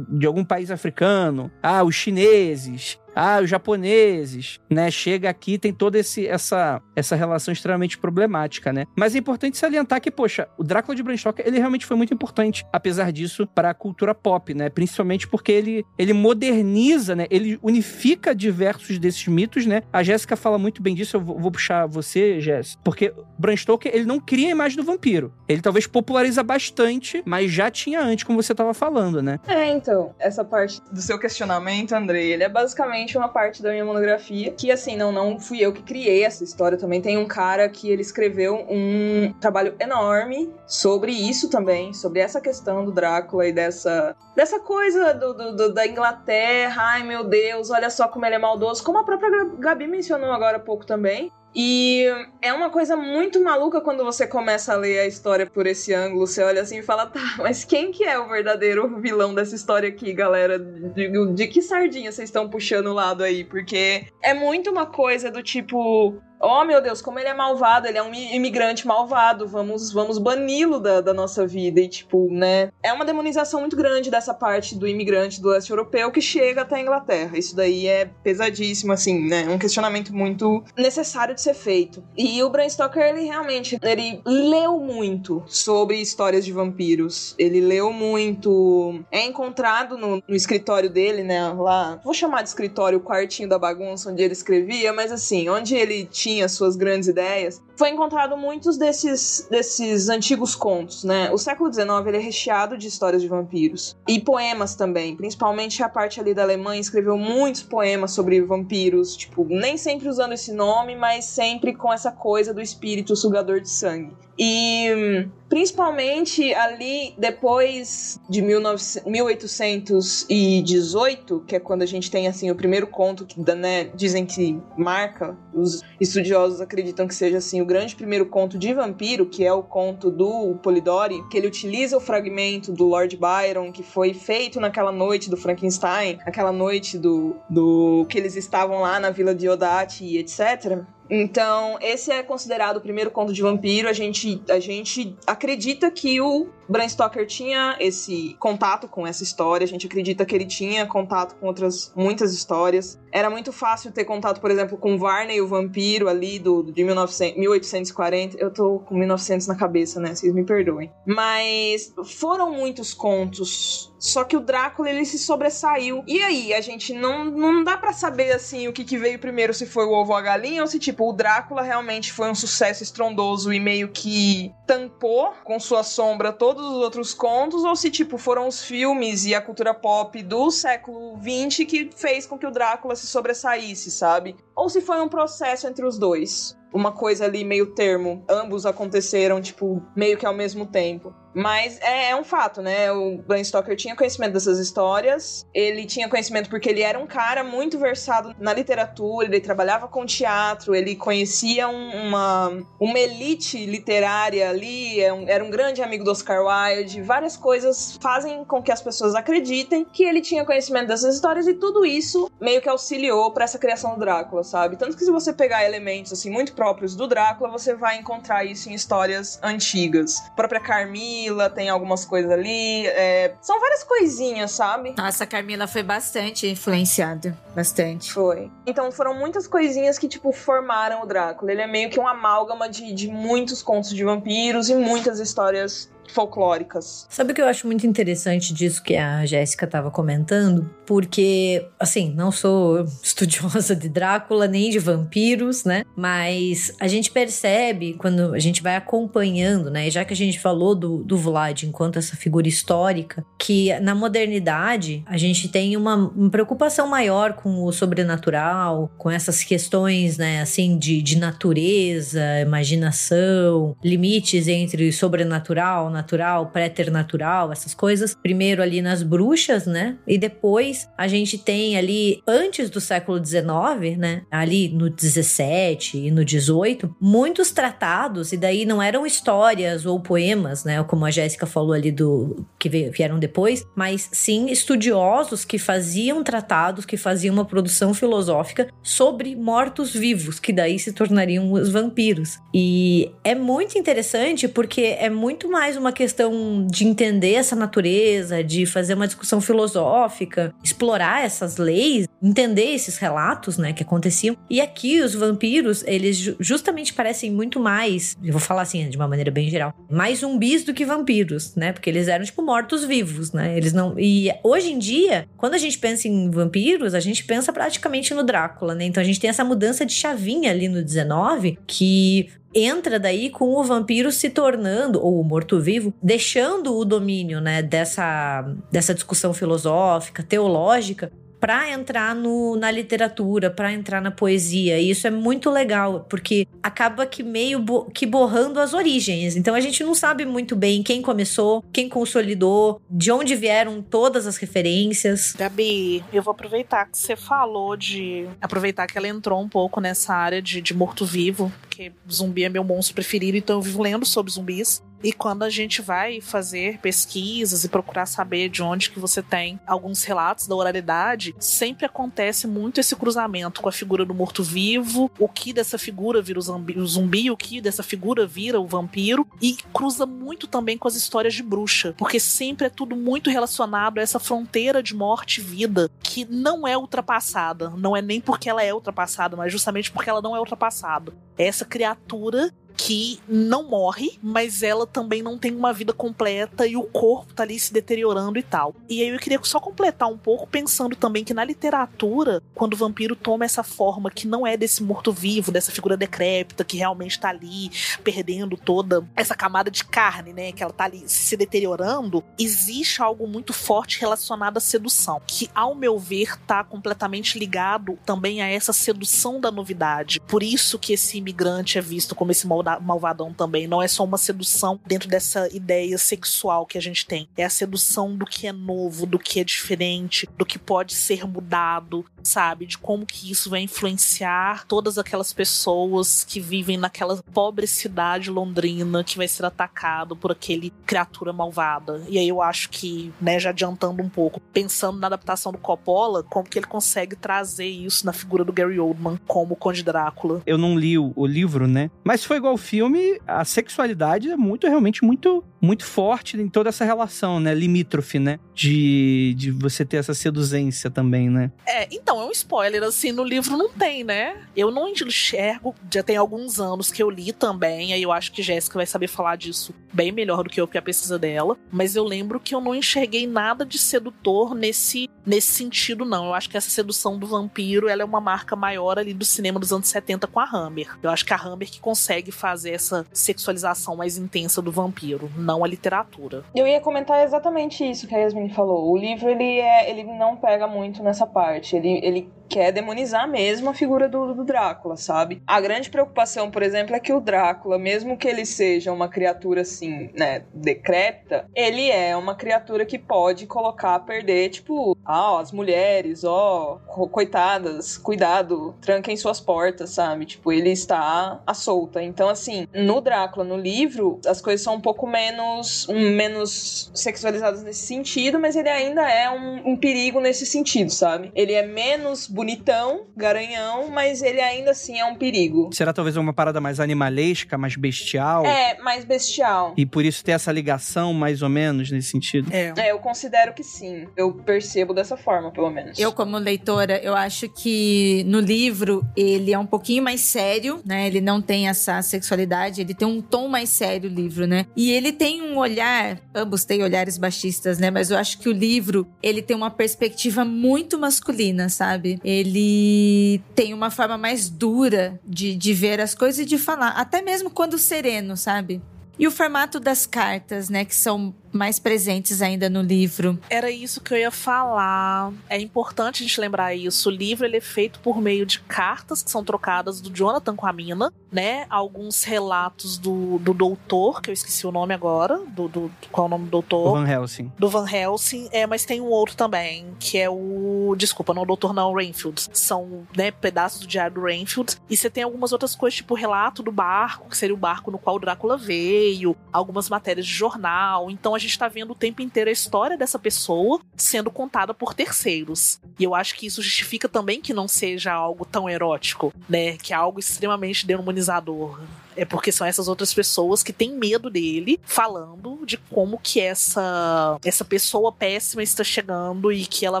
de 0.08 0.26
algum 0.26 0.44
país 0.44 0.70
africano, 0.70 1.50
ah, 1.62 1.82
os 1.82 1.94
chineses, 1.94 2.98
ah, 3.14 3.40
os 3.42 3.50
japoneses, 3.50 4.60
né? 4.68 4.90
Chega 4.90 5.28
aqui, 5.28 5.58
tem 5.58 5.72
toda 5.72 5.98
esse, 5.98 6.26
essa, 6.26 6.80
essa 6.94 7.16
relação 7.16 7.52
extremamente 7.52 7.98
problemática, 7.98 8.72
né? 8.72 8.86
Mas 8.96 9.14
é 9.14 9.18
importante 9.18 9.58
salientar 9.58 10.00
que, 10.00 10.10
poxa, 10.10 10.48
o 10.58 10.64
Drácula 10.64 10.94
de 10.94 11.02
Bram 11.02 11.16
Stoker, 11.16 11.46
ele 11.46 11.58
realmente 11.58 11.86
foi 11.86 11.96
muito 11.96 12.14
importante, 12.14 12.64
apesar 12.72 13.10
disso, 13.12 13.46
para 13.46 13.70
a 13.70 13.74
cultura 13.74 14.14
pop, 14.14 14.54
né? 14.54 14.68
Principalmente 14.68 15.26
porque 15.28 15.52
ele, 15.52 15.84
ele 15.98 16.12
moderniza, 16.12 17.14
né? 17.14 17.26
Ele 17.30 17.58
unifica 17.62 18.34
diversos 18.34 18.98
desses 18.98 19.26
mitos, 19.26 19.66
né? 19.66 19.82
A 19.92 20.02
Jéssica 20.02 20.36
fala 20.36 20.58
muito 20.58 20.82
bem 20.82 20.94
disso, 20.94 21.16
eu 21.16 21.20
vou, 21.20 21.38
vou 21.38 21.50
puxar 21.50 21.86
você, 21.86 22.40
Jéssica, 22.40 22.80
porque 22.84 23.12
Bram 23.38 23.56
Stoker, 23.56 23.94
ele 23.94 24.04
não 24.04 24.20
cria 24.20 24.48
a 24.48 24.50
imagem 24.50 24.76
do 24.76 24.84
vampiro. 24.84 25.32
Ele 25.48 25.60
talvez 25.60 25.86
populariza 25.86 26.42
bastante, 26.42 27.22
mas 27.26 27.50
já 27.50 27.70
tinha 27.70 28.00
antes, 28.00 28.24
como 28.24 28.42
você 28.42 28.52
estava 28.52 28.72
falando, 28.72 29.22
né? 29.22 29.38
É, 29.46 29.68
então, 29.68 30.14
essa 30.18 30.44
parte 30.44 30.80
do 30.92 31.00
seu 31.00 31.18
questionamento, 31.18 31.92
Andrei, 31.92 32.32
ele 32.32 32.44
é 32.44 32.48
basicamente 32.48 32.99
uma 33.16 33.28
parte 33.28 33.62
da 33.62 33.70
minha 33.70 33.84
monografia, 33.84 34.52
que 34.52 34.70
assim, 34.70 34.96
não, 34.96 35.12
não 35.12 35.38
fui 35.38 35.60
eu 35.60 35.72
que 35.72 35.82
criei 35.82 36.24
essa 36.24 36.44
história, 36.44 36.78
também 36.78 37.00
tem 37.00 37.18
um 37.18 37.26
cara 37.26 37.68
que 37.68 37.90
ele 37.90 38.02
escreveu 38.02 38.66
um 38.68 39.32
trabalho 39.40 39.74
enorme 39.78 40.52
sobre 40.66 41.12
isso 41.12 41.48
também, 41.48 41.92
sobre 41.92 42.20
essa 42.20 42.40
questão 42.40 42.84
do 42.84 42.92
Drácula 42.92 43.46
e 43.46 43.52
dessa, 43.52 44.16
dessa 44.34 44.60
coisa 44.60 45.14
do, 45.14 45.34
do, 45.34 45.56
do 45.56 45.74
da 45.74 45.86
Inglaterra, 45.86 46.82
ai 46.82 47.02
meu 47.02 47.24
Deus, 47.24 47.70
olha 47.70 47.90
só 47.90 48.08
como 48.08 48.26
ele 48.26 48.34
é 48.34 48.38
maldoso, 48.38 48.82
como 48.84 48.98
a 48.98 49.04
própria 49.04 49.30
Gabi 49.58 49.86
mencionou 49.86 50.32
agora 50.32 50.56
há 50.56 50.60
pouco 50.60 50.84
também, 50.84 51.32
e 51.54 52.06
é 52.40 52.52
uma 52.52 52.70
coisa 52.70 52.96
muito 52.96 53.42
maluca 53.42 53.80
quando 53.80 54.04
você 54.04 54.26
começa 54.26 54.72
a 54.72 54.76
ler 54.76 55.00
a 55.00 55.06
história 55.06 55.46
por 55.46 55.66
esse 55.66 55.92
ângulo. 55.92 56.26
Você 56.26 56.42
olha 56.42 56.62
assim 56.62 56.78
e 56.78 56.82
fala, 56.82 57.06
tá, 57.06 57.20
mas 57.38 57.64
quem 57.64 57.90
que 57.90 58.04
é 58.04 58.18
o 58.18 58.28
verdadeiro 58.28 59.00
vilão 59.00 59.34
dessa 59.34 59.56
história 59.56 59.88
aqui, 59.88 60.12
galera? 60.12 60.58
De, 60.58 61.34
de 61.34 61.46
que 61.48 61.60
sardinha 61.60 62.12
vocês 62.12 62.28
estão 62.28 62.48
puxando 62.48 62.86
o 62.86 62.94
lado 62.94 63.24
aí? 63.24 63.44
Porque 63.44 64.06
é 64.22 64.32
muito 64.32 64.70
uma 64.70 64.86
coisa 64.86 65.30
do 65.30 65.42
tipo. 65.42 66.22
Oh 66.40 66.64
meu 66.64 66.80
Deus, 66.80 67.02
como 67.02 67.18
ele 67.18 67.28
é 67.28 67.34
malvado, 67.34 67.86
ele 67.86 67.98
é 67.98 68.02
um 68.02 68.12
imigrante 68.12 68.86
malvado, 68.86 69.46
vamos, 69.46 69.92
vamos 69.92 70.18
bani-lo 70.18 70.80
da, 70.80 71.00
da 71.00 71.12
nossa 71.12 71.46
vida. 71.46 71.80
E, 71.80 71.88
tipo, 71.88 72.28
né? 72.30 72.72
É 72.82 72.92
uma 72.92 73.04
demonização 73.04 73.60
muito 73.60 73.76
grande 73.76 74.10
dessa 74.10 74.32
parte 74.32 74.74
do 74.74 74.88
imigrante 74.88 75.40
do 75.40 75.50
leste 75.50 75.70
europeu 75.70 76.10
que 76.10 76.20
chega 76.20 76.62
até 76.62 76.76
a 76.76 76.80
Inglaterra. 76.80 77.38
Isso 77.38 77.54
daí 77.54 77.86
é 77.86 78.06
pesadíssimo, 78.22 78.92
assim, 78.92 79.28
né? 79.28 79.46
Um 79.48 79.58
questionamento 79.58 80.14
muito 80.14 80.64
necessário 80.76 81.34
de 81.34 81.42
ser 81.42 81.54
feito. 81.54 82.02
E 82.16 82.42
o 82.42 82.48
Bram 82.48 82.68
Stoker, 82.68 83.02
ele 83.02 83.24
realmente, 83.24 83.78
ele 83.82 84.22
leu 84.24 84.80
muito 84.80 85.42
sobre 85.46 85.96
histórias 85.96 86.44
de 86.44 86.52
vampiros. 86.52 87.34
Ele 87.38 87.60
leu 87.60 87.92
muito. 87.92 89.02
É 89.10 89.24
encontrado 89.24 89.98
no, 89.98 90.22
no 90.26 90.34
escritório 90.34 90.88
dele, 90.88 91.22
né? 91.22 91.52
Lá, 91.52 92.00
vou 92.02 92.14
chamar 92.14 92.42
de 92.42 92.48
escritório 92.48 92.98
o 92.98 93.02
quartinho 93.02 93.48
da 93.48 93.58
bagunça 93.58 94.10
onde 94.10 94.22
ele 94.22 94.32
escrevia, 94.32 94.92
mas 94.92 95.12
assim, 95.12 95.48
onde 95.48 95.74
ele 95.74 96.06
tinha 96.06 96.29
suas 96.48 96.76
grandes 96.76 97.08
ideias, 97.08 97.62
foi 97.76 97.90
encontrado 97.90 98.36
muitos 98.36 98.76
desses, 98.76 99.46
desses 99.50 100.08
antigos 100.08 100.54
contos, 100.54 101.04
né? 101.04 101.30
O 101.32 101.38
século 101.38 101.72
XIX 101.72 101.88
ele 102.06 102.16
é 102.18 102.20
recheado 102.20 102.76
de 102.76 102.86
histórias 102.86 103.22
de 103.22 103.28
vampiros 103.28 103.96
e 104.08 104.20
poemas 104.20 104.74
também, 104.74 105.16
principalmente 105.16 105.82
a 105.82 105.88
parte 105.88 106.20
ali 106.20 106.34
da 106.34 106.42
Alemanha 106.42 106.80
escreveu 106.80 107.16
muitos 107.16 107.62
poemas 107.62 108.12
sobre 108.12 108.40
vampiros, 108.40 109.16
tipo, 109.16 109.44
nem 109.48 109.76
sempre 109.76 110.08
usando 110.08 110.32
esse 110.32 110.52
nome, 110.52 110.94
mas 110.94 111.24
sempre 111.24 111.74
com 111.74 111.92
essa 111.92 112.12
coisa 112.12 112.54
do 112.54 112.60
espírito 112.60 113.16
sugador 113.16 113.60
de 113.60 113.68
sangue. 113.70 114.12
E 114.38 115.28
principalmente 115.50 116.54
ali 116.54 117.12
depois 117.18 118.18
de 118.30 118.40
19, 118.40 118.82
1818, 119.04 121.40
que 121.40 121.56
é 121.56 121.60
quando 121.60 121.82
a 121.82 121.86
gente 121.86 122.08
tem 122.08 122.28
assim 122.28 122.48
o 122.52 122.54
primeiro 122.54 122.86
conto 122.86 123.26
que 123.26 123.40
né, 123.54 123.90
dizem 123.94 124.24
que 124.24 124.56
marca, 124.78 125.36
os 125.52 125.82
estudiosos 126.00 126.60
acreditam 126.60 127.08
que 127.08 127.14
seja 127.14 127.38
assim 127.38 127.60
o 127.60 127.66
grande 127.66 127.96
primeiro 127.96 128.26
conto 128.26 128.56
de 128.56 128.72
vampiro, 128.72 129.26
que 129.26 129.44
é 129.44 129.52
o 129.52 129.64
conto 129.64 130.08
do 130.08 130.54
Polidori, 130.62 131.20
que 131.28 131.36
ele 131.36 131.48
utiliza 131.48 131.96
o 131.96 132.00
fragmento 132.00 132.70
do 132.70 132.84
Lord 132.84 133.16
Byron 133.16 133.72
que 133.72 133.82
foi 133.82 134.14
feito 134.14 134.60
naquela 134.60 134.92
noite 134.92 135.28
do 135.28 135.36
Frankenstein, 135.36 136.20
aquela 136.24 136.52
noite 136.52 136.96
do, 136.96 137.34
do 137.50 138.06
que 138.08 138.16
eles 138.16 138.36
estavam 138.36 138.82
lá 138.82 139.00
na 139.00 139.10
vila 139.10 139.34
de 139.34 139.48
Odate 139.48 140.04
e 140.04 140.16
etc. 140.16 140.84
Então, 141.10 141.76
esse 141.80 142.12
é 142.12 142.22
considerado 142.22 142.76
o 142.76 142.80
primeiro 142.80 143.10
conto 143.10 143.32
de 143.32 143.42
vampiro. 143.42 143.88
A 143.88 143.92
gente, 143.92 144.40
a 144.48 144.60
gente 144.60 145.16
acredita 145.26 145.90
que 145.90 146.20
o 146.20 146.48
Bram 146.70 146.88
Stoker 146.88 147.26
tinha 147.26 147.76
esse 147.80 148.36
contato 148.38 148.86
com 148.86 149.04
essa 149.04 149.24
história, 149.24 149.64
a 149.64 149.68
gente 149.68 149.88
acredita 149.88 150.24
que 150.24 150.34
ele 150.34 150.46
tinha 150.46 150.86
contato 150.86 151.34
com 151.34 151.46
outras 151.46 151.92
muitas 151.96 152.32
histórias. 152.32 152.96
Era 153.12 153.28
muito 153.28 153.52
fácil 153.52 153.90
ter 153.90 154.04
contato, 154.04 154.40
por 154.40 154.52
exemplo, 154.52 154.78
com 154.78 154.96
Varney, 154.96 155.40
o 155.40 155.48
vampiro 155.48 156.08
ali 156.08 156.38
do, 156.38 156.62
de 156.62 156.84
1900, 156.84 157.36
1840. 157.38 158.36
Eu 158.38 158.52
tô 158.52 158.78
com 158.80 158.94
1900 158.96 159.48
na 159.48 159.56
cabeça, 159.56 159.98
né? 159.98 160.14
Vocês 160.14 160.32
me 160.32 160.44
perdoem. 160.44 160.92
Mas 161.04 161.92
foram 162.04 162.52
muitos 162.52 162.94
contos. 162.94 163.92
Só 163.98 164.24
que 164.24 164.36
o 164.36 164.40
Drácula 164.40 164.90
ele 164.90 165.04
se 165.04 165.18
sobressaiu. 165.18 166.02
E 166.06 166.22
aí, 166.22 166.54
a 166.54 166.60
gente 166.60 166.94
não, 166.94 167.24
não 167.24 167.64
dá 167.64 167.76
para 167.76 167.92
saber 167.92 168.32
assim 168.32 168.68
o 168.68 168.72
que, 168.72 168.84
que 168.84 168.96
veio 168.96 169.18
primeiro, 169.18 169.52
se 169.52 169.66
foi 169.66 169.84
o 169.84 169.92
ovo 169.92 170.12
ou 170.12 170.16
a 170.16 170.22
galinha, 170.22 170.62
ou 170.62 170.68
se 170.68 170.78
tipo 170.78 171.08
o 171.08 171.12
Drácula 171.12 171.62
realmente 171.62 172.12
foi 172.12 172.30
um 172.30 172.34
sucesso 172.34 172.82
estrondoso 172.82 173.52
e 173.52 173.60
meio 173.60 173.88
que 173.88 174.52
tampou 174.66 175.32
com 175.44 175.58
sua 175.58 175.82
sombra 175.82 176.32
todos 176.60 176.76
os 176.76 176.82
outros 176.82 177.14
contos, 177.14 177.64
ou 177.64 177.74
se, 177.74 177.90
tipo, 177.90 178.18
foram 178.18 178.46
os 178.46 178.62
filmes 178.62 179.24
e 179.24 179.34
a 179.34 179.40
cultura 179.40 179.72
pop 179.72 180.22
do 180.22 180.50
século 180.50 181.18
XX 181.18 181.64
que 181.64 181.90
fez 181.96 182.26
com 182.26 182.38
que 182.38 182.46
o 182.46 182.50
Drácula 182.50 182.94
se 182.94 183.06
sobressaísse, 183.06 183.90
sabe? 183.90 184.36
Ou 184.54 184.68
se 184.68 184.80
foi 184.82 185.00
um 185.00 185.08
processo 185.08 185.66
entre 185.66 185.86
os 185.86 185.98
dois. 185.98 186.56
Uma 186.72 186.92
coisa 186.92 187.24
ali 187.24 187.44
meio 187.44 187.74
termo. 187.74 188.24
Ambos 188.28 188.66
aconteceram, 188.66 189.40
tipo, 189.40 189.82
meio 189.94 190.16
que 190.16 190.26
ao 190.26 190.34
mesmo 190.34 190.66
tempo. 190.66 191.14
Mas 191.34 191.78
é, 191.80 192.10
é, 192.10 192.16
um 192.16 192.24
fato, 192.24 192.60
né? 192.60 192.90
O 192.92 193.18
Bram 193.18 193.42
Stoker 193.42 193.76
tinha 193.76 193.94
conhecimento 193.94 194.32
dessas 194.32 194.58
histórias. 194.58 195.46
Ele 195.54 195.86
tinha 195.86 196.08
conhecimento 196.08 196.50
porque 196.50 196.68
ele 196.68 196.82
era 196.82 196.98
um 196.98 197.06
cara 197.06 197.44
muito 197.44 197.78
versado 197.78 198.34
na 198.38 198.52
literatura, 198.52 199.26
ele 199.26 199.40
trabalhava 199.40 199.86
com 199.86 200.04
teatro, 200.04 200.74
ele 200.74 200.96
conhecia 200.96 201.68
um, 201.68 202.08
uma, 202.08 202.62
uma 202.80 202.98
elite 202.98 203.64
literária 203.64 204.48
ali, 204.48 205.00
era 205.00 205.10
é 205.10 205.12
um, 205.12 205.28
era 205.28 205.44
um 205.44 205.50
grande 205.50 205.82
amigo 205.82 206.04
do 206.04 206.10
Oscar 206.10 206.40
Wilde. 206.44 207.02
Várias 207.02 207.36
coisas 207.36 207.96
fazem 208.00 208.44
com 208.44 208.62
que 208.62 208.72
as 208.72 208.82
pessoas 208.82 209.14
acreditem 209.14 209.84
que 209.84 210.02
ele 210.02 210.20
tinha 210.20 210.44
conhecimento 210.44 210.88
dessas 210.88 211.14
histórias 211.14 211.46
e 211.46 211.54
tudo 211.54 211.84
isso 211.84 212.30
meio 212.40 212.60
que 212.60 212.68
auxiliou 212.68 213.30
para 213.32 213.44
essa 213.44 213.58
criação 213.58 213.94
do 213.94 214.00
Drácula, 214.00 214.42
sabe? 214.42 214.76
Tanto 214.76 214.96
que 214.96 215.04
se 215.04 215.10
você 215.10 215.32
pegar 215.32 215.64
elementos 215.64 216.12
assim 216.12 216.30
muito 216.30 216.54
próprios 216.60 216.94
do 216.94 217.06
Drácula, 217.06 217.48
você 217.48 217.74
vai 217.74 217.96
encontrar 217.96 218.44
isso 218.44 218.68
em 218.68 218.74
histórias 218.74 219.40
antigas. 219.42 220.18
A 220.26 220.32
própria 220.32 220.60
Carmila 220.60 221.48
tem 221.48 221.70
algumas 221.70 222.04
coisas 222.04 222.30
ali. 222.30 222.86
É, 222.88 223.34
são 223.40 223.58
várias 223.58 223.82
coisinhas, 223.82 224.50
sabe? 224.50 224.94
Nossa, 224.94 225.24
a 225.24 225.26
Camila 225.26 225.66
foi 225.66 225.82
bastante 225.82 226.46
influenciada. 226.46 227.34
Bastante. 227.56 228.12
Foi. 228.12 228.50
Então 228.66 228.92
foram 228.92 229.14
muitas 229.14 229.46
coisinhas 229.46 229.98
que, 229.98 230.06
tipo, 230.06 230.32
formaram 230.32 231.02
o 231.02 231.06
Drácula. 231.06 231.50
Ele 231.50 231.62
é 231.62 231.66
meio 231.66 231.88
que 231.88 231.98
um 231.98 232.06
amálgama 232.06 232.68
de, 232.68 232.92
de 232.92 233.08
muitos 233.08 233.62
contos 233.62 233.88
de 233.88 234.04
vampiros 234.04 234.68
e 234.68 234.74
muitas 234.74 235.18
histórias 235.18 235.90
folclóricas. 236.10 237.06
Sabe 237.08 237.32
o 237.32 237.34
que 237.34 237.40
eu 237.40 237.46
acho 237.46 237.66
muito 237.66 237.86
interessante 237.86 238.52
disso 238.52 238.82
que 238.82 238.96
a 238.96 239.24
Jéssica 239.24 239.64
estava 239.64 239.90
comentando? 239.90 240.68
Porque, 240.86 241.66
assim, 241.78 242.12
não 242.14 242.32
sou 242.32 242.84
estudiosa 243.02 243.74
de 243.76 243.88
Drácula 243.88 244.46
nem 244.46 244.70
de 244.70 244.78
vampiros, 244.78 245.64
né? 245.64 245.84
Mas 245.96 246.74
a 246.80 246.88
gente 246.88 247.10
percebe 247.10 247.94
quando 247.94 248.34
a 248.34 248.38
gente 248.38 248.62
vai 248.62 248.76
acompanhando, 248.76 249.70
né? 249.70 249.90
Já 249.90 250.04
que 250.04 250.12
a 250.12 250.16
gente 250.16 250.38
falou 250.38 250.74
do, 250.74 251.02
do 251.04 251.16
Vlad 251.16 251.62
enquanto 251.62 251.98
essa 251.98 252.16
figura 252.16 252.48
histórica, 252.48 253.24
que 253.38 253.78
na 253.80 253.94
modernidade 253.94 255.02
a 255.06 255.16
gente 255.16 255.48
tem 255.48 255.76
uma, 255.76 255.94
uma 255.94 256.30
preocupação 256.30 256.88
maior 256.88 257.34
com 257.34 257.64
o 257.64 257.72
sobrenatural, 257.72 258.90
com 258.98 259.10
essas 259.10 259.42
questões, 259.42 260.18
né, 260.18 260.40
assim, 260.40 260.78
de, 260.78 261.02
de 261.02 261.18
natureza, 261.18 262.20
imaginação, 262.40 263.76
limites 263.82 264.48
entre 264.48 264.92
sobrenatural, 264.92 265.90
natural, 266.00 266.46
préternatural, 266.46 267.52
essas 267.52 267.74
coisas. 267.74 268.14
Primeiro 268.14 268.62
ali 268.62 268.80
nas 268.80 269.02
bruxas, 269.02 269.66
né? 269.66 269.96
E 270.06 270.16
depois 270.16 270.88
a 270.96 271.06
gente 271.06 271.38
tem 271.38 271.76
ali, 271.76 272.22
antes 272.26 272.70
do 272.70 272.80
século 272.80 273.24
XIX, 273.24 273.96
né? 273.98 274.22
Ali 274.30 274.68
no 274.68 274.88
17 274.88 275.98
e 275.98 276.10
no 276.10 276.24
18, 276.24 276.96
muitos 277.00 277.50
tratados, 277.52 278.32
e 278.32 278.36
daí 278.36 278.64
não 278.64 278.82
eram 278.82 279.06
histórias 279.06 279.84
ou 279.84 280.00
poemas, 280.00 280.64
né? 280.64 280.82
Como 280.84 281.04
a 281.04 281.10
Jéssica 281.10 281.46
falou 281.46 281.72
ali 281.72 281.92
do 281.92 282.46
que 282.58 282.68
vieram 282.68 283.18
depois, 283.18 283.66
mas 283.74 284.08
sim 284.12 284.46
estudiosos 284.50 285.44
que 285.44 285.58
faziam 285.58 286.24
tratados, 286.24 286.86
que 286.86 286.96
faziam 286.96 287.34
uma 287.34 287.44
produção 287.44 287.92
filosófica 287.92 288.68
sobre 288.82 289.36
mortos-vivos, 289.36 290.40
que 290.40 290.52
daí 290.52 290.78
se 290.78 290.92
tornariam 290.92 291.52
os 291.52 291.68
vampiros. 291.68 292.38
E 292.54 293.12
é 293.22 293.34
muito 293.34 293.78
interessante 293.78 294.48
porque 294.48 294.96
é 294.98 295.10
muito 295.10 295.50
mais 295.50 295.76
uma 295.76 295.89
uma 295.90 295.92
questão 295.92 296.66
de 296.70 296.86
entender 296.86 297.32
essa 297.32 297.56
natureza, 297.56 298.42
de 298.42 298.64
fazer 298.64 298.94
uma 298.94 299.06
discussão 299.06 299.40
filosófica, 299.40 300.54
explorar 300.62 301.24
essas 301.24 301.56
leis, 301.56 302.06
entender 302.22 302.72
esses 302.72 302.96
relatos, 302.96 303.58
né, 303.58 303.72
que 303.72 303.82
aconteciam. 303.82 304.36
E 304.48 304.60
aqui 304.60 305.00
os 305.00 305.14
vampiros, 305.14 305.82
eles 305.86 306.34
justamente 306.38 306.94
parecem 306.94 307.30
muito 307.30 307.58
mais, 307.58 308.16
eu 308.22 308.32
vou 308.32 308.40
falar 308.40 308.62
assim 308.62 308.88
de 308.88 308.96
uma 308.96 309.08
maneira 309.08 309.30
bem 309.30 309.50
geral, 309.50 309.74
mais 309.90 310.20
zumbis 310.20 310.62
do 310.64 310.72
que 310.72 310.84
vampiros, 310.84 311.54
né? 311.56 311.72
Porque 311.72 311.90
eles 311.90 312.06
eram 312.06 312.24
tipo 312.24 312.42
mortos 312.42 312.84
vivos, 312.84 313.32
né? 313.32 313.56
Eles 313.56 313.72
não 313.72 313.98
E 313.98 314.30
hoje 314.44 314.72
em 314.72 314.78
dia, 314.78 315.26
quando 315.36 315.54
a 315.54 315.58
gente 315.58 315.78
pensa 315.78 316.06
em 316.06 316.30
vampiros, 316.30 316.94
a 316.94 317.00
gente 317.00 317.24
pensa 317.24 317.52
praticamente 317.52 318.14
no 318.14 318.22
Drácula, 318.22 318.74
né? 318.74 318.84
Então 318.84 319.00
a 319.00 319.04
gente 319.04 319.18
tem 319.18 319.30
essa 319.30 319.44
mudança 319.44 319.84
de 319.84 319.92
chavinha 319.92 320.50
ali 320.50 320.68
no 320.68 320.82
19 320.82 321.58
que 321.66 322.28
entra 322.54 322.98
daí 322.98 323.30
com 323.30 323.54
o 323.54 323.64
vampiro 323.64 324.10
se 324.10 324.30
tornando, 324.30 325.00
ou 325.02 325.20
o 325.20 325.24
morto-vivo, 325.24 325.92
deixando 326.02 326.76
o 326.76 326.84
domínio, 326.84 327.40
né, 327.40 327.62
dessa, 327.62 328.42
dessa 328.70 328.94
discussão 328.94 329.32
filosófica, 329.32 330.22
teológica, 330.22 331.12
para 331.40 331.70
entrar 331.70 332.14
no, 332.14 332.54
na 332.56 332.70
literatura, 332.70 333.50
para 333.50 333.72
entrar 333.72 334.00
na 334.00 334.10
poesia. 334.10 334.78
E 334.78 334.90
isso 334.90 335.06
é 335.06 335.10
muito 335.10 335.50
legal, 335.50 336.06
porque 336.08 336.46
acaba 336.62 337.06
que 337.06 337.22
meio 337.22 337.58
bo 337.58 337.86
que 337.86 338.04
borrando 338.04 338.60
as 338.60 338.74
origens. 338.74 339.36
Então 339.36 339.54
a 339.54 339.60
gente 339.60 339.82
não 339.82 339.94
sabe 339.94 340.26
muito 340.26 340.54
bem 340.54 340.82
quem 340.82 341.00
começou, 341.00 341.64
quem 341.72 341.88
consolidou, 341.88 342.80
de 342.90 343.10
onde 343.10 343.34
vieram 343.34 343.80
todas 343.80 344.26
as 344.26 344.36
referências. 344.36 345.34
Gabi, 345.36 346.04
eu 346.12 346.22
vou 346.22 346.32
aproveitar 346.32 346.86
que 346.86 346.98
você 346.98 347.16
falou 347.16 347.76
de. 347.76 348.28
Aproveitar 348.40 348.86
que 348.86 348.98
ela 348.98 349.08
entrou 349.08 349.40
um 349.40 349.48
pouco 349.48 349.80
nessa 349.80 350.14
área 350.14 350.42
de, 350.42 350.60
de 350.60 350.74
morto-vivo, 350.74 351.50
porque 351.62 351.92
zumbi 352.10 352.44
é 352.44 352.48
meu 352.48 352.62
monstro 352.62 352.94
preferido, 352.94 353.38
então 353.38 353.56
eu 353.56 353.62
vivo 353.62 353.82
lendo 353.82 354.04
sobre 354.04 354.32
zumbis. 354.32 354.82
E 355.02 355.12
quando 355.12 355.42
a 355.42 355.50
gente 355.50 355.80
vai 355.80 356.20
fazer 356.20 356.78
pesquisas 356.78 357.64
e 357.64 357.68
procurar 357.68 358.06
saber 358.06 358.48
de 358.48 358.62
onde 358.62 358.90
que 358.90 358.98
você 358.98 359.22
tem 359.22 359.58
alguns 359.66 360.04
relatos 360.04 360.46
da 360.46 360.54
oralidade, 360.54 361.34
sempre 361.38 361.86
acontece 361.86 362.46
muito 362.46 362.80
esse 362.80 362.94
cruzamento 362.94 363.62
com 363.62 363.68
a 363.68 363.72
figura 363.72 364.04
do 364.04 364.14
morto-vivo, 364.14 365.10
o 365.18 365.28
que 365.28 365.52
dessa 365.52 365.78
figura 365.78 366.20
vira 366.20 366.38
o 366.38 366.42
zumbi, 366.42 366.78
o 366.78 366.86
zumbi, 366.86 367.30
o 367.30 367.36
que 367.36 367.60
dessa 367.60 367.82
figura 367.82 368.26
vira 368.26 368.60
o 368.60 368.66
vampiro, 368.66 369.26
e 369.40 369.56
cruza 369.72 370.04
muito 370.04 370.46
também 370.46 370.76
com 370.76 370.86
as 370.86 370.94
histórias 370.94 371.34
de 371.34 371.42
bruxa, 371.42 371.94
porque 371.96 372.20
sempre 372.20 372.66
é 372.66 372.70
tudo 372.70 372.94
muito 372.94 373.30
relacionado 373.30 373.98
a 373.98 374.02
essa 374.02 374.18
fronteira 374.18 374.82
de 374.82 374.94
morte 374.94 375.40
e 375.40 375.44
vida 375.44 375.90
que 376.02 376.24
não 376.24 376.66
é 376.66 376.76
ultrapassada, 376.76 377.70
não 377.70 377.96
é 377.96 378.02
nem 378.02 378.20
porque 378.20 378.48
ela 378.48 378.62
é 378.62 378.74
ultrapassada, 378.74 379.36
mas 379.36 379.52
justamente 379.52 379.90
porque 379.90 380.10
ela 380.10 380.20
não 380.20 380.36
é 380.36 380.40
ultrapassada. 380.40 381.12
É 381.38 381.46
essa 381.46 381.64
criatura 381.64 382.52
que 382.76 383.20
não 383.28 383.68
morre, 383.68 384.18
mas 384.22 384.62
ela 384.62 384.86
também 384.86 385.22
não 385.22 385.38
tem 385.38 385.54
uma 385.54 385.72
vida 385.72 385.92
completa 385.92 386.66
e 386.66 386.76
o 386.76 386.82
corpo 386.82 387.32
tá 387.34 387.42
ali 387.42 387.58
se 387.58 387.72
deteriorando 387.72 388.38
e 388.38 388.42
tal. 388.42 388.74
E 388.88 389.02
aí 389.02 389.08
eu 389.08 389.18
queria 389.18 389.40
só 389.42 389.60
completar 389.60 390.08
um 390.08 390.18
pouco 390.18 390.46
pensando 390.46 390.96
também 390.96 391.24
que 391.24 391.34
na 391.34 391.44
literatura, 391.44 392.42
quando 392.54 392.74
o 392.74 392.76
vampiro 392.76 393.14
toma 393.14 393.44
essa 393.44 393.62
forma 393.62 394.10
que 394.10 394.26
não 394.26 394.46
é 394.46 394.56
desse 394.56 394.82
morto-vivo, 394.82 395.52
dessa 395.52 395.72
figura 395.72 395.96
decrépita 395.96 396.64
que 396.64 396.76
realmente 396.76 397.18
tá 397.18 397.28
ali 397.28 397.70
perdendo 398.02 398.56
toda 398.56 399.06
essa 399.16 399.34
camada 399.34 399.70
de 399.70 399.84
carne, 399.84 400.32
né, 400.32 400.52
que 400.52 400.62
ela 400.62 400.72
tá 400.72 400.84
ali 400.84 401.02
se 401.06 401.36
deteriorando, 401.36 402.22
existe 402.38 403.02
algo 403.02 403.26
muito 403.26 403.52
forte 403.52 404.00
relacionado 404.00 404.56
à 404.56 404.60
sedução, 404.60 405.20
que 405.26 405.50
ao 405.54 405.74
meu 405.74 405.98
ver 405.98 406.38
tá 406.46 406.62
completamente 406.64 407.38
ligado 407.38 407.98
também 408.04 408.42
a 408.42 408.48
essa 408.48 408.72
sedução 408.72 409.40
da 409.40 409.50
novidade. 409.50 410.20
Por 410.20 410.42
isso 410.42 410.78
que 410.78 410.92
esse 410.92 411.18
imigrante 411.18 411.78
é 411.78 411.80
visto 411.80 412.14
como 412.14 412.30
esse 412.30 412.46
malvadão 412.80 413.32
também. 413.32 413.66
Não 413.66 413.82
é 413.82 413.88
só 413.88 414.04
uma 414.04 414.18
sedução 414.18 414.78
dentro 414.86 415.08
dessa 415.08 415.48
ideia 415.54 415.96
sexual 415.98 416.66
que 416.66 416.78
a 416.78 416.82
gente 416.82 417.06
tem. 417.06 417.28
É 417.36 417.44
a 417.44 417.50
sedução 417.50 418.16
do 418.16 418.24
que 418.24 418.46
é 418.46 418.52
novo, 418.52 419.06
do 419.06 419.18
que 419.18 419.40
é 419.40 419.44
diferente, 419.44 420.28
do 420.36 420.46
que 420.46 420.58
pode 420.58 420.94
ser 420.94 421.26
mudado, 421.26 422.04
sabe? 422.22 422.66
De 422.66 422.78
como 422.78 423.06
que 423.06 423.30
isso 423.30 423.50
vai 423.50 423.60
influenciar 423.60 424.66
todas 424.66 424.98
aquelas 424.98 425.32
pessoas 425.32 426.24
que 426.24 426.40
vivem 426.40 426.76
naquela 426.76 427.16
pobre 427.32 427.66
cidade 427.66 428.30
londrina 428.30 429.02
que 429.04 429.16
vai 429.16 429.28
ser 429.28 429.44
atacado 429.44 430.16
por 430.16 430.32
aquele 430.32 430.72
criatura 430.86 431.32
malvada. 431.32 432.02
E 432.08 432.18
aí 432.18 432.28
eu 432.28 432.42
acho 432.42 432.68
que, 432.70 433.12
né, 433.20 433.38
já 433.38 433.50
adiantando 433.50 434.02
um 434.02 434.08
pouco, 434.08 434.40
pensando 434.52 434.98
na 434.98 435.06
adaptação 435.06 435.52
do 435.52 435.58
Coppola, 435.58 436.22
como 436.22 436.48
que 436.48 436.58
ele 436.58 436.66
consegue 436.66 437.16
trazer 437.16 437.66
isso 437.66 438.04
na 438.06 438.12
figura 438.12 438.44
do 438.44 438.52
Gary 438.52 438.78
Oldman 438.78 439.18
como 439.26 439.56
Conde 439.56 439.82
Drácula. 439.82 440.42
Eu 440.46 440.58
não 440.58 440.78
li 440.78 440.98
o, 440.98 441.12
o 441.14 441.26
livro, 441.26 441.66
né? 441.66 441.90
Mas 442.04 442.24
foi 442.24 442.36
igual 442.36 442.49
ao 442.50 442.56
filme, 442.56 443.20
a 443.26 443.44
sexualidade 443.44 444.30
é 444.30 444.36
muito, 444.36 444.66
realmente 444.66 445.04
muito 445.04 445.44
muito 445.60 445.84
forte 445.84 446.36
em 446.38 446.48
toda 446.48 446.70
essa 446.70 446.84
relação, 446.84 447.38
né? 447.38 447.54
Limítrofe, 447.54 448.18
né? 448.18 448.38
De, 448.54 449.34
de 449.36 449.50
você 449.50 449.84
ter 449.84 449.98
essa 449.98 450.14
seduzência 450.14 450.90
também, 450.90 451.28
né? 451.28 451.52
É, 451.66 451.86
então, 451.92 452.20
é 452.20 452.24
um 452.24 452.30
spoiler, 452.30 452.82
assim, 452.82 453.12
no 453.12 453.22
livro 453.22 453.56
não 453.56 453.68
tem, 453.68 454.02
né? 454.02 454.38
Eu 454.56 454.70
não 454.70 454.88
enxergo, 454.88 455.74
já 455.92 456.02
tem 456.02 456.16
alguns 456.16 456.58
anos 456.58 456.90
que 456.90 457.02
eu 457.02 457.10
li 457.10 457.32
também, 457.32 457.92
aí 457.92 458.02
eu 458.02 458.10
acho 458.10 458.32
que 458.32 458.42
Jéssica 458.42 458.78
vai 458.78 458.86
saber 458.86 459.08
falar 459.08 459.36
disso 459.36 459.74
bem 459.92 460.12
melhor 460.12 460.44
do 460.44 460.50
que 460.50 460.60
eu, 460.60 460.66
porque 460.66 460.78
é 460.78 460.80
a 460.80 460.82
pesquisa 460.82 461.18
dela, 461.18 461.56
mas 461.70 461.96
eu 461.96 462.04
lembro 462.04 462.40
que 462.40 462.54
eu 462.54 462.60
não 462.60 462.74
enxerguei 462.74 463.26
nada 463.26 463.66
de 463.66 463.78
sedutor 463.78 464.54
nesse, 464.54 465.08
nesse 465.30 465.52
sentido, 465.52 466.04
não. 466.04 466.26
Eu 466.26 466.34
acho 466.34 466.50
que 466.50 466.56
essa 466.56 466.68
sedução 466.68 467.16
do 467.16 467.26
vampiro, 467.26 467.88
ela 467.88 468.02
é 468.02 468.04
uma 468.04 468.20
marca 468.20 468.56
maior 468.56 468.98
ali 468.98 469.14
do 469.14 469.24
cinema 469.24 469.60
dos 469.60 469.72
anos 469.72 469.86
70 469.86 470.26
com 470.26 470.40
a 470.40 470.44
Hammer. 470.44 470.98
Eu 471.00 471.08
acho 471.08 471.24
que 471.24 471.32
a 471.32 471.36
Hammer 471.36 471.70
que 471.70 471.80
consegue 471.80 472.32
fazer 472.32 472.72
essa 472.72 473.06
sexualização 473.12 473.94
mais 473.94 474.18
intensa 474.18 474.60
do 474.60 474.72
vampiro 474.72 475.30
não 475.36 475.62
a 475.62 475.68
literatura. 475.68 476.42
Eu 476.54 476.66
ia 476.66 476.80
comentar 476.80 477.22
exatamente 477.22 477.88
isso 477.88 478.08
que 478.08 478.14
a 478.14 478.18
Yasmin 478.18 478.50
falou. 478.50 478.90
O 478.90 478.96
livro 478.96 479.28
ele 479.28 479.60
é, 479.60 479.88
ele 479.88 480.02
não 480.02 480.36
pega 480.36 480.66
muito 480.66 481.02
nessa 481.02 481.26
parte. 481.26 481.76
Ele, 481.76 482.00
ele 482.02 482.28
quer 482.50 482.72
demonizar 482.72 483.28
mesmo 483.28 483.70
a 483.70 483.74
figura 483.74 484.08
do, 484.08 484.34
do, 484.34 484.44
Drácula, 484.44 484.96
sabe? 484.96 485.40
A 485.46 485.60
grande 485.60 485.88
preocupação, 485.88 486.50
por 486.50 486.62
exemplo, 486.62 486.96
é 486.96 487.00
que 487.00 487.12
o 487.12 487.20
Drácula, 487.20 487.78
mesmo 487.78 488.16
que 488.16 488.26
ele 488.26 488.44
seja 488.44 488.92
uma 488.92 489.08
criatura 489.08 489.60
assim, 489.60 490.10
né, 490.12 490.42
decrépita, 490.52 491.46
ele 491.54 491.88
é 491.88 492.16
uma 492.16 492.34
criatura 492.34 492.84
que 492.84 492.98
pode 492.98 493.46
colocar 493.46 493.94
a 493.94 494.00
perder, 494.00 494.48
tipo, 494.48 494.96
ah, 495.20 495.40
as 495.40 495.52
mulheres, 495.52 496.24
ó, 496.24 496.80
coitadas, 497.10 497.98
cuidado, 497.98 498.74
tranquem 498.80 499.16
suas 499.16 499.40
portas, 499.40 499.90
sabe? 499.90 500.24
Tipo, 500.24 500.52
ele 500.52 500.70
está 500.70 501.40
à 501.46 501.54
solta. 501.54 502.02
Então, 502.02 502.28
assim, 502.28 502.66
no 502.74 503.00
Drácula, 503.00 503.44
no 503.44 503.56
livro, 503.56 504.18
as 504.26 504.40
coisas 504.40 504.62
são 504.62 504.76
um 504.76 504.80
pouco 504.80 505.06
menos, 505.06 505.86
menos 505.88 506.90
sexualizadas 506.94 507.62
nesse 507.62 507.86
sentido, 507.86 508.38
mas 508.38 508.56
ele 508.56 508.68
ainda 508.68 509.02
é 509.02 509.30
um, 509.30 509.72
um 509.72 509.76
perigo 509.76 510.20
nesse 510.20 510.46
sentido, 510.46 510.90
sabe? 510.90 511.30
Ele 511.34 511.52
é 511.52 511.66
menos 511.66 512.26
bonitão, 512.26 513.06
garanhão, 513.16 513.88
mas 513.88 514.22
ele 514.22 514.40
ainda 514.40 514.70
assim 514.70 514.98
é 514.98 515.04
um 515.04 515.16
perigo. 515.16 515.70
Será 515.72 515.92
talvez 515.92 516.16
uma 516.16 516.32
parada 516.32 516.60
mais 516.60 516.80
animalesca, 516.80 517.58
mais 517.58 517.76
bestial? 517.76 518.46
É, 518.46 518.78
mais 518.80 519.04
bestial. 519.04 519.74
E 519.76 519.84
por 519.84 520.04
isso 520.04 520.24
ter 520.24 520.32
essa 520.32 520.50
ligação, 520.50 521.12
mais 521.12 521.42
ou 521.42 521.48
menos, 521.48 521.90
nesse 521.90 522.08
sentido? 522.08 522.50
É. 522.52 522.72
é, 522.76 522.92
eu 522.92 522.98
considero 522.98 523.52
que 523.52 523.62
sim. 523.62 524.06
Eu 524.16 524.32
percebo 524.32 524.94
dessa 525.00 525.16
forma, 525.16 525.50
pelo 525.50 525.70
menos. 525.70 525.98
Eu, 525.98 526.12
como 526.12 526.38
leitora, 526.38 526.98
eu 527.02 527.14
acho 527.14 527.48
que 527.48 528.24
no 528.26 528.40
livro 528.40 529.04
ele 529.16 529.52
é 529.52 529.58
um 529.58 529.66
pouquinho 529.66 530.02
mais 530.02 530.20
sério, 530.20 530.80
né? 530.84 531.06
Ele 531.06 531.20
não 531.20 531.42
tem 531.42 531.68
essa 531.68 532.00
sexualidade, 532.02 532.80
ele 532.80 532.94
tem 532.94 533.06
um 533.06 533.20
tom 533.20 533.48
mais 533.48 533.68
sério 533.68 534.10
o 534.10 534.12
livro, 534.12 534.46
né? 534.46 534.66
E 534.76 534.90
ele 534.90 535.12
tem 535.12 535.42
um 535.42 535.58
olhar, 535.58 536.18
ambos 536.34 536.64
têm 536.64 536.82
olhares 536.82 537.18
machistas, 537.18 537.78
né? 537.78 537.90
Mas 537.90 538.10
eu 538.10 538.16
acho 538.16 538.38
que 538.38 538.48
o 538.48 538.52
livro, 538.52 539.06
ele 539.22 539.42
tem 539.42 539.56
uma 539.56 539.70
perspectiva 539.70 540.44
muito 540.44 540.98
masculina, 540.98 541.68
sabe? 541.68 542.18
ele 542.24 543.42
tem 543.54 543.74
uma 543.74 543.90
forma 543.90 544.16
mais 544.16 544.48
dura 544.48 545.18
de, 545.26 545.54
de 545.54 545.74
ver 545.74 546.00
as 546.00 546.14
coisas 546.14 546.40
e 546.40 546.44
de 546.44 546.58
falar, 546.58 546.90
até 546.90 547.22
mesmo 547.22 547.50
quando 547.50 547.78
sereno, 547.78 548.36
sabe? 548.36 548.80
E 549.18 549.26
o 549.26 549.30
formato 549.30 549.78
das 549.78 550.06
cartas, 550.06 550.70
né, 550.70 550.84
que 550.84 550.94
são 550.94 551.34
mais 551.52 551.78
presentes 551.78 552.42
ainda 552.42 552.68
no 552.68 552.82
livro. 552.82 553.38
Era 553.48 553.70
isso 553.70 554.00
que 554.00 554.14
eu 554.14 554.18
ia 554.18 554.30
falar. 554.30 555.32
É 555.48 555.58
importante 555.58 556.22
a 556.22 556.26
gente 556.26 556.40
lembrar 556.40 556.74
isso. 556.74 557.08
O 557.08 557.12
livro 557.12 557.46
ele 557.46 557.56
é 557.56 557.60
feito 557.60 558.00
por 558.00 558.20
meio 558.20 558.46
de 558.46 558.60
cartas 558.60 559.22
que 559.22 559.30
são 559.30 559.44
trocadas 559.44 560.00
do 560.00 560.10
Jonathan 560.10 560.54
com 560.54 560.66
a 560.66 560.72
Mina, 560.72 561.12
né? 561.30 561.66
Alguns 561.68 562.22
relatos 562.24 562.98
do, 562.98 563.38
do 563.38 563.52
doutor, 563.52 564.20
que 564.20 564.30
eu 564.30 564.34
esqueci 564.34 564.66
o 564.66 564.72
nome 564.72 564.94
agora. 564.94 565.40
Do, 565.48 565.68
do 565.68 565.90
qual 566.10 566.26
é 566.26 566.28
o 566.28 566.30
nome 566.30 566.44
do 566.44 566.50
doutor? 566.50 566.84
Do 566.84 567.04
Van 567.04 567.08
Helsing. 567.08 567.52
Do 567.58 567.68
Van 567.68 567.88
Helsing. 567.88 568.48
É, 568.52 568.66
mas 568.66 568.84
tem 568.84 569.00
um 569.00 569.08
outro 569.08 569.36
também, 569.36 569.86
que 569.98 570.18
é 570.18 570.28
o. 570.28 570.94
Desculpa, 570.96 571.34
não 571.34 571.42
o 571.42 571.46
doutor, 571.46 571.72
não, 571.72 571.90
o 571.90 571.94
Rainfield. 571.94 572.48
São, 572.52 573.06
né, 573.16 573.30
pedaços 573.30 573.80
do 573.80 573.86
diário 573.86 574.14
do 574.14 574.22
Rainfield. 574.22 574.76
E 574.88 574.96
você 574.96 575.10
tem 575.10 575.22
algumas 575.22 575.52
outras 575.52 575.74
coisas, 575.74 575.96
tipo 575.96 576.14
o 576.14 576.16
relato 576.16 576.62
do 576.62 576.72
barco, 576.72 577.28
que 577.28 577.36
seria 577.36 577.54
o 577.54 577.58
barco 577.58 577.90
no 577.90 577.98
qual 577.98 578.16
o 578.16 578.18
Drácula 578.18 578.56
veio, 578.56 579.36
algumas 579.52 579.88
matérias 579.88 580.26
de 580.26 580.32
jornal. 580.32 581.10
Então 581.10 581.34
a 581.34 581.38
gente 581.40 581.58
tá 581.58 581.68
vendo 581.68 581.92
o 581.92 581.94
tempo 581.94 582.22
inteiro 582.22 582.50
a 582.50 582.52
história 582.52 582.96
dessa 582.96 583.18
pessoa 583.18 583.80
sendo 583.96 584.30
contada 584.30 584.72
por 584.72 584.94
terceiros. 584.94 585.80
E 585.98 586.04
eu 586.04 586.14
acho 586.14 586.34
que 586.36 586.46
isso 586.46 586.62
justifica 586.62 587.08
também 587.08 587.40
que 587.40 587.54
não 587.54 587.66
seja 587.66 588.12
algo 588.12 588.44
tão 588.44 588.68
erótico, 588.68 589.32
né? 589.48 589.76
Que 589.76 589.92
é 589.92 589.96
algo 589.96 590.18
extremamente 590.18 590.86
demonizador. 590.86 591.80
É 592.16 592.24
porque 592.24 592.52
são 592.52 592.66
essas 592.66 592.88
outras 592.88 593.12
pessoas 593.14 593.62
que 593.62 593.72
têm 593.72 593.92
medo 593.92 594.30
dele, 594.30 594.80
falando 594.84 595.60
de 595.64 595.76
como 595.76 596.18
que 596.18 596.40
essa 596.40 597.38
essa 597.44 597.64
pessoa 597.64 598.12
péssima 598.12 598.62
está 598.62 598.84
chegando 598.84 599.52
e 599.52 599.66
que 599.66 599.84
ela 599.84 600.00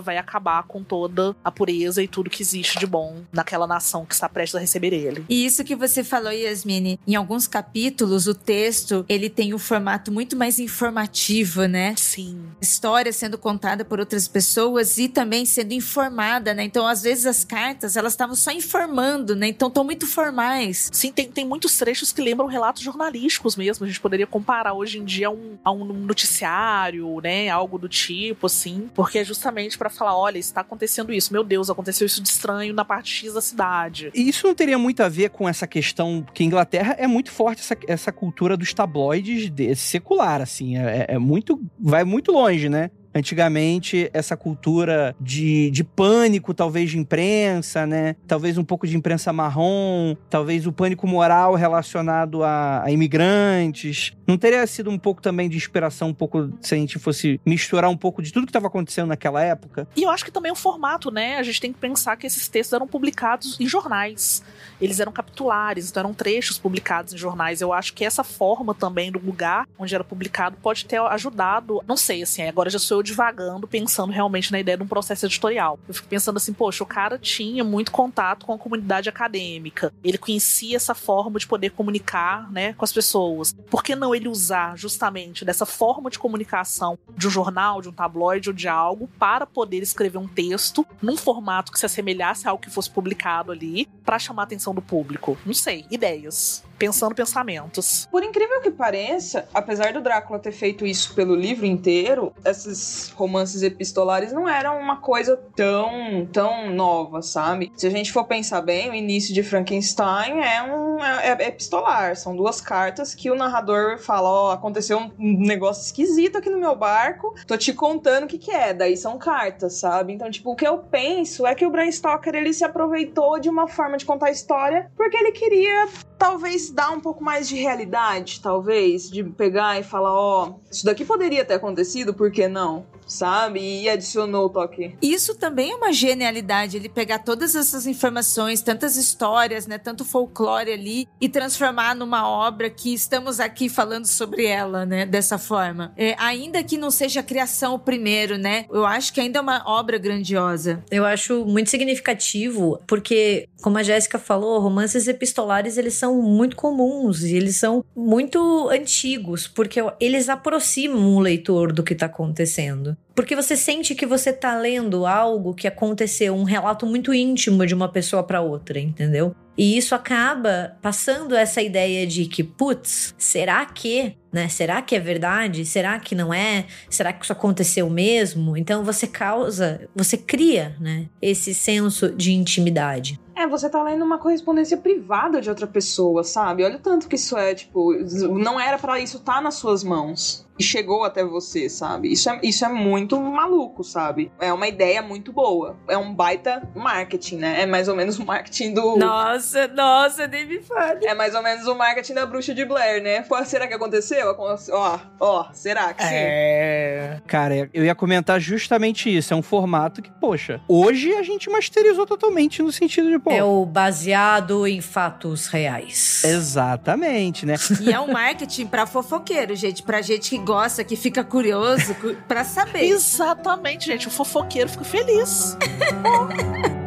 vai 0.00 0.16
acabar 0.16 0.62
com 0.64 0.82
toda 0.82 1.34
a 1.44 1.50
pureza 1.50 2.02
e 2.02 2.08
tudo 2.08 2.30
que 2.30 2.42
existe 2.42 2.78
de 2.78 2.86
bom 2.86 3.22
naquela 3.32 3.66
nação 3.66 4.04
que 4.04 4.14
está 4.14 4.28
prestes 4.28 4.56
a 4.56 4.60
receber 4.60 4.92
ele. 4.92 5.24
E 5.28 5.44
isso 5.44 5.64
que 5.64 5.76
você 5.76 6.02
falou, 6.02 6.32
Yasmine, 6.32 6.98
em 7.06 7.14
alguns 7.14 7.46
capítulos 7.46 8.26
o 8.26 8.34
texto, 8.34 9.04
ele 9.08 9.28
tem 9.28 9.54
um 9.54 9.58
formato 9.58 10.10
muito 10.10 10.36
mais 10.36 10.58
informativo, 10.58 11.66
né? 11.66 11.94
Sim. 11.96 12.42
História 12.60 13.12
sendo 13.12 13.36
contada 13.36 13.84
por 13.84 14.00
outras 14.00 14.26
pessoas 14.26 14.98
e 14.98 15.08
também 15.08 15.44
sendo 15.44 15.72
informada, 15.72 16.54
né? 16.54 16.64
Então, 16.64 16.86
às 16.86 17.02
vezes 17.02 17.26
as 17.26 17.44
cartas, 17.44 17.96
elas 17.96 18.12
estavam 18.12 18.34
só 18.34 18.50
informando, 18.50 19.34
né? 19.36 19.48
Então, 19.48 19.68
estão 19.68 19.84
muito 19.84 20.06
formais. 20.06 20.90
Sim, 20.92 21.12
tem, 21.12 21.30
tem 21.30 21.46
muitos 21.46 21.76
trechos 21.76 21.99
que 22.12 22.22
lembram 22.22 22.46
relatos 22.46 22.82
jornalísticos 22.82 23.56
mesmo. 23.56 23.84
A 23.84 23.88
gente 23.88 24.00
poderia 24.00 24.26
comparar 24.26 24.72
hoje 24.72 24.98
em 24.98 25.04
dia 25.04 25.28
a 25.28 25.30
um, 25.30 25.58
a 25.62 25.70
um 25.70 25.84
noticiário, 25.84 27.20
né? 27.20 27.48
Algo 27.48 27.78
do 27.78 27.88
tipo, 27.88 28.46
assim. 28.46 28.90
Porque 28.94 29.18
é 29.18 29.24
justamente 29.24 29.76
para 29.76 29.90
falar: 29.90 30.16
olha, 30.16 30.38
está 30.38 30.62
acontecendo 30.62 31.12
isso. 31.12 31.32
Meu 31.32 31.44
Deus, 31.44 31.68
aconteceu 31.68 32.06
isso 32.06 32.22
de 32.22 32.28
estranho 32.28 32.72
na 32.72 32.84
parte 32.84 33.12
X 33.12 33.34
da 33.34 33.40
cidade. 33.40 34.10
E 34.14 34.28
isso 34.28 34.46
não 34.46 34.54
teria 34.54 34.78
muito 34.78 35.02
a 35.02 35.08
ver 35.08 35.30
com 35.30 35.48
essa 35.48 35.66
questão 35.66 36.24
que 36.32 36.44
Inglaterra 36.44 36.96
é 36.98 37.06
muito 37.06 37.30
forte, 37.30 37.60
essa, 37.60 37.76
essa 37.86 38.12
cultura 38.12 38.56
dos 38.56 38.72
tabloides 38.72 39.50
de, 39.50 39.74
secular, 39.74 40.40
assim. 40.40 40.76
É, 40.76 41.06
é, 41.08 41.14
é 41.14 41.18
muito. 41.18 41.60
Vai 41.78 42.04
muito 42.04 42.32
longe, 42.32 42.68
né? 42.68 42.90
Antigamente, 43.14 44.08
essa 44.12 44.36
cultura 44.36 45.14
de, 45.20 45.70
de 45.70 45.82
pânico, 45.82 46.54
talvez 46.54 46.90
de 46.90 46.98
imprensa, 46.98 47.86
né? 47.86 48.14
Talvez 48.26 48.56
um 48.56 48.64
pouco 48.64 48.86
de 48.86 48.96
imprensa 48.96 49.32
marrom, 49.32 50.14
talvez 50.28 50.66
o 50.66 50.72
pânico 50.72 51.06
moral 51.06 51.54
relacionado 51.54 52.44
a, 52.44 52.84
a 52.84 52.90
imigrantes. 52.90 54.12
Não 54.26 54.38
teria 54.38 54.64
sido 54.66 54.90
um 54.90 54.98
pouco 54.98 55.20
também 55.20 55.48
de 55.48 55.56
inspiração, 55.56 56.08
um 56.08 56.14
pouco, 56.14 56.50
se 56.60 56.74
a 56.74 56.78
gente 56.78 56.98
fosse 56.98 57.40
misturar 57.44 57.90
um 57.90 57.96
pouco 57.96 58.22
de 58.22 58.32
tudo 58.32 58.46
que 58.46 58.50
estava 58.50 58.68
acontecendo 58.68 59.08
naquela 59.08 59.42
época? 59.42 59.88
E 59.96 60.04
eu 60.04 60.10
acho 60.10 60.24
que 60.24 60.30
também 60.30 60.52
o 60.52 60.56
formato, 60.56 61.10
né? 61.10 61.36
A 61.36 61.42
gente 61.42 61.60
tem 61.60 61.72
que 61.72 61.78
pensar 61.78 62.16
que 62.16 62.26
esses 62.26 62.46
textos 62.48 62.72
eram 62.72 62.86
publicados 62.86 63.58
em 63.58 63.66
jornais. 63.66 64.42
Eles 64.80 65.00
eram 65.00 65.10
capitulares, 65.10 65.90
então 65.90 66.00
eram 66.02 66.14
trechos 66.14 66.58
publicados 66.58 67.12
em 67.12 67.16
jornais. 67.16 67.60
Eu 67.60 67.72
acho 67.72 67.92
que 67.92 68.04
essa 68.04 68.22
forma 68.22 68.74
também 68.74 69.10
do 69.10 69.18
lugar 69.18 69.66
onde 69.78 69.94
era 69.94 70.04
publicado 70.04 70.56
pode 70.62 70.84
ter 70.84 71.00
ajudado. 71.00 71.82
Não 71.86 71.96
sei, 71.96 72.22
assim, 72.22 72.42
agora 72.42 72.70
já 72.70 72.78
sou 72.78 72.99
eu 73.00 73.02
divagando, 73.02 73.66
pensando 73.66 74.12
realmente 74.12 74.52
na 74.52 74.60
ideia 74.60 74.76
de 74.76 74.82
um 74.82 74.86
processo 74.86 75.26
editorial. 75.26 75.78
Eu 75.88 75.94
fico 75.94 76.08
pensando 76.08 76.36
assim, 76.36 76.52
poxa, 76.52 76.84
o 76.84 76.86
cara 76.86 77.18
tinha 77.18 77.64
muito 77.64 77.90
contato 77.90 78.46
com 78.46 78.52
a 78.52 78.58
comunidade 78.58 79.08
acadêmica. 79.08 79.92
Ele 80.04 80.18
conhecia 80.18 80.76
essa 80.76 80.94
forma 80.94 81.38
de 81.38 81.46
poder 81.46 81.70
comunicar, 81.70 82.50
né, 82.52 82.74
com 82.74 82.84
as 82.84 82.92
pessoas. 82.92 83.52
Por 83.70 83.82
que 83.82 83.96
não 83.96 84.14
ele 84.14 84.28
usar 84.28 84.76
justamente 84.76 85.44
dessa 85.44 85.66
forma 85.66 86.10
de 86.10 86.18
comunicação 86.18 86.98
de 87.16 87.26
um 87.26 87.30
jornal, 87.30 87.80
de 87.80 87.88
um 87.88 87.92
tabloide 87.92 88.50
ou 88.50 88.54
de 88.54 88.68
algo 88.68 89.08
para 89.18 89.46
poder 89.46 89.82
escrever 89.82 90.18
um 90.18 90.28
texto 90.28 90.86
num 91.00 91.16
formato 91.16 91.72
que 91.72 91.78
se 91.78 91.86
assemelhasse 91.86 92.46
a 92.46 92.50
algo 92.50 92.62
que 92.62 92.70
fosse 92.70 92.90
publicado 92.90 93.52
ali 93.52 93.88
para 94.04 94.18
chamar 94.18 94.42
a 94.42 94.44
atenção 94.44 94.74
do 94.74 94.82
público? 94.82 95.38
Não 95.44 95.54
sei, 95.54 95.86
ideias 95.90 96.62
pensando 96.80 97.14
pensamentos. 97.14 98.08
Por 98.10 98.24
incrível 98.24 98.62
que 98.62 98.70
pareça, 98.70 99.46
apesar 99.52 99.92
do 99.92 100.00
Drácula 100.00 100.38
ter 100.38 100.50
feito 100.50 100.86
isso 100.86 101.14
pelo 101.14 101.34
livro 101.34 101.66
inteiro, 101.66 102.32
esses 102.42 103.10
romances 103.14 103.62
epistolares 103.62 104.32
não 104.32 104.48
eram 104.48 104.80
uma 104.80 104.96
coisa 104.96 105.36
tão, 105.54 106.26
tão 106.32 106.70
nova, 106.70 107.20
sabe? 107.20 107.70
Se 107.76 107.86
a 107.86 107.90
gente 107.90 108.10
for 108.10 108.24
pensar 108.24 108.62
bem, 108.62 108.88
o 108.88 108.94
início 108.94 109.34
de 109.34 109.42
Frankenstein 109.42 110.40
é 110.40 110.62
um 110.62 110.89
é, 111.04 111.28
é 111.28 111.48
epistolar, 111.48 112.16
são 112.16 112.34
duas 112.34 112.60
cartas 112.60 113.14
que 113.14 113.30
o 113.30 113.34
narrador 113.34 113.98
fala, 113.98 114.28
ó, 114.28 114.48
oh, 114.48 114.50
aconteceu 114.52 114.98
um 114.98 115.12
negócio 115.18 115.84
esquisito 115.84 116.38
aqui 116.38 116.50
no 116.50 116.58
meu 116.58 116.74
barco, 116.74 117.34
tô 117.46 117.56
te 117.56 117.72
contando 117.72 118.24
o 118.24 118.26
que 118.26 118.38
que 118.38 118.50
é, 118.50 118.72
daí 118.72 118.96
são 118.96 119.18
cartas, 119.18 119.74
sabe? 119.74 120.12
Então, 120.12 120.30
tipo, 120.30 120.50
o 120.50 120.56
que 120.56 120.66
eu 120.66 120.78
penso 120.78 121.46
é 121.46 121.54
que 121.54 121.66
o 121.66 121.70
Bram 121.70 121.90
Stoker, 121.90 122.34
ele 122.34 122.52
se 122.52 122.64
aproveitou 122.64 123.38
de 123.38 123.48
uma 123.48 123.66
forma 123.66 123.96
de 123.96 124.04
contar 124.04 124.26
a 124.26 124.30
história 124.30 124.90
porque 124.96 125.16
ele 125.16 125.32
queria 125.32 125.88
talvez 126.18 126.70
dar 126.70 126.90
um 126.90 127.00
pouco 127.00 127.24
mais 127.24 127.48
de 127.48 127.56
realidade, 127.56 128.40
talvez, 128.42 129.10
de 129.10 129.24
pegar 129.24 129.80
e 129.80 129.82
falar, 129.82 130.12
ó, 130.12 130.48
oh, 130.48 130.60
isso 130.70 130.84
daqui 130.84 131.04
poderia 131.04 131.44
ter 131.44 131.54
acontecido, 131.54 132.12
por 132.12 132.30
que 132.30 132.46
não? 132.46 132.84
Sabe? 133.10 133.60
E 133.60 133.88
adicionou 133.88 134.46
o 134.46 134.48
toque. 134.48 134.96
Isso 135.02 135.34
também 135.34 135.72
é 135.72 135.74
uma 135.74 135.92
genialidade, 135.92 136.76
ele 136.76 136.88
pegar 136.88 137.18
todas 137.18 137.54
essas 137.54 137.86
informações, 137.86 138.62
tantas 138.62 138.96
histórias, 138.96 139.66
né, 139.66 139.76
tanto 139.76 140.04
folclore 140.04 140.72
ali 140.72 141.08
e 141.20 141.28
transformar 141.28 141.94
numa 141.94 142.28
obra 142.28 142.70
que 142.70 142.94
estamos 142.94 143.40
aqui 143.40 143.68
falando 143.68 144.06
sobre 144.06 144.46
ela, 144.46 144.86
né, 144.86 145.04
dessa 145.04 145.36
forma. 145.36 145.92
É, 145.96 146.14
ainda 146.18 146.62
que 146.62 146.78
não 146.78 146.90
seja 146.90 147.20
a 147.20 147.22
criação 147.22 147.74
o 147.74 147.78
primeiro, 147.78 148.38
né? 148.38 148.64
Eu 148.70 148.86
acho 148.86 149.12
que 149.12 149.20
ainda 149.20 149.38
é 149.38 149.42
uma 149.42 149.62
obra 149.66 149.98
grandiosa. 149.98 150.82
Eu 150.90 151.04
acho 151.04 151.44
muito 151.44 151.68
significativo, 151.70 152.80
porque 152.86 153.48
como 153.60 153.78
a 153.78 153.82
Jéssica 153.82 154.18
falou, 154.18 154.60
romances 154.60 155.08
epistolares 155.08 155.76
eles 155.76 155.94
são 155.94 156.20
muito 156.20 156.56
comuns 156.56 157.22
e 157.22 157.36
eles 157.36 157.56
são 157.56 157.84
muito 157.94 158.68
antigos, 158.70 159.46
porque 159.46 159.80
eles 160.00 160.28
aproximam 160.28 161.14
o 161.14 161.20
leitor 161.20 161.72
do 161.72 161.82
que 161.82 161.92
está 161.92 162.06
acontecendo. 162.06 162.96
Porque 163.14 163.36
você 163.36 163.56
sente 163.56 163.94
que 163.94 164.06
você 164.06 164.32
tá 164.32 164.56
lendo 164.56 165.04
algo 165.04 165.54
que 165.54 165.68
aconteceu, 165.68 166.34
um 166.34 166.44
relato 166.44 166.86
muito 166.86 167.12
íntimo 167.12 167.66
de 167.66 167.74
uma 167.74 167.88
pessoa 167.88 168.22
para 168.22 168.40
outra, 168.40 168.78
entendeu? 168.78 169.34
E 169.58 169.76
isso 169.76 169.94
acaba 169.94 170.78
passando 170.80 171.36
essa 171.36 171.60
ideia 171.60 172.06
de 172.06 172.24
que, 172.24 172.42
putz, 172.42 173.14
será 173.18 173.66
que, 173.66 174.16
né? 174.32 174.48
Será 174.48 174.80
que 174.80 174.96
é 174.96 174.98
verdade? 174.98 175.66
Será 175.66 175.98
que 176.00 176.14
não 176.14 176.32
é? 176.32 176.64
Será 176.88 177.12
que 177.12 177.24
isso 177.24 177.32
aconteceu 177.32 177.90
mesmo? 177.90 178.56
Então 178.56 178.82
você 178.82 179.06
causa, 179.06 179.86
você 179.94 180.16
cria, 180.16 180.74
né, 180.80 181.06
esse 181.20 181.52
senso 181.52 182.08
de 182.10 182.32
intimidade. 182.32 183.20
É, 183.40 183.46
você 183.46 183.70
tá 183.70 183.82
lendo 183.82 184.04
uma 184.04 184.18
correspondência 184.18 184.76
privada 184.76 185.40
de 185.40 185.48
outra 185.48 185.66
pessoa, 185.66 186.22
sabe? 186.22 186.62
Olha 186.62 186.76
o 186.76 186.80
tanto 186.80 187.08
que 187.08 187.16
isso 187.16 187.38
é, 187.38 187.54
tipo, 187.54 187.94
não 188.38 188.60
era 188.60 188.78
para 188.78 189.00
isso 189.00 189.16
estar 189.16 189.36
tá 189.36 189.40
nas 189.40 189.54
suas 189.54 189.82
mãos 189.82 190.46
e 190.60 190.62
chegou 190.62 191.04
até 191.04 191.24
você, 191.24 191.70
sabe? 191.70 192.12
Isso 192.12 192.28
é, 192.28 192.38
isso 192.42 192.66
é 192.66 192.68
muito 192.68 193.18
maluco, 193.18 193.82
sabe? 193.82 194.30
É 194.38 194.52
uma 194.52 194.68
ideia 194.68 195.00
muito 195.00 195.32
boa. 195.32 195.74
É 195.88 195.96
um 195.96 196.14
baita 196.14 196.68
marketing, 196.76 197.36
né? 197.36 197.62
É 197.62 197.66
mais 197.66 197.88
ou 197.88 197.96
menos 197.96 198.18
o 198.18 198.26
marketing 198.26 198.74
do. 198.74 198.96
Nossa, 198.98 199.66
nossa, 199.68 200.26
nem 200.26 200.46
me 200.46 200.60
fale. 200.60 201.06
É 201.06 201.14
mais 201.14 201.34
ou 201.34 201.42
menos 201.42 201.66
o 201.66 201.74
marketing 201.74 202.12
da 202.12 202.26
bruxa 202.26 202.54
de 202.54 202.62
Blair, 202.66 203.02
né? 203.02 203.22
Pô, 203.22 203.42
será 203.42 203.66
que 203.66 203.72
aconteceu? 203.72 204.36
Ó, 204.38 204.98
ó, 205.18 205.46
será 205.54 205.94
que 205.94 206.02
sim? 206.02 206.10
É. 206.12 207.22
Cara, 207.26 207.70
eu 207.72 207.82
ia 207.82 207.94
comentar 207.94 208.38
justamente 208.38 209.14
isso. 209.14 209.32
É 209.32 209.36
um 209.36 209.42
formato 209.42 210.02
que, 210.02 210.10
poxa, 210.10 210.60
hoje 210.68 211.14
a 211.14 211.22
gente 211.22 211.48
masterizou 211.48 212.04
totalmente 212.04 212.62
no 212.62 212.70
sentido 212.70 213.08
de, 213.08 213.18
pô. 213.18 213.30
É 213.30 213.42
o 213.42 213.64
baseado 213.64 214.66
em 214.66 214.82
fatos 214.82 215.46
reais. 215.46 216.22
Exatamente, 216.22 217.46
né? 217.46 217.54
E 217.80 217.90
é 217.90 217.98
um 217.98 218.12
marketing 218.12 218.66
pra 218.66 218.84
fofoqueiro, 218.86 219.56
gente. 219.56 219.82
Pra 219.82 220.02
gente 220.02 220.28
que 220.28 220.38
gosta, 220.50 220.82
que 220.82 220.96
fica 220.96 221.22
curioso 221.22 221.94
para 222.26 222.42
saber. 222.42 222.82
Exatamente, 222.82 223.86
gente. 223.86 224.08
O 224.08 224.10
fofoqueiro 224.10 224.68
fica 224.68 224.84
feliz. 224.84 225.56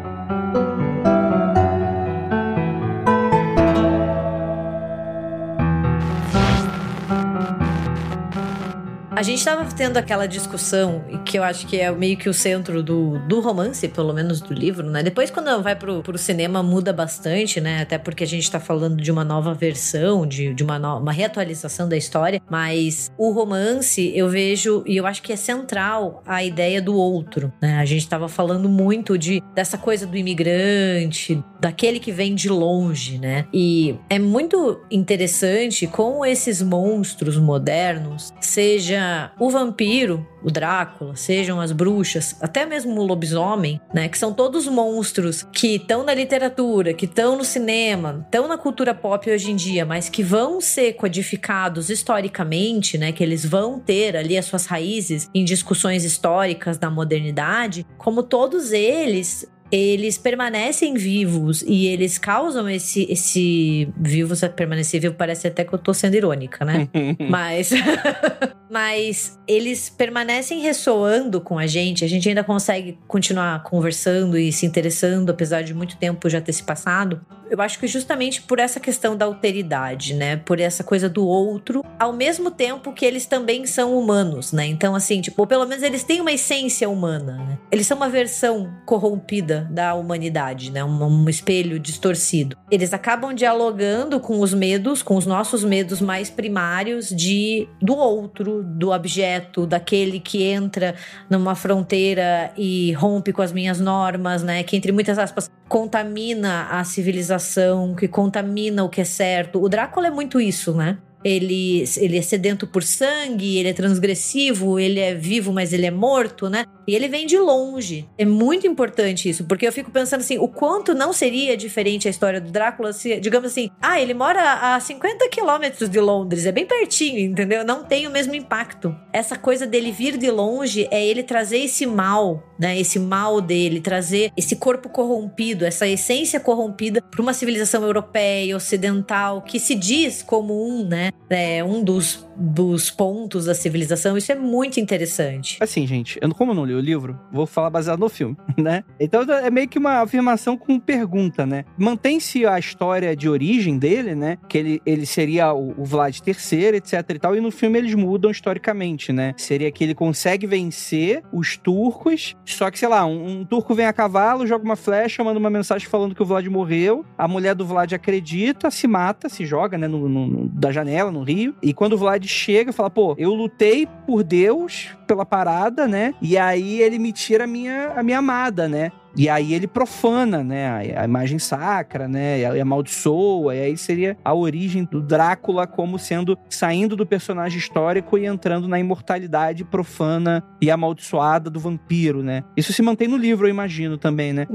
A 9.15 9.21
gente 9.21 9.37
estava 9.37 9.63
tendo 9.65 9.97
aquela 9.97 10.25
discussão, 10.25 11.03
que 11.23 11.37
eu 11.37 11.43
acho 11.43 11.67
que 11.67 11.79
é 11.79 11.91
meio 11.91 12.17
que 12.17 12.27
o 12.27 12.33
centro 12.33 12.81
do, 12.81 13.19
do 13.27 13.41
romance, 13.41 13.87
pelo 13.87 14.11
menos 14.11 14.41
do 14.41 14.51
livro, 14.51 14.89
né? 14.89 15.03
Depois, 15.03 15.29
quando 15.29 15.61
vai 15.61 15.75
pro, 15.75 16.01
pro 16.01 16.17
cinema, 16.17 16.63
muda 16.63 16.91
bastante, 16.91 17.61
né? 17.61 17.83
Até 17.83 17.99
porque 17.99 18.23
a 18.23 18.27
gente 18.27 18.49
tá 18.49 18.59
falando 18.59 18.97
de 18.99 19.11
uma 19.11 19.23
nova 19.23 19.53
versão, 19.53 20.25
de, 20.25 20.51
de 20.55 20.63
uma, 20.63 20.79
no, 20.79 20.97
uma 20.97 21.11
reatualização 21.11 21.87
da 21.87 21.95
história. 21.95 22.41
Mas 22.49 23.11
o 23.15 23.31
romance, 23.31 24.11
eu 24.15 24.27
vejo, 24.29 24.83
e 24.87 24.97
eu 24.97 25.05
acho 25.05 25.21
que 25.21 25.31
é 25.31 25.35
central 25.35 26.23
a 26.25 26.43
ideia 26.43 26.81
do 26.81 26.95
outro, 26.95 27.53
né? 27.61 27.77
A 27.77 27.85
gente 27.85 28.09
tava 28.09 28.27
falando 28.27 28.67
muito 28.67 29.15
de 29.15 29.43
dessa 29.53 29.77
coisa 29.77 30.07
do 30.07 30.17
imigrante, 30.17 31.41
daquele 31.61 31.99
que 31.99 32.11
vem 32.11 32.33
de 32.33 32.49
longe, 32.49 33.19
né? 33.19 33.45
E 33.53 33.95
é 34.09 34.17
muito 34.17 34.81
interessante 34.89 35.85
como 35.85 36.25
esses 36.25 36.63
monstros 36.63 37.37
modernos, 37.37 38.33
seja 38.41 39.02
o 39.39 39.49
vampiro, 39.49 40.25
o 40.43 40.51
Drácula, 40.51 41.15
sejam 41.15 41.59
as 41.59 41.71
bruxas, 41.71 42.35
até 42.41 42.65
mesmo 42.65 42.99
o 42.99 43.05
lobisomem, 43.05 43.79
né, 43.93 44.09
que 44.09 44.17
são 44.17 44.33
todos 44.33 44.67
monstros 44.67 45.43
que 45.51 45.75
estão 45.75 46.03
na 46.03 46.13
literatura, 46.13 46.93
que 46.93 47.05
estão 47.05 47.37
no 47.37 47.45
cinema, 47.45 48.23
estão 48.25 48.47
na 48.47 48.57
cultura 48.57 48.93
pop 48.93 49.29
hoje 49.29 49.51
em 49.51 49.55
dia, 49.55 49.85
mas 49.85 50.09
que 50.09 50.21
vão 50.21 50.59
ser 50.59 50.93
codificados 50.93 51.89
historicamente, 51.89 52.97
né, 52.97 53.11
que 53.11 53.23
eles 53.23 53.45
vão 53.45 53.79
ter 53.79 54.17
ali 54.17 54.37
as 54.37 54.45
suas 54.45 54.65
raízes 54.65 55.29
em 55.33 55.45
discussões 55.45 56.03
históricas 56.03 56.77
da 56.77 56.89
modernidade, 56.89 57.85
como 57.97 58.23
todos 58.23 58.71
eles 58.71 59.47
eles 59.73 60.19
permanecem 60.19 60.93
vivos 60.93 61.63
e 61.63 61.87
eles 61.87 62.19
causam 62.19 62.69
esse 62.69 63.07
esse 63.09 63.91
vivo 63.97 64.35
permanecer 64.55 65.01
vivo 65.01 65.15
parece 65.15 65.47
até 65.47 65.63
que 65.63 65.73
eu 65.73 65.79
tô 65.79 65.95
sendo 65.95 66.13
irônica, 66.13 66.63
né? 66.63 66.87
mas 67.27 67.71
mas 68.73 69.39
eles 69.47 69.87
permanecem 69.87 70.59
ressoando 70.59 71.39
com 71.39 71.59
a 71.59 71.67
gente, 71.67 72.03
a 72.03 72.07
gente 72.07 72.27
ainda 72.27 72.43
consegue 72.43 72.97
continuar 73.07 73.61
conversando 73.61 74.35
e 74.35 74.51
se 74.51 74.65
interessando 74.65 75.29
apesar 75.29 75.61
de 75.61 75.75
muito 75.75 75.95
tempo 75.95 76.27
já 76.27 76.41
ter 76.41 76.53
se 76.53 76.63
passado. 76.63 77.21
Eu 77.51 77.61
acho 77.61 77.77
que 77.77 77.85
justamente 77.85 78.41
por 78.41 78.57
essa 78.57 78.79
questão 78.79 79.15
da 79.15 79.25
alteridade, 79.25 80.15
né? 80.15 80.37
Por 80.37 80.59
essa 80.59 80.83
coisa 80.83 81.07
do 81.07 81.23
outro, 81.23 81.85
ao 81.99 82.11
mesmo 82.11 82.49
tempo 82.49 82.91
que 82.93 83.05
eles 83.05 83.27
também 83.27 83.67
são 83.67 83.95
humanos, 83.95 84.51
né? 84.51 84.65
Então, 84.65 84.95
assim, 84.95 85.21
tipo, 85.21 85.39
ou 85.39 85.47
pelo 85.47 85.67
menos 85.67 85.83
eles 85.83 86.03
têm 86.03 86.19
uma 86.19 86.31
essência 86.31 86.89
humana, 86.89 87.37
né? 87.37 87.59
Eles 87.71 87.85
são 87.85 87.95
uma 87.95 88.09
versão 88.09 88.73
corrompida 88.87 89.67
da 89.69 89.93
humanidade, 89.93 90.71
né? 90.71 90.83
Um, 90.83 91.03
um 91.03 91.29
espelho 91.29 91.77
distorcido. 91.77 92.57
Eles 92.71 92.91
acabam 92.91 93.35
dialogando 93.35 94.19
com 94.19 94.39
os 94.39 94.51
medos, 94.51 95.03
com 95.03 95.15
os 95.15 95.27
nossos 95.27 95.63
medos 95.63 96.01
mais 96.01 96.31
primários 96.31 97.09
de 97.09 97.67
do 97.79 97.95
outro, 97.95 98.62
do 98.63 98.91
objeto, 98.91 99.67
daquele 99.67 100.19
que 100.19 100.43
entra 100.43 100.95
numa 101.29 101.55
fronteira 101.55 102.51
e 102.57 102.93
rompe 102.93 103.31
com 103.31 103.41
as 103.41 103.51
minhas 103.51 103.79
normas, 103.79 104.43
né? 104.43 104.63
Que 104.63 104.75
entre 104.75 104.91
muitas 104.91 105.19
aspas 105.19 105.51
contamina 105.67 106.67
a 106.69 106.83
civilização, 106.83 107.95
que 107.95 108.07
contamina 108.07 108.83
o 108.83 108.89
que 108.89 109.01
é 109.01 109.05
certo. 109.05 109.61
O 109.61 109.69
Drácula 109.69 110.07
é 110.07 110.11
muito 110.11 110.39
isso, 110.39 110.73
né? 110.73 110.97
Ele, 111.23 111.83
ele 111.97 112.17
é 112.17 112.21
sedento 112.21 112.67
por 112.67 112.83
sangue, 112.83 113.57
ele 113.57 113.69
é 113.69 113.73
transgressivo, 113.73 114.79
ele 114.79 114.99
é 114.99 115.13
vivo, 115.13 115.51
mas 115.53 115.73
ele 115.73 115.85
é 115.85 115.91
morto, 115.91 116.49
né? 116.49 116.65
E 116.87 116.95
ele 116.95 117.07
vem 117.07 117.25
de 117.25 117.37
longe. 117.37 118.07
É 118.17 118.25
muito 118.25 118.67
importante 118.67 119.29
isso, 119.29 119.45
porque 119.45 119.65
eu 119.65 119.71
fico 119.71 119.91
pensando 119.91 120.19
assim, 120.19 120.37
o 120.37 120.47
quanto 120.47 120.93
não 120.93 121.13
seria 121.13 121.55
diferente 121.55 122.07
a 122.07 122.11
história 122.11 122.41
do 122.41 122.51
Drácula 122.51 122.91
se, 122.91 123.19
digamos 123.19 123.51
assim, 123.51 123.69
ah, 123.81 124.01
ele 124.01 124.13
mora 124.13 124.75
a 124.75 124.79
50 124.79 125.29
quilômetros 125.29 125.89
de 125.89 125.99
Londres, 125.99 126.45
é 126.45 126.51
bem 126.51 126.65
pertinho, 126.65 127.19
entendeu? 127.19 127.63
Não 127.63 127.83
tem 127.83 128.05
o 128.07 128.11
mesmo 128.11 128.35
impacto. 128.35 128.95
Essa 129.13 129.37
coisa 129.37 129.65
dele 129.65 129.91
vir 129.91 130.17
de 130.17 130.29
longe 130.29 130.87
é 130.91 131.05
ele 131.05 131.23
trazer 131.23 131.59
esse 131.59 131.85
mal, 131.85 132.43
né? 132.59 132.77
Esse 132.77 132.99
mal 132.99 133.39
dele, 133.39 133.79
trazer 133.79 134.31
esse 134.35 134.55
corpo 134.55 134.89
corrompido, 134.89 135.65
essa 135.65 135.87
essência 135.87 136.39
corrompida 136.39 137.01
para 137.01 137.21
uma 137.21 137.33
civilização 137.33 137.83
europeia, 137.83 138.55
ocidental, 138.55 139.41
que 139.41 139.59
se 139.59 139.75
diz 139.75 140.21
como 140.21 140.67
um, 140.67 140.85
né? 140.85 141.12
É, 141.29 141.63
um 141.63 141.83
dos, 141.83 142.27
dos 142.35 142.91
pontos 142.91 143.45
da 143.45 143.55
civilização. 143.55 144.17
Isso 144.17 144.31
é 144.31 144.35
muito 144.35 144.79
interessante. 144.79 145.57
Assim, 145.59 145.87
gente, 145.87 146.19
eu, 146.21 146.29
como 146.33 146.51
eu 146.51 146.55
não 146.55 146.65
li 146.65 146.75
o 146.75 146.79
livro, 146.79 147.19
vou 147.31 147.45
falar 147.45 147.69
baseado 147.69 147.99
no 147.99 148.09
filme, 148.09 148.37
né? 148.57 148.83
Então 148.99 149.23
é 149.23 149.49
meio 149.49 149.67
que 149.67 149.79
uma 149.79 150.01
afirmação 150.01 150.57
com 150.57 150.79
pergunta, 150.79 151.45
né? 151.45 151.65
Mantém-se 151.77 152.45
a 152.45 152.59
história 152.59 153.15
de 153.15 153.27
origem 153.27 153.77
dele, 153.77 154.13
né? 154.13 154.37
Que 154.47 154.57
ele, 154.57 154.81
ele 154.85 155.05
seria 155.05 155.53
o, 155.53 155.73
o 155.81 155.85
Vlad 155.85 156.15
III, 156.25 156.75
etc 156.75 157.03
e 157.09 157.19
tal, 157.19 157.35
e 157.35 157.41
no 157.41 157.51
filme 157.51 157.79
eles 157.79 157.95
mudam 157.95 158.29
historicamente, 158.29 159.11
né? 159.11 159.33
Seria 159.37 159.71
que 159.71 159.83
ele 159.83 159.95
consegue 159.95 160.45
vencer 160.45 161.23
os 161.31 161.57
turcos, 161.57 162.35
só 162.45 162.69
que, 162.69 162.77
sei 162.77 162.87
lá, 162.87 163.05
um, 163.05 163.39
um 163.39 163.45
turco 163.45 163.73
vem 163.73 163.85
a 163.85 163.93
cavalo, 163.93 164.45
joga 164.45 164.63
uma 164.63 164.75
flecha, 164.75 165.23
manda 165.23 165.39
uma 165.39 165.49
mensagem 165.49 165.87
falando 165.87 166.13
que 166.13 166.21
o 166.21 166.25
Vlad 166.25 166.45
morreu, 166.47 167.05
a 167.17 167.27
mulher 167.27 167.55
do 167.55 167.65
Vlad 167.65 167.91
acredita, 167.93 168.69
se 168.69 168.87
mata, 168.87 169.29
se 169.29 169.45
joga, 169.45 169.77
né, 169.77 169.87
no, 169.87 170.07
no, 170.07 170.47
da 170.49 170.71
janela, 170.71 171.02
no 171.11 171.23
rio, 171.23 171.55
e 171.61 171.73
quando 171.73 171.93
o 171.93 171.97
Vlad 171.97 172.25
chega, 172.25 172.71
fala, 172.71 172.89
pô, 172.89 173.15
eu 173.17 173.33
lutei 173.33 173.87
por 174.05 174.23
Deus, 174.23 174.89
pela 175.07 175.25
parada, 175.25 175.87
né? 175.87 176.13
E 176.21 176.37
aí 176.37 176.81
ele 176.81 176.97
me 176.97 177.11
tira 177.11 177.43
a 177.43 177.47
minha, 177.47 177.93
a 177.95 178.03
minha 178.03 178.19
amada, 178.19 178.67
né? 178.67 178.91
E 179.15 179.29
aí 179.29 179.53
ele 179.53 179.67
profana, 179.67 180.43
né, 180.43 180.95
a, 180.95 181.01
a 181.01 181.05
imagem 181.05 181.37
sacra, 181.37 182.07
né, 182.07 182.39
e, 182.39 182.59
amaldiçoa, 182.59 183.55
e 183.55 183.61
aí 183.61 183.77
seria 183.77 184.17
a 184.25 184.33
origem 184.33 184.85
do 184.85 185.01
Drácula 185.01 185.67
como 185.67 185.99
sendo, 185.99 186.35
saindo 186.49 186.95
do 186.95 187.05
personagem 187.05 187.59
histórico 187.59 188.17
e 188.17 188.25
entrando 188.25 188.67
na 188.67 188.79
imortalidade 188.79 189.63
profana 189.63 190.43
e 190.59 190.71
amaldiçoada 190.71 191.47
do 191.49 191.59
vampiro, 191.59 192.23
né. 192.23 192.43
Isso 192.57 192.73
se 192.73 192.81
mantém 192.81 193.07
no 193.07 193.17
livro, 193.17 193.45
eu 193.45 193.51
imagino, 193.51 193.99
também, 193.99 194.33
né? 194.33 194.47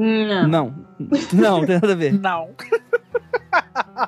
Não. 0.49 0.75
Não, 1.33 1.61
não 1.61 1.65
tem 1.65 1.77
nada 1.77 1.93
a 1.93 1.97
ver. 1.97 2.13
Não. 2.19 2.49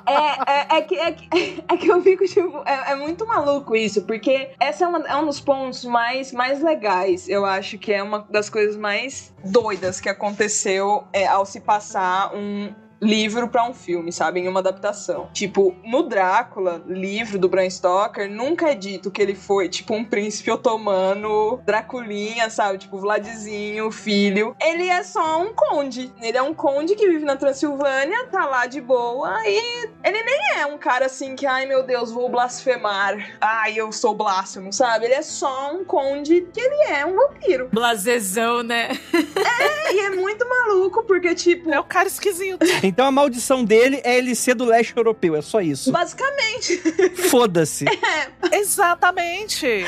É, 0.05 0.51
é, 0.51 0.77
é, 0.77 0.81
que, 0.81 0.95
é, 0.95 1.11
que, 1.11 1.63
é 1.67 1.77
que 1.77 1.87
eu 1.87 2.01
fico, 2.01 2.25
tipo, 2.25 2.63
é, 2.65 2.91
é 2.91 2.95
muito 2.95 3.25
maluco 3.25 3.75
isso, 3.75 4.01
porque 4.03 4.51
essa 4.59 4.85
é, 4.85 4.87
uma, 4.87 4.99
é 5.07 5.15
um 5.15 5.25
dos 5.25 5.39
pontos 5.39 5.83
mais, 5.83 6.31
mais 6.31 6.61
legais, 6.61 7.27
eu 7.27 7.45
acho 7.45 7.77
que 7.77 7.91
é 7.91 8.01
uma 8.01 8.19
das 8.29 8.49
coisas 8.49 8.77
mais 8.77 9.33
doidas 9.43 9.99
que 9.99 10.09
aconteceu 10.09 11.03
é, 11.11 11.27
ao 11.27 11.45
se 11.45 11.59
passar 11.59 12.33
um, 12.33 12.73
livro 13.01 13.47
para 13.47 13.67
um 13.67 13.73
filme, 13.73 14.11
sabe? 14.11 14.39
Em 14.39 14.47
uma 14.47 14.59
adaptação. 14.59 15.29
Tipo, 15.33 15.75
no 15.83 16.03
Drácula, 16.03 16.81
livro 16.87 17.39
do 17.39 17.49
Bram 17.49 17.69
Stoker, 17.69 18.29
nunca 18.29 18.69
é 18.69 18.75
dito 18.75 19.09
que 19.09 19.21
ele 19.21 19.35
foi, 19.35 19.67
tipo, 19.67 19.93
um 19.93 20.05
príncipe 20.05 20.51
otomano, 20.51 21.59
Draculinha, 21.65 22.49
sabe? 22.49 22.77
Tipo, 22.77 22.99
Vladzinho, 22.99 23.91
filho. 23.91 24.55
Ele 24.61 24.87
é 24.87 25.03
só 25.03 25.41
um 25.41 25.53
conde. 25.53 26.11
Ele 26.21 26.37
é 26.37 26.41
um 26.41 26.53
conde 26.53 26.95
que 26.95 27.07
vive 27.07 27.25
na 27.25 27.35
Transilvânia, 27.35 28.27
tá 28.27 28.45
lá 28.45 28.65
de 28.65 28.79
boa 28.79 29.41
e 29.47 29.89
ele 30.03 30.23
nem 30.23 30.59
é 30.59 30.65
um 30.65 30.77
cara 30.77 31.05
assim 31.05 31.35
que, 31.35 31.45
ai 31.45 31.65
meu 31.65 31.83
Deus, 31.83 32.11
vou 32.11 32.29
blasfemar. 32.29 33.37
Ai, 33.39 33.73
eu 33.75 33.91
sou 33.91 34.13
blasfemo, 34.13 34.71
sabe? 34.71 35.05
Ele 35.05 35.15
é 35.15 35.21
só 35.21 35.73
um 35.73 35.83
conde 35.83 36.47
que 36.53 36.59
ele 36.59 36.91
é 36.91 37.05
um 37.05 37.15
vampiro. 37.15 37.69
Blasezão, 37.71 38.63
né? 38.63 38.89
é, 39.13 39.93
e 39.93 39.99
é 39.99 40.09
muito 40.11 40.47
maluco 40.47 41.03
porque, 41.03 41.33
tipo. 41.33 41.71
É 41.71 41.79
o 41.79 41.83
cara 41.83 42.07
esquisito. 42.07 42.59
Então 42.91 43.05
a 43.05 43.11
maldição 43.11 43.63
dele 43.63 44.01
é 44.03 44.17
ele 44.17 44.35
ser 44.35 44.53
do 44.53 44.65
leste 44.65 44.93
europeu, 44.95 45.33
é 45.37 45.41
só 45.41 45.61
isso. 45.61 45.91
Basicamente. 45.91 46.77
Foda-se. 47.29 47.85
É. 48.01 48.57
Exatamente. 48.57 49.65
É. 49.65 49.85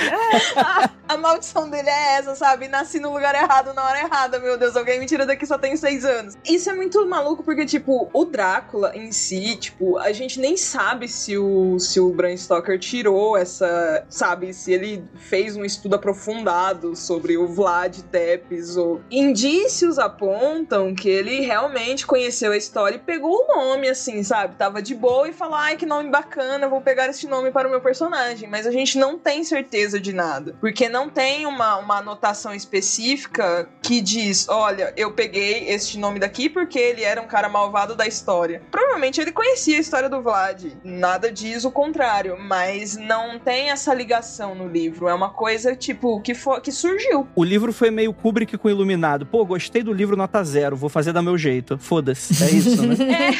A, 0.55 0.89
a, 1.09 1.17
maldição 1.17 1.69
dele 1.69 1.89
é 1.89 2.17
essa, 2.17 2.35
sabe? 2.35 2.67
Nasci 2.67 2.99
no 2.99 3.11
lugar 3.11 3.33
errado 3.35 3.73
na 3.73 3.83
hora 3.83 3.99
errada, 3.99 4.39
meu 4.39 4.57
Deus. 4.57 4.77
Alguém 4.77 4.99
me 4.99 5.05
tira 5.05 5.25
daqui 5.25 5.45
só 5.45 5.57
tem 5.57 5.75
seis 5.75 6.05
anos. 6.05 6.35
Isso 6.45 6.69
é 6.69 6.73
muito 6.73 7.05
maluco 7.05 7.43
porque, 7.43 7.65
tipo, 7.65 8.09
o 8.13 8.25
Drácula 8.25 8.95
em 8.95 9.11
si, 9.11 9.57
tipo, 9.57 9.97
a 9.97 10.11
gente 10.13 10.39
nem 10.39 10.55
sabe 10.55 11.07
se 11.07 11.37
o, 11.37 11.77
se 11.79 11.99
o 11.99 12.13
Bram 12.13 12.37
Stoker 12.37 12.79
tirou 12.79 13.35
essa, 13.35 14.05
sabe? 14.07 14.53
Se 14.53 14.71
ele 14.71 15.03
fez 15.15 15.57
um 15.57 15.65
estudo 15.65 15.95
aprofundado 15.95 16.95
sobre 16.95 17.37
o 17.37 17.47
Vlad 17.47 17.99
Tepes 18.11 18.77
ou... 18.77 19.01
Indícios 19.11 19.99
apontam 19.99 20.93
que 20.95 21.09
ele 21.09 21.41
realmente 21.41 22.05
conheceu 22.05 22.51
a 22.51 22.57
história 22.57 22.92
e 22.93 22.99
pegou 22.99 23.43
o 23.43 23.47
nome, 23.47 23.89
assim, 23.89 24.23
sabe? 24.23 24.55
Tava 24.55 24.81
de 24.81 24.95
boa 24.95 25.27
e 25.27 25.33
falou: 25.33 25.55
ai, 25.55 25.75
que 25.75 25.85
nome 25.85 26.09
bacana, 26.09 26.67
vou 26.67 26.81
pegar 26.81 27.09
esse 27.09 27.27
nome 27.27 27.51
para 27.51 27.67
o 27.67 27.71
meu 27.71 27.81
personagem. 27.81 28.49
Mas 28.49 28.67
a 28.67 28.71
gente 28.71 28.97
não 28.97 29.17
tem 29.17 29.43
certeza 29.43 29.99
de 29.99 30.13
nada. 30.13 30.55
Porque 30.59 30.87
não 30.87 31.09
tem 31.09 31.45
uma, 31.45 31.77
uma 31.77 31.97
anotação 31.97 32.53
específica 32.53 33.67
que 33.81 34.01
diz: 34.01 34.47
olha, 34.49 34.93
eu 34.95 35.11
peguei 35.11 35.69
este 35.69 35.97
nome 35.97 36.19
daqui 36.19 36.49
porque 36.49 36.79
ele 36.79 37.03
era 37.03 37.21
um 37.21 37.27
cara 37.27 37.49
malvado 37.49 37.95
da 37.95 38.07
história. 38.07 38.61
Provavelmente 38.71 39.19
ele 39.19 39.31
conhecia 39.31 39.77
a 39.77 39.81
história 39.81 40.09
do 40.09 40.21
Vlad. 40.21 40.65
Nada 40.83 41.31
diz 41.31 41.65
o 41.65 41.71
contrário. 41.71 42.37
Mas 42.39 42.95
não 42.97 43.39
tem 43.39 43.69
essa 43.69 43.93
ligação 43.93 44.55
no 44.55 44.67
livro. 44.67 45.07
É 45.07 45.13
uma 45.13 45.29
coisa, 45.29 45.75
tipo, 45.75 46.21
que, 46.21 46.33
for, 46.33 46.61
que 46.61 46.71
surgiu. 46.71 47.27
O 47.35 47.43
livro 47.43 47.73
foi 47.73 47.91
meio 47.91 48.13
Kubrick 48.13 48.57
com 48.57 48.69
Iluminado. 48.69 49.25
Pô, 49.25 49.45
gostei 49.45 49.83
do 49.83 49.93
livro 49.93 50.15
nota 50.15 50.43
zero, 50.43 50.75
vou 50.75 50.89
fazer 50.89 51.11
da 51.11 51.21
meu 51.21 51.37
jeito. 51.37 51.77
Foda-se. 51.77 52.43
É 52.43 52.49
isso 52.51 52.72
né? 52.81 53.31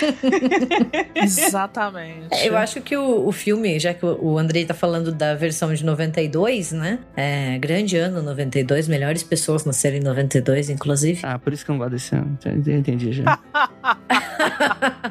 É. 1.15 1.23
Exatamente. 1.23 2.27
É, 2.31 2.47
eu 2.47 2.57
acho 2.57 2.81
que 2.81 2.95
o, 2.95 3.27
o 3.27 3.31
filme, 3.31 3.79
já 3.79 3.93
que 3.93 4.05
o 4.05 4.38
Andrei 4.38 4.65
tá 4.65 4.73
falando 4.73 5.11
da 5.11 5.36
versão 5.36 5.73
de 5.73 5.84
92, 5.86 6.71
né? 6.71 6.99
É, 7.15 7.57
grande 7.57 7.97
ano 7.97 8.21
92, 8.21 8.88
melhores 8.88 9.23
pessoas 9.23 9.65
nasceram 9.65 9.97
em 9.97 10.01
92, 10.01 10.69
inclusive. 10.69 11.19
Ah, 11.23 11.39
por 11.39 11.53
isso 11.53 11.65
que 11.65 11.71
eu 11.71 11.73
não 11.73 11.79
gosto 11.79 11.93
desse 11.93 12.15
ano. 12.15 12.38
Entendi 12.45 13.11
já. 13.11 13.39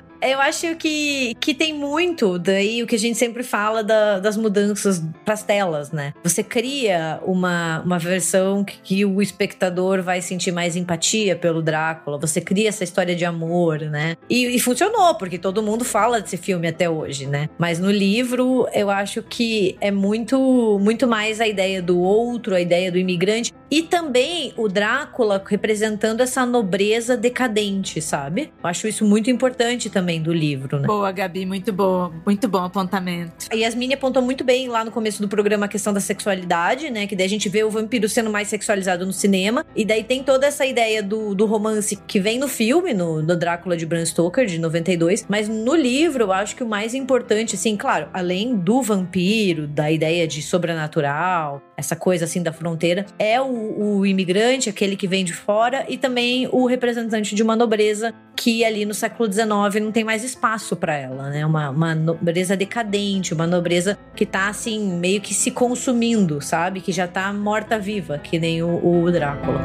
eu 0.23 0.41
acho 0.41 0.75
que, 0.77 1.35
que 1.41 1.53
tem 1.53 1.75
muito 1.75 2.39
daí 2.39 2.83
o 2.83 2.87
que 2.87 2.95
a 2.95 2.99
gente 2.99 3.19
sempre 3.19 3.43
fala 3.43 3.83
da, 3.83 4.19
das 4.19 4.37
mudanças 4.37 5.03
pras 5.25 5.43
telas, 5.43 5.91
né? 5.91 6.15
Você 6.23 6.43
cria 6.43 7.21
uma, 7.25 7.81
uma 7.81 7.99
versão 7.99 8.65
que, 8.65 8.79
que 8.83 9.05
o 9.05 9.21
espectador 9.21 10.03
vai 10.03 10.21
sentir 10.23 10.53
mais 10.53 10.77
empatia 10.77 11.35
pelo 11.35 11.61
Drácula, 11.61 12.19
você 12.19 12.41
cria 12.41 12.69
essa 12.69 12.85
história 12.85 13.15
de 13.15 13.25
amor, 13.25 13.81
né? 13.81 14.17
E, 14.31 14.57
e, 14.57 14.61
funcionou, 14.61 15.15
porque 15.17 15.39
todo 15.39 15.63
mundo 15.63 15.85
fala 15.85 16.21
desse 16.21 16.37
filme 16.37 16.69
até 16.69 16.89
hoje, 16.89 17.27
né? 17.27 17.49
Mas 17.59 17.79
no 17.79 17.91
livro, 17.91 18.69
eu 18.73 18.91
acho 18.91 19.23
que 19.23 19.77
é 19.81 19.91
muito, 19.91 20.79
muito 20.81 21.07
mais 21.09 21.41
a 21.41 21.47
ideia 21.47 21.83
do 21.83 21.99
outro, 21.99 22.55
a 22.55 22.61
ideia 22.61 22.93
do 22.93 22.99
imigrante. 22.99 23.53
E 23.71 23.83
também 23.83 24.53
o 24.57 24.69
Drácula 24.69 25.43
representando 25.45 26.21
essa 26.21 26.45
nobreza 26.45 27.17
decadente, 27.17 28.01
sabe? 28.01 28.53
Eu 28.63 28.69
acho 28.69 28.87
isso 28.87 29.05
muito 29.05 29.31
importante 29.31 29.89
também 29.91 30.12
do 30.21 30.33
livro, 30.33 30.79
né? 30.79 30.87
Boa, 30.87 31.11
Gabi, 31.13 31.47
muito 31.47 31.73
bom. 31.73 32.13
Muito 32.25 32.49
bom 32.49 32.65
apontamento. 32.65 33.47
A 33.51 33.55
Yasmine 33.55 33.95
apontou 33.95 34.23
muito 34.23 34.45
bem 34.45 34.69
lá 34.69 34.85
no 34.85 34.91
começo 34.91 35.23
do 35.23 35.29
programa 35.29 35.67
a 35.67 35.69
questão 35.69 35.93
da 35.93 36.01
sexualidade, 36.01 36.91
né? 36.91 37.07
Que 37.07 37.15
daí 37.15 37.27
a 37.27 37.31
gente 37.31 37.49
vê 37.49 37.63
o 37.65 37.71
vampiro 37.71 38.09
sendo 38.09 38.31
mais 38.31 38.49
sexualizado 38.49 39.07
no 39.07 39.13
cinema. 39.13 39.65
E 39.75 39.85
daí 39.85 40.05
tem 40.05 40.23
toda 40.23 40.47
essa 40.47 40.67
ideia 40.67 41.03
do, 41.03 41.35
do 41.35 41.47
romance 41.47 41.97
que 42.07 42.21
vem 42.21 42.39
no 42.39 42.49
filme, 42.49 42.93
no, 42.93 43.23
no 43.23 43.37
Drácula 43.37 43.77
de 43.77 43.87
Bram 43.87 44.05
Stoker, 44.05 44.47
de 44.47 44.59
92. 44.59 45.27
Mas 45.29 45.49
no 45.49 45.75
livro, 45.75 46.25
eu 46.25 46.33
acho 46.33 46.57
que 46.57 46.65
o 46.65 46.69
mais 46.69 46.95
importante, 46.95 47.55
assim, 47.55 47.77
claro, 47.77 48.09
além 48.13 48.57
do 48.57 48.83
vampiro, 48.83 49.67
da 49.67 49.91
ideia 49.91 50.27
de 50.27 50.43
sobrenatural, 50.43 51.63
essa 51.77 51.97
coisa 51.97 52.25
assim 52.25 52.43
da 52.43 52.53
fronteira, 52.53 53.07
é 53.19 53.41
o, 53.41 53.99
o 53.99 54.07
imigrante, 54.07 54.69
aquele 54.69 54.97
que 54.97 55.07
vem 55.07 55.25
de 55.25 55.33
fora, 55.33 55.85
e 55.89 55.97
também 55.97 56.49
o 56.51 56.67
representante 56.67 57.35
de 57.35 57.43
uma 57.43 57.57
nobreza 57.57 58.15
que 58.43 58.65
ali 58.65 58.85
no 58.85 58.93
século 58.93 59.33
XIX 59.33 59.81
não 59.81 59.93
tem 59.93 60.03
mais 60.03 60.25
espaço 60.25 60.75
para 60.75 60.97
ela, 60.97 61.31
né? 61.31 61.47
Uma, 61.47 61.71
uma 61.71 61.95
nobreza 61.95 62.57
decadente, 62.57 63.33
uma 63.33 63.47
nobreza 63.47 63.97
que 64.17 64.27
tá 64.27 64.49
assim, 64.49 64.97
meio 64.99 65.21
que 65.21 65.33
se 65.33 65.53
consumindo, 65.53 66.41
sabe? 66.41 66.81
Que 66.81 66.91
já 66.91 67.07
tá 67.07 67.33
morta-viva, 67.33 68.19
que 68.19 68.41
nem 68.41 68.61
o, 68.61 69.05
o 69.05 69.13
Drácula. 69.13 69.61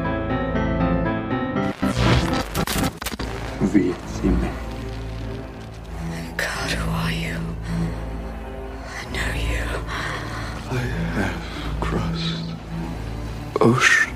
Of 13.60 14.07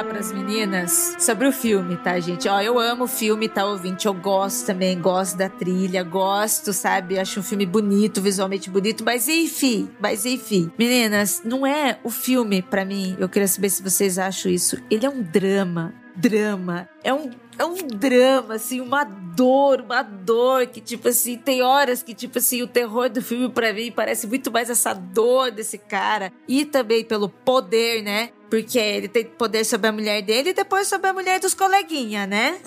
perguntar 0.00 0.04
para 0.04 0.18
as 0.18 0.32
meninas 0.32 1.16
sobre 1.18 1.46
o 1.46 1.52
filme, 1.52 1.96
tá, 1.96 2.18
gente? 2.18 2.48
Ó, 2.48 2.60
eu 2.60 2.78
amo 2.78 3.04
o 3.04 3.08
filme, 3.08 3.48
tá, 3.48 3.66
ouvinte? 3.66 4.06
Eu 4.06 4.14
gosto 4.14 4.66
também, 4.66 5.00
gosto 5.00 5.36
da 5.36 5.48
trilha, 5.48 6.02
gosto, 6.02 6.72
sabe? 6.72 7.18
Acho 7.18 7.40
um 7.40 7.42
filme 7.42 7.66
bonito, 7.66 8.20
visualmente 8.20 8.70
bonito, 8.70 9.04
mas 9.04 9.28
enfim, 9.28 9.90
mas 10.00 10.24
enfim. 10.24 10.70
Meninas, 10.78 11.42
não 11.44 11.66
é 11.66 11.98
o 12.02 12.10
filme 12.10 12.62
para 12.62 12.84
mim. 12.84 13.16
Eu 13.18 13.28
queria 13.28 13.48
saber 13.48 13.70
se 13.70 13.82
vocês 13.82 14.18
acham 14.18 14.50
isso. 14.50 14.78
Ele 14.90 15.06
é 15.06 15.10
um 15.10 15.22
drama, 15.22 15.94
drama. 16.16 16.88
É 17.02 17.12
um 17.12 17.30
é 17.58 17.64
um 17.66 17.76
drama, 17.76 18.54
assim, 18.54 18.80
uma 18.80 19.04
dor, 19.04 19.82
uma 19.82 20.02
dor 20.02 20.66
que, 20.66 20.80
tipo 20.80 21.08
assim, 21.08 21.36
tem 21.36 21.60
horas 21.60 22.02
que, 22.02 22.14
tipo 22.14 22.38
assim, 22.38 22.62
o 22.62 22.66
terror 22.66 23.10
do 23.10 23.20
filme 23.20 23.50
para 23.50 23.70
mim 23.70 23.92
parece 23.92 24.26
muito 24.26 24.50
mais 24.50 24.70
essa 24.70 24.94
dor 24.94 25.50
desse 25.50 25.76
cara 25.76 26.32
e 26.48 26.64
também 26.64 27.04
pelo 27.04 27.28
poder, 27.28 28.02
né? 28.02 28.30
Porque 28.50 28.78
ele 28.78 29.06
tem 29.06 29.24
poder 29.24 29.64
sobre 29.64 29.86
a 29.86 29.92
mulher 29.92 30.20
dele 30.22 30.50
e 30.50 30.52
depois 30.52 30.88
sobre 30.88 31.08
a 31.08 31.12
mulher 31.12 31.38
dos 31.38 31.54
coleguinhas, 31.54 32.28
né? 32.28 32.58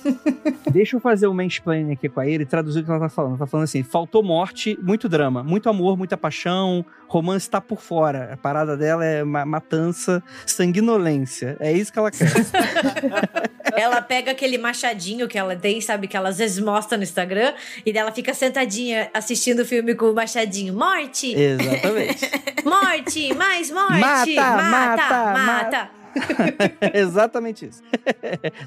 Deixa 0.72 0.96
eu 0.96 1.00
fazer 1.00 1.26
o 1.26 1.30
um 1.30 1.34
mansplaining 1.34 1.92
aqui 1.92 2.08
com 2.08 2.20
a 2.20 2.26
Ira 2.26 2.42
e 2.42 2.46
traduzir 2.46 2.80
o 2.80 2.84
que 2.84 2.90
ela 2.90 3.00
tá 3.00 3.08
falando. 3.10 3.32
Ela 3.32 3.40
tá 3.40 3.46
falando 3.46 3.64
assim: 3.64 3.82
faltou 3.82 4.22
morte, 4.22 4.78
muito 4.82 5.08
drama, 5.08 5.44
muito 5.44 5.68
amor, 5.68 5.98
muita 5.98 6.16
paixão, 6.16 6.84
romance 7.06 7.50
tá 7.50 7.60
por 7.60 7.82
fora. 7.82 8.32
A 8.32 8.36
parada 8.38 8.76
dela 8.76 9.04
é 9.04 9.22
matança, 9.22 10.22
sanguinolência. 10.46 11.56
É 11.60 11.70
isso 11.70 11.92
que 11.92 11.98
ela 11.98 12.10
quer. 12.10 12.26
ela 13.76 14.02
pega 14.02 14.32
aquele 14.32 14.58
machadinho 14.58 15.28
que 15.28 15.38
ela 15.38 15.56
tem, 15.56 15.80
sabe? 15.80 16.06
Que 16.06 16.16
ela 16.16 16.28
às 16.28 16.38
vezes 16.38 16.58
mostra 16.58 16.96
no 16.96 17.04
Instagram, 17.04 17.54
e 17.84 17.92
dela 17.92 18.12
fica 18.12 18.34
sentadinha 18.34 19.10
assistindo 19.12 19.60
o 19.60 19.64
filme 19.64 19.94
com 19.94 20.06
o 20.06 20.14
machadinho. 20.14 20.74
Morte! 20.74 21.34
Exatamente. 21.34 22.30
morte! 22.64 23.34
Mais 23.34 23.70
morte! 23.70 23.98
Mata! 23.98 24.62
Mata! 24.62 24.62
Mata! 24.62 25.36
mata. 25.36 26.00
Exatamente 26.94 27.66
isso. 27.66 27.82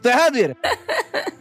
Tô 0.01 0.09
errado, 0.09 0.37
Ira? 0.37 0.57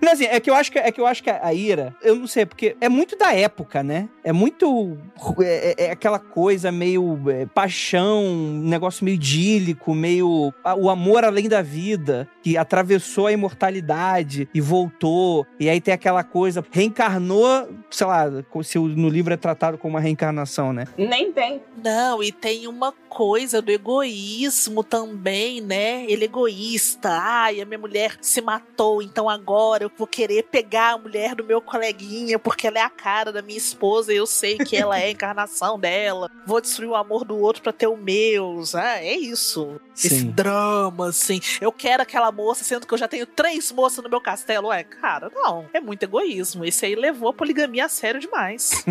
Não, 0.01 0.13
assim, 0.13 0.25
é 0.25 0.41
que 0.41 0.51
eu 0.51 0.55
acho 0.55 0.73
que, 0.73 0.79
é 0.79 0.91
que 0.91 1.01
eu 1.01 1.07
acho 1.07 1.23
que 1.23 1.31
a 1.31 1.55
Ira, 1.55 1.95
eu 2.03 2.17
não 2.17 2.27
sei, 2.27 2.45
porque 2.45 2.77
é 2.81 2.89
muito 2.89 3.17
da 3.17 3.33
época, 3.33 3.83
né? 3.83 4.09
É 4.25 4.33
muito. 4.33 4.99
É, 5.41 5.75
é, 5.79 5.87
é 5.87 5.91
aquela 5.91 6.19
coisa 6.19 6.73
meio 6.73 7.19
é, 7.31 7.47
paixão, 7.47 8.25
um 8.25 8.69
negócio 8.69 9.05
meio 9.05 9.15
idílico, 9.15 9.95
meio. 9.95 10.53
o 10.77 10.91
amor 10.91 11.25
além 11.25 11.49
da 11.49 11.63
vida, 11.63 12.29
que 12.43 12.57
atravessou 12.57 13.27
a 13.27 13.33
imortalidade 13.33 14.49
e 14.53 14.61
voltou. 14.61 15.47
E 15.59 15.69
aí 15.69 15.81
tem 15.81 15.95
aquela 15.95 16.25
coisa, 16.25 16.65
reencarnou, 16.71 17.69
sei 17.91 18.07
lá, 18.07 18.27
se 18.63 18.79
no 18.79 19.09
livro 19.09 19.33
é 19.33 19.37
tratado 19.37 19.79
como 19.79 19.95
uma 19.95 20.01
reencarnação, 20.01 20.73
né? 20.73 20.87
Nem 20.97 21.33
tem. 21.33 21.63
Não, 21.83 22.23
e 22.23 22.33
tem 22.33 22.67
uma 22.67 22.93
coisa 23.09 23.61
do 23.61 23.71
egoísmo 23.71 24.83
também, 24.83 25.61
né? 25.61 26.05
Ele 26.09 26.25
é 26.25 26.25
egoísta. 26.25 27.11
Ai, 27.11 27.61
a 27.61 27.67
minha 27.67 27.79
mulher 27.79 28.17
se 28.21 28.41
matou, 28.41 29.03
então 29.03 29.29
agora 29.29 29.85
eu 29.85 29.93
vou 29.97 30.07
querer 30.07 30.45
pegar 30.45 30.95
a 30.95 30.99
mulher 30.99 31.35
do 31.35 31.45
meu 31.45 31.61
coleguinha 31.61 32.39
porque 32.39 32.67
ela 32.67 32.79
é 32.79 32.83
a 32.83 32.91
cara 32.91 33.31
da 33.31 33.43
minha 33.43 33.59
esposa 33.59 34.13
e 34.13 34.17
eu 34.17 34.27
sei 34.27 34.57
que 34.57 34.77
ela 34.77 34.99
é 34.99 35.07
a 35.07 35.11
encarnação 35.11 35.79
dela. 35.79 36.31
Vou 36.47 36.61
destruir 36.61 36.89
o 36.89 36.97
amor 36.97 37.25
do 37.25 37.37
outro 37.37 37.63
para 37.63 37.73
ter 37.73 37.87
o 37.87 37.97
meu. 37.97 38.63
Ah, 38.75 38.99
é 38.99 39.15
isso. 39.15 39.81
Sim. 39.95 40.09
Esse 40.09 40.25
drama, 40.25 41.09
assim. 41.09 41.41
Eu 41.61 41.71
quero 41.71 42.03
aquela 42.03 42.32
moça, 42.33 42.65
sendo 42.65 42.87
que 42.87 42.95
eu 42.95 42.99
já 42.99 43.07
tenho 43.07 43.27
três 43.27 43.71
moças 43.71 44.03
no 44.03 44.11
meu 44.11 44.21
castelo. 44.21 44.73
É, 44.73 44.83
cara, 44.83 45.31
não. 45.35 45.67
É 45.73 45.81
muito 45.81 46.03
egoísmo. 46.03 46.65
Esse 46.65 46.87
aí 46.87 46.95
levou 46.95 47.29
a 47.29 47.33
poligamia 47.33 47.85
a 47.85 47.89
sério 47.89 48.21
demais. 48.21 48.85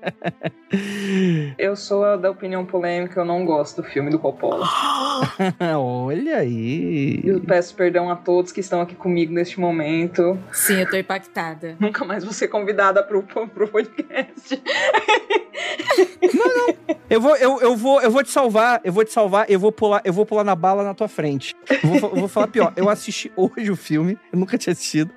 eu 1.58 1.74
sou 1.74 2.16
da 2.18 2.30
opinião 2.30 2.64
polêmica, 2.64 3.20
eu 3.20 3.24
não 3.24 3.44
gosto 3.44 3.82
do 3.82 3.88
filme 3.88 4.10
do 4.10 4.18
Coppola. 4.18 4.66
Olha 5.78 6.38
aí. 6.38 7.20
Eu 7.24 7.40
peço 7.40 7.74
perdão 7.74 8.10
a 8.10 8.16
todos 8.16 8.52
que 8.52 8.60
estão 8.60 8.80
aqui 8.80 8.94
comigo 8.94 9.32
neste 9.32 9.58
momento. 9.58 10.38
Sim, 10.52 10.80
eu 10.80 10.88
tô 10.88 10.96
impactada. 10.96 11.76
Nunca 11.80 12.04
mais 12.04 12.24
vou 12.24 12.32
ser 12.32 12.48
convidada 12.48 13.02
pro, 13.02 13.22
pro 13.22 13.68
podcast. 13.68 14.62
Não, 16.34 16.46
não. 16.66 16.96
Eu 17.08 17.20
vou, 17.20 17.36
eu, 17.36 17.60
eu, 17.60 17.76
vou, 17.76 18.00
eu 18.00 18.10
vou 18.10 18.22
te 18.22 18.30
salvar, 18.30 18.80
eu 18.84 18.92
vou 18.92 19.04
te 19.04 19.12
salvar, 19.12 19.46
eu 19.48 19.58
vou 19.58 19.72
pular, 19.72 20.00
eu 20.04 20.12
vou 20.12 20.24
pular 20.24 20.44
na 20.44 20.54
bala 20.54 20.84
na 20.84 20.94
tua 20.94 21.08
frente. 21.08 21.56
Eu 21.82 21.88
vou, 21.88 22.10
eu 22.10 22.16
vou 22.16 22.28
falar 22.28 22.46
pior. 22.48 22.72
Eu 22.76 22.88
assisti 22.88 23.32
hoje 23.36 23.70
o 23.70 23.76
filme, 23.76 24.18
eu 24.32 24.38
nunca 24.38 24.56
tinha 24.56 24.72
assistido. 24.72 25.10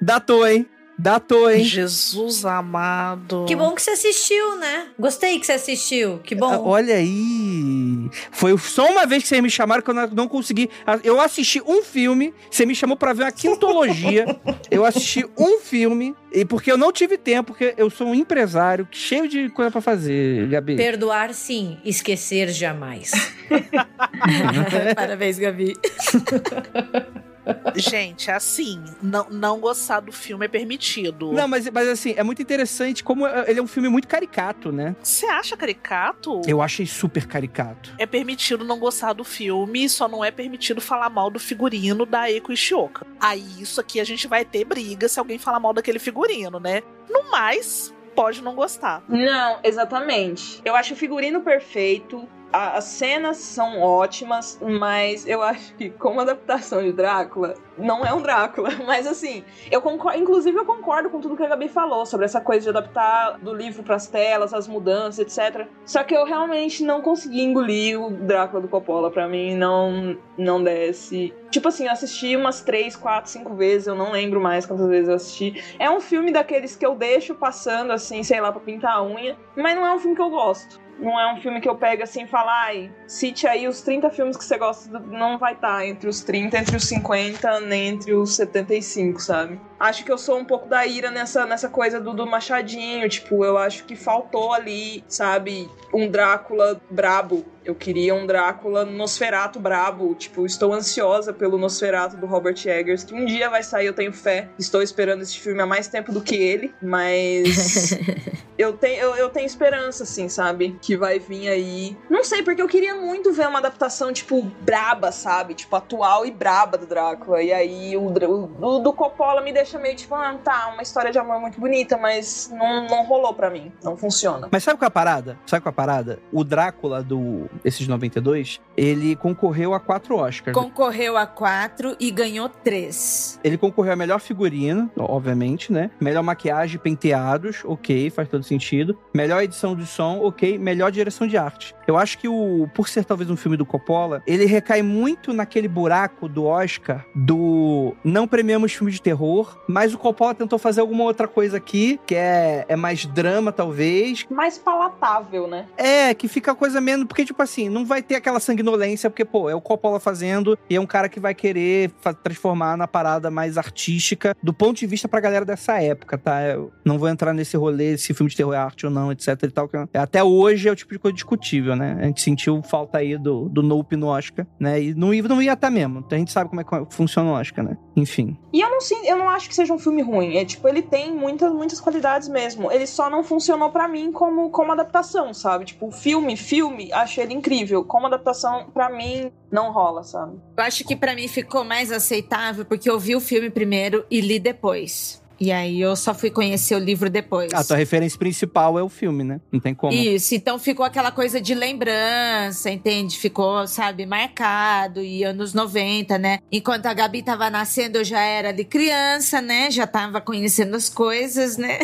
Datou, 0.00 0.46
hein? 0.46 0.66
Datou, 0.98 1.50
hein? 1.50 1.64
Jesus 1.64 2.44
amado. 2.44 3.44
Que 3.46 3.56
bom 3.56 3.74
que 3.74 3.82
você 3.82 3.90
assistiu, 3.90 4.56
né? 4.58 4.86
Gostei 4.98 5.38
que 5.38 5.46
você 5.46 5.52
assistiu. 5.52 6.20
Que 6.20 6.34
bom. 6.34 6.64
Olha 6.64 6.96
aí. 6.96 8.08
Foi 8.30 8.56
só 8.58 8.88
uma 8.88 9.06
vez 9.06 9.22
que 9.22 9.28
vocês 9.28 9.42
me 9.42 9.50
chamaram 9.50 9.82
que 9.82 9.90
eu 9.90 9.94
não 9.94 10.28
consegui. 10.28 10.70
Eu 11.02 11.20
assisti 11.20 11.60
um 11.66 11.82
filme, 11.82 12.32
você 12.50 12.64
me 12.64 12.74
chamou 12.74 12.96
para 12.96 13.12
ver 13.12 13.24
uma 13.24 13.32
quintologia. 13.32 14.24
eu 14.70 14.84
assisti 14.84 15.24
um 15.36 15.58
filme, 15.58 16.14
e 16.32 16.44
porque 16.44 16.70
eu 16.70 16.76
não 16.76 16.92
tive 16.92 17.18
tempo, 17.18 17.52
porque 17.52 17.74
eu 17.76 17.90
sou 17.90 18.08
um 18.08 18.14
empresário 18.14 18.86
cheio 18.90 19.28
de 19.28 19.48
coisa 19.50 19.70
para 19.70 19.80
fazer, 19.80 20.48
Gabi. 20.48 20.76
Perdoar 20.76 21.34
sim, 21.34 21.78
esquecer 21.84 22.48
jamais. 22.50 23.10
Parabéns, 24.94 25.38
Gabi. 25.38 25.74
Gente, 27.74 28.30
assim, 28.30 28.82
não, 29.02 29.28
não 29.30 29.60
gostar 29.60 30.00
do 30.00 30.12
filme 30.12 30.46
é 30.46 30.48
permitido. 30.48 31.32
Não, 31.32 31.46
mas, 31.46 31.68
mas 31.70 31.88
assim, 31.88 32.14
é 32.16 32.22
muito 32.22 32.40
interessante 32.40 33.02
como 33.02 33.26
é, 33.26 33.50
ele 33.50 33.60
é 33.60 33.62
um 33.62 33.66
filme 33.66 33.88
muito 33.88 34.08
caricato, 34.08 34.72
né? 34.72 34.96
Você 35.02 35.26
acha 35.26 35.56
caricato? 35.56 36.40
Eu 36.46 36.62
achei 36.62 36.86
super 36.86 37.26
caricato. 37.26 37.92
É 37.98 38.06
permitido 38.06 38.64
não 38.64 38.78
gostar 38.78 39.12
do 39.12 39.24
filme, 39.24 39.88
só 39.88 40.08
não 40.08 40.24
é 40.24 40.30
permitido 40.30 40.80
falar 40.80 41.10
mal 41.10 41.30
do 41.30 41.38
figurino 41.38 42.06
da 42.06 42.30
Eiko 42.30 42.52
Ishioka. 42.52 43.06
Aí 43.20 43.44
isso 43.60 43.80
aqui 43.80 44.00
a 44.00 44.04
gente 44.04 44.26
vai 44.26 44.44
ter 44.44 44.64
briga 44.64 45.08
se 45.08 45.18
alguém 45.18 45.38
falar 45.38 45.60
mal 45.60 45.72
daquele 45.72 45.98
figurino, 45.98 46.58
né? 46.58 46.82
No 47.08 47.30
mais, 47.30 47.94
pode 48.14 48.42
não 48.42 48.54
gostar. 48.54 49.02
Não, 49.08 49.58
exatamente. 49.62 50.60
Eu 50.64 50.74
acho 50.74 50.94
o 50.94 50.96
figurino 50.96 51.40
perfeito 51.42 52.26
as 52.54 52.84
cenas 52.84 53.38
são 53.38 53.80
ótimas, 53.80 54.60
mas 54.62 55.26
eu 55.26 55.42
acho 55.42 55.74
que 55.74 55.90
como 55.90 56.20
adaptação 56.20 56.80
de 56.80 56.92
Drácula, 56.92 57.54
não 57.76 58.04
é 58.04 58.12
um 58.12 58.22
Drácula. 58.22 58.70
Mas 58.86 59.06
assim, 59.06 59.44
eu 59.70 59.80
concordo, 59.80 60.18
inclusive 60.20 60.56
eu 60.56 60.64
concordo 60.64 61.10
com 61.10 61.20
tudo 61.20 61.36
que 61.36 61.42
a 61.42 61.48
Gabi 61.48 61.68
falou 61.68 62.06
sobre 62.06 62.26
essa 62.26 62.40
coisa 62.40 62.62
de 62.62 62.68
adaptar 62.68 63.38
do 63.38 63.52
livro 63.52 63.82
para 63.82 63.96
as 63.96 64.06
telas, 64.06 64.54
as 64.54 64.68
mudanças, 64.68 65.18
etc. 65.18 65.66
Só 65.84 66.04
que 66.04 66.14
eu 66.14 66.24
realmente 66.24 66.84
não 66.84 67.00
consegui 67.02 67.42
engolir 67.42 68.00
o 68.00 68.10
Drácula 68.10 68.62
do 68.62 68.68
Coppola. 68.68 69.10
Para 69.10 69.26
mim, 69.26 69.54
não, 69.56 70.16
não 70.38 70.62
desce. 70.62 71.34
Tipo 71.50 71.68
assim, 71.68 71.86
eu 71.86 71.92
assisti 71.92 72.36
umas 72.36 72.62
três, 72.62 72.96
quatro, 72.96 73.30
cinco 73.30 73.54
vezes, 73.54 73.86
eu 73.86 73.94
não 73.94 74.12
lembro 74.12 74.40
mais 74.40 74.66
quantas 74.66 74.88
vezes 74.88 75.08
eu 75.08 75.14
assisti. 75.14 75.76
É 75.78 75.90
um 75.90 76.00
filme 76.00 76.32
daqueles 76.32 76.76
que 76.76 76.84
eu 76.84 76.94
deixo 76.94 77.34
passando, 77.34 77.92
assim, 77.92 78.22
sei 78.22 78.40
lá, 78.40 78.50
pra 78.50 78.60
pintar 78.60 78.96
a 78.96 79.04
unha, 79.04 79.36
mas 79.56 79.76
não 79.76 79.86
é 79.86 79.94
um 79.94 79.98
filme 79.98 80.16
que 80.16 80.22
eu 80.22 80.30
gosto. 80.30 80.83
Não 80.98 81.18
é 81.18 81.32
um 81.32 81.40
filme 81.40 81.60
que 81.60 81.68
eu 81.68 81.76
pego 81.76 82.02
assim 82.02 82.24
e 82.24 82.26
falo, 82.26 82.48
ai, 82.48 82.90
cite 83.06 83.46
aí 83.46 83.66
os 83.66 83.82
30 83.82 84.10
filmes 84.10 84.36
que 84.36 84.44
você 84.44 84.56
gosta, 84.56 84.98
não 85.00 85.38
vai 85.38 85.54
estar 85.54 85.78
tá 85.78 85.86
entre 85.86 86.08
os 86.08 86.22
30, 86.22 86.58
entre 86.58 86.76
os 86.76 86.84
50, 86.84 87.60
nem 87.60 87.88
entre 87.88 88.14
os 88.14 88.36
75, 88.36 89.20
sabe? 89.20 89.60
Acho 89.78 90.04
que 90.04 90.12
eu 90.12 90.18
sou 90.18 90.38
um 90.38 90.44
pouco 90.44 90.68
da 90.68 90.86
ira 90.86 91.10
nessa, 91.10 91.44
nessa 91.46 91.68
coisa 91.68 92.00
do, 92.00 92.14
do 92.14 92.26
Machadinho, 92.26 93.08
tipo, 93.08 93.44
eu 93.44 93.58
acho 93.58 93.84
que 93.84 93.96
faltou 93.96 94.52
ali, 94.52 95.04
sabe, 95.08 95.68
um 95.94 96.08
Drácula 96.08 96.80
brabo. 96.90 97.44
Eu 97.64 97.74
queria 97.74 98.14
um 98.14 98.26
Drácula 98.26 98.84
Nosferato 98.84 99.58
brabo, 99.58 100.14
tipo, 100.14 100.44
estou 100.44 100.74
ansiosa 100.74 101.32
pelo 101.32 101.56
Nosferato 101.56 102.16
do 102.16 102.26
Robert 102.26 102.60
Eggers, 102.66 103.04
que 103.04 103.14
um 103.14 103.24
dia 103.24 103.48
vai 103.48 103.62
sair, 103.62 103.86
eu 103.86 103.94
tenho 103.94 104.12
fé. 104.12 104.50
Estou 104.58 104.82
esperando 104.82 105.22
esse 105.22 105.38
filme 105.38 105.62
há 105.62 105.66
mais 105.66 105.88
tempo 105.88 106.12
do 106.12 106.20
que 106.20 106.34
ele, 106.34 106.74
mas 106.82 107.98
eu 108.58 108.74
tenho, 108.74 109.00
eu, 109.00 109.16
eu 109.16 109.30
tenho 109.30 109.46
esperança, 109.46 110.02
assim, 110.02 110.28
sabe? 110.28 110.76
Que 110.82 110.94
vai 110.94 111.18
vir 111.18 111.48
aí. 111.48 111.96
Não 112.10 112.22
sei, 112.22 112.42
porque 112.42 112.60
eu 112.60 112.68
queria 112.68 112.96
muito 112.96 113.32
ver 113.32 113.48
uma 113.48 113.60
adaptação, 113.60 114.12
tipo, 114.12 114.42
braba, 114.42 115.10
sabe? 115.10 115.54
Tipo, 115.54 115.76
atual 115.76 116.26
e 116.26 116.30
braba 116.30 116.76
do 116.76 116.86
Drácula. 116.86 117.42
E 117.42 117.50
aí 117.50 117.96
o, 117.96 118.08
o, 118.08 118.78
do 118.78 118.92
Coppola 118.92 119.40
me 119.40 119.52
deixa 119.54 119.78
meio 119.78 119.96
tipo, 119.96 120.14
ah, 120.14 120.38
tá, 120.42 120.70
uma 120.72 120.82
história 120.82 121.10
de 121.10 121.18
amor 121.18 121.40
muito 121.40 121.58
bonita, 121.58 121.96
mas 121.96 122.50
não, 122.52 122.86
não 122.86 123.04
rolou 123.04 123.32
pra 123.32 123.48
mim. 123.48 123.72
Não 123.82 123.96
funciona. 123.96 124.48
Mas 124.50 124.62
sabe 124.62 124.78
qual 124.78 124.86
é 124.86 124.88
a 124.88 124.90
parada? 124.90 125.38
Sabe 125.46 125.62
qual 125.62 125.70
é 125.70 125.72
a 125.72 125.74
parada? 125.74 125.83
O 126.32 126.44
Drácula 126.44 127.02
do 127.02 127.48
esses 127.64 127.86
92, 127.86 128.60
ele 128.76 129.16
concorreu 129.16 129.74
a 129.74 129.80
quatro 129.80 130.16
Oscars. 130.16 130.56
Concorreu 130.56 131.16
a 131.16 131.26
quatro 131.26 131.96
e 131.98 132.10
ganhou 132.10 132.48
três. 132.48 133.38
Ele 133.42 133.56
concorreu 133.56 133.92
a 133.92 133.96
melhor 133.96 134.20
figurino, 134.20 134.90
obviamente, 134.98 135.72
né? 135.72 135.90
Melhor 136.00 136.22
maquiagem, 136.22 136.78
penteados, 136.78 137.62
ok, 137.64 138.10
faz 138.10 138.28
todo 138.28 138.44
sentido. 138.44 138.98
Melhor 139.14 139.42
edição 139.42 139.74
de 139.74 139.86
som, 139.86 140.20
ok. 140.20 140.58
Melhor 140.58 140.90
direção 140.90 141.26
de 141.26 141.36
arte. 141.36 141.74
Eu 141.86 141.96
acho 141.96 142.18
que 142.18 142.28
o, 142.28 142.68
por 142.74 142.88
ser 142.88 143.04
talvez 143.04 143.30
um 143.30 143.36
filme 143.36 143.56
do 143.56 143.66
Coppola, 143.66 144.22
ele 144.26 144.44
recai 144.44 144.82
muito 144.82 145.32
naquele 145.32 145.68
buraco 145.68 146.28
do 146.28 146.44
Oscar 146.44 147.04
do 147.14 147.94
não 148.02 148.26
premiamos 148.26 148.72
filme 148.72 148.90
de 148.90 149.00
terror, 149.00 149.58
mas 149.68 149.94
o 149.94 149.98
Coppola 149.98 150.34
tentou 150.34 150.58
fazer 150.58 150.80
alguma 150.80 151.04
outra 151.04 151.28
coisa 151.28 151.56
aqui, 151.56 152.00
que 152.06 152.14
é, 152.14 152.64
é 152.68 152.76
mais 152.76 153.04
drama, 153.06 153.52
talvez. 153.52 154.26
Mais 154.30 154.58
palatável, 154.58 155.46
né? 155.46 155.66
É, 155.76 156.14
que 156.14 156.28
fica 156.28 156.52
a 156.52 156.54
coisa 156.54 156.80
menos. 156.80 157.06
Porque, 157.06 157.24
tipo 157.24 157.42
assim, 157.42 157.68
não 157.68 157.84
vai 157.84 158.02
ter 158.02 158.14
aquela 158.14 158.40
sanguinolência, 158.40 159.10
porque, 159.10 159.24
pô, 159.24 159.48
é 159.48 159.54
o 159.54 159.60
Coppola 159.60 160.00
fazendo 160.00 160.58
e 160.68 160.76
é 160.76 160.80
um 160.80 160.86
cara 160.86 161.08
que 161.08 161.20
vai 161.20 161.34
querer 161.34 161.90
transformar 162.22 162.76
na 162.76 162.86
parada 162.86 163.30
mais 163.30 163.58
artística 163.58 164.36
do 164.42 164.52
ponto 164.52 164.78
de 164.78 164.86
vista 164.86 165.08
pra 165.08 165.20
galera 165.20 165.44
dessa 165.44 165.80
época, 165.80 166.18
tá? 166.18 166.42
Eu 166.42 166.72
não 166.84 166.98
vou 166.98 167.08
entrar 167.08 167.32
nesse 167.32 167.56
rolê 167.56 167.96
se 167.96 168.14
filme 168.14 168.30
de 168.30 168.36
terror 168.36 168.54
é 168.54 168.58
arte 168.58 168.86
ou 168.86 168.92
não, 168.92 169.12
etc 169.12 169.28
e 169.42 169.50
tal. 169.50 169.68
Que 169.68 169.76
é, 169.76 169.98
até 169.98 170.22
hoje 170.22 170.68
é 170.68 170.72
o 170.72 170.76
tipo 170.76 170.92
de 170.92 170.98
coisa 170.98 171.14
discutível, 171.14 171.76
né? 171.76 171.96
A 172.00 172.04
gente 172.04 172.20
sentiu 172.20 172.62
falta 172.62 172.98
aí 172.98 173.16
do, 173.16 173.48
do 173.48 173.62
Nope 173.62 173.96
no 173.96 174.08
Oscar, 174.08 174.46
né? 174.58 174.80
E 174.80 174.94
não, 174.94 175.08
não 175.08 175.42
ia 175.42 175.52
estar 175.52 175.68
tá 175.68 175.70
mesmo. 175.70 176.00
Então 176.00 176.16
a 176.16 176.18
gente 176.18 176.32
sabe 176.32 176.50
como 176.50 176.60
é 176.60 176.64
que 176.64 176.94
funciona 176.94 177.30
o 177.30 177.34
Oscar, 177.34 177.64
né? 177.64 177.76
Enfim. 177.96 178.36
E 178.52 178.60
eu 178.60 178.68
não, 178.70 178.78
eu 179.04 179.16
não 179.16 179.28
acho 179.28 179.48
que 179.48 179.54
seja 179.54 179.72
um 179.72 179.78
filme 179.78 180.02
ruim. 180.02 180.36
É 180.36 180.44
tipo, 180.44 180.66
ele 180.68 180.82
tem 180.82 181.12
muitas, 181.12 181.52
muitas 181.52 181.80
qualidades 181.80 182.28
mesmo. 182.28 182.70
Ele 182.70 182.86
só 182.86 183.08
não 183.10 183.22
funcionou 183.22 183.70
para 183.70 183.88
mim 183.88 184.12
como, 184.12 184.50
como 184.50 184.72
adaptação, 184.72 185.32
sabe? 185.32 185.63
Tipo, 185.64 185.90
filme, 185.90 186.36
filme, 186.36 186.92
achei 186.92 187.24
ele 187.24 187.34
incrível. 187.34 187.84
Como 187.84 188.06
adaptação, 188.06 188.70
para 188.72 188.90
mim, 188.90 189.32
não 189.50 189.72
rola, 189.72 190.02
sabe? 190.02 190.38
Eu 190.56 190.64
acho 190.64 190.84
que 190.84 190.94
para 190.94 191.14
mim 191.14 191.26
ficou 191.26 191.64
mais 191.64 191.90
aceitável 191.90 192.64
porque 192.64 192.88
eu 192.88 192.98
vi 192.98 193.16
o 193.16 193.20
filme 193.20 193.50
primeiro 193.50 194.04
e 194.10 194.20
li 194.20 194.38
depois. 194.38 195.23
E 195.44 195.52
aí 195.52 195.78
eu 195.78 195.94
só 195.94 196.14
fui 196.14 196.30
conhecer 196.30 196.74
o 196.74 196.78
livro 196.78 197.10
depois. 197.10 197.52
A 197.52 197.62
tua 197.62 197.76
referência 197.76 198.18
principal 198.18 198.78
é 198.78 198.82
o 198.82 198.88
filme, 198.88 199.22
né? 199.22 199.42
Não 199.52 199.60
tem 199.60 199.74
como. 199.74 199.92
Isso, 199.92 200.34
então 200.34 200.58
ficou 200.58 200.86
aquela 200.86 201.10
coisa 201.12 201.38
de 201.38 201.54
lembrança, 201.54 202.70
entende? 202.70 203.18
Ficou, 203.18 203.66
sabe, 203.66 204.06
marcado 204.06 205.02
e 205.02 205.22
anos 205.22 205.52
90, 205.52 206.16
né? 206.16 206.38
Enquanto 206.50 206.86
a 206.86 206.94
Gabi 206.94 207.22
tava 207.22 207.50
nascendo, 207.50 207.98
eu 207.98 208.04
já 208.04 208.22
era 208.22 208.52
de 208.52 208.64
criança, 208.64 209.42
né? 209.42 209.70
Já 209.70 209.86
tava 209.86 210.18
conhecendo 210.18 210.74
as 210.76 210.88
coisas, 210.88 211.58
né? 211.58 211.78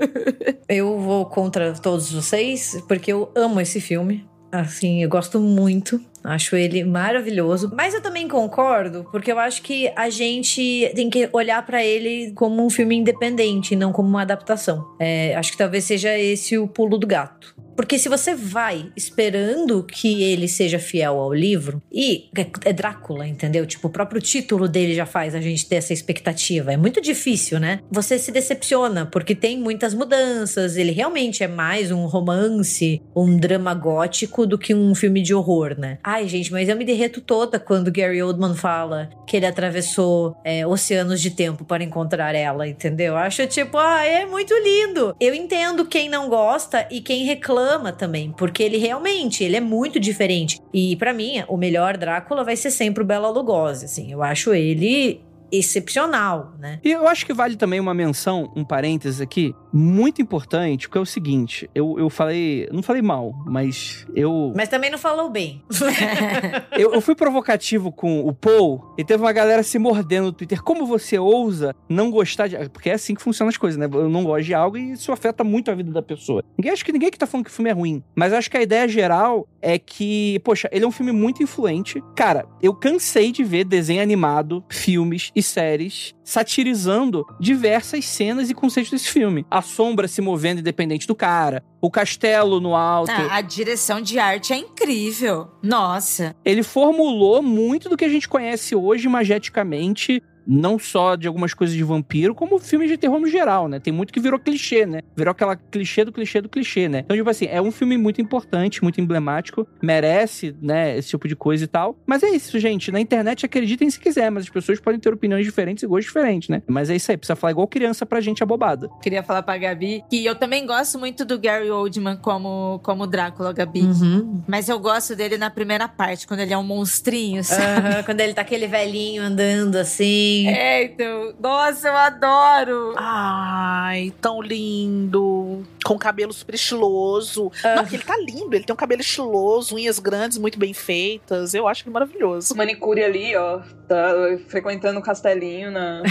eu 0.66 0.98
vou 0.98 1.26
contra 1.26 1.74
todos 1.74 2.10
vocês, 2.10 2.82
porque 2.88 3.12
eu 3.12 3.30
amo 3.36 3.60
esse 3.60 3.82
filme. 3.82 4.26
Assim, 4.50 5.02
eu 5.02 5.10
gosto 5.10 5.38
muito. 5.38 6.00
Acho 6.24 6.56
ele 6.56 6.82
maravilhoso. 6.84 7.70
Mas 7.74 7.92
eu 7.92 8.00
também 8.00 8.26
concordo, 8.26 9.06
porque 9.12 9.30
eu 9.30 9.38
acho 9.38 9.60
que 9.62 9.92
a 9.94 10.08
gente 10.08 10.90
tem 10.94 11.10
que 11.10 11.28
olhar 11.32 11.64
para 11.66 11.84
ele 11.84 12.32
como 12.32 12.64
um 12.64 12.70
filme 12.70 12.96
independente, 12.96 13.76
não 13.76 13.92
como 13.92 14.08
uma 14.08 14.22
adaptação. 14.22 14.96
É, 14.98 15.34
acho 15.36 15.52
que 15.52 15.58
talvez 15.58 15.84
seja 15.84 16.18
esse 16.18 16.56
o 16.56 16.66
pulo 16.66 16.96
do 16.96 17.06
gato. 17.06 17.54
Porque 17.76 17.98
se 17.98 18.08
você 18.08 18.34
vai 18.34 18.92
esperando 18.96 19.82
que 19.82 20.22
ele 20.22 20.46
seja 20.46 20.78
fiel 20.78 21.18
ao 21.18 21.34
livro, 21.34 21.82
e 21.92 22.30
é 22.64 22.72
Drácula, 22.72 23.26
entendeu? 23.26 23.66
Tipo, 23.66 23.88
o 23.88 23.90
próprio 23.90 24.20
título 24.20 24.68
dele 24.68 24.94
já 24.94 25.06
faz 25.06 25.34
a 25.34 25.40
gente 25.40 25.66
ter 25.66 25.76
essa 25.76 25.92
expectativa. 25.92 26.72
É 26.72 26.76
muito 26.76 27.00
difícil, 27.00 27.58
né? 27.58 27.80
Você 27.90 28.18
se 28.18 28.30
decepciona, 28.30 29.06
porque 29.06 29.34
tem 29.34 29.58
muitas 29.58 29.92
mudanças. 29.92 30.76
Ele 30.76 30.92
realmente 30.92 31.42
é 31.42 31.48
mais 31.48 31.90
um 31.90 32.06
romance, 32.06 33.02
um 33.14 33.36
drama 33.36 33.74
gótico 33.74 34.46
do 34.46 34.56
que 34.56 34.74
um 34.74 34.94
filme 34.94 35.20
de 35.20 35.34
horror, 35.34 35.74
né? 35.78 35.98
Ai, 36.14 36.28
gente, 36.28 36.52
mas 36.52 36.68
eu 36.68 36.76
me 36.76 36.84
derreto 36.84 37.20
toda 37.20 37.58
quando 37.58 37.90
Gary 37.90 38.22
Oldman 38.22 38.54
fala 38.54 39.10
que 39.26 39.36
ele 39.36 39.46
atravessou 39.46 40.36
é, 40.44 40.64
oceanos 40.64 41.20
de 41.20 41.28
tempo 41.28 41.64
para 41.64 41.82
encontrar 41.82 42.36
ela, 42.36 42.68
entendeu? 42.68 43.16
Acho 43.16 43.44
tipo, 43.48 43.76
ah, 43.76 44.04
é 44.04 44.24
muito 44.24 44.54
lindo. 44.54 45.16
Eu 45.18 45.34
entendo 45.34 45.84
quem 45.84 46.08
não 46.08 46.28
gosta 46.28 46.86
e 46.88 47.00
quem 47.00 47.24
reclama 47.24 47.90
também, 47.90 48.30
porque 48.30 48.62
ele 48.62 48.76
realmente, 48.76 49.42
ele 49.42 49.56
é 49.56 49.60
muito 49.60 49.98
diferente. 49.98 50.60
E 50.72 50.94
para 50.94 51.12
mim, 51.12 51.42
o 51.48 51.56
melhor 51.56 51.96
Drácula 51.96 52.44
vai 52.44 52.54
ser 52.54 52.70
sempre 52.70 53.02
o 53.02 53.06
Bela 53.06 53.28
Lugosi, 53.28 53.86
assim. 53.86 54.12
Eu 54.12 54.22
acho 54.22 54.54
ele 54.54 55.20
excepcional, 55.58 56.54
né? 56.58 56.80
E 56.84 56.90
eu 56.90 57.06
acho 57.06 57.24
que 57.26 57.32
vale 57.32 57.56
também 57.56 57.80
uma 57.80 57.94
menção, 57.94 58.52
um 58.56 58.64
parênteses 58.64 59.20
aqui, 59.20 59.54
muito 59.72 60.22
importante, 60.22 60.86
porque 60.86 60.98
é 60.98 61.00
o 61.00 61.06
seguinte, 61.06 61.68
eu, 61.74 61.98
eu 61.98 62.08
falei, 62.08 62.68
não 62.72 62.82
falei 62.82 63.02
mal, 63.02 63.32
mas 63.46 64.06
eu... 64.14 64.52
Mas 64.54 64.68
também 64.68 64.90
não 64.90 64.98
falou 64.98 65.30
bem. 65.30 65.62
eu, 66.78 66.94
eu, 66.94 67.00
fui 67.00 67.14
provocativo 67.14 67.90
com 67.90 68.20
o 68.20 68.32
Paul 68.32 68.94
e 68.96 69.04
teve 69.04 69.22
uma 69.22 69.32
galera 69.32 69.62
se 69.62 69.78
mordendo 69.78 70.26
no 70.26 70.32
Twitter. 70.32 70.62
Como 70.62 70.86
você 70.86 71.18
ousa 71.18 71.74
não 71.88 72.10
gostar 72.10 72.46
de... 72.46 72.56
Porque 72.68 72.90
é 72.90 72.94
assim 72.94 73.14
que 73.14 73.22
funcionam 73.22 73.48
as 73.48 73.56
coisas, 73.56 73.78
né? 73.78 73.88
Eu 73.92 74.08
não 74.08 74.24
gosto 74.24 74.44
de 74.44 74.54
algo 74.54 74.76
e 74.76 74.92
isso 74.92 75.10
afeta 75.10 75.42
muito 75.42 75.70
a 75.70 75.74
vida 75.74 75.90
da 75.90 76.02
pessoa. 76.02 76.44
Ninguém, 76.56 76.72
acho 76.72 76.84
que 76.84 76.92
ninguém 76.92 77.10
que 77.10 77.18
tá 77.18 77.26
falando 77.26 77.46
que 77.46 77.50
o 77.50 77.54
filme 77.54 77.70
é 77.70 77.74
ruim, 77.74 78.02
mas 78.14 78.32
acho 78.32 78.50
que 78.50 78.56
a 78.56 78.62
ideia 78.62 78.86
geral 78.86 79.48
é 79.60 79.78
que, 79.78 80.40
poxa, 80.44 80.68
ele 80.70 80.84
é 80.84 80.88
um 80.88 80.92
filme 80.92 81.10
muito 81.10 81.42
influente. 81.42 82.02
Cara, 82.14 82.46
eu 82.62 82.74
cansei 82.74 83.32
de 83.32 83.42
ver 83.42 83.64
desenho 83.64 84.02
animado, 84.02 84.62
filmes 84.68 85.32
e 85.34 85.42
séries 85.46 86.14
satirizando 86.24 87.24
diversas 87.38 88.04
cenas 88.04 88.50
e 88.50 88.54
conceitos 88.54 88.90
desse 88.90 89.08
filme. 89.08 89.46
A 89.50 89.62
sombra 89.62 90.08
se 90.08 90.20
movendo 90.20 90.60
independente 90.60 91.06
do 91.06 91.14
cara, 91.14 91.62
o 91.80 91.90
castelo 91.90 92.60
no 92.60 92.74
alto. 92.74 93.10
Ah, 93.12 93.36
a 93.36 93.40
direção 93.40 94.00
de 94.00 94.18
arte 94.18 94.52
é 94.52 94.56
incrível. 94.56 95.48
Nossa. 95.62 96.34
Ele 96.44 96.62
formulou 96.62 97.42
muito 97.42 97.88
do 97.88 97.96
que 97.96 98.04
a 98.04 98.08
gente 98.08 98.28
conhece 98.28 98.74
hoje 98.74 99.06
imageticamente 99.06 100.22
não 100.46 100.78
só 100.78 101.16
de 101.16 101.26
algumas 101.26 101.54
coisas 101.54 101.76
de 101.76 101.82
vampiro, 101.82 102.34
como 102.34 102.58
filmes 102.58 102.88
de 102.88 102.96
terror 102.96 103.18
no 103.18 103.26
geral, 103.26 103.68
né? 103.68 103.80
Tem 103.80 103.92
muito 103.92 104.12
que 104.12 104.20
virou 104.20 104.38
clichê, 104.38 104.86
né? 104.86 105.00
Virou 105.16 105.32
aquela 105.32 105.56
clichê 105.56 106.04
do 106.04 106.12
clichê 106.12 106.40
do 106.40 106.48
clichê, 106.48 106.88
né? 106.88 107.00
Então, 107.04 107.16
tipo 107.16 107.28
assim, 107.28 107.46
é 107.46 107.60
um 107.60 107.70
filme 107.70 107.96
muito 107.96 108.20
importante, 108.20 108.82
muito 108.82 109.00
emblemático, 109.00 109.66
merece, 109.82 110.54
né, 110.60 110.96
esse 110.96 111.08
tipo 111.08 111.26
de 111.28 111.36
coisa 111.36 111.64
e 111.64 111.66
tal. 111.66 111.96
Mas 112.06 112.22
é 112.22 112.30
isso, 112.30 112.58
gente. 112.58 112.92
Na 112.92 113.00
internet, 113.00 113.44
acreditem 113.46 113.90
se 113.90 113.98
quiser, 113.98 114.30
mas 114.30 114.44
as 114.44 114.50
pessoas 114.50 114.80
podem 114.80 115.00
ter 115.00 115.12
opiniões 115.12 115.44
diferentes 115.44 115.82
e 115.82 115.86
gostos 115.86 116.06
diferentes, 116.06 116.48
né? 116.48 116.62
Mas 116.66 116.90
é 116.90 116.96
isso 116.96 117.10
aí, 117.10 117.16
precisa 117.16 117.36
falar 117.36 117.52
igual 117.52 117.66
criança 117.66 118.04
pra 118.04 118.20
gente 118.20 118.42
abobada. 118.42 118.88
Queria 119.02 119.22
falar 119.22 119.42
pra 119.42 119.56
Gabi 119.56 120.04
que 120.10 120.24
eu 120.24 120.34
também 120.34 120.66
gosto 120.66 120.98
muito 120.98 121.24
do 121.24 121.38
Gary 121.38 121.70
Oldman 121.70 122.16
como, 122.16 122.80
como 122.82 123.06
Drácula, 123.06 123.52
Gabi. 123.52 123.82
Uhum. 123.82 124.42
Mas 124.46 124.68
eu 124.68 124.78
gosto 124.78 125.16
dele 125.16 125.38
na 125.38 125.50
primeira 125.50 125.88
parte, 125.88 126.26
quando 126.26 126.40
ele 126.40 126.52
é 126.52 126.58
um 126.58 126.62
monstrinho, 126.62 127.42
sabe? 127.42 127.96
Uhum, 127.96 128.02
quando 128.04 128.20
ele 128.20 128.34
tá 128.34 128.42
aquele 128.42 128.66
velhinho 128.66 129.22
andando 129.22 129.76
assim 129.76 130.33
é, 130.46 130.84
então. 130.84 131.34
Nossa, 131.40 131.88
eu 131.88 131.96
adoro. 131.96 132.94
Ai, 132.96 134.12
tão 134.20 134.40
lindo. 134.40 135.62
Com 135.84 135.98
cabelo 135.98 136.32
super 136.32 136.54
estiloso. 136.54 137.52
Não, 137.62 137.86
ele 137.86 138.02
tá 138.02 138.16
lindo. 138.16 138.54
Ele 138.54 138.64
tem 138.64 138.72
um 138.72 138.76
cabelo 138.76 139.00
estiloso, 139.00 139.76
unhas 139.76 139.98
grandes, 139.98 140.38
muito 140.38 140.58
bem 140.58 140.72
feitas. 140.72 141.54
Eu 141.54 141.68
acho 141.68 141.84
ele 141.84 141.92
maravilhoso. 141.92 142.56
Manicure 142.56 143.02
ali, 143.02 143.36
ó. 143.36 143.60
Tá 143.86 144.12
frequentando 144.48 144.98
o 144.98 145.02
castelinho 145.02 145.70
na, 145.70 146.02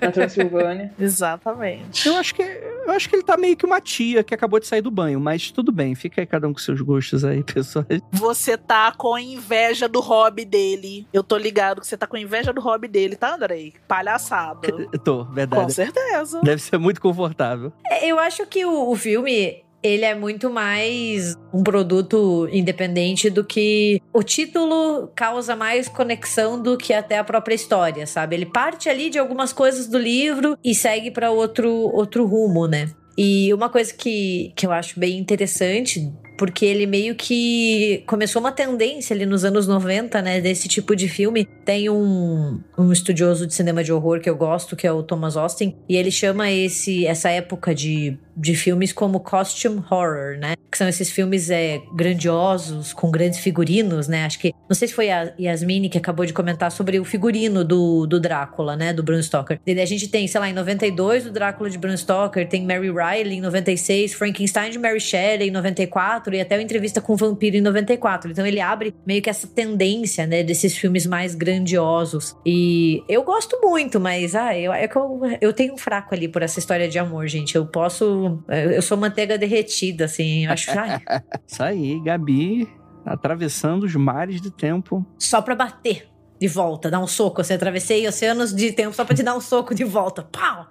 na 0.00 0.12
Transilvânia. 0.12 0.92
Exatamente. 0.98 2.06
Eu 2.06 2.16
acho 2.16 2.34
que 2.34 2.42
eu 2.42 2.90
acho 2.90 3.08
que 3.08 3.16
ele 3.16 3.22
tá 3.22 3.36
meio 3.36 3.56
que 3.56 3.64
uma 3.64 3.80
tia 3.80 4.22
que 4.24 4.34
acabou 4.34 4.58
de 4.58 4.66
sair 4.66 4.82
do 4.82 4.90
banho, 4.90 5.20
mas 5.20 5.50
tudo 5.50 5.70
bem, 5.70 5.94
fica 5.94 6.20
aí 6.20 6.26
cada 6.26 6.48
um 6.48 6.52
com 6.52 6.58
seus 6.58 6.80
gostos 6.80 7.24
aí, 7.24 7.42
pessoal. 7.44 7.84
Você 8.10 8.56
tá 8.56 8.92
com 8.92 9.18
inveja 9.18 9.88
do 9.88 10.00
hobby 10.00 10.44
dele. 10.44 11.06
Eu 11.12 11.22
tô 11.22 11.36
ligado 11.36 11.80
que 11.80 11.86
você 11.86 11.96
tá 11.96 12.06
com 12.06 12.16
inveja 12.16 12.52
do 12.52 12.60
hobby 12.60 12.88
dele, 12.88 13.16
tá, 13.16 13.34
Andrei? 13.34 13.74
Palhaçada. 13.86 14.68
Tô, 15.04 15.24
verdade. 15.24 15.62
Com 15.62 15.68
certeza. 15.70 16.40
Deve 16.42 16.60
ser 16.60 16.78
muito 16.78 17.00
confortável. 17.00 17.72
É, 17.88 18.06
eu 18.06 18.18
acho 18.18 18.46
que 18.46 18.64
o, 18.64 18.90
o 18.90 18.94
filme 19.22 19.62
ele 19.82 20.04
é 20.04 20.14
muito 20.14 20.48
mais 20.48 21.36
um 21.52 21.62
produto 21.62 22.48
independente 22.52 23.28
do 23.28 23.44
que 23.44 24.00
o 24.12 24.22
título 24.22 25.10
causa 25.14 25.56
mais 25.56 25.88
conexão 25.88 26.60
do 26.60 26.76
que 26.76 26.92
até 26.92 27.18
a 27.18 27.24
própria 27.24 27.54
história, 27.54 28.06
sabe? 28.06 28.36
Ele 28.36 28.46
parte 28.46 28.88
ali 28.88 29.10
de 29.10 29.18
algumas 29.18 29.52
coisas 29.52 29.88
do 29.88 29.98
livro 29.98 30.56
e 30.62 30.72
segue 30.72 31.10
para 31.10 31.32
outro 31.32 31.68
outro 31.92 32.24
rumo, 32.24 32.68
né? 32.68 32.90
E 33.18 33.52
uma 33.52 33.68
coisa 33.68 33.92
que, 33.92 34.52
que 34.54 34.64
eu 34.64 34.72
acho 34.72 34.98
bem 34.98 35.18
interessante 35.18 36.12
porque 36.42 36.64
ele 36.64 36.86
meio 36.86 37.14
que 37.14 38.02
começou 38.04 38.40
uma 38.40 38.50
tendência 38.50 39.14
ali 39.14 39.24
nos 39.24 39.44
anos 39.44 39.68
90, 39.68 40.20
né, 40.22 40.40
desse 40.40 40.66
tipo 40.66 40.96
de 40.96 41.08
filme. 41.08 41.46
Tem 41.64 41.88
um, 41.88 42.60
um 42.76 42.90
estudioso 42.90 43.46
de 43.46 43.54
cinema 43.54 43.84
de 43.84 43.92
horror 43.92 44.18
que 44.18 44.28
eu 44.28 44.34
gosto, 44.34 44.74
que 44.74 44.84
é 44.84 44.92
o 44.92 45.04
Thomas 45.04 45.36
Austin, 45.36 45.76
e 45.88 45.96
ele 45.96 46.10
chama 46.10 46.50
esse 46.50 47.06
essa 47.06 47.30
época 47.30 47.72
de, 47.72 48.18
de 48.36 48.54
filmes 48.54 48.92
como 48.92 49.20
costume 49.20 49.82
horror, 49.90 50.38
né? 50.38 50.54
Que 50.70 50.78
são 50.78 50.88
esses 50.88 51.10
filmes 51.10 51.50
é, 51.50 51.80
grandiosos, 51.94 52.92
com 52.92 53.10
grandes 53.10 53.38
figurinos, 53.38 54.08
né? 54.08 54.24
Acho 54.24 54.38
que, 54.38 54.52
não 54.68 54.74
sei 54.74 54.88
se 54.88 54.94
foi 54.94 55.10
a 55.10 55.32
Yasmine 55.38 55.88
que 55.88 55.98
acabou 55.98 56.24
de 56.24 56.32
comentar 56.32 56.70
sobre 56.70 56.98
o 56.98 57.04
figurino 57.04 57.64
do, 57.64 58.06
do 58.06 58.20
Drácula, 58.20 58.76
né, 58.76 58.92
do 58.92 59.02
Bram 59.02 59.22
Stoker. 59.22 59.60
E 59.66 59.80
a 59.80 59.86
gente 59.86 60.08
tem, 60.08 60.26
sei 60.26 60.40
lá, 60.40 60.48
em 60.48 60.52
92 60.52 61.26
o 61.26 61.30
Drácula 61.30 61.68
de 61.68 61.78
Bram 61.78 61.96
Stoker, 61.96 62.48
tem 62.48 62.64
Mary 62.64 62.90
Riley 62.90 63.38
em 63.38 63.40
96, 63.40 64.14
Frankenstein 64.14 64.70
de 64.70 64.78
Mary 64.78 65.00
Shelley 65.00 65.48
em 65.48 65.50
94, 65.50 66.34
e 66.34 66.40
até 66.40 66.56
uma 66.56 66.62
entrevista 66.62 67.00
com 67.00 67.12
o 67.12 67.16
Vampiro 67.16 67.56
em 67.56 67.60
94. 67.60 68.30
Então 68.30 68.46
ele 68.46 68.60
abre 68.60 68.94
meio 69.06 69.20
que 69.20 69.30
essa 69.30 69.46
tendência, 69.46 70.26
né, 70.26 70.42
desses 70.42 70.76
filmes 70.76 71.06
mais 71.06 71.34
grandiosos. 71.34 72.34
E 72.44 73.02
eu 73.08 73.22
gosto 73.22 73.58
muito, 73.60 74.00
mas 74.00 74.34
ah, 74.34 74.56
eu, 74.56 74.72
é 74.72 74.88
eu, 74.94 75.20
eu 75.40 75.52
tenho 75.52 75.74
um 75.74 75.78
fraco 75.78 76.14
ali 76.14 76.28
por 76.28 76.42
essa 76.42 76.58
história 76.58 76.88
de 76.88 76.98
amor, 76.98 77.26
gente. 77.26 77.56
Eu 77.56 77.66
posso. 77.66 78.21
Eu 78.48 78.82
sou 78.82 78.96
manteiga 78.96 79.38
derretida, 79.38 80.04
assim. 80.04 80.46
Eu 80.46 80.52
acho. 80.52 80.70
Isso 81.46 81.62
aí, 81.62 82.00
Gabi 82.02 82.68
atravessando 83.04 83.84
os 83.84 83.94
mares 83.94 84.40
de 84.40 84.50
tempo. 84.50 85.04
Só 85.18 85.42
pra 85.42 85.54
bater 85.54 86.11
de 86.42 86.48
volta, 86.48 86.90
dar 86.90 86.98
um 86.98 87.06
soco. 87.06 87.40
Assim, 87.40 87.54
atravessei 87.54 88.06
oceanos 88.08 88.52
de 88.52 88.72
tempo 88.72 88.92
só 88.92 89.04
pra 89.04 89.14
te 89.14 89.22
dar 89.22 89.36
um 89.36 89.40
soco 89.40 89.72
de 89.72 89.84
volta. 89.84 90.24
Pau! 90.24 90.66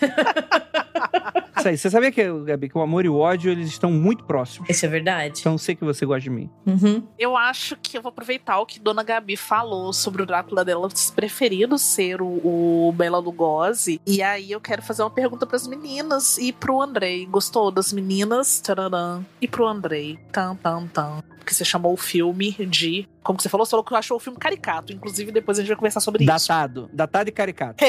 Isso 1.58 1.68
aí, 1.68 1.76
você 1.76 1.90
sabia 1.90 2.12
que, 2.12 2.22
Gabi, 2.44 2.68
que 2.68 2.78
o 2.78 2.80
amor 2.80 3.04
e 3.04 3.08
o 3.08 3.16
ódio, 3.16 3.50
eles 3.50 3.66
estão 3.66 3.90
muito 3.90 4.22
próximos. 4.22 4.70
Isso 4.70 4.86
é 4.86 4.88
verdade. 4.88 5.40
Então 5.40 5.58
sei 5.58 5.74
que 5.74 5.84
você 5.84 6.06
gosta 6.06 6.20
de 6.20 6.30
mim. 6.30 6.48
Uhum. 6.64 7.02
Eu 7.18 7.36
acho 7.36 7.76
que 7.82 7.98
eu 7.98 8.02
vou 8.02 8.10
aproveitar 8.10 8.60
o 8.60 8.66
que 8.66 8.78
Dona 8.78 9.02
Gabi 9.02 9.36
falou 9.36 9.92
sobre 9.92 10.22
o 10.22 10.26
Drácula 10.26 10.64
dela 10.64 10.88
preferido 11.16 11.76
ser 11.76 12.22
o, 12.22 12.26
o 12.26 12.92
Bela 12.92 13.18
Lugosi. 13.18 14.00
E 14.06 14.22
aí 14.22 14.52
eu 14.52 14.60
quero 14.60 14.80
fazer 14.80 15.02
uma 15.02 15.10
pergunta 15.10 15.44
pras 15.44 15.66
meninas 15.66 16.38
e 16.38 16.52
pro 16.52 16.80
Andrei. 16.80 17.26
Gostou 17.26 17.72
das 17.72 17.92
meninas? 17.92 18.60
Tararam. 18.60 19.26
E 19.40 19.48
pro 19.48 19.66
Andrei. 19.66 20.20
Tam, 20.30 20.54
tam, 20.54 20.86
tam. 20.86 21.20
Porque 21.46 21.54
você 21.54 21.64
chamou 21.64 21.92
o 21.92 21.96
filme 21.96 22.50
de. 22.66 23.08
Como 23.22 23.36
que 23.36 23.44
você 23.44 23.48
falou? 23.48 23.64
Você 23.64 23.70
falou 23.70 23.84
que 23.84 23.94
achou 23.94 24.16
o 24.16 24.20
filme 24.20 24.36
caricato. 24.36 24.92
Inclusive, 24.92 25.30
depois 25.30 25.56
a 25.56 25.62
gente 25.62 25.68
vai 25.68 25.76
conversar 25.76 26.00
sobre 26.00 26.24
isso. 26.24 26.48
Datado. 26.48 26.90
Datado 26.92 27.28
e 27.28 27.32
caricato. 27.32 27.84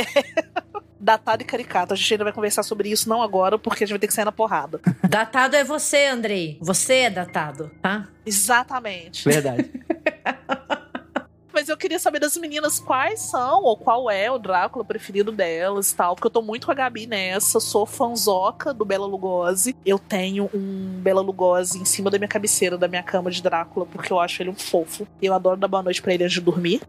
Datado 0.99 1.41
e 1.41 1.45
caricato. 1.45 1.91
A 1.91 1.95
gente 1.95 2.13
ainda 2.13 2.23
vai 2.25 2.33
conversar 2.33 2.61
sobre 2.61 2.89
isso, 2.89 3.09
não 3.09 3.19
agora, 3.19 3.57
porque 3.57 3.83
a 3.83 3.87
gente 3.87 3.95
vai 3.95 3.99
ter 3.99 4.05
que 4.05 4.13
sair 4.13 4.25
na 4.25 4.31
porrada. 4.31 4.79
Datado 5.09 5.55
é 5.55 5.63
você, 5.63 6.05
Andrei. 6.05 6.59
Você 6.61 6.97
é 6.97 7.09
datado, 7.09 7.71
tá? 7.81 8.07
Exatamente. 8.23 9.27
Verdade. 9.27 9.71
Mas 11.67 11.71
eu 11.71 11.75
queria 11.75 11.99
saber 11.99 12.19
das 12.19 12.37
meninas 12.37 12.79
quais 12.79 13.19
são, 13.19 13.61
ou 13.61 13.75
qual 13.75 14.09
é 14.09 14.31
o 14.31 14.39
Drácula 14.39 14.85
preferido 14.85 15.33
delas 15.33 15.91
e 15.91 15.95
tal. 15.97 16.15
Porque 16.15 16.27
eu 16.27 16.31
tô 16.31 16.41
muito 16.41 16.65
com 16.65 16.71
a 16.71 16.73
Gabi 16.75 17.05
nessa. 17.05 17.59
Sou 17.59 17.85
fanzoca 17.85 18.73
do 18.73 18.85
Bela 18.85 19.05
Lugosi. 19.05 19.75
Eu 19.85 19.99
tenho 19.99 20.49
um 20.53 21.01
Bela 21.01 21.19
Lugosi 21.19 21.77
em 21.77 21.83
cima 21.83 22.09
da 22.09 22.17
minha 22.17 22.29
cabeceira, 22.29 22.77
da 22.77 22.87
minha 22.87 23.03
cama 23.03 23.29
de 23.29 23.43
Drácula, 23.43 23.85
porque 23.85 24.13
eu 24.13 24.17
acho 24.17 24.41
ele 24.41 24.49
um 24.49 24.55
fofo. 24.55 25.05
Eu 25.21 25.33
adoro 25.33 25.59
dar 25.59 25.67
boa 25.67 25.83
noite 25.83 26.01
pra 26.01 26.13
ele 26.13 26.23
antes 26.23 26.35
de 26.35 26.41
dormir. 26.41 26.79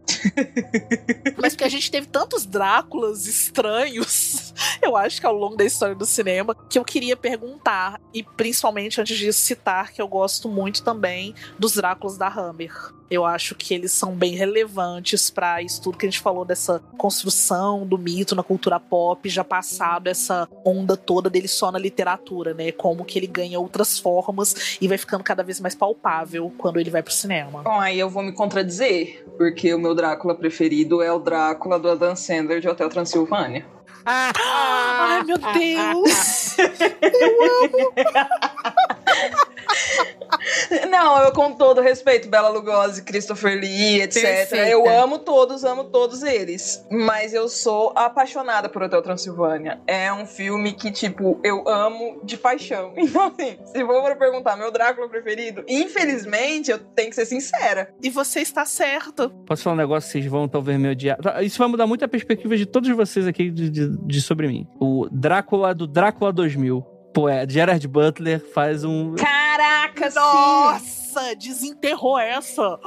Mas 1.37 1.53
porque 1.53 1.65
a 1.65 1.69
gente 1.69 1.91
teve 1.91 2.07
tantos 2.07 2.45
Dráculas 2.45 3.27
estranhos, 3.27 4.48
eu 4.89 4.97
acho 4.97 5.19
que 5.19 5.25
ao 5.25 5.33
longo 5.33 5.55
da 5.55 5.63
história 5.63 5.95
do 5.95 6.05
cinema, 6.05 6.55
que 6.69 6.77
eu 6.77 6.83
queria 6.83 7.15
perguntar, 7.15 7.99
e 8.13 8.23
principalmente 8.23 8.99
antes 8.99 9.17
disso 9.17 9.39
citar, 9.39 9.91
que 9.91 10.01
eu 10.01 10.07
gosto 10.07 10.49
muito 10.49 10.83
também 10.83 11.33
dos 11.57 11.75
Dráculas 11.75 12.17
da 12.17 12.27
Hammer. 12.27 12.73
Eu 13.09 13.25
acho 13.25 13.55
que 13.55 13.73
eles 13.73 13.91
são 13.91 14.13
bem 14.13 14.35
relevantes 14.35 15.31
para 15.31 15.63
isso 15.63 15.81
tudo 15.81 15.97
que 15.97 16.05
a 16.05 16.09
gente 16.09 16.21
falou 16.21 16.45
dessa 16.45 16.79
construção 16.95 17.85
do 17.85 17.97
mito 17.97 18.35
na 18.35 18.43
cultura 18.43 18.79
pop, 18.79 19.27
já 19.27 19.43
passado 19.43 20.07
essa 20.07 20.47
onda 20.63 20.95
toda 20.95 21.27
dele 21.27 21.47
só 21.47 21.71
na 21.71 21.79
literatura, 21.79 22.53
né? 22.53 22.71
Como 22.71 23.03
que 23.03 23.17
ele 23.17 23.25
ganha 23.25 23.59
outras 23.59 23.97
formas 23.97 24.77
e 24.79 24.87
vai 24.87 24.97
ficando 24.97 25.23
cada 25.23 25.41
vez 25.41 25.59
mais 25.59 25.73
palpável 25.73 26.53
quando 26.55 26.79
ele 26.79 26.91
vai 26.91 27.01
pro 27.01 27.11
cinema. 27.11 27.63
Bom, 27.63 27.79
aí 27.79 27.99
eu 27.99 28.09
vou 28.09 28.21
me 28.21 28.31
contradizer, 28.31 29.25
porque 29.37 29.73
o 29.73 29.79
meu 29.79 29.95
Drácula 29.95 30.35
preferido 30.35 31.01
é 31.01 31.11
o 31.11 31.17
Drácula 31.17 31.79
do 31.79 31.89
Adam 31.89 32.15
Sandler 32.15 32.61
de 32.61 32.69
Hotel 32.69 32.89
Transilvânia. 32.89 33.65
Ai, 34.05 35.23
meu 35.23 35.37
Deus! 35.53 36.55
Não, 40.89 41.23
eu 41.23 41.31
com 41.31 41.53
todo 41.53 41.81
respeito, 41.81 42.27
Bela 42.29 42.49
Lugosi, 42.49 43.03
Christopher 43.03 43.59
Lee, 43.59 44.01
etc. 44.01 44.21
Perfeita. 44.23 44.69
Eu 44.69 44.87
amo 44.89 45.19
todos, 45.19 45.63
amo 45.63 45.85
todos 45.85 46.23
eles. 46.23 46.85
Mas 46.91 47.33
eu 47.33 47.47
sou 47.49 47.91
apaixonada 47.95 48.69
por 48.69 48.83
Hotel 48.83 49.01
Transilvânia. 49.01 49.79
É 49.87 50.11
um 50.13 50.25
filme 50.25 50.73
que, 50.73 50.91
tipo, 50.91 51.39
eu 51.43 51.67
amo 51.67 52.19
de 52.23 52.37
paixão. 52.37 52.93
Então, 53.09 53.27
assim, 53.27 53.57
se 53.65 53.83
for 53.85 54.03
pra 54.03 54.15
perguntar 54.15 54.55
meu 54.55 54.71
Drácula 54.71 55.09
preferido, 55.09 55.63
infelizmente, 55.67 56.69
eu 56.69 56.77
tenho 56.77 57.09
que 57.09 57.15
ser 57.15 57.25
sincera. 57.25 57.91
E 58.03 58.09
você 58.09 58.39
está 58.41 58.65
certo. 58.65 59.29
Posso 59.47 59.63
falar 59.63 59.73
um 59.75 59.77
negócio? 59.77 60.11
Vocês 60.11 60.25
vão 60.25 60.47
talvez 60.47 60.79
me 60.79 60.89
odiar. 60.89 61.17
Tá, 61.17 61.41
Isso 61.41 61.57
vai 61.57 61.67
mudar 61.67 61.87
muito 61.87 62.05
a 62.05 62.07
perspectiva 62.07 62.55
de 62.55 62.65
todos 62.65 62.89
vocês 62.91 63.25
aqui 63.27 63.49
de, 63.49 63.69
de- 63.69 63.97
de 64.05 64.21
sobre 64.21 64.47
mim. 64.47 64.67
O 64.79 65.07
Drácula 65.11 65.73
do 65.73 65.87
Drácula 65.87 66.31
2000. 66.31 66.85
Pô, 67.13 67.27
é, 67.27 67.47
Gerard 67.49 67.85
Butler 67.87 68.39
faz 68.53 68.83
um. 68.83 69.15
Caraca, 69.15 70.09
sim! 70.11 70.19
Nossa, 70.19 71.35
desenterrou 71.35 72.19
essa. 72.19 72.79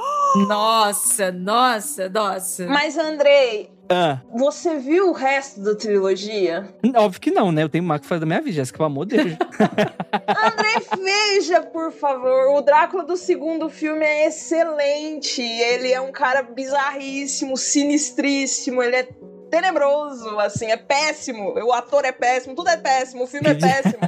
Nossa, 0.47 1.31
nossa, 1.31 2.09
nossa. 2.09 2.65
Mas, 2.67 2.97
Andrei, 2.97 3.69
Ah, 3.89 4.19
você 4.33 4.79
viu 4.79 5.09
o 5.09 5.13
resto 5.13 5.61
da 5.61 5.75
trilogia? 5.75 6.73
óbvio 6.95 7.19
que 7.21 7.31
não, 7.31 7.51
né? 7.51 7.63
Eu 7.63 7.69
tenho 7.69 7.83
uma 7.83 7.99
que 7.99 8.05
faz 8.07 8.21
da 8.21 8.25
minha 8.25 8.39
vida, 8.39 8.53
Jéssica, 8.53 8.77
pelo 8.77 8.87
amor 8.87 9.05
de 9.05 9.17
Deus. 9.17 9.37
André, 10.27 11.03
veja, 11.03 11.61
por 11.61 11.91
favor. 11.91 12.55
O 12.55 12.61
Drácula 12.61 13.03
do 13.03 13.17
segundo 13.17 13.69
filme 13.69 14.05
é 14.05 14.27
excelente. 14.27 15.41
Ele 15.41 15.91
é 15.91 15.99
um 15.99 16.11
cara 16.13 16.41
bizarríssimo, 16.43 17.57
sinistríssimo. 17.57 18.81
Ele 18.81 18.95
é 18.95 19.07
tenebroso, 19.53 20.39
assim, 20.39 20.71
é 20.71 20.77
péssimo. 20.77 21.53
O 21.63 21.71
ator 21.71 22.05
é 22.05 22.11
péssimo, 22.11 22.55
tudo 22.55 22.69
é 22.69 22.77
péssimo, 22.77 23.25
o 23.25 23.27
filme 23.27 23.49
é 23.49 23.53
péssimo. 23.53 23.99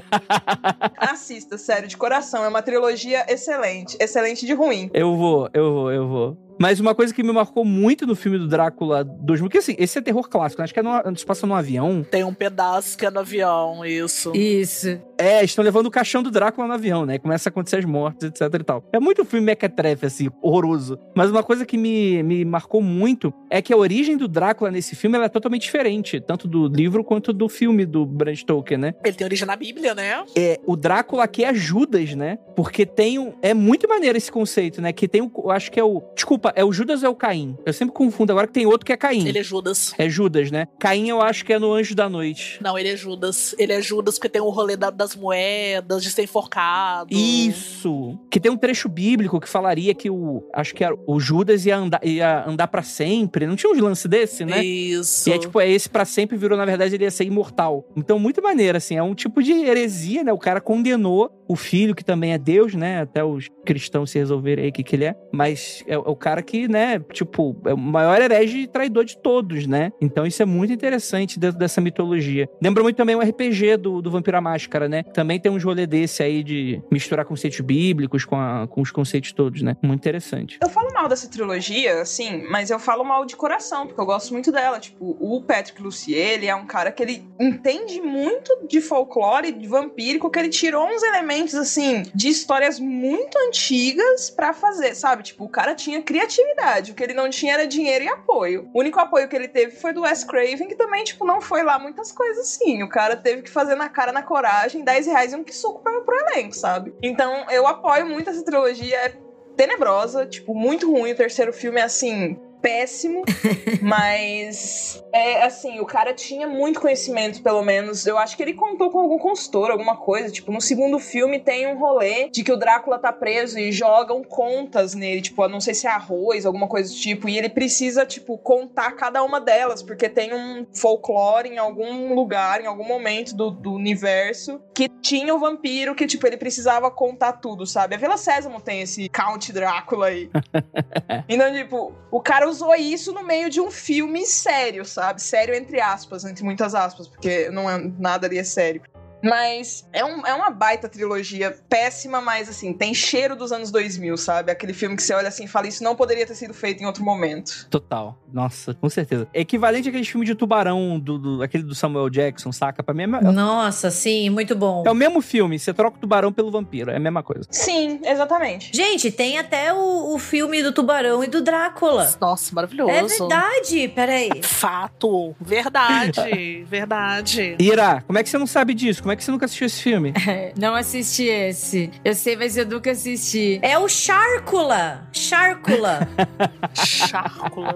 Assista, 0.97 1.55
sério, 1.55 1.87
de 1.87 1.95
coração. 1.95 2.43
É 2.43 2.47
uma 2.47 2.63
trilogia 2.63 3.23
excelente. 3.31 3.95
Excelente 3.99 4.43
de 4.43 4.53
ruim. 4.55 4.89
Eu 4.91 5.15
vou, 5.15 5.47
eu 5.53 5.71
vou, 5.71 5.91
eu 5.91 6.07
vou. 6.07 6.44
Mas 6.59 6.79
uma 6.79 6.95
coisa 6.95 7.13
que 7.13 7.23
me 7.23 7.31
marcou 7.31 7.65
muito 7.65 8.05
no 8.07 8.15
filme 8.15 8.37
do 8.37 8.47
Drácula 8.47 9.03
2000, 9.03 9.49
que 9.49 9.57
assim, 9.57 9.75
esse 9.77 9.97
é 9.97 10.01
terror 10.01 10.27
clássico, 10.29 10.61
né? 10.61 10.63
acho 10.63 10.73
que 10.73 10.79
é 10.79 10.83
no, 10.83 11.15
se 11.15 11.25
passa 11.25 11.45
num 11.45 11.55
avião. 11.55 12.03
Tem 12.03 12.23
um 12.23 12.33
pedaço 12.33 12.97
que 12.97 13.05
é 13.05 13.11
no 13.11 13.19
avião, 13.19 13.85
isso. 13.85 14.31
Isso. 14.35 14.99
É, 15.17 15.43
estão 15.43 15.63
levando 15.63 15.87
o 15.87 15.91
caixão 15.91 16.21
do 16.21 16.29
Drácula 16.31 16.67
no 16.67 16.73
avião, 16.73 17.05
né? 17.05 17.17
Começa 17.17 17.49
a 17.49 17.51
acontecer 17.51 17.77
as 17.77 17.85
mortes, 17.85 18.27
etc 18.27 18.41
e 18.53 18.63
tal. 18.63 18.83
É 18.91 18.99
muito 18.99 19.23
filme 19.25 19.45
mequetrefe, 19.45 20.05
assim, 20.05 20.29
horroroso. 20.41 20.99
Mas 21.15 21.29
uma 21.29 21.43
coisa 21.43 21.65
que 21.65 21.77
me, 21.77 22.21
me 22.23 22.43
marcou 22.43 22.81
muito 22.81 23.33
é 23.49 23.61
que 23.61 23.73
a 23.73 23.77
origem 23.77 24.17
do 24.17 24.27
Drácula 24.27 24.71
nesse 24.71 24.95
filme 24.95 25.15
ela 25.15 25.25
é 25.25 25.29
totalmente 25.29 25.63
diferente, 25.63 26.19
tanto 26.19 26.47
do 26.47 26.67
livro 26.67 27.03
quanto 27.03 27.31
do 27.31 27.47
filme 27.47 27.85
do 27.85 28.05
Bram 28.05 28.35
Stoker, 28.35 28.77
né? 28.77 28.93
Ele 29.03 29.15
tem 29.15 29.25
origem 29.25 29.47
na 29.47 29.55
Bíblia, 29.55 29.93
né? 29.93 30.23
É, 30.35 30.59
o 30.65 30.75
Drácula 30.75 31.23
aqui 31.23 31.43
é 31.43 31.53
Judas, 31.53 32.13
né? 32.13 32.37
Porque 32.55 32.85
tem 32.85 33.19
um. 33.19 33.33
É 33.41 33.53
muito 33.53 33.87
maneiro 33.87 34.17
esse 34.17 34.31
conceito, 34.31 34.81
né? 34.81 34.91
Que 34.91 35.07
tem 35.07 35.21
o. 35.21 35.31
Eu 35.35 35.51
acho 35.51 35.71
que 35.71 35.79
é 35.79 35.83
o. 35.83 36.01
Desculpa, 36.13 36.44
é 36.55 36.63
o 36.63 36.71
Judas 36.73 37.01
ou 37.03 37.07
é 37.07 37.09
o 37.09 37.15
Caim? 37.15 37.57
Eu 37.65 37.73
sempre 37.73 37.93
confundo 37.93 38.31
agora 38.31 38.47
que 38.47 38.53
tem 38.53 38.65
outro 38.65 38.85
que 38.85 38.91
é 38.93 38.97
Caim. 38.97 39.27
Ele 39.27 39.39
é 39.39 39.43
Judas. 39.43 39.93
É 39.97 40.09
Judas, 40.09 40.51
né? 40.51 40.67
Caim 40.79 41.09
eu 41.09 41.21
acho 41.21 41.43
que 41.45 41.53
é 41.53 41.59
no 41.59 41.71
Anjo 41.73 41.95
da 41.95 42.09
Noite. 42.09 42.59
Não, 42.61 42.77
ele 42.77 42.89
é 42.89 42.95
Judas. 42.97 43.55
Ele 43.57 43.73
é 43.73 43.81
Judas 43.81 44.15
porque 44.15 44.29
tem 44.29 44.41
o 44.41 44.49
rolê 44.49 44.75
da- 44.75 44.89
das 44.89 45.15
moedas, 45.15 46.03
de 46.03 46.11
ser 46.11 46.23
enforcado. 46.23 47.07
Isso! 47.13 48.19
Que 48.29 48.39
tem 48.39 48.51
um 48.51 48.57
trecho 48.57 48.89
bíblico 48.89 49.39
que 49.39 49.47
falaria 49.47 49.93
que 49.93 50.09
o. 50.09 50.43
Acho 50.53 50.73
que 50.75 50.83
era, 50.83 50.95
o 51.07 51.19
Judas 51.19 51.65
ia 51.65 51.77
andar, 51.77 51.99
ia 52.05 52.45
andar 52.47 52.67
para 52.67 52.83
sempre. 52.83 53.45
Não 53.47 53.55
tinha 53.55 53.71
um 53.71 53.81
lance 53.81 54.07
desse, 54.07 54.45
né? 54.45 54.63
Isso. 54.63 55.29
E 55.29 55.33
é 55.33 55.37
tipo, 55.37 55.59
é 55.59 55.69
esse 55.69 55.89
pra 55.89 56.05
sempre 56.05 56.37
virou, 56.37 56.57
na 56.57 56.65
verdade, 56.65 56.95
ele 56.95 57.03
ia 57.03 57.11
ser 57.11 57.25
imortal. 57.25 57.87
Então, 57.95 58.19
muito 58.19 58.41
maneiro, 58.41 58.77
assim. 58.77 58.95
É 58.97 59.03
um 59.03 59.13
tipo 59.15 59.41
de 59.41 59.51
heresia, 59.53 60.23
né? 60.23 60.33
O 60.33 60.37
cara 60.37 60.59
condenou 60.61 61.31
o 61.47 61.55
filho, 61.55 61.93
que 61.95 62.03
também 62.03 62.33
é 62.33 62.37
Deus, 62.37 62.73
né? 62.73 63.01
Até 63.01 63.23
os 63.23 63.47
cristãos 63.65 64.11
se 64.11 64.17
resolverem 64.19 64.65
aí 64.65 64.69
o 64.69 64.73
que, 64.73 64.83
que 64.83 64.95
ele 64.95 65.05
é. 65.05 65.15
Mas 65.31 65.83
é, 65.87 65.97
o 65.97 66.15
cara 66.15 66.41
que, 66.41 66.67
né? 66.67 66.99
Tipo, 67.11 67.55
é 67.65 67.73
o 67.73 67.77
maior 67.77 68.21
herege 68.21 68.59
e 68.59 68.67
traidor 68.67 69.05
de 69.05 69.17
todos, 69.17 69.67
né? 69.67 69.91
Então, 70.01 70.25
isso 70.25 70.41
é 70.41 70.45
muito 70.45 70.73
interessante 70.73 71.39
dentro 71.39 71.57
dessa 71.59 71.79
mitologia. 71.81 72.49
Lembra 72.61 72.83
muito 72.83 72.95
também 72.95 73.15
o 73.15 73.19
RPG 73.21 73.77
do, 73.77 74.01
do 74.01 74.11
Vampiro 74.11 74.37
à 74.37 74.41
Máscara, 74.41 74.87
né? 74.89 75.03
Também 75.13 75.39
tem 75.39 75.51
uns 75.51 75.63
rolê 75.63 75.85
desse 75.87 76.23
aí 76.23 76.43
de 76.43 76.81
misturar 76.91 77.25
conceitos 77.25 77.59
bíblicos 77.59 78.25
com, 78.25 78.35
a- 78.35 78.67
com 78.67 78.81
os 78.81 78.91
conceitos 78.91 79.31
todos, 79.31 79.61
né? 79.61 79.75
Muito 79.83 79.99
interessante. 80.01 80.57
Eu 80.61 80.69
falo 80.69 80.91
mal 80.93 81.07
dessa 81.07 81.29
trilogia, 81.29 82.01
assim, 82.01 82.43
mas 82.49 82.69
eu 82.69 82.79
falo 82.79 83.03
mal 83.03 83.25
de 83.25 83.35
coração, 83.35 83.85
porque 83.87 83.99
eu 84.01 84.05
gosto 84.05 84.33
muito 84.33 84.51
dela. 84.51 84.79
Tipo, 84.79 85.17
o 85.19 85.41
Patrick 85.41 85.81
Lucier, 85.81 86.33
ele 86.35 86.47
é 86.47 86.55
um 86.55 86.65
cara 86.65 86.91
que 86.91 87.01
ele 87.03 87.23
entende 87.39 88.01
muito 88.01 88.65
de 88.67 88.81
folclore, 88.81 89.51
de 89.51 89.67
vampírico, 89.67 90.29
que 90.29 90.39
ele 90.39 90.49
tirou 90.49 90.85
uns 90.87 91.03
elementos, 91.03 91.34
assim, 91.43 92.03
de 92.13 92.29
histórias 92.29 92.79
muito 92.79 93.37
antigas 93.47 94.29
pra 94.29 94.53
fazer, 94.53 94.95
sabe? 94.95 95.23
Tipo, 95.23 95.45
o 95.45 95.49
cara 95.49 95.75
tinha 95.75 96.01
criatividade, 96.01 96.91
o 96.91 96.95
que 96.95 97.03
ele 97.03 97.13
não 97.13 97.29
tinha 97.29 97.53
era 97.53 97.67
dinheiro 97.67 98.05
e 98.05 98.07
apoio. 98.07 98.69
O 98.73 98.79
único 98.79 98.99
apoio 98.99 99.27
que 99.27 99.35
ele 99.35 99.47
teve 99.47 99.75
foi 99.75 99.93
do 99.93 100.01
Wes 100.01 100.23
Craven, 100.23 100.67
que 100.67 100.75
também, 100.75 101.03
tipo, 101.03 101.25
não 101.25 101.41
foi 101.41 101.63
lá 101.63 101.77
muitas 101.77 102.11
coisas 102.11 102.47
assim. 102.47 102.83
O 102.83 102.89
cara 102.89 103.15
teve 103.15 103.41
que 103.41 103.49
fazer 103.49 103.75
na 103.75 103.89
cara, 103.89 104.11
na 104.11 104.21
coragem, 104.21 104.83
10 104.83 105.07
reais 105.07 105.33
e 105.33 105.35
um 105.35 105.43
que 105.43 105.53
suco 105.53 105.81
pra, 105.81 106.01
pro 106.01 106.15
elenco, 106.29 106.55
sabe? 106.55 106.93
Então, 107.01 107.45
eu 107.49 107.67
apoio 107.67 108.05
muito 108.05 108.29
essa 108.29 108.43
trilogia, 108.43 108.97
é 108.97 109.13
tenebrosa, 109.55 110.25
tipo, 110.25 110.53
muito 110.53 110.91
ruim. 110.91 111.11
O 111.11 111.15
terceiro 111.15 111.53
filme 111.53 111.79
é 111.79 111.83
assim. 111.83 112.37
Péssimo, 112.65 113.21
mas 113.79 115.03
é 115.13 115.43
assim, 115.43 115.79
o 115.79 115.85
cara 115.85 116.15
tinha 116.15 116.47
muito 116.47 116.81
conhecimento, 116.81 117.43
pelo 117.43 117.61
menos. 117.61 118.07
Eu 118.07 118.17
acho 118.17 118.35
que 118.35 118.41
ele 118.41 118.55
contou 118.55 118.89
com 118.89 118.97
algum 119.01 119.19
consultor, 119.19 119.69
alguma 119.69 119.97
coisa. 119.97 120.31
Tipo, 120.31 120.51
no 120.51 120.59
segundo 120.59 120.97
filme 120.97 121.37
tem 121.37 121.67
um 121.67 121.77
rolê 121.77 122.27
de 122.27 122.43
que 122.43 122.51
o 122.51 122.57
Drácula 122.57 122.97
tá 122.97 123.13
preso 123.13 123.59
e 123.59 123.71
jogam 123.71 124.23
contas 124.23 124.95
nele, 124.95 125.21
tipo, 125.21 125.47
não 125.47 125.61
sei 125.61 125.75
se 125.75 125.85
é 125.85 125.91
arroz, 125.91 126.43
alguma 126.43 126.67
coisa 126.67 126.91
do 126.91 126.95
tipo. 126.99 127.29
E 127.29 127.37
ele 127.37 127.49
precisa, 127.49 128.03
tipo, 128.03 128.35
contar 128.39 128.93
cada 128.93 129.21
uma 129.21 129.39
delas, 129.39 129.83
porque 129.83 130.09
tem 130.09 130.33
um 130.33 130.65
folclore 130.73 131.47
em 131.47 131.59
algum 131.59 132.15
lugar, 132.15 132.61
em 132.61 132.65
algum 132.65 132.87
momento 132.87 133.35
do, 133.35 133.51
do 133.51 133.73
universo, 133.73 134.59
que 134.73 134.89
tinha 134.89 135.35
o 135.35 135.39
vampiro 135.39 135.93
que, 135.93 136.07
tipo, 136.07 136.25
ele 136.25 136.35
precisava 136.35 136.89
contar 136.89 137.33
tudo, 137.33 137.67
sabe? 137.67 137.93
A 137.93 137.97
Vila 137.99 138.17
Sésamo 138.17 138.59
tem 138.59 138.81
esse 138.81 139.07
Count 139.07 139.53
Drácula 139.53 140.07
aí. 140.07 140.31
então, 141.29 141.53
tipo, 141.53 141.93
o 142.09 142.19
cara 142.19 142.54
usou 142.55 142.75
isso 142.75 143.11
no 143.11 143.23
meio 143.23 143.49
de 143.49 143.59
um 143.59 143.69
filme 143.69 144.25
sério, 144.25 144.85
sabe? 144.85 145.21
Sério 145.21 145.53
entre 145.53 145.79
aspas, 145.79 146.23
entre 146.23 146.43
muitas 146.43 146.73
aspas, 146.73 147.07
porque 147.07 147.49
não 147.49 147.69
é 147.69 147.77
nada 147.99 148.27
ali 148.27 148.37
é 148.37 148.43
sério. 148.43 148.81
Mas 149.29 149.87
é, 149.91 150.03
um, 150.05 150.25
é 150.25 150.33
uma 150.33 150.49
baita 150.49 150.87
trilogia, 150.87 151.57
péssima, 151.69 152.21
mas 152.21 152.47
assim, 152.49 152.71
tem 152.73 152.93
cheiro 152.93 153.35
dos 153.35 153.51
anos 153.51 153.71
2000, 153.71 154.15
sabe? 154.17 154.51
Aquele 154.51 154.73
filme 154.73 154.95
que 154.95 155.03
você 155.03 155.13
olha 155.13 155.27
assim 155.27 155.45
e 155.45 155.47
fala, 155.47 155.67
isso 155.67 155.83
não 155.83 155.95
poderia 155.95 156.25
ter 156.25 156.35
sido 156.35 156.53
feito 156.53 156.81
em 156.81 156.85
outro 156.85 157.03
momento. 157.03 157.67
Total. 157.69 158.17
Nossa, 158.31 158.73
com 158.73 158.89
certeza. 158.89 159.27
É 159.33 159.41
equivalente 159.41 159.89
àqueles 159.89 160.07
filmes 160.07 160.27
de 160.27 160.35
tubarão, 160.35 160.99
do, 160.99 161.17
do- 161.17 161.43
aquele 161.43 161.63
do 161.63 161.73
Samuel 161.73 162.09
Jackson, 162.09 162.51
saca? 162.51 162.83
Pra 162.83 162.93
mim 162.93 163.03
é, 163.03 163.05
é- 163.05 163.07
Nossa, 163.31 163.89
sim, 163.91 164.29
muito 164.29 164.55
bom. 164.55 164.83
é 164.85 164.91
o 164.91 164.95
mesmo 164.95 165.21
filme. 165.21 165.57
Você 165.57 165.73
troca 165.73 165.97
o 165.97 165.99
tubarão 165.99 166.31
pelo 166.31 166.51
vampiro. 166.51 166.91
É 166.91 166.97
a 166.97 166.99
mesma 166.99 167.23
coisa. 167.23 167.47
Sim, 167.49 167.99
exatamente. 168.03 168.71
Gente, 168.75 169.09
tem 169.11 169.37
até 169.39 169.73
o, 169.73 170.13
o 170.13 170.19
filme 170.19 170.61
do 170.61 170.71
Tubarão 170.71 171.23
e 171.23 171.27
do 171.27 171.41
Drácula. 171.41 172.13
Nossa, 172.19 172.53
maravilhoso. 172.53 172.91
É 172.91 173.03
verdade, 173.03 173.87
peraí. 173.89 174.29
Fato. 174.43 175.35
Verdade. 175.39 176.63
verdade. 176.67 177.55
Ira, 177.59 178.03
como 178.05 178.19
é 178.19 178.23
que 178.23 178.29
você 178.29 178.37
não 178.37 178.47
sabe 178.47 178.73
disso? 178.73 179.01
Como 179.01 179.11
é 179.11 179.14
que 179.15 179.23
você 179.23 179.31
nunca 179.31 179.45
assistiu 179.45 179.67
esse 179.67 179.81
filme? 179.81 180.13
É, 180.27 180.53
não 180.59 180.75
assisti 180.75 181.23
esse. 181.23 181.91
Eu 182.03 182.13
sei, 182.15 182.35
mas 182.35 182.57
eu 182.57 182.65
nunca 182.65 182.91
assisti. 182.91 183.59
É 183.61 183.77
o 183.77 183.87
Chárcula. 183.87 185.07
Chárcula. 185.11 186.07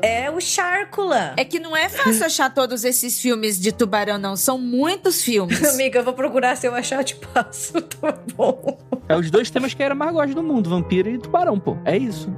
É 0.02 0.30
o 0.30 0.40
Chárcula. 0.40 1.34
É 1.38 1.44
que 1.44 1.60
não 1.60 1.76
é 1.76 1.90
fácil 1.90 2.26
achar 2.26 2.54
todos 2.54 2.84
esses 2.84 3.20
filmes 3.20 3.60
de 3.60 3.72
tubarão, 3.72 4.18
não. 4.18 4.36
São 4.36 4.58
muitos 4.58 5.22
filmes. 5.22 5.64
Amiga, 5.74 6.00
eu 6.00 6.04
vou 6.04 6.14
procurar 6.14 6.56
se 6.56 6.68
eu 6.68 6.76
achar, 6.76 7.00
eu 7.00 7.04
te 7.04 7.16
passo. 7.16 7.82
Tá 7.82 8.18
bom. 8.36 8.78
É 9.08 9.16
os 9.16 9.30
dois 9.32 9.50
temas 9.50 9.74
que 9.74 9.82
a 9.82 9.88
Ira 9.88 9.96
mais 9.96 10.12
gosta 10.12 10.34
do 10.34 10.44
mundo: 10.44 10.70
vampiro 10.70 11.10
e 11.10 11.18
tubarão, 11.18 11.60
pô. 11.60 11.78
É 11.86 11.98
isso. 11.98 12.32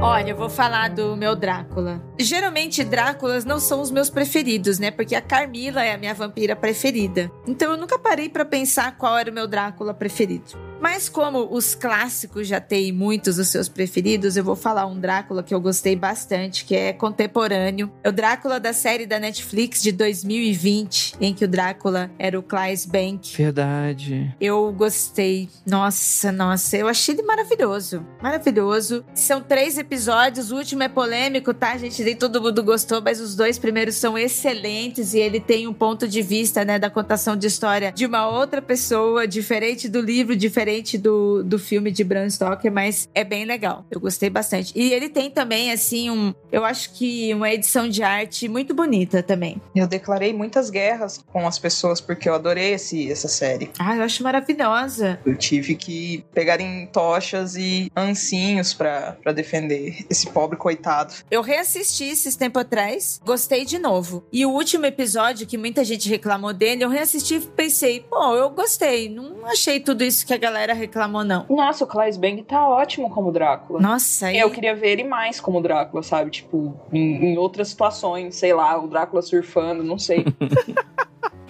Olha, 0.00 0.30
eu 0.30 0.36
vou 0.36 0.48
falar 0.48 0.90
do 0.90 1.16
meu 1.16 1.34
Drácula. 1.34 2.00
Geralmente, 2.20 2.84
Dráculas 2.84 3.44
não 3.44 3.58
são 3.58 3.80
os 3.80 3.90
meus 3.90 4.08
preferidos, 4.08 4.78
né? 4.78 4.92
Porque 4.92 5.16
a 5.16 5.20
Carmila 5.20 5.84
é 5.84 5.92
a 5.92 5.98
minha 5.98 6.14
vampira 6.14 6.54
preferida. 6.54 7.28
Então 7.44 7.72
eu 7.72 7.76
nunca 7.76 7.98
parei 7.98 8.28
pra 8.28 8.44
pensar 8.44 8.96
qual 8.96 9.18
era 9.18 9.28
o 9.28 9.34
meu 9.34 9.48
Drácula 9.48 9.92
preferido. 9.92 10.67
Mas 10.80 11.08
como 11.08 11.48
os 11.50 11.74
clássicos 11.74 12.46
já 12.46 12.60
têm 12.60 12.92
muitos 12.92 13.36
dos 13.36 13.48
seus 13.48 13.68
preferidos, 13.68 14.36
eu 14.36 14.44
vou 14.44 14.54
falar 14.54 14.86
um 14.86 14.98
Drácula 14.98 15.42
que 15.42 15.54
eu 15.54 15.60
gostei 15.60 15.96
bastante, 15.96 16.64
que 16.64 16.74
é 16.76 16.92
contemporâneo. 16.92 17.90
É 18.02 18.08
o 18.08 18.12
Drácula 18.12 18.60
da 18.60 18.72
série 18.72 19.06
da 19.06 19.18
Netflix 19.18 19.82
de 19.82 19.90
2020, 19.90 21.16
em 21.20 21.34
que 21.34 21.44
o 21.44 21.48
Drácula 21.48 22.10
era 22.18 22.38
o 22.38 22.42
Claes 22.42 22.86
Bank. 22.86 23.36
Verdade. 23.36 24.34
Eu 24.40 24.72
gostei. 24.72 25.48
Nossa, 25.66 26.30
nossa, 26.30 26.76
eu 26.76 26.86
achei 26.86 27.14
ele 27.14 27.22
maravilhoso. 27.22 28.06
Maravilhoso. 28.22 29.04
São 29.14 29.40
três 29.40 29.78
episódios, 29.78 30.52
o 30.52 30.56
último 30.56 30.82
é 30.84 30.88
polêmico, 30.88 31.52
tá, 31.52 31.76
gente? 31.76 32.02
Nem 32.04 32.14
todo 32.14 32.40
mundo 32.40 32.62
gostou, 32.62 33.02
mas 33.02 33.20
os 33.20 33.34
dois 33.34 33.58
primeiros 33.58 33.96
são 33.96 34.16
excelentes 34.16 35.12
e 35.12 35.18
ele 35.18 35.40
tem 35.40 35.66
um 35.66 35.74
ponto 35.74 36.06
de 36.06 36.22
vista, 36.22 36.64
né, 36.64 36.78
da 36.78 36.88
contação 36.88 37.36
de 37.36 37.46
história 37.46 37.92
de 37.92 38.06
uma 38.06 38.28
outra 38.28 38.62
pessoa, 38.62 39.26
diferente 39.26 39.88
do 39.88 40.00
livro, 40.00 40.36
diferente 40.36 40.67
do, 40.98 41.42
do 41.42 41.58
filme 41.58 41.90
de 41.90 42.04
Bram 42.04 42.28
Stoker, 42.28 42.70
mas 42.70 43.08
é 43.14 43.24
bem 43.24 43.44
legal. 43.44 43.84
Eu 43.90 44.00
gostei 44.00 44.28
bastante. 44.28 44.72
E 44.74 44.92
ele 44.92 45.08
tem 45.08 45.30
também, 45.30 45.72
assim, 45.72 46.10
um. 46.10 46.34
Eu 46.50 46.64
acho 46.64 46.92
que 46.94 47.32
uma 47.34 47.50
edição 47.50 47.88
de 47.88 48.02
arte 48.02 48.48
muito 48.48 48.74
bonita 48.74 49.22
também. 49.22 49.60
Eu 49.74 49.86
declarei 49.86 50.32
muitas 50.32 50.70
guerras 50.70 51.24
com 51.26 51.46
as 51.46 51.58
pessoas 51.58 52.00
porque 52.00 52.28
eu 52.28 52.34
adorei 52.34 52.72
esse, 52.72 53.10
essa 53.10 53.28
série. 53.28 53.70
Ah, 53.78 53.96
eu 53.96 54.02
acho 54.02 54.22
maravilhosa. 54.22 55.18
Eu 55.24 55.36
tive 55.36 55.74
que 55.74 56.24
pegar 56.34 56.60
em 56.60 56.86
tochas 56.86 57.56
e 57.56 57.90
ancinhos 57.96 58.74
pra 58.74 59.16
pra 59.22 59.32
defender 59.32 60.06
esse 60.08 60.26
pobre 60.30 60.56
coitado. 60.56 61.14
Eu 61.30 61.42
reassisti 61.42 62.04
esses 62.04 62.34
tempo 62.34 62.58
atrás, 62.58 63.20
gostei 63.24 63.64
de 63.64 63.78
novo. 63.78 64.24
E 64.32 64.44
o 64.46 64.50
último 64.50 64.86
episódio, 64.86 65.46
que 65.46 65.58
muita 65.58 65.84
gente 65.84 66.08
reclamou 66.08 66.52
dele, 66.52 66.84
eu 66.84 66.88
reassisti 66.88 67.34
e 67.34 67.40
pensei, 67.40 68.00
pô, 68.00 68.34
eu 68.34 68.50
gostei. 68.50 69.08
Não 69.08 69.46
achei 69.46 69.80
tudo 69.80 70.02
isso 70.02 70.26
que 70.26 70.34
a 70.34 70.38
galera 70.38 70.57
reclamou, 70.74 71.24
não. 71.24 71.46
Nossa, 71.48 71.84
o 71.84 71.86
Claes 71.86 72.16
Bang 72.16 72.42
tá 72.42 72.68
ótimo 72.68 73.10
como 73.10 73.30
Drácula. 73.32 73.80
Nossa, 73.80 74.32
Eu 74.32 74.48
e- 74.48 74.50
queria 74.50 74.74
ver 74.74 74.90
ele 74.90 75.04
mais 75.04 75.40
como 75.40 75.60
Drácula, 75.60 76.02
sabe? 76.02 76.30
Tipo, 76.30 76.74
em, 76.92 77.32
em 77.32 77.38
outras 77.38 77.68
situações, 77.68 78.34
sei 78.36 78.52
lá, 78.52 78.78
o 78.82 78.86
Drácula 78.88 79.22
surfando, 79.22 79.82
não 79.82 79.98
sei. 79.98 80.24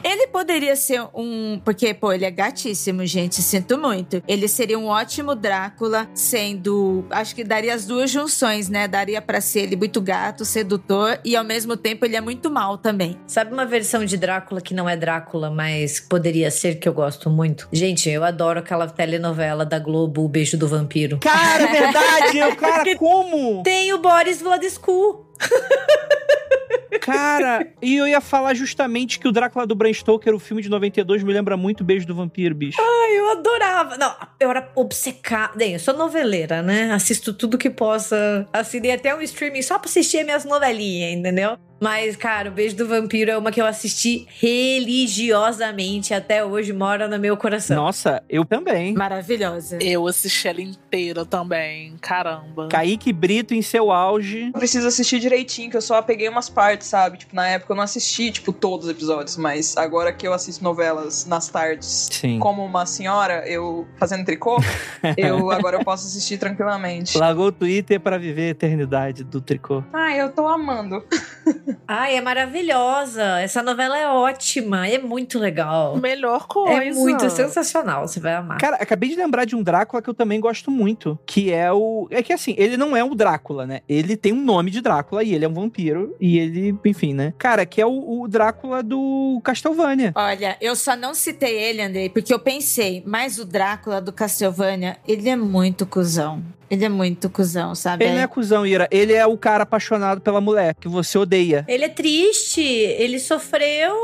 ele 0.08 0.26
poderia 0.28 0.76
ser 0.76 1.02
um. 1.14 1.60
Porque, 1.64 1.92
pô, 1.94 2.12
ele 2.12 2.24
é 2.24 2.30
gatíssimo, 2.30 3.04
gente. 3.06 3.42
Sinto 3.42 3.78
muito. 3.78 4.22
Ele 4.26 4.48
seria 4.48 4.78
um 4.78 4.86
ótimo 4.86 5.34
Drácula, 5.34 6.08
sendo. 6.14 7.04
Acho 7.10 7.34
que 7.34 7.44
daria 7.44 7.74
as 7.74 7.86
duas 7.86 8.10
junções, 8.10 8.68
né? 8.68 8.88
Daria 8.88 9.20
pra 9.20 9.40
ser 9.40 9.60
ele 9.60 9.76
muito 9.76 10.00
gato, 10.00 10.44
sedutor, 10.44 11.18
e 11.24 11.36
ao 11.36 11.44
mesmo 11.44 11.76
tempo 11.76 12.04
ele 12.04 12.16
é 12.16 12.20
muito 12.20 12.50
mal 12.50 12.78
também. 12.78 13.18
Sabe 13.26 13.52
uma 13.52 13.64
versão 13.64 14.04
de 14.04 14.16
Drácula 14.16 14.60
que 14.60 14.74
não 14.74 14.88
é 14.88 14.96
Drácula, 14.96 15.50
mas 15.50 16.00
poderia 16.00 16.50
ser 16.50 16.76
que 16.76 16.88
eu 16.88 16.92
gosto 16.92 17.30
muito? 17.30 17.68
Gente, 17.72 18.08
eu 18.08 18.24
adoro 18.24 18.58
aquela 18.58 18.88
telenovela 18.88 19.64
da 19.64 19.78
Globo, 19.78 20.24
O 20.24 20.28
Beijo 20.28 20.56
do 20.56 20.66
Vampiro. 20.68 21.18
Cara, 21.18 21.64
é 21.64 21.66
verdade! 21.66 22.38
Eu, 22.38 22.56
cara, 22.56 22.94
como? 22.96 23.62
Tem 23.62 23.92
o 23.92 23.98
Boris 23.98 24.40
Vladescu. 24.40 25.27
Cara, 27.00 27.66
e 27.80 27.96
eu 27.96 28.06
ia 28.06 28.20
falar 28.20 28.52
justamente 28.54 29.18
que 29.18 29.26
o 29.26 29.32
Drácula 29.32 29.66
do 29.66 29.74
Bram 29.74 29.92
Stoker, 29.92 30.34
o 30.34 30.38
filme 30.38 30.62
de 30.62 30.68
92, 30.68 31.22
me 31.22 31.32
lembra 31.32 31.56
muito 31.56 31.82
Beijo 31.82 32.06
do 32.06 32.14
Vampiro, 32.14 32.54
bicho. 32.54 32.78
Ai, 32.78 33.18
eu 33.18 33.30
adorava. 33.30 33.96
Não, 33.96 34.14
eu 34.38 34.50
era 34.50 34.70
obcecada. 34.74 35.64
Eu 35.64 35.78
sou 35.78 35.96
noveleira, 35.96 36.62
né? 36.62 36.92
Assisto 36.92 37.32
tudo 37.32 37.56
que 37.56 37.70
possa. 37.70 38.46
Assinei 38.52 38.92
até 38.92 39.14
um 39.14 39.22
streaming 39.22 39.62
só 39.62 39.78
pra 39.78 39.88
assistir 39.88 40.22
minhas 40.22 40.44
novelinhas, 40.44 41.12
entendeu? 41.18 41.56
Mas, 41.80 42.16
cara, 42.16 42.48
o 42.48 42.52
Beijo 42.52 42.76
do 42.76 42.86
Vampiro 42.86 43.30
é 43.30 43.38
uma 43.38 43.52
que 43.52 43.60
eu 43.60 43.66
assisti 43.66 44.26
religiosamente 44.40 46.12
até 46.12 46.44
hoje, 46.44 46.72
mora 46.72 47.06
no 47.06 47.18
meu 47.18 47.36
coração. 47.36 47.76
Nossa, 47.76 48.22
eu 48.28 48.44
também. 48.44 48.94
Maravilhosa. 48.94 49.78
Eu 49.80 50.06
assisti 50.06 50.48
ela 50.48 50.60
inteira 50.60 51.24
também. 51.24 51.96
Caramba. 52.00 52.68
Kaique 52.68 53.12
Brito 53.12 53.54
em 53.54 53.62
seu 53.62 53.92
auge. 53.92 54.50
Eu 54.52 54.58
preciso 54.58 54.88
assistir 54.88 55.20
direitinho, 55.20 55.70
que 55.70 55.76
eu 55.76 55.82
só 55.82 56.02
peguei 56.02 56.28
umas 56.28 56.48
partes, 56.48 56.88
sabe? 56.88 57.18
Tipo, 57.18 57.36
na 57.36 57.48
época 57.48 57.72
eu 57.72 57.76
não 57.76 57.84
assisti, 57.84 58.32
tipo, 58.32 58.52
todos 58.52 58.86
os 58.86 58.92
episódios, 58.92 59.36
mas 59.36 59.76
agora 59.76 60.12
que 60.12 60.26
eu 60.26 60.32
assisto 60.32 60.64
novelas 60.64 61.26
nas 61.26 61.48
tardes, 61.48 62.08
Sim. 62.10 62.38
como 62.38 62.64
uma 62.64 62.86
senhora, 62.86 63.48
eu 63.48 63.86
fazendo 63.98 64.24
tricô, 64.24 64.58
eu 65.16 65.50
agora 65.50 65.76
eu 65.76 65.84
posso 65.84 66.06
assistir 66.06 66.38
tranquilamente. 66.38 67.16
Largou 67.16 67.46
o 67.46 67.52
Twitter 67.52 68.00
pra 68.00 68.18
viver 68.18 68.48
a 68.48 68.50
eternidade 68.50 69.22
do 69.22 69.40
tricô. 69.40 69.84
Ah, 69.92 70.14
eu 70.16 70.30
tô 70.32 70.46
amando. 70.48 71.04
Ai, 71.86 72.16
é 72.16 72.20
maravilhosa. 72.20 73.40
Essa 73.40 73.62
novela 73.62 73.98
é 73.98 74.08
ótima. 74.08 74.88
É 74.88 74.98
muito 74.98 75.38
legal. 75.38 75.96
Melhor 75.96 76.46
coisa. 76.46 76.82
É 76.82 76.92
muito 76.92 77.28
sensacional. 77.30 78.06
Você 78.06 78.20
vai 78.20 78.34
amar. 78.34 78.58
Cara, 78.58 78.76
acabei 78.76 79.08
de 79.08 79.16
lembrar 79.16 79.44
de 79.44 79.56
um 79.56 79.62
Drácula 79.62 80.02
que 80.02 80.08
eu 80.08 80.14
também 80.14 80.40
gosto 80.40 80.70
muito, 80.70 81.18
que 81.26 81.52
é 81.52 81.72
o... 81.72 82.08
É 82.10 82.22
que 82.22 82.32
assim, 82.32 82.54
ele 82.58 82.76
não 82.76 82.96
é 82.96 83.02
o 83.04 83.14
Drácula, 83.14 83.66
né? 83.66 83.80
Ele 83.88 84.16
tem 84.16 84.32
um 84.32 84.42
nome 84.42 84.70
de 84.70 84.80
Drácula 84.80 85.22
e 85.22 85.34
ele 85.34 85.44
é 85.44 85.48
um 85.48 85.54
vampiro 85.54 86.16
e 86.20 86.38
ele, 86.38 86.78
enfim, 86.84 87.14
né? 87.14 87.32
Cara, 87.38 87.64
que 87.66 87.80
é 87.80 87.86
o, 87.86 88.22
o 88.22 88.28
Drácula 88.28 88.82
do 88.82 89.40
Castlevania. 89.44 90.12
Olha, 90.14 90.56
eu 90.60 90.74
só 90.76 90.96
não 90.96 91.14
citei 91.14 91.56
ele, 91.56 91.82
Andrei, 91.82 92.08
porque 92.08 92.32
eu 92.32 92.38
pensei, 92.38 93.02
mas 93.06 93.38
o 93.38 93.44
Drácula 93.44 94.00
do 94.00 94.12
Castlevania, 94.12 94.96
ele 95.06 95.28
é 95.28 95.36
muito 95.36 95.86
cuzão. 95.86 96.42
Ele 96.70 96.84
é 96.84 96.88
muito 96.88 97.30
cuzão, 97.30 97.74
sabe? 97.74 98.04
Ele 98.04 98.16
não 98.16 98.20
é 98.20 98.26
cuzão, 98.26 98.66
Ira. 98.66 98.86
Ele 98.90 99.14
é 99.14 99.26
o 99.26 99.38
cara 99.38 99.62
apaixonado 99.62 100.20
pela 100.20 100.38
mulher, 100.38 100.74
que 100.74 100.86
você 100.86 101.16
odeia. 101.16 101.57
Ele 101.66 101.84
é 101.84 101.88
triste. 101.88 102.60
Ele 102.60 103.18
sofreu. 103.18 103.94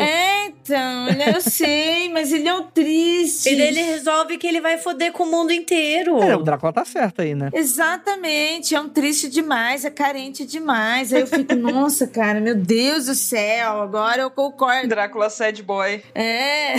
É, 0.00 0.46
então, 0.46 1.08
ele- 1.08 1.36
eu 1.36 1.40
sei, 1.40 2.08
mas 2.12 2.32
ele 2.32 2.48
é 2.48 2.54
um 2.54 2.64
triste. 2.64 3.50
E 3.50 3.56
daí 3.56 3.68
ele 3.68 3.82
resolve 3.82 4.38
que 4.38 4.46
ele 4.46 4.60
vai 4.60 4.78
foder 4.78 5.12
com 5.12 5.24
o 5.24 5.30
mundo 5.30 5.52
inteiro. 5.52 6.22
É, 6.22 6.34
o 6.36 6.42
Drácula 6.42 6.72
tá 6.72 6.84
certo 6.84 7.22
aí, 7.22 7.34
né? 7.34 7.50
Exatamente, 7.52 8.74
é 8.74 8.80
um 8.80 8.88
triste 8.88 9.28
demais, 9.28 9.84
é 9.84 9.90
carente 9.90 10.44
demais. 10.44 11.12
Aí 11.12 11.20
eu 11.20 11.26
fico, 11.26 11.54
nossa, 11.56 12.06
cara, 12.06 12.40
meu 12.40 12.54
Deus 12.54 13.06
do 13.06 13.14
céu, 13.14 13.80
agora 13.82 14.22
eu 14.22 14.30
concordo. 14.30 14.88
Drácula 14.88 15.30
Sad 15.30 15.62
Boy. 15.62 16.02
É. 16.14 16.74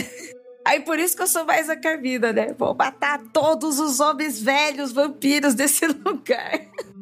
Aí 0.66 0.80
por 0.80 0.98
isso 0.98 1.16
que 1.16 1.22
eu 1.22 1.28
sou 1.28 1.46
mais 1.46 1.70
a 1.70 1.76
Carmina, 1.76 2.34
né? 2.34 2.56
Vou 2.58 2.74
matar 2.74 3.22
todos 3.32 3.80
os 3.80 4.00
homens 4.00 4.42
velhos 4.42 4.92
vampiros 4.92 5.54
desse 5.54 5.86
lugar. 6.04 6.60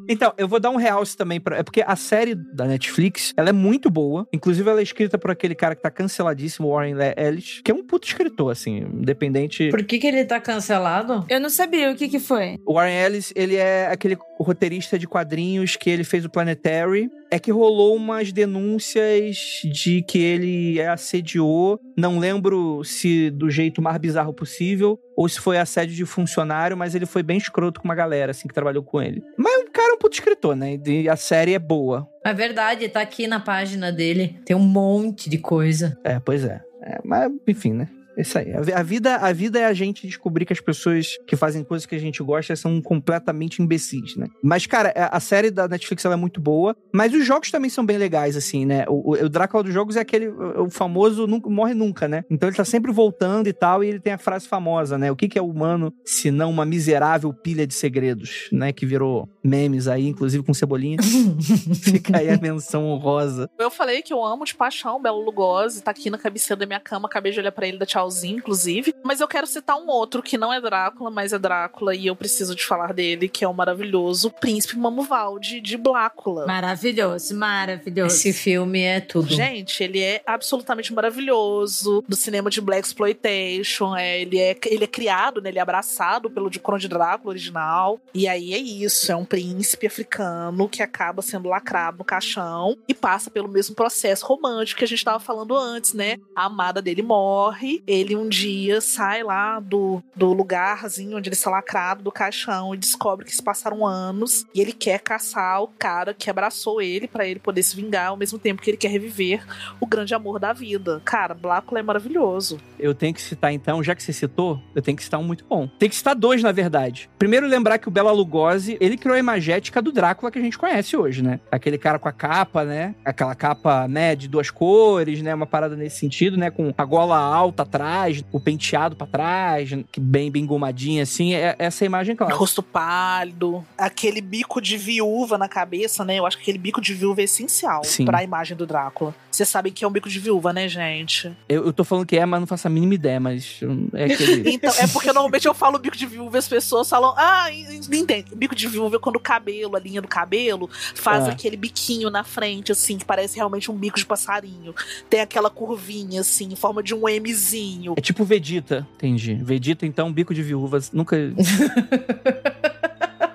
Então, 0.07 0.33
eu 0.37 0.47
vou 0.47 0.59
dar 0.59 0.69
um 0.69 0.75
realce 0.75 1.15
também 1.15 1.39
pra. 1.39 1.57
É 1.57 1.63
porque 1.63 1.83
a 1.85 1.95
série 1.95 2.35
da 2.35 2.65
Netflix, 2.65 3.33
ela 3.35 3.49
é 3.49 3.53
muito 3.53 3.89
boa. 3.89 4.27
Inclusive, 4.33 4.69
ela 4.69 4.79
é 4.79 4.83
escrita 4.83 5.17
por 5.17 5.31
aquele 5.31 5.55
cara 5.55 5.75
que 5.75 5.81
tá 5.81 5.91
canceladíssimo, 5.91 6.69
Warren 6.69 6.95
Ellis, 7.17 7.61
que 7.63 7.71
é 7.71 7.73
um 7.73 7.83
puto 7.83 8.07
escritor, 8.07 8.51
assim, 8.51 8.79
independente. 8.79 9.69
Por 9.69 9.83
que, 9.83 9.99
que 9.99 10.07
ele 10.07 10.25
tá 10.25 10.39
cancelado? 10.39 11.25
Eu 11.29 11.39
não 11.39 11.49
sabia 11.49 11.91
o 11.91 11.95
que 11.95 12.07
que 12.07 12.19
foi. 12.19 12.59
O 12.65 12.73
Warren 12.73 12.95
Ellis, 12.95 13.33
ele 13.35 13.55
é 13.55 13.87
aquele 13.87 14.17
roteirista 14.41 14.97
de 14.97 15.07
quadrinhos 15.07 15.75
que 15.75 15.89
ele 15.89 16.03
fez 16.03 16.25
o 16.25 16.29
Planetary. 16.29 17.09
é 17.29 17.39
que 17.39 17.51
rolou 17.51 17.95
umas 17.95 18.31
denúncias 18.31 19.61
de 19.63 20.03
que 20.03 20.19
ele 20.19 20.81
assediou, 20.81 21.79
não 21.97 22.19
lembro 22.19 22.83
se 22.83 23.29
do 23.31 23.49
jeito 23.49 23.81
mais 23.81 23.97
bizarro 23.97 24.33
possível, 24.33 24.99
ou 25.15 25.27
se 25.27 25.39
foi 25.39 25.57
assédio 25.57 25.95
de 25.95 26.05
funcionário, 26.05 26.77
mas 26.77 26.93
ele 26.93 27.05
foi 27.05 27.23
bem 27.23 27.37
escroto 27.37 27.79
com 27.79 27.87
uma 27.87 27.95
galera, 27.95 28.31
assim, 28.31 28.47
que 28.47 28.53
trabalhou 28.53 28.83
com 28.83 29.01
ele. 29.01 29.23
Mas 29.37 29.63
o 29.63 29.71
cara 29.71 29.91
é 29.91 29.95
um 29.95 29.97
puto 29.97 30.15
escritor, 30.15 30.55
né? 30.55 30.79
E 30.85 31.09
a 31.09 31.15
série 31.15 31.53
é 31.53 31.59
boa. 31.59 32.07
É 32.23 32.33
verdade, 32.33 32.87
tá 32.89 33.01
aqui 33.01 33.27
na 33.27 33.39
página 33.39 33.91
dele. 33.91 34.39
Tem 34.45 34.55
um 34.55 34.59
monte 34.59 35.29
de 35.29 35.37
coisa. 35.37 35.97
É, 36.03 36.19
pois 36.19 36.43
é. 36.43 36.61
é 36.81 36.99
mas, 37.03 37.31
enfim, 37.47 37.73
né? 37.73 37.87
Isso 38.17 38.37
aí. 38.37 38.53
A 38.73 38.83
vida, 38.83 39.15
a 39.15 39.33
vida 39.33 39.59
é 39.59 39.65
a 39.65 39.73
gente 39.73 40.07
descobrir 40.07 40.45
que 40.45 40.53
as 40.53 40.59
pessoas 40.59 41.17
que 41.27 41.35
fazem 41.35 41.63
coisas 41.63 41.85
que 41.85 41.95
a 41.95 41.99
gente 41.99 42.21
gosta 42.21 42.55
são 42.55 42.81
completamente 42.81 43.61
imbecis, 43.61 44.15
né? 44.15 44.27
Mas, 44.43 44.65
cara, 44.65 44.93
a 44.95 45.19
série 45.19 45.49
da 45.49 45.67
Netflix 45.67 46.05
ela 46.05 46.13
é 46.13 46.17
muito 46.17 46.39
boa, 46.39 46.75
mas 46.93 47.13
os 47.13 47.25
jogos 47.25 47.49
também 47.49 47.69
são 47.69 47.85
bem 47.85 47.97
legais, 47.97 48.35
assim, 48.35 48.65
né? 48.65 48.85
O, 48.87 49.13
o 49.13 49.29
Drácula 49.29 49.63
dos 49.63 49.73
jogos 49.73 49.95
é 49.95 50.01
aquele, 50.01 50.27
o 50.27 50.69
famoso 50.69 51.27
nunca, 51.27 51.49
morre 51.49 51.73
nunca, 51.73 52.07
né? 52.07 52.23
Então 52.29 52.47
ele 52.47 52.55
tá 52.55 52.65
sempre 52.65 52.91
voltando 52.91 53.47
e 53.47 53.53
tal, 53.53 53.83
e 53.83 53.87
ele 53.87 53.99
tem 53.99 54.13
a 54.13 54.17
frase 54.17 54.47
famosa, 54.47 54.97
né? 54.97 55.11
O 55.11 55.15
que, 55.15 55.27
que 55.27 55.39
é 55.39 55.41
o 55.41 55.49
humano 55.49 55.93
se 56.05 56.31
não 56.31 56.49
uma 56.49 56.65
miserável 56.65 57.33
pilha 57.33 57.65
de 57.65 57.73
segredos, 57.73 58.49
né? 58.51 58.71
Que 58.71 58.85
virou 58.85 59.27
memes 59.43 59.87
aí, 59.87 60.07
inclusive 60.07 60.43
com 60.43 60.53
cebolinha. 60.53 60.97
Fica 61.81 62.19
aí 62.19 62.29
a 62.29 62.37
menção 62.37 62.85
honrosa. 62.85 63.49
Eu 63.57 63.71
falei 63.71 64.01
que 64.01 64.13
eu 64.13 64.23
amo 64.23 64.45
de 64.45 64.53
paixão 64.53 65.01
Belo 65.01 65.23
Lugosi, 65.23 65.81
tá 65.81 65.91
aqui 65.91 66.09
na 66.09 66.17
cabeceira 66.17 66.59
da 66.59 66.65
minha 66.65 66.79
cama, 66.79 67.07
acabei 67.07 67.31
de 67.31 67.39
olhar 67.39 67.51
pra 67.51 67.67
ele 67.67 67.77
da 67.77 67.85
tchau 67.85 68.02
inclusive. 68.23 68.93
Mas 69.03 69.19
eu 69.19 69.27
quero 69.27 69.47
citar 69.47 69.77
um 69.77 69.87
outro 69.87 70.21
que 70.21 70.37
não 70.37 70.53
é 70.53 70.59
Drácula, 70.59 71.09
mas 71.09 71.33
é 71.33 71.39
Drácula 71.39 71.95
e 71.95 72.07
eu 72.07 72.15
preciso 72.15 72.55
de 72.55 72.65
falar 72.65 72.93
dele, 72.93 73.27
que 73.27 73.43
é 73.43 73.47
o 73.47 73.53
maravilhoso 73.53 74.29
Príncipe 74.29 74.77
Mamuvalde 74.77 75.61
de 75.61 75.77
Blácula. 75.77 76.45
Maravilhoso, 76.45 77.35
maravilhoso. 77.35 78.15
Esse 78.15 78.33
filme 78.33 78.81
é 78.81 78.99
tudo. 78.99 79.33
Gente, 79.33 79.83
ele 79.83 80.01
é 80.01 80.21
absolutamente 80.25 80.93
maravilhoso. 80.93 82.03
Do 82.07 82.15
cinema 82.15 82.49
de 82.49 82.61
Black 82.61 82.87
Exploitation. 82.87 83.95
É, 83.95 84.21
ele, 84.21 84.39
é, 84.39 84.57
ele 84.65 84.83
é 84.83 84.87
criado, 84.87 85.41
né, 85.41 85.49
ele 85.49 85.59
é 85.59 85.61
abraçado 85.61 86.29
pelo 86.29 86.49
de 86.49 86.59
Conde 86.59 86.87
Drácula 86.87 87.31
original. 87.31 87.99
E 88.13 88.27
aí 88.27 88.53
é 88.53 88.57
isso: 88.57 89.11
é 89.11 89.15
um 89.15 89.25
príncipe 89.25 89.87
africano 89.87 90.67
que 90.67 90.81
acaba 90.81 91.21
sendo 91.21 91.49
lacrado 91.49 91.97
no 91.97 92.03
caixão 92.03 92.77
e 92.87 92.93
passa 92.93 93.29
pelo 93.29 93.47
mesmo 93.47 93.75
processo 93.75 94.25
romântico 94.25 94.79
que 94.79 94.85
a 94.85 94.87
gente 94.87 94.99
estava 94.99 95.19
falando 95.19 95.55
antes, 95.55 95.93
né? 95.93 96.17
A 96.35 96.45
amada 96.45 96.81
dele 96.81 97.01
morre, 97.01 97.83
ele 97.93 98.15
um 98.15 98.27
dia 98.27 98.81
sai 98.81 99.23
lá 99.23 99.59
do, 99.59 100.01
do 100.15 100.33
lugarzinho 100.33 101.17
onde 101.17 101.29
ele 101.29 101.35
está 101.35 101.49
lacrado, 101.49 102.03
do 102.03 102.11
caixão, 102.11 102.73
e 102.73 102.77
descobre 102.77 103.25
que 103.25 103.35
se 103.35 103.41
passaram 103.41 103.85
anos 103.85 104.45
e 104.53 104.61
ele 104.61 104.73
quer 104.73 104.99
caçar 104.99 105.61
o 105.61 105.67
cara 105.67 106.13
que 106.13 106.29
abraçou 106.29 106.81
ele 106.81 107.07
para 107.07 107.27
ele 107.27 107.39
poder 107.39 107.61
se 107.63 107.75
vingar, 107.75 108.07
ao 108.07 108.17
mesmo 108.17 108.39
tempo 108.39 108.61
que 108.61 108.69
ele 108.69 108.77
quer 108.77 108.89
reviver 108.89 109.45
o 109.79 109.85
grande 109.85 110.13
amor 110.13 110.39
da 110.39 110.53
vida. 110.53 111.01
Cara, 111.05 111.33
Blácula 111.33 111.79
é 111.79 111.83
maravilhoso. 111.83 112.59
Eu 112.79 112.93
tenho 112.95 113.13
que 113.13 113.21
citar 113.21 113.53
então, 113.53 113.83
já 113.83 113.93
que 113.95 114.03
você 114.03 114.11
citou, 114.11 114.59
eu 114.75 114.81
tenho 114.81 114.97
que 114.97 115.03
citar 115.03 115.19
um 115.19 115.23
muito 115.23 115.45
bom. 115.45 115.67
Tem 115.79 115.89
que 115.89 115.95
citar 115.95 116.15
dois, 116.15 116.41
na 116.41 116.51
verdade. 116.51 117.09
Primeiro, 117.17 117.47
lembrar 117.47 117.77
que 117.77 117.87
o 117.87 117.91
Bela 117.91 118.11
Lugosi, 118.11 118.77
ele 118.79 118.97
criou 118.97 119.15
a 119.15 119.19
imagética 119.19 119.81
do 119.81 119.91
Drácula 119.91 120.31
que 120.31 120.39
a 120.39 120.41
gente 120.41 120.57
conhece 120.57 120.97
hoje, 120.97 121.21
né? 121.21 121.39
Aquele 121.51 121.77
cara 121.77 121.99
com 121.99 122.09
a 122.09 122.11
capa, 122.11 122.63
né? 122.63 122.95
Aquela 123.05 123.35
capa, 123.35 123.87
né, 123.87 124.15
de 124.15 124.27
duas 124.27 124.49
cores, 124.49 125.21
né? 125.21 125.33
Uma 125.33 125.45
parada 125.45 125.75
nesse 125.75 125.99
sentido, 125.99 126.37
né? 126.37 126.49
Com 126.49 126.73
a 126.77 126.85
gola 126.85 127.17
alta 127.17 127.63
atrás 127.63 127.82
trás, 127.83 128.23
o 128.31 128.39
penteado 128.39 128.95
para 128.95 129.07
trás, 129.07 129.69
que 129.91 129.99
bem, 129.99 130.31
bem 130.31 130.45
gomadinho, 130.45 131.03
assim, 131.03 131.33
é 131.33 131.55
essa 131.59 131.83
imagem 131.83 132.15
clara. 132.15 132.33
Rosto 132.33 132.63
pálido, 132.63 133.65
aquele 133.77 134.21
bico 134.21 134.61
de 134.61 134.77
viúva 134.77 135.37
na 135.37 135.49
cabeça, 135.49 136.05
né? 136.05 136.17
Eu 136.17 136.25
acho 136.25 136.37
que 136.37 136.43
aquele 136.43 136.57
bico 136.57 136.79
de 136.79 136.93
viúva 136.93 137.21
é 137.21 137.25
essencial 137.25 137.81
para 138.05 138.19
a 138.19 138.23
imagem 138.23 138.55
do 138.55 138.65
Drácula. 138.65 139.13
Vocês 139.29 139.49
sabem 139.49 139.73
que 139.73 139.83
é 139.83 139.87
um 139.87 139.91
bico 139.91 140.07
de 140.07 140.19
viúva, 140.19 140.53
né, 140.53 140.67
gente? 140.67 141.35
Eu, 141.49 141.65
eu 141.65 141.73
tô 141.73 141.83
falando 141.83 142.05
que 142.05 142.15
é, 142.15 142.25
mas 142.25 142.39
não 142.39 142.47
faço 142.47 142.67
a 142.67 142.69
mínima 142.69 142.93
ideia, 142.93 143.19
mas 143.19 143.59
é 143.93 144.05
aquele... 144.05 144.49
então, 144.53 144.73
é 144.77 144.87
porque 144.87 145.07
normalmente 145.07 145.47
eu 145.47 145.53
falo 145.53 145.79
bico 145.79 145.97
de 145.97 146.05
viúva 146.05 146.37
e 146.37 146.39
as 146.39 146.47
pessoas 146.47 146.87
falam, 146.87 147.13
ah, 147.17 147.51
entende. 147.51 148.35
Bico 148.35 148.55
de 148.55 148.67
viúva 148.67 148.95
é 148.95 148.99
quando 148.99 149.15
o 149.17 149.19
cabelo, 149.19 149.75
a 149.75 149.79
linha 149.79 150.01
do 150.01 150.07
cabelo, 150.07 150.69
faz 150.95 151.27
é. 151.27 151.31
aquele 151.31 151.57
biquinho 151.57 152.09
na 152.09 152.23
frente, 152.23 152.71
assim, 152.71 152.97
que 152.97 153.05
parece 153.05 153.35
realmente 153.35 153.69
um 153.69 153.75
bico 153.75 153.97
de 153.97 154.05
passarinho. 154.05 154.73
Tem 155.09 155.19
aquela 155.19 155.49
curvinha, 155.49 156.21
assim, 156.21 156.49
em 156.53 156.55
forma 156.55 156.83
de 156.83 156.93
um 156.93 157.03
Mzinho. 157.03 157.72
É 157.95 158.01
tipo 158.01 158.23
Vegeta, 158.23 158.87
entendi. 158.95 159.35
Vegeta, 159.35 159.85
então, 159.85 160.11
bico 160.11 160.33
de 160.33 160.41
viúvas. 160.41 160.91
Nunca. 160.91 161.17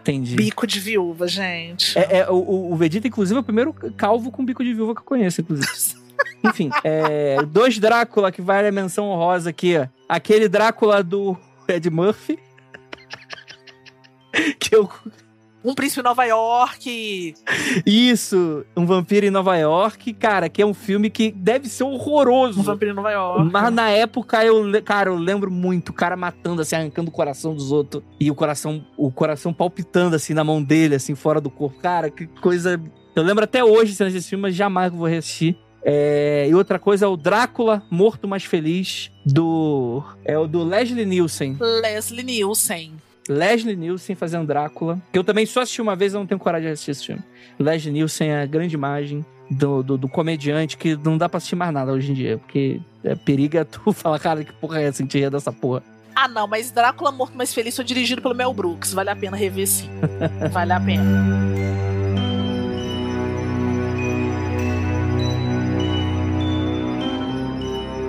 Entendi. 0.01 0.37
Bico 0.37 0.67
de 0.67 0.81
viúva, 0.81 1.29
gente. 1.29 1.99
É, 1.99 2.21
é 2.21 2.31
o, 2.31 2.73
o, 2.73 2.77
Vegeta, 2.77 3.07
inclusive, 3.07 3.37
é 3.37 3.41
o 3.41 3.45
primeiro 3.45 3.75
calvo 3.95 4.31
com 4.31 4.43
bico 4.43 4.65
de 4.65 4.73
viúva 4.73 4.95
que 4.95 5.01
eu 5.01 5.05
conheço, 5.05 5.43
inclusive. 5.43 5.69
Enfim, 6.43 6.71
é, 6.83 7.37
dois 7.45 7.79
Drácula 7.79 8.33
que 8.33 8.41
vale 8.41 8.69
a 8.69 8.73
menção 8.73 9.11
honrosa 9.11 9.51
aqui. 9.51 9.75
Aquele 10.09 10.49
Drácula 10.49 11.03
do 11.03 11.37
Ed 11.69 11.91
Murphy. 11.91 12.39
que 14.59 14.75
eu 14.75 14.89
um 15.69 15.75
príncipe 15.75 16.01
em 16.01 16.05
Nova 16.05 16.25
York. 16.25 17.35
Isso, 17.85 18.65
um 18.75 18.87
vampiro 18.87 19.27
em 19.27 19.31
Nova 19.31 19.55
York, 19.57 20.15
cara, 20.15 20.49
que 20.49 20.63
é 20.63 20.67
um 20.67 20.73
filme 20.73 21.11
que 21.11 21.31
deve 21.31 21.69
ser 21.69 21.85
horroroso. 21.85 22.61
Um 22.61 22.63
vampiro 22.63 22.93
em 22.93 22.95
Nova 22.95 23.11
York. 23.11 23.51
Mas 23.53 23.73
na 23.73 23.91
época 23.91 24.43
eu, 24.43 24.65
cara, 24.83 25.11
eu 25.11 25.17
lembro 25.17 25.51
muito 25.51 25.91
o 25.91 25.93
cara 25.93 26.17
matando 26.17 26.63
assim, 26.63 26.77
arrancando 26.77 27.11
o 27.11 27.13
coração 27.13 27.55
dos 27.55 27.71
outros 27.71 28.03
e 28.19 28.31
o 28.31 28.35
coração, 28.35 28.83
o 28.97 29.11
coração 29.11 29.53
palpitando 29.53 30.17
assim 30.17 30.33
na 30.33 30.43
mão 30.43 30.63
dele, 30.63 30.95
assim 30.95 31.15
fora 31.15 31.39
do 31.39 31.51
corpo. 31.51 31.79
Cara, 31.81 32.11
que 32.11 32.27
coisa 32.27 32.81
eu 33.15 33.23
lembro 33.23 33.45
até 33.45 33.63
hoje 33.63 33.95
cenas 33.95 34.13
desse 34.13 34.31
filme, 34.31 34.43
mas 34.43 34.55
jamais 34.55 34.91
vou 34.91 35.07
reassistir. 35.07 35.57
É, 35.83 36.47
e 36.49 36.55
outra 36.55 36.79
coisa 36.79 37.05
é 37.05 37.09
o 37.09 37.17
Drácula 37.17 37.83
Morto 37.91 38.27
Mais 38.27 38.45
Feliz, 38.45 39.11
do. 39.25 40.03
É 40.25 40.39
o 40.39 40.47
do 40.47 40.65
Leslie 40.65 41.05
Nielsen. 41.05 41.57
Leslie 41.61 42.23
Nielsen. 42.23 42.93
Leslie 43.29 43.77
Nielsen 43.77 44.17
fazendo 44.17 44.47
Drácula, 44.47 45.01
que 45.13 45.19
eu 45.19 45.25
também 45.25 45.45
só 45.45 45.61
assisti 45.61 45.83
uma 45.83 45.95
vez, 45.95 46.15
eu 46.15 46.21
não 46.21 46.27
tenho 46.27 46.39
coragem 46.39 46.69
de 46.69 46.73
assistir 46.73 46.91
esse 46.93 47.07
filme. 47.07 47.23
Leslie 47.59 47.93
Nielsen 47.93 48.31
é 48.31 48.43
a 48.43 48.47
grande 48.47 48.75
imagem 48.75 49.25
do, 49.51 49.83
do, 49.83 49.99
do, 49.99 50.09
comediante 50.09 50.77
que 50.77 50.97
não 50.97 51.19
dá 51.19 51.29
pra 51.29 51.39
assistir 51.39 51.57
mais 51.57 51.73
nada 51.73 51.93
hoje 51.93 52.11
em 52.11 52.15
dia, 52.15 52.39
porque 52.39 52.81
é 53.05 53.15
periga 53.15 53.65
tu 53.65 53.93
falar, 53.93 54.19
cara, 54.19 54.45
que 54.45 54.53
porra 54.55 54.81
é 54.81 54.85
essa, 54.85 55.03
gente 55.03 55.31
dessa 55.31 55.53
porra. 55.53 55.83
Ah, 56.15 56.27
não, 56.27 56.49
mas 56.49 56.71
Drácula 56.71 57.13
Morto 57.13 57.37
Mais 57.37 57.55
Feliz 57.55 57.77
foi 57.77 57.85
dirigido 57.85 58.21
pelo 58.21 58.35
Mel 58.35 58.53
Brooks, 58.53 58.93
vale 58.93 59.11
a 59.11 59.17
pena 59.17 59.37
rever 59.37 59.67
sim. 59.69 59.89
vale 60.51 60.73
a 60.73 60.81
pena. 60.81 61.05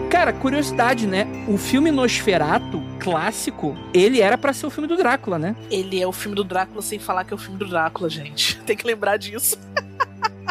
Cara, 0.09 0.33
curiosidade, 0.33 1.05
né? 1.05 1.27
O 1.47 1.57
filme 1.57 1.91
Nosferato 1.91 2.81
clássico, 2.99 3.75
ele 3.93 4.21
era 4.21 4.37
para 4.37 4.53
ser 4.53 4.67
o 4.67 4.69
filme 4.69 4.87
do 4.87 4.97
Drácula, 4.97 5.39
né? 5.39 5.55
Ele 5.71 6.01
é 6.01 6.07
o 6.07 6.11
filme 6.11 6.35
do 6.35 6.43
Drácula 6.43 6.81
sem 6.81 6.99
falar 6.99 7.23
que 7.23 7.33
é 7.33 7.35
o 7.35 7.39
filme 7.39 7.57
do 7.57 7.67
Drácula, 7.67 8.09
gente. 8.09 8.59
Tem 8.65 8.75
que 8.75 8.85
lembrar 8.85 9.17
disso. 9.17 9.57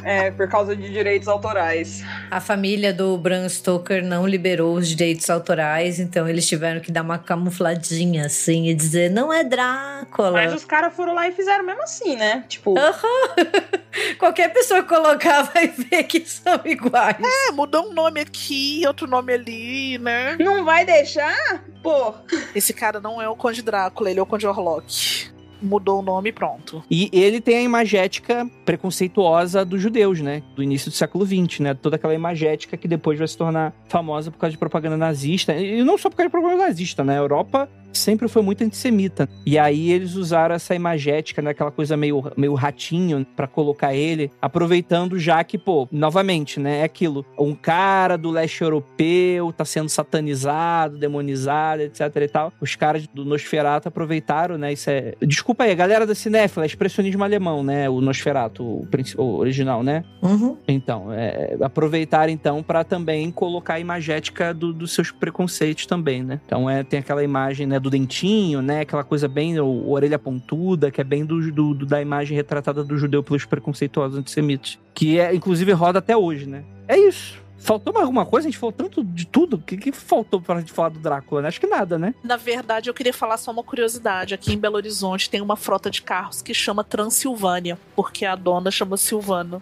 É, 0.04 0.30
por 0.30 0.48
causa 0.48 0.74
de 0.76 0.88
direitos 0.90 1.28
autorais. 1.28 2.02
A 2.30 2.40
família 2.40 2.92
do 2.92 3.16
Bram 3.16 3.48
Stoker 3.48 4.04
não 4.04 4.26
liberou 4.26 4.74
os 4.74 4.88
direitos 4.88 5.28
autorais, 5.28 5.98
então 5.98 6.28
eles 6.28 6.46
tiveram 6.46 6.80
que 6.80 6.90
dar 6.92 7.02
uma 7.02 7.18
camufladinha 7.18 8.26
assim 8.26 8.68
e 8.68 8.74
dizer: 8.74 9.10
não 9.10 9.32
é 9.32 9.44
Drácula. 9.44 10.32
Mas 10.32 10.54
os 10.54 10.64
caras 10.64 10.94
foram 10.94 11.14
lá 11.14 11.28
e 11.28 11.32
fizeram 11.32 11.64
mesmo 11.64 11.82
assim, 11.82 12.16
né? 12.16 12.44
Tipo. 12.48 12.74
Qualquer 14.18 14.52
pessoa 14.52 14.82
colocar 14.82 15.42
vai 15.42 15.68
ver 15.68 16.04
que 16.04 16.24
são 16.28 16.60
iguais. 16.64 17.16
É, 17.48 17.52
mudou 17.52 17.90
um 17.90 17.92
nome 17.92 18.20
aqui, 18.20 18.82
outro 18.86 19.06
nome 19.06 19.32
ali, 19.32 19.98
né? 19.98 20.36
Não 20.38 20.64
vai 20.64 20.84
deixar? 20.84 21.64
Pô. 21.82 22.14
Esse 22.54 22.72
cara 22.72 23.00
não 23.00 23.20
é 23.20 23.28
o 23.28 23.36
Conde 23.36 23.62
Drácula, 23.62 24.10
ele 24.10 24.20
é 24.20 24.22
o 24.22 24.26
Conde 24.26 24.46
Orlok 24.46 25.37
mudou 25.60 26.00
o 26.00 26.02
nome 26.02 26.32
pronto. 26.32 26.82
E 26.90 27.10
ele 27.12 27.40
tem 27.40 27.56
a 27.56 27.62
imagética 27.62 28.48
preconceituosa 28.64 29.64
dos 29.64 29.80
judeus, 29.80 30.20
né? 30.20 30.42
Do 30.54 30.62
início 30.62 30.90
do 30.90 30.94
século 30.94 31.26
XX, 31.26 31.60
né? 31.60 31.74
Toda 31.74 31.96
aquela 31.96 32.14
imagética 32.14 32.76
que 32.76 32.88
depois 32.88 33.18
vai 33.18 33.28
se 33.28 33.36
tornar 33.36 33.74
famosa 33.88 34.30
por 34.30 34.38
causa 34.38 34.52
de 34.52 34.58
propaganda 34.58 34.96
nazista. 34.96 35.54
E 35.54 35.82
não 35.82 35.98
só 35.98 36.08
por 36.08 36.16
causa 36.16 36.28
de 36.28 36.32
propaganda 36.32 36.64
nazista, 36.64 37.04
né? 37.04 37.14
A 37.14 37.22
Europa 37.22 37.68
sempre 37.98 38.28
foi 38.28 38.42
muito 38.42 38.64
antissemita. 38.64 39.28
E 39.44 39.58
aí 39.58 39.90
eles 39.90 40.14
usaram 40.14 40.54
essa 40.54 40.74
imagética, 40.74 41.42
né, 41.42 41.50
aquela 41.50 41.70
coisa 41.70 41.96
meio, 41.96 42.30
meio 42.36 42.54
ratinho, 42.54 43.26
para 43.36 43.46
colocar 43.46 43.94
ele, 43.94 44.30
aproveitando 44.40 45.18
já 45.18 45.42
que, 45.44 45.58
pô, 45.58 45.88
novamente, 45.90 46.60
né, 46.60 46.80
é 46.80 46.84
aquilo. 46.84 47.24
Um 47.38 47.54
cara 47.54 48.16
do 48.16 48.30
leste 48.30 48.62
europeu 48.62 49.52
tá 49.52 49.64
sendo 49.64 49.88
satanizado, 49.88 50.98
demonizado, 50.98 51.82
etc 51.82 52.00
e 52.16 52.28
tal. 52.28 52.52
Os 52.60 52.76
caras 52.76 53.06
do 53.08 53.24
Nosferatu 53.24 53.88
aproveitaram, 53.88 54.56
né, 54.56 54.72
isso 54.72 54.90
é... 54.90 55.14
Desculpa 55.22 55.64
aí, 55.64 55.72
a 55.72 55.74
galera 55.74 56.06
da 56.06 56.14
cinéfila, 56.14 56.64
é 56.64 56.66
expressionismo 56.66 57.24
alemão, 57.24 57.62
né, 57.62 57.88
o 57.88 58.00
Nosferatu, 58.00 58.64
o, 58.64 58.88
o 59.16 59.36
original, 59.38 59.82
né? 59.82 60.04
Uhum. 60.22 60.56
Então, 60.66 61.12
é, 61.12 61.56
aproveitar 61.60 62.28
então 62.28 62.62
para 62.62 62.84
também 62.84 63.30
colocar 63.30 63.74
a 63.74 63.80
imagética 63.80 64.52
do, 64.52 64.72
dos 64.72 64.92
seus 64.92 65.10
preconceitos 65.10 65.86
também, 65.86 66.22
né? 66.22 66.40
Então 66.44 66.68
é, 66.68 66.82
tem 66.82 67.00
aquela 67.00 67.22
imagem, 67.22 67.66
né, 67.66 67.78
do 67.78 67.87
do 67.88 67.90
dentinho, 67.90 68.60
né? 68.60 68.80
Aquela 68.80 69.02
coisa 69.02 69.26
bem, 69.26 69.58
o, 69.58 69.90
orelha 69.90 70.18
pontuda, 70.18 70.90
que 70.90 71.00
é 71.00 71.04
bem 71.04 71.24
do, 71.24 71.50
do, 71.50 71.86
da 71.86 72.00
imagem 72.00 72.36
retratada 72.36 72.84
do 72.84 72.96
judeu 72.98 73.22
pelos 73.22 73.44
preconceituosos 73.44 74.18
antissemitas. 74.18 74.78
Que 74.94 75.18
é, 75.18 75.34
inclusive, 75.34 75.72
roda 75.72 75.98
até 75.98 76.16
hoje, 76.16 76.46
né? 76.46 76.62
É 76.86 76.96
isso. 76.96 77.38
Faltou 77.58 77.92
mais 77.92 78.04
alguma 78.04 78.24
coisa? 78.24 78.46
A 78.46 78.50
gente 78.50 78.58
falou 78.58 78.72
tanto 78.72 79.02
de 79.02 79.26
tudo. 79.26 79.56
O 79.56 79.58
que, 79.58 79.76
que 79.76 79.90
faltou 79.90 80.40
pra 80.40 80.60
gente 80.60 80.72
falar 80.72 80.90
do 80.90 81.00
Drácula, 81.00 81.42
né? 81.42 81.48
Acho 81.48 81.58
que 81.58 81.66
nada, 81.66 81.98
né? 81.98 82.14
Na 82.22 82.36
verdade, 82.36 82.88
eu 82.88 82.94
queria 82.94 83.12
falar 83.12 83.36
só 83.36 83.50
uma 83.50 83.64
curiosidade. 83.64 84.32
Aqui 84.32 84.52
em 84.52 84.58
Belo 84.58 84.76
Horizonte 84.76 85.28
tem 85.28 85.40
uma 85.40 85.56
frota 85.56 85.90
de 85.90 86.00
carros 86.00 86.40
que 86.40 86.54
chama 86.54 86.84
Transilvânia, 86.84 87.76
porque 87.96 88.24
a 88.24 88.36
dona 88.36 88.70
chama 88.70 88.96
Silvana. 88.96 89.60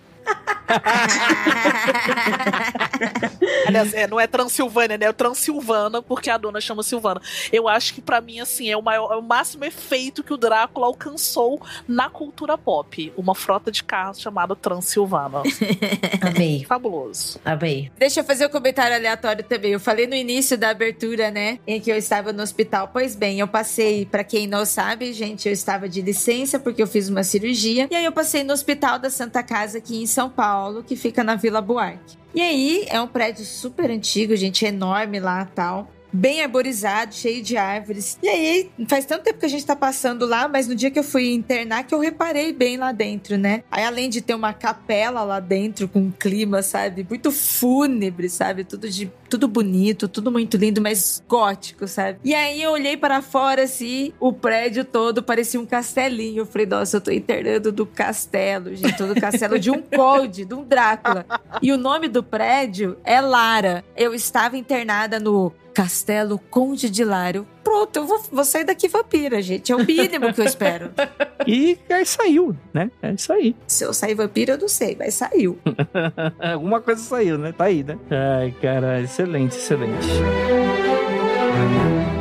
Aliás, 3.66 3.94
é, 3.94 4.06
não 4.06 4.20
é 4.20 4.26
Transilvânia, 4.26 4.98
né? 4.98 5.06
É 5.06 5.12
Transilvana, 5.12 6.02
porque 6.02 6.30
a 6.30 6.36
dona 6.36 6.60
chama 6.60 6.82
Silvana. 6.82 7.20
Eu 7.52 7.68
acho 7.68 7.94
que 7.94 8.00
para 8.00 8.20
mim, 8.20 8.40
assim, 8.40 8.70
é 8.70 8.76
o, 8.76 8.82
maior, 8.82 9.12
é 9.12 9.16
o 9.16 9.22
máximo 9.22 9.64
efeito 9.64 10.22
que 10.22 10.32
o 10.32 10.36
Drácula 10.36 10.86
alcançou 10.86 11.60
na 11.86 12.08
cultura 12.08 12.58
pop. 12.58 13.12
Uma 13.16 13.34
frota 13.34 13.70
de 13.70 13.82
carros 13.82 14.20
chamada 14.20 14.54
Transilvana. 14.54 15.42
Amei. 16.20 16.64
Fabuloso. 16.64 17.40
Amei. 17.44 17.90
Deixa 17.98 18.20
eu 18.20 18.24
fazer 18.24 18.46
um 18.46 18.50
comentário 18.50 18.96
aleatório 18.96 19.44
também. 19.44 19.72
Eu 19.72 19.80
falei 19.80 20.06
no 20.06 20.14
início 20.14 20.58
da 20.58 20.70
abertura, 20.70 21.30
né? 21.30 21.58
Em 21.66 21.80
que 21.80 21.90
eu 21.90 21.96
estava 21.96 22.32
no 22.32 22.42
hospital. 22.42 22.90
Pois 22.92 23.14
bem, 23.14 23.40
eu 23.40 23.48
passei, 23.48 24.06
para 24.06 24.24
quem 24.24 24.46
não 24.46 24.64
sabe, 24.64 25.12
gente, 25.12 25.48
eu 25.48 25.52
estava 25.52 25.88
de 25.88 26.02
licença 26.02 26.58
porque 26.58 26.82
eu 26.82 26.86
fiz 26.86 27.08
uma 27.08 27.22
cirurgia. 27.22 27.88
E 27.90 27.94
aí 27.94 28.04
eu 28.04 28.12
passei 28.12 28.42
no 28.42 28.52
hospital 28.52 28.98
da 28.98 29.10
Santa 29.10 29.42
Casa 29.42 29.78
aqui 29.78 30.02
em 30.02 30.06
São 30.06 30.30
Paulo, 30.36 30.84
que 30.84 30.94
fica 30.94 31.24
na 31.24 31.34
Vila 31.34 31.62
Buarque. 31.62 32.18
E 32.34 32.42
aí, 32.42 32.84
é 32.88 33.00
um 33.00 33.08
prédio 33.08 33.44
super 33.44 33.90
antigo, 33.90 34.36
gente, 34.36 34.64
enorme 34.66 35.18
lá 35.18 35.46
tal 35.46 35.90
bem 36.16 36.42
arborizado, 36.42 37.14
cheio 37.14 37.42
de 37.42 37.56
árvores. 37.56 38.18
E 38.22 38.28
aí, 38.28 38.70
faz 38.88 39.04
tanto 39.04 39.24
tempo 39.24 39.38
que 39.38 39.46
a 39.46 39.48
gente 39.48 39.64
tá 39.66 39.76
passando 39.76 40.24
lá, 40.26 40.48
mas 40.48 40.66
no 40.66 40.74
dia 40.74 40.90
que 40.90 40.98
eu 40.98 41.04
fui 41.04 41.32
internar 41.32 41.84
que 41.84 41.94
eu 41.94 42.00
reparei 42.00 42.52
bem 42.52 42.76
lá 42.76 42.90
dentro, 42.90 43.36
né? 43.36 43.62
Aí 43.70 43.84
além 43.84 44.08
de 44.08 44.20
ter 44.20 44.34
uma 44.34 44.52
capela 44.52 45.22
lá 45.22 45.40
dentro 45.40 45.86
com 45.86 46.00
um 46.00 46.10
clima, 46.10 46.62
sabe, 46.62 47.06
muito 47.08 47.30
fúnebre, 47.30 48.28
sabe, 48.28 48.64
tudo 48.64 48.88
de 48.88 49.10
tudo 49.28 49.48
bonito, 49.48 50.08
tudo 50.08 50.30
muito 50.30 50.56
lindo, 50.56 50.80
mas 50.80 51.22
gótico, 51.28 51.86
sabe? 51.86 52.18
E 52.24 52.34
aí 52.34 52.62
eu 52.62 52.72
olhei 52.72 52.96
para 52.96 53.22
fora 53.22 53.64
assim, 53.64 54.12
o 54.20 54.32
prédio 54.32 54.84
todo 54.84 55.22
parecia 55.22 55.60
um 55.60 55.66
castelinho. 55.66 56.40
Eu 56.40 56.46
falei, 56.46 56.66
nossa, 56.66 56.96
eu 56.96 57.00
tô 57.00 57.10
internando 57.10 57.72
do 57.72 57.86
castelo, 57.86 58.74
gente, 58.74 59.02
do 59.02 59.20
castelo 59.20 59.58
de 59.58 59.70
um 59.70 59.82
Cold, 59.94 60.44
de 60.44 60.54
um 60.54 60.64
Drácula. 60.64 61.26
E 61.62 61.72
o 61.72 61.78
nome 61.78 62.08
do 62.08 62.22
prédio 62.22 62.96
é 63.04 63.20
Lara. 63.20 63.84
Eu 63.96 64.14
estava 64.14 64.56
internada 64.56 65.18
no 65.18 65.52
Castelo 65.72 66.38
Conde 66.38 66.88
de 66.88 67.04
Lário. 67.04 67.46
Pronto, 67.66 67.96
eu 67.96 68.06
vou, 68.06 68.22
vou 68.30 68.44
sair 68.44 68.62
daqui 68.62 68.86
vampira, 68.86 69.42
gente. 69.42 69.72
É 69.72 69.74
o 69.74 69.84
mínimo 69.84 70.32
que 70.32 70.40
eu 70.40 70.44
espero. 70.44 70.90
E 71.48 71.78
aí 71.88 72.04
saiu, 72.04 72.56
né? 72.74 72.90
É 73.00 73.12
isso 73.12 73.32
aí. 73.32 73.54
Se 73.68 73.84
eu 73.84 73.92
sair 73.92 74.14
vampira, 74.14 74.54
eu 74.54 74.58
não 74.58 74.66
sei, 74.66 74.96
mas 74.98 75.14
saiu. 75.14 75.56
Alguma 76.42 76.80
coisa 76.80 77.00
saiu, 77.00 77.38
né? 77.38 77.52
Tá 77.52 77.66
aí, 77.66 77.84
né? 77.84 77.96
Ai, 78.10 78.52
cara, 78.60 79.00
excelente, 79.00 79.56
excelente. 79.56 80.08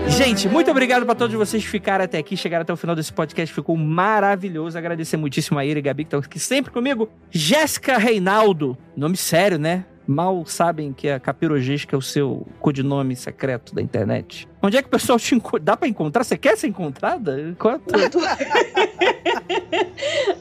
Gente, 0.08 0.48
muito 0.48 0.70
obrigado 0.70 1.08
para 1.08 1.16
todos 1.16 1.36
vocês 1.36 1.64
que 1.64 1.70
ficaram 1.70 2.06
até 2.06 2.20
aqui, 2.20 2.38
chegaram 2.38 2.62
até 2.62 2.74
o 2.74 2.78
final 2.78 2.96
desse 2.96 3.12
podcast, 3.12 3.54
ficou 3.54 3.76
maravilhoso. 3.76 4.78
Agradecer 4.78 5.18
muitíssimo 5.18 5.58
a 5.58 5.66
Ira 5.66 5.80
e 5.80 5.82
Gabi 5.82 6.04
que 6.04 6.08
estão 6.10 6.20
aqui 6.20 6.40
sempre 6.40 6.72
comigo. 6.72 7.10
Jéssica 7.32 7.98
Reinaldo, 7.98 8.78
nome 8.96 9.18
sério, 9.18 9.58
né? 9.58 9.86
Mal 10.08 10.46
sabem 10.46 10.94
que 10.94 11.10
a 11.10 11.20
Capirogística 11.20 11.96
é 11.96 11.98
o 11.98 12.02
seu 12.02 12.46
codinome 12.60 13.16
secreto 13.16 13.74
da 13.74 13.82
internet. 13.82 14.48
Onde 14.66 14.78
é 14.78 14.82
que 14.82 14.88
o 14.88 14.92
pessoal 14.92 15.20
te 15.20 15.36
encontra? 15.36 15.60
Dá 15.60 15.78
pra 15.78 15.88
encontrar? 15.88 16.24
Você 16.24 16.36
quer 16.36 16.58
ser 16.58 16.66
encontrada? 16.66 17.56
Quanto? 17.60 17.94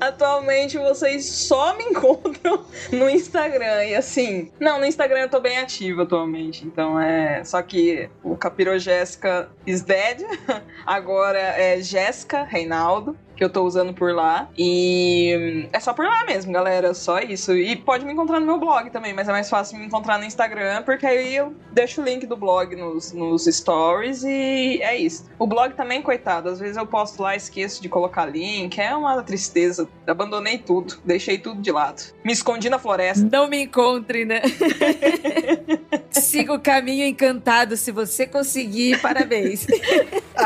Atualmente 0.00 0.78
vocês 0.78 1.26
só 1.26 1.76
me 1.76 1.84
encontram 1.84 2.64
no 2.90 3.10
Instagram. 3.10 3.84
E 3.84 3.94
assim, 3.94 4.50
não, 4.58 4.78
no 4.78 4.86
Instagram 4.86 5.20
eu 5.20 5.28
tô 5.28 5.40
bem 5.40 5.58
ativa 5.58 6.04
atualmente. 6.04 6.64
Então 6.66 6.98
é. 6.98 7.44
Só 7.44 7.60
que 7.60 8.08
o 8.22 8.34
Capirogéssica 8.34 9.50
is 9.66 9.82
dead. 9.82 10.22
Agora 10.86 11.38
é 11.38 11.82
Jéssica 11.82 12.44
Reinaldo 12.44 13.14
que 13.36 13.42
eu 13.42 13.50
tô 13.50 13.64
usando 13.64 13.92
por 13.92 14.14
lá. 14.14 14.48
E 14.56 15.68
é 15.72 15.80
só 15.80 15.92
por 15.92 16.04
lá 16.04 16.24
mesmo, 16.24 16.52
galera. 16.52 16.94
Só 16.94 17.18
isso. 17.18 17.52
E 17.54 17.76
pode 17.76 18.04
me 18.04 18.12
encontrar 18.12 18.40
no 18.40 18.46
meu 18.46 18.58
blog 18.58 18.90
também, 18.90 19.12
mas 19.12 19.28
é 19.28 19.32
mais 19.32 19.50
fácil 19.50 19.78
me 19.78 19.86
encontrar 19.86 20.18
no 20.18 20.24
Instagram, 20.24 20.82
porque 20.82 21.06
aí 21.06 21.34
eu 21.34 21.54
deixo 21.72 22.00
o 22.00 22.04
link 22.04 22.26
do 22.26 22.36
blog 22.36 22.74
nos, 22.76 23.12
nos 23.12 23.44
stories 23.44 24.13
e 24.22 24.80
é 24.82 24.96
isso. 24.96 25.24
O 25.38 25.46
blog 25.46 25.74
também, 25.74 26.02
coitado, 26.02 26.48
às 26.48 26.60
vezes 26.60 26.76
eu 26.76 26.86
posto 26.86 27.22
lá, 27.22 27.34
esqueço 27.34 27.82
de 27.82 27.88
colocar 27.88 28.26
link. 28.26 28.78
É 28.80 28.94
uma 28.94 29.22
tristeza. 29.22 29.88
Abandonei 30.06 30.58
tudo, 30.58 31.00
deixei 31.04 31.38
tudo 31.38 31.60
de 31.60 31.72
lado. 31.72 32.02
Me 32.24 32.32
escondi 32.32 32.68
na 32.68 32.78
floresta. 32.78 33.28
Não 33.30 33.48
me 33.48 33.62
encontre, 33.62 34.24
né? 34.24 34.42
Siga 36.10 36.52
o 36.52 36.60
caminho 36.60 37.06
encantado. 37.06 37.76
Se 37.76 37.90
você 37.90 38.26
conseguir, 38.26 39.00
parabéns. 39.00 39.66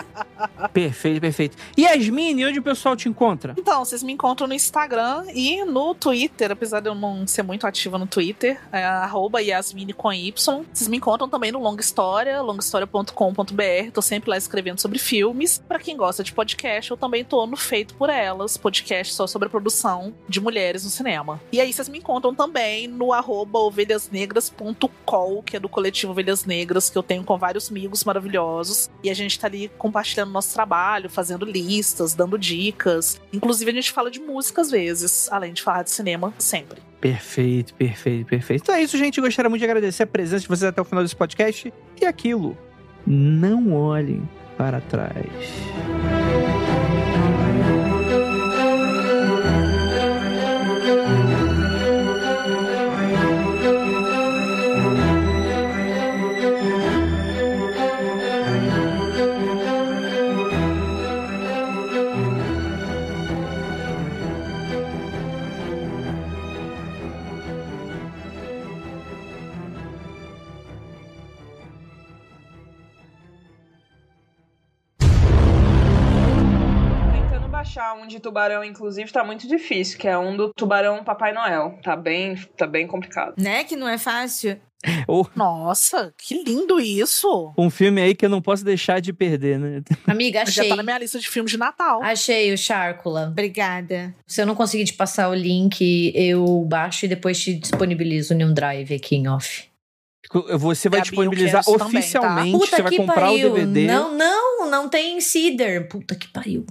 perfeito, 0.72 1.20
perfeito. 1.20 1.56
E 1.76 1.82
Yasmine, 1.82 2.46
onde 2.46 2.58
o 2.58 2.62
pessoal 2.62 2.96
te 2.96 3.08
encontra? 3.08 3.54
Então, 3.58 3.84
vocês 3.84 4.02
me 4.02 4.12
encontram 4.12 4.46
no 4.46 4.54
Instagram 4.54 5.24
e 5.34 5.64
no 5.64 5.94
Twitter, 5.94 6.50
apesar 6.50 6.80
de 6.80 6.88
eu 6.88 6.94
não 6.94 7.26
ser 7.26 7.42
muito 7.42 7.66
ativa 7.66 7.98
no 7.98 8.06
Twitter, 8.06 8.58
é 8.72 9.42
Yasmine 9.42 9.92
com 9.92 10.12
Y. 10.12 10.64
Vocês 10.72 10.88
me 10.88 10.96
encontram 10.96 11.28
também 11.28 11.52
no 11.52 11.58
Longa 11.58 11.80
História, 11.80 12.40
longahistoria.com.br. 12.40 13.57
Tô 13.92 14.02
sempre 14.02 14.30
lá 14.30 14.36
escrevendo 14.36 14.80
sobre 14.80 14.98
filmes. 14.98 15.62
Para 15.66 15.78
quem 15.78 15.96
gosta 15.96 16.22
de 16.22 16.32
podcast, 16.32 16.90
eu 16.90 16.96
também 16.96 17.24
tô 17.24 17.46
no 17.46 17.56
Feito 17.56 17.94
por 17.94 18.08
Elas, 18.10 18.56
podcast 18.56 19.12
só 19.12 19.26
sobre 19.26 19.46
a 19.46 19.50
produção 19.50 20.14
de 20.28 20.40
mulheres 20.40 20.84
no 20.84 20.90
cinema. 20.90 21.40
E 21.50 21.60
aí 21.60 21.72
vocês 21.72 21.88
me 21.88 21.98
encontram 21.98 22.34
também 22.34 22.86
no 22.86 23.12
arroba 23.12 23.58
ovelhasnegras.col, 23.58 25.42
que 25.42 25.56
é 25.56 25.60
do 25.60 25.68
coletivo 25.68 26.12
Ovelhas 26.12 26.44
Negras, 26.44 26.88
que 26.88 26.96
eu 26.96 27.02
tenho 27.02 27.24
com 27.24 27.36
vários 27.36 27.70
amigos 27.70 28.04
maravilhosos. 28.04 28.90
E 29.02 29.10
a 29.10 29.14
gente 29.14 29.38
tá 29.38 29.46
ali 29.46 29.70
compartilhando 29.76 30.30
nosso 30.30 30.54
trabalho, 30.54 31.10
fazendo 31.10 31.44
listas, 31.44 32.14
dando 32.14 32.38
dicas. 32.38 33.20
Inclusive, 33.32 33.70
a 33.70 33.74
gente 33.74 33.90
fala 33.90 34.10
de 34.10 34.20
música 34.20 34.60
às 34.60 34.70
vezes, 34.70 35.28
além 35.32 35.52
de 35.52 35.62
falar 35.62 35.82
de 35.82 35.90
cinema 35.90 36.32
sempre. 36.38 36.80
Perfeito, 37.00 37.74
perfeito, 37.74 38.26
perfeito. 38.26 38.62
Então 38.62 38.74
é 38.74 38.82
isso, 38.82 38.98
gente. 38.98 39.20
Gostaria 39.20 39.48
muito 39.48 39.60
de 39.60 39.64
agradecer 39.64 40.02
a 40.02 40.06
presença 40.06 40.42
de 40.42 40.48
vocês 40.48 40.64
até 40.64 40.80
o 40.80 40.84
final 40.84 41.02
desse 41.02 41.14
podcast. 41.14 41.72
E 42.00 42.04
aquilo, 42.04 42.56
não 43.06 43.72
olhem 43.72 44.22
para 44.56 44.80
trás. 44.80 45.26
Achar 77.78 77.94
um 77.94 78.06
de 78.06 78.18
tubarão, 78.18 78.64
inclusive, 78.64 79.10
tá 79.12 79.22
muito 79.22 79.46
difícil, 79.46 79.98
que 79.98 80.08
é 80.08 80.18
um 80.18 80.36
do 80.36 80.52
tubarão 80.52 81.04
Papai 81.04 81.32
Noel. 81.32 81.78
Tá 81.82 81.94
bem, 81.94 82.34
tá 82.56 82.66
bem 82.66 82.86
complicado. 82.86 83.34
Né? 83.38 83.62
Que 83.64 83.76
não 83.76 83.88
é 83.88 83.96
fácil. 83.96 84.58
Oh. 85.08 85.26
Nossa, 85.34 86.14
que 86.16 86.44
lindo 86.44 86.78
isso! 86.78 87.52
Um 87.58 87.68
filme 87.68 88.00
aí 88.00 88.14
que 88.14 88.24
eu 88.24 88.28
não 88.28 88.40
posso 88.40 88.64
deixar 88.64 89.00
de 89.00 89.12
perder, 89.12 89.58
né? 89.58 89.82
Amiga, 90.06 90.42
achei. 90.42 90.64
Já 90.64 90.68
tá 90.68 90.76
na 90.76 90.84
minha 90.84 90.98
lista 90.98 91.18
de 91.18 91.28
filmes 91.28 91.50
de 91.50 91.58
Natal. 91.58 92.00
Achei 92.00 92.52
o 92.52 92.56
Chárcula. 92.56 93.26
Obrigada. 93.28 94.14
Se 94.24 94.40
eu 94.40 94.46
não 94.46 94.54
conseguir 94.54 94.84
te 94.84 94.92
passar 94.92 95.30
o 95.30 95.34
link, 95.34 96.12
eu 96.14 96.64
baixo 96.64 97.06
e 97.06 97.08
depois 97.08 97.40
te 97.42 97.54
disponibilizo 97.54 98.36
no 98.36 98.54
Drive 98.54 98.94
aqui 98.94 99.16
em 99.16 99.26
off. 99.26 99.68
Você 100.58 100.88
vai 100.88 101.00
disponibilizar 101.00 101.64
oficialmente, 101.68 102.12
também, 102.12 102.52
tá? 102.52 102.58
você 102.58 102.82
vai 102.82 102.96
comprar 102.96 103.14
pariu. 103.16 103.50
o 103.50 103.54
DVD. 103.54 103.86
Não, 103.86 104.16
não, 104.16 104.70
não 104.70 104.88
tem 104.88 105.20
Cider. 105.20 105.88
Puta 105.88 106.14
que 106.14 106.28
pariu. 106.28 106.64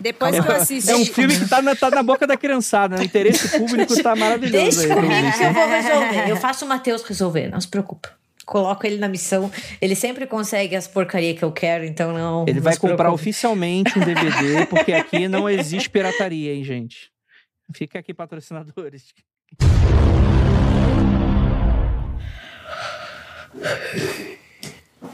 Depois 0.00 0.38
que 0.38 0.50
eu 0.50 0.56
assisti. 0.56 0.90
É 0.90 0.96
um 0.96 1.04
filme 1.04 1.38
que 1.38 1.48
tá 1.48 1.62
na, 1.62 1.76
tá 1.76 1.88
na 1.88 2.02
boca 2.02 2.26
da 2.26 2.36
criançada. 2.36 2.96
Né? 2.96 3.02
O 3.02 3.04
interesse 3.04 3.58
público 3.58 4.02
tá 4.02 4.16
maravilhoso. 4.16 4.78
Deixa 4.78 4.80
aí, 4.80 5.00
comigo 5.00 5.32
que 5.32 5.44
eu 5.44 5.52
vou 5.52 5.68
resolver. 5.68 6.30
Eu 6.30 6.36
faço 6.36 6.64
o 6.64 6.68
Matheus 6.68 7.02
resolver, 7.02 7.48
não 7.48 7.60
se 7.60 7.68
preocupe. 7.68 8.08
Coloco 8.44 8.86
ele 8.86 8.96
na 8.98 9.08
missão. 9.08 9.50
Ele 9.80 9.94
sempre 9.94 10.26
consegue 10.26 10.76
as 10.76 10.86
porcarias 10.86 11.38
que 11.38 11.44
eu 11.44 11.52
quero, 11.52 11.84
então 11.84 12.12
não. 12.12 12.42
Ele 12.42 12.54
não 12.54 12.62
vai 12.62 12.76
comprar 12.76 13.12
oficialmente 13.12 13.98
um 13.98 14.02
DVD, 14.02 14.66
porque 14.66 14.92
aqui 14.92 15.28
não 15.28 15.48
existe 15.48 15.88
pirataria, 15.88 16.52
hein, 16.52 16.62
gente? 16.64 17.10
Fica 17.72 18.00
aqui, 18.00 18.12
patrocinadores. 18.12 19.14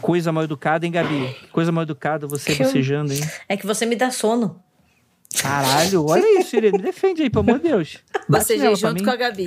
Coisa 0.01 0.33
mal 0.33 0.43
educada, 0.43 0.87
hein, 0.87 0.91
Gabi? 0.91 1.37
Coisa 1.53 1.71
mal 1.71 1.83
educada, 1.83 2.27
você 2.27 2.55
bocejando, 2.55 3.13
hein? 3.13 3.21
É 3.49 3.57
que 3.57 3.67
você 3.67 3.87
me 3.87 3.95
dá 3.95 4.11
sono. 4.11 4.61
Caralho, 5.41 6.07
olha 6.07 6.41
isso, 6.41 6.57
Irene. 6.57 6.79
Defende 6.79 7.23
aí, 7.23 7.31
pelo 7.31 7.43
amor 7.49 7.59
de 7.61 7.69
Deus. 7.69 7.99
Você 8.29 8.57
pra 8.59 8.75
junto 8.75 9.05
com 9.05 9.11
a 9.11 9.17
Gabi. 9.17 9.47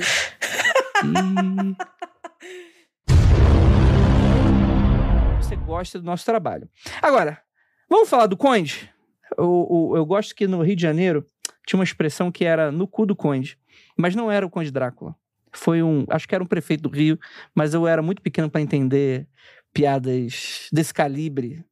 Você 5.40 5.56
gosta 5.56 5.98
do 5.98 6.04
nosso 6.04 6.24
trabalho. 6.24 6.68
Agora, 7.02 7.40
vamos 7.88 8.08
falar 8.08 8.26
do 8.26 8.36
Conde? 8.36 8.90
O- 9.38 9.90
o- 9.92 9.96
eu 9.96 10.04
gosto 10.06 10.34
que 10.34 10.46
no 10.46 10.62
Rio 10.62 10.76
de 10.76 10.82
Janeiro 10.82 11.26
tinha 11.66 11.78
uma 11.78 11.84
expressão 11.84 12.30
que 12.30 12.44
era 12.44 12.70
no 12.72 12.86
cu 12.86 13.04
do 13.06 13.16
Conde. 13.16 13.58
Mas 13.96 14.14
não 14.14 14.30
era 14.30 14.44
o 14.46 14.50
Conde 14.50 14.70
Drácula. 14.70 15.14
Foi 15.52 15.82
um. 15.82 16.04
Acho 16.08 16.26
que 16.28 16.34
era 16.34 16.42
um 16.42 16.46
prefeito 16.46 16.82
do 16.82 16.88
Rio, 16.88 17.18
mas 17.54 17.74
eu 17.74 17.86
era 17.86 18.02
muito 18.02 18.20
pequeno 18.22 18.50
para 18.50 18.60
entender 18.60 19.28
piadas 19.72 20.68
desse 20.72 20.92
calibre. 20.92 21.64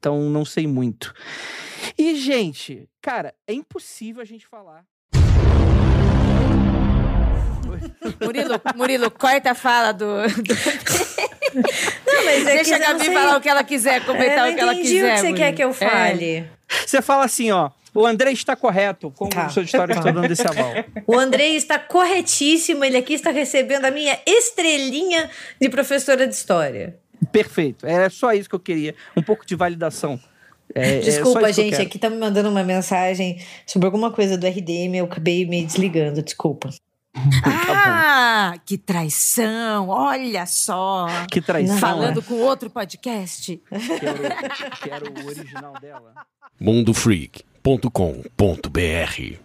Então 0.00 0.18
não 0.30 0.46
sei 0.46 0.66
muito. 0.66 1.12
E, 1.98 2.16
gente, 2.16 2.88
cara, 3.02 3.34
é 3.46 3.52
impossível 3.52 4.22
a 4.22 4.24
gente 4.24 4.46
falar. 4.46 4.82
Murilo, 8.24 8.60
Murilo, 8.74 9.10
corta 9.10 9.50
a 9.50 9.54
fala 9.54 9.92
do. 9.92 10.06
do- 10.06 10.54
Não, 12.06 12.24
mas 12.24 12.46
é 12.46 12.54
Deixa 12.54 12.76
a 12.76 12.78
Gabi 12.78 13.04
sei- 13.04 13.12
falar 13.12 13.36
o 13.36 13.40
que 13.42 13.48
ela 13.48 13.62
quiser, 13.62 13.96
É, 13.96 14.00
comentar 14.00 14.46
não 14.46 14.52
o 14.52 14.54
que 14.54 14.60
ela 14.60 14.72
entendi 14.74 14.88
quiser. 14.94 15.06
o 15.06 15.10
que 15.14 15.20
você 15.20 15.28
Murilo. 15.28 15.36
quer 15.38 15.52
que 15.52 15.64
eu 15.64 15.70
É. 15.70 15.74
fale. 15.74 16.50
Você 16.86 17.02
fala 17.02 17.24
assim, 17.24 17.50
ó. 17.50 17.70
O 17.92 18.06
André 18.06 18.30
está 18.30 18.54
correto, 18.54 19.10
como 19.10 19.30
Tá. 19.32 19.48
o 19.48 19.50
seu 19.50 19.64
história 19.64 19.92
está 19.94 20.10
dando 20.12 20.24
esse 20.32 20.46
aval. 20.46 20.72
O 21.06 21.18
Andrei 21.18 21.56
está 21.56 21.76
corretíssimo, 21.78 22.84
ele 22.84 22.96
aqui 22.96 23.14
está 23.14 23.30
recebendo 23.32 23.84
a 23.84 23.90
minha 23.90 24.16
estrelinha 24.26 25.28
de 25.60 25.68
professora 25.68 26.24
de 26.26 26.32
história. 26.34 26.96
Perfeito. 27.32 27.86
É 27.86 28.08
só 28.08 28.32
isso 28.32 28.48
que 28.48 28.54
eu 28.54 28.60
queria. 28.60 28.94
Um 29.16 29.22
pouco 29.22 29.44
de 29.46 29.54
validação. 29.54 30.18
É- 30.74 30.96
é 30.96 30.98
Desculpa, 31.00 31.40
que 31.40 31.46
eu 31.46 31.52
gente, 31.52 31.70
quero. 31.70 31.82
aqui 31.82 31.98
tá 31.98 32.08
me 32.08 32.16
mandando 32.16 32.48
uma 32.48 32.62
mensagem 32.62 33.42
sobre 33.66 33.86
alguma 33.86 34.12
coisa 34.12 34.38
do 34.38 34.46
RDM, 34.46 34.94
eu 34.96 35.04
acabei 35.06 35.44
me 35.44 35.64
desligando, 35.64 36.22
desculpa. 36.22 36.70
Ah, 37.44 38.54
que 38.64 38.78
traição! 38.78 39.88
Olha 39.88 40.46
só! 40.46 41.06
Que 41.30 41.40
traição. 41.40 41.76
Falando 41.78 42.22
com 42.22 42.34
outro 42.34 42.70
podcast. 42.70 43.60
Quero, 43.68 44.78
quero 44.80 45.24
o 45.24 45.26
original 45.26 45.74
dela. 45.80 46.14
mundofreak.com.br 46.60 49.40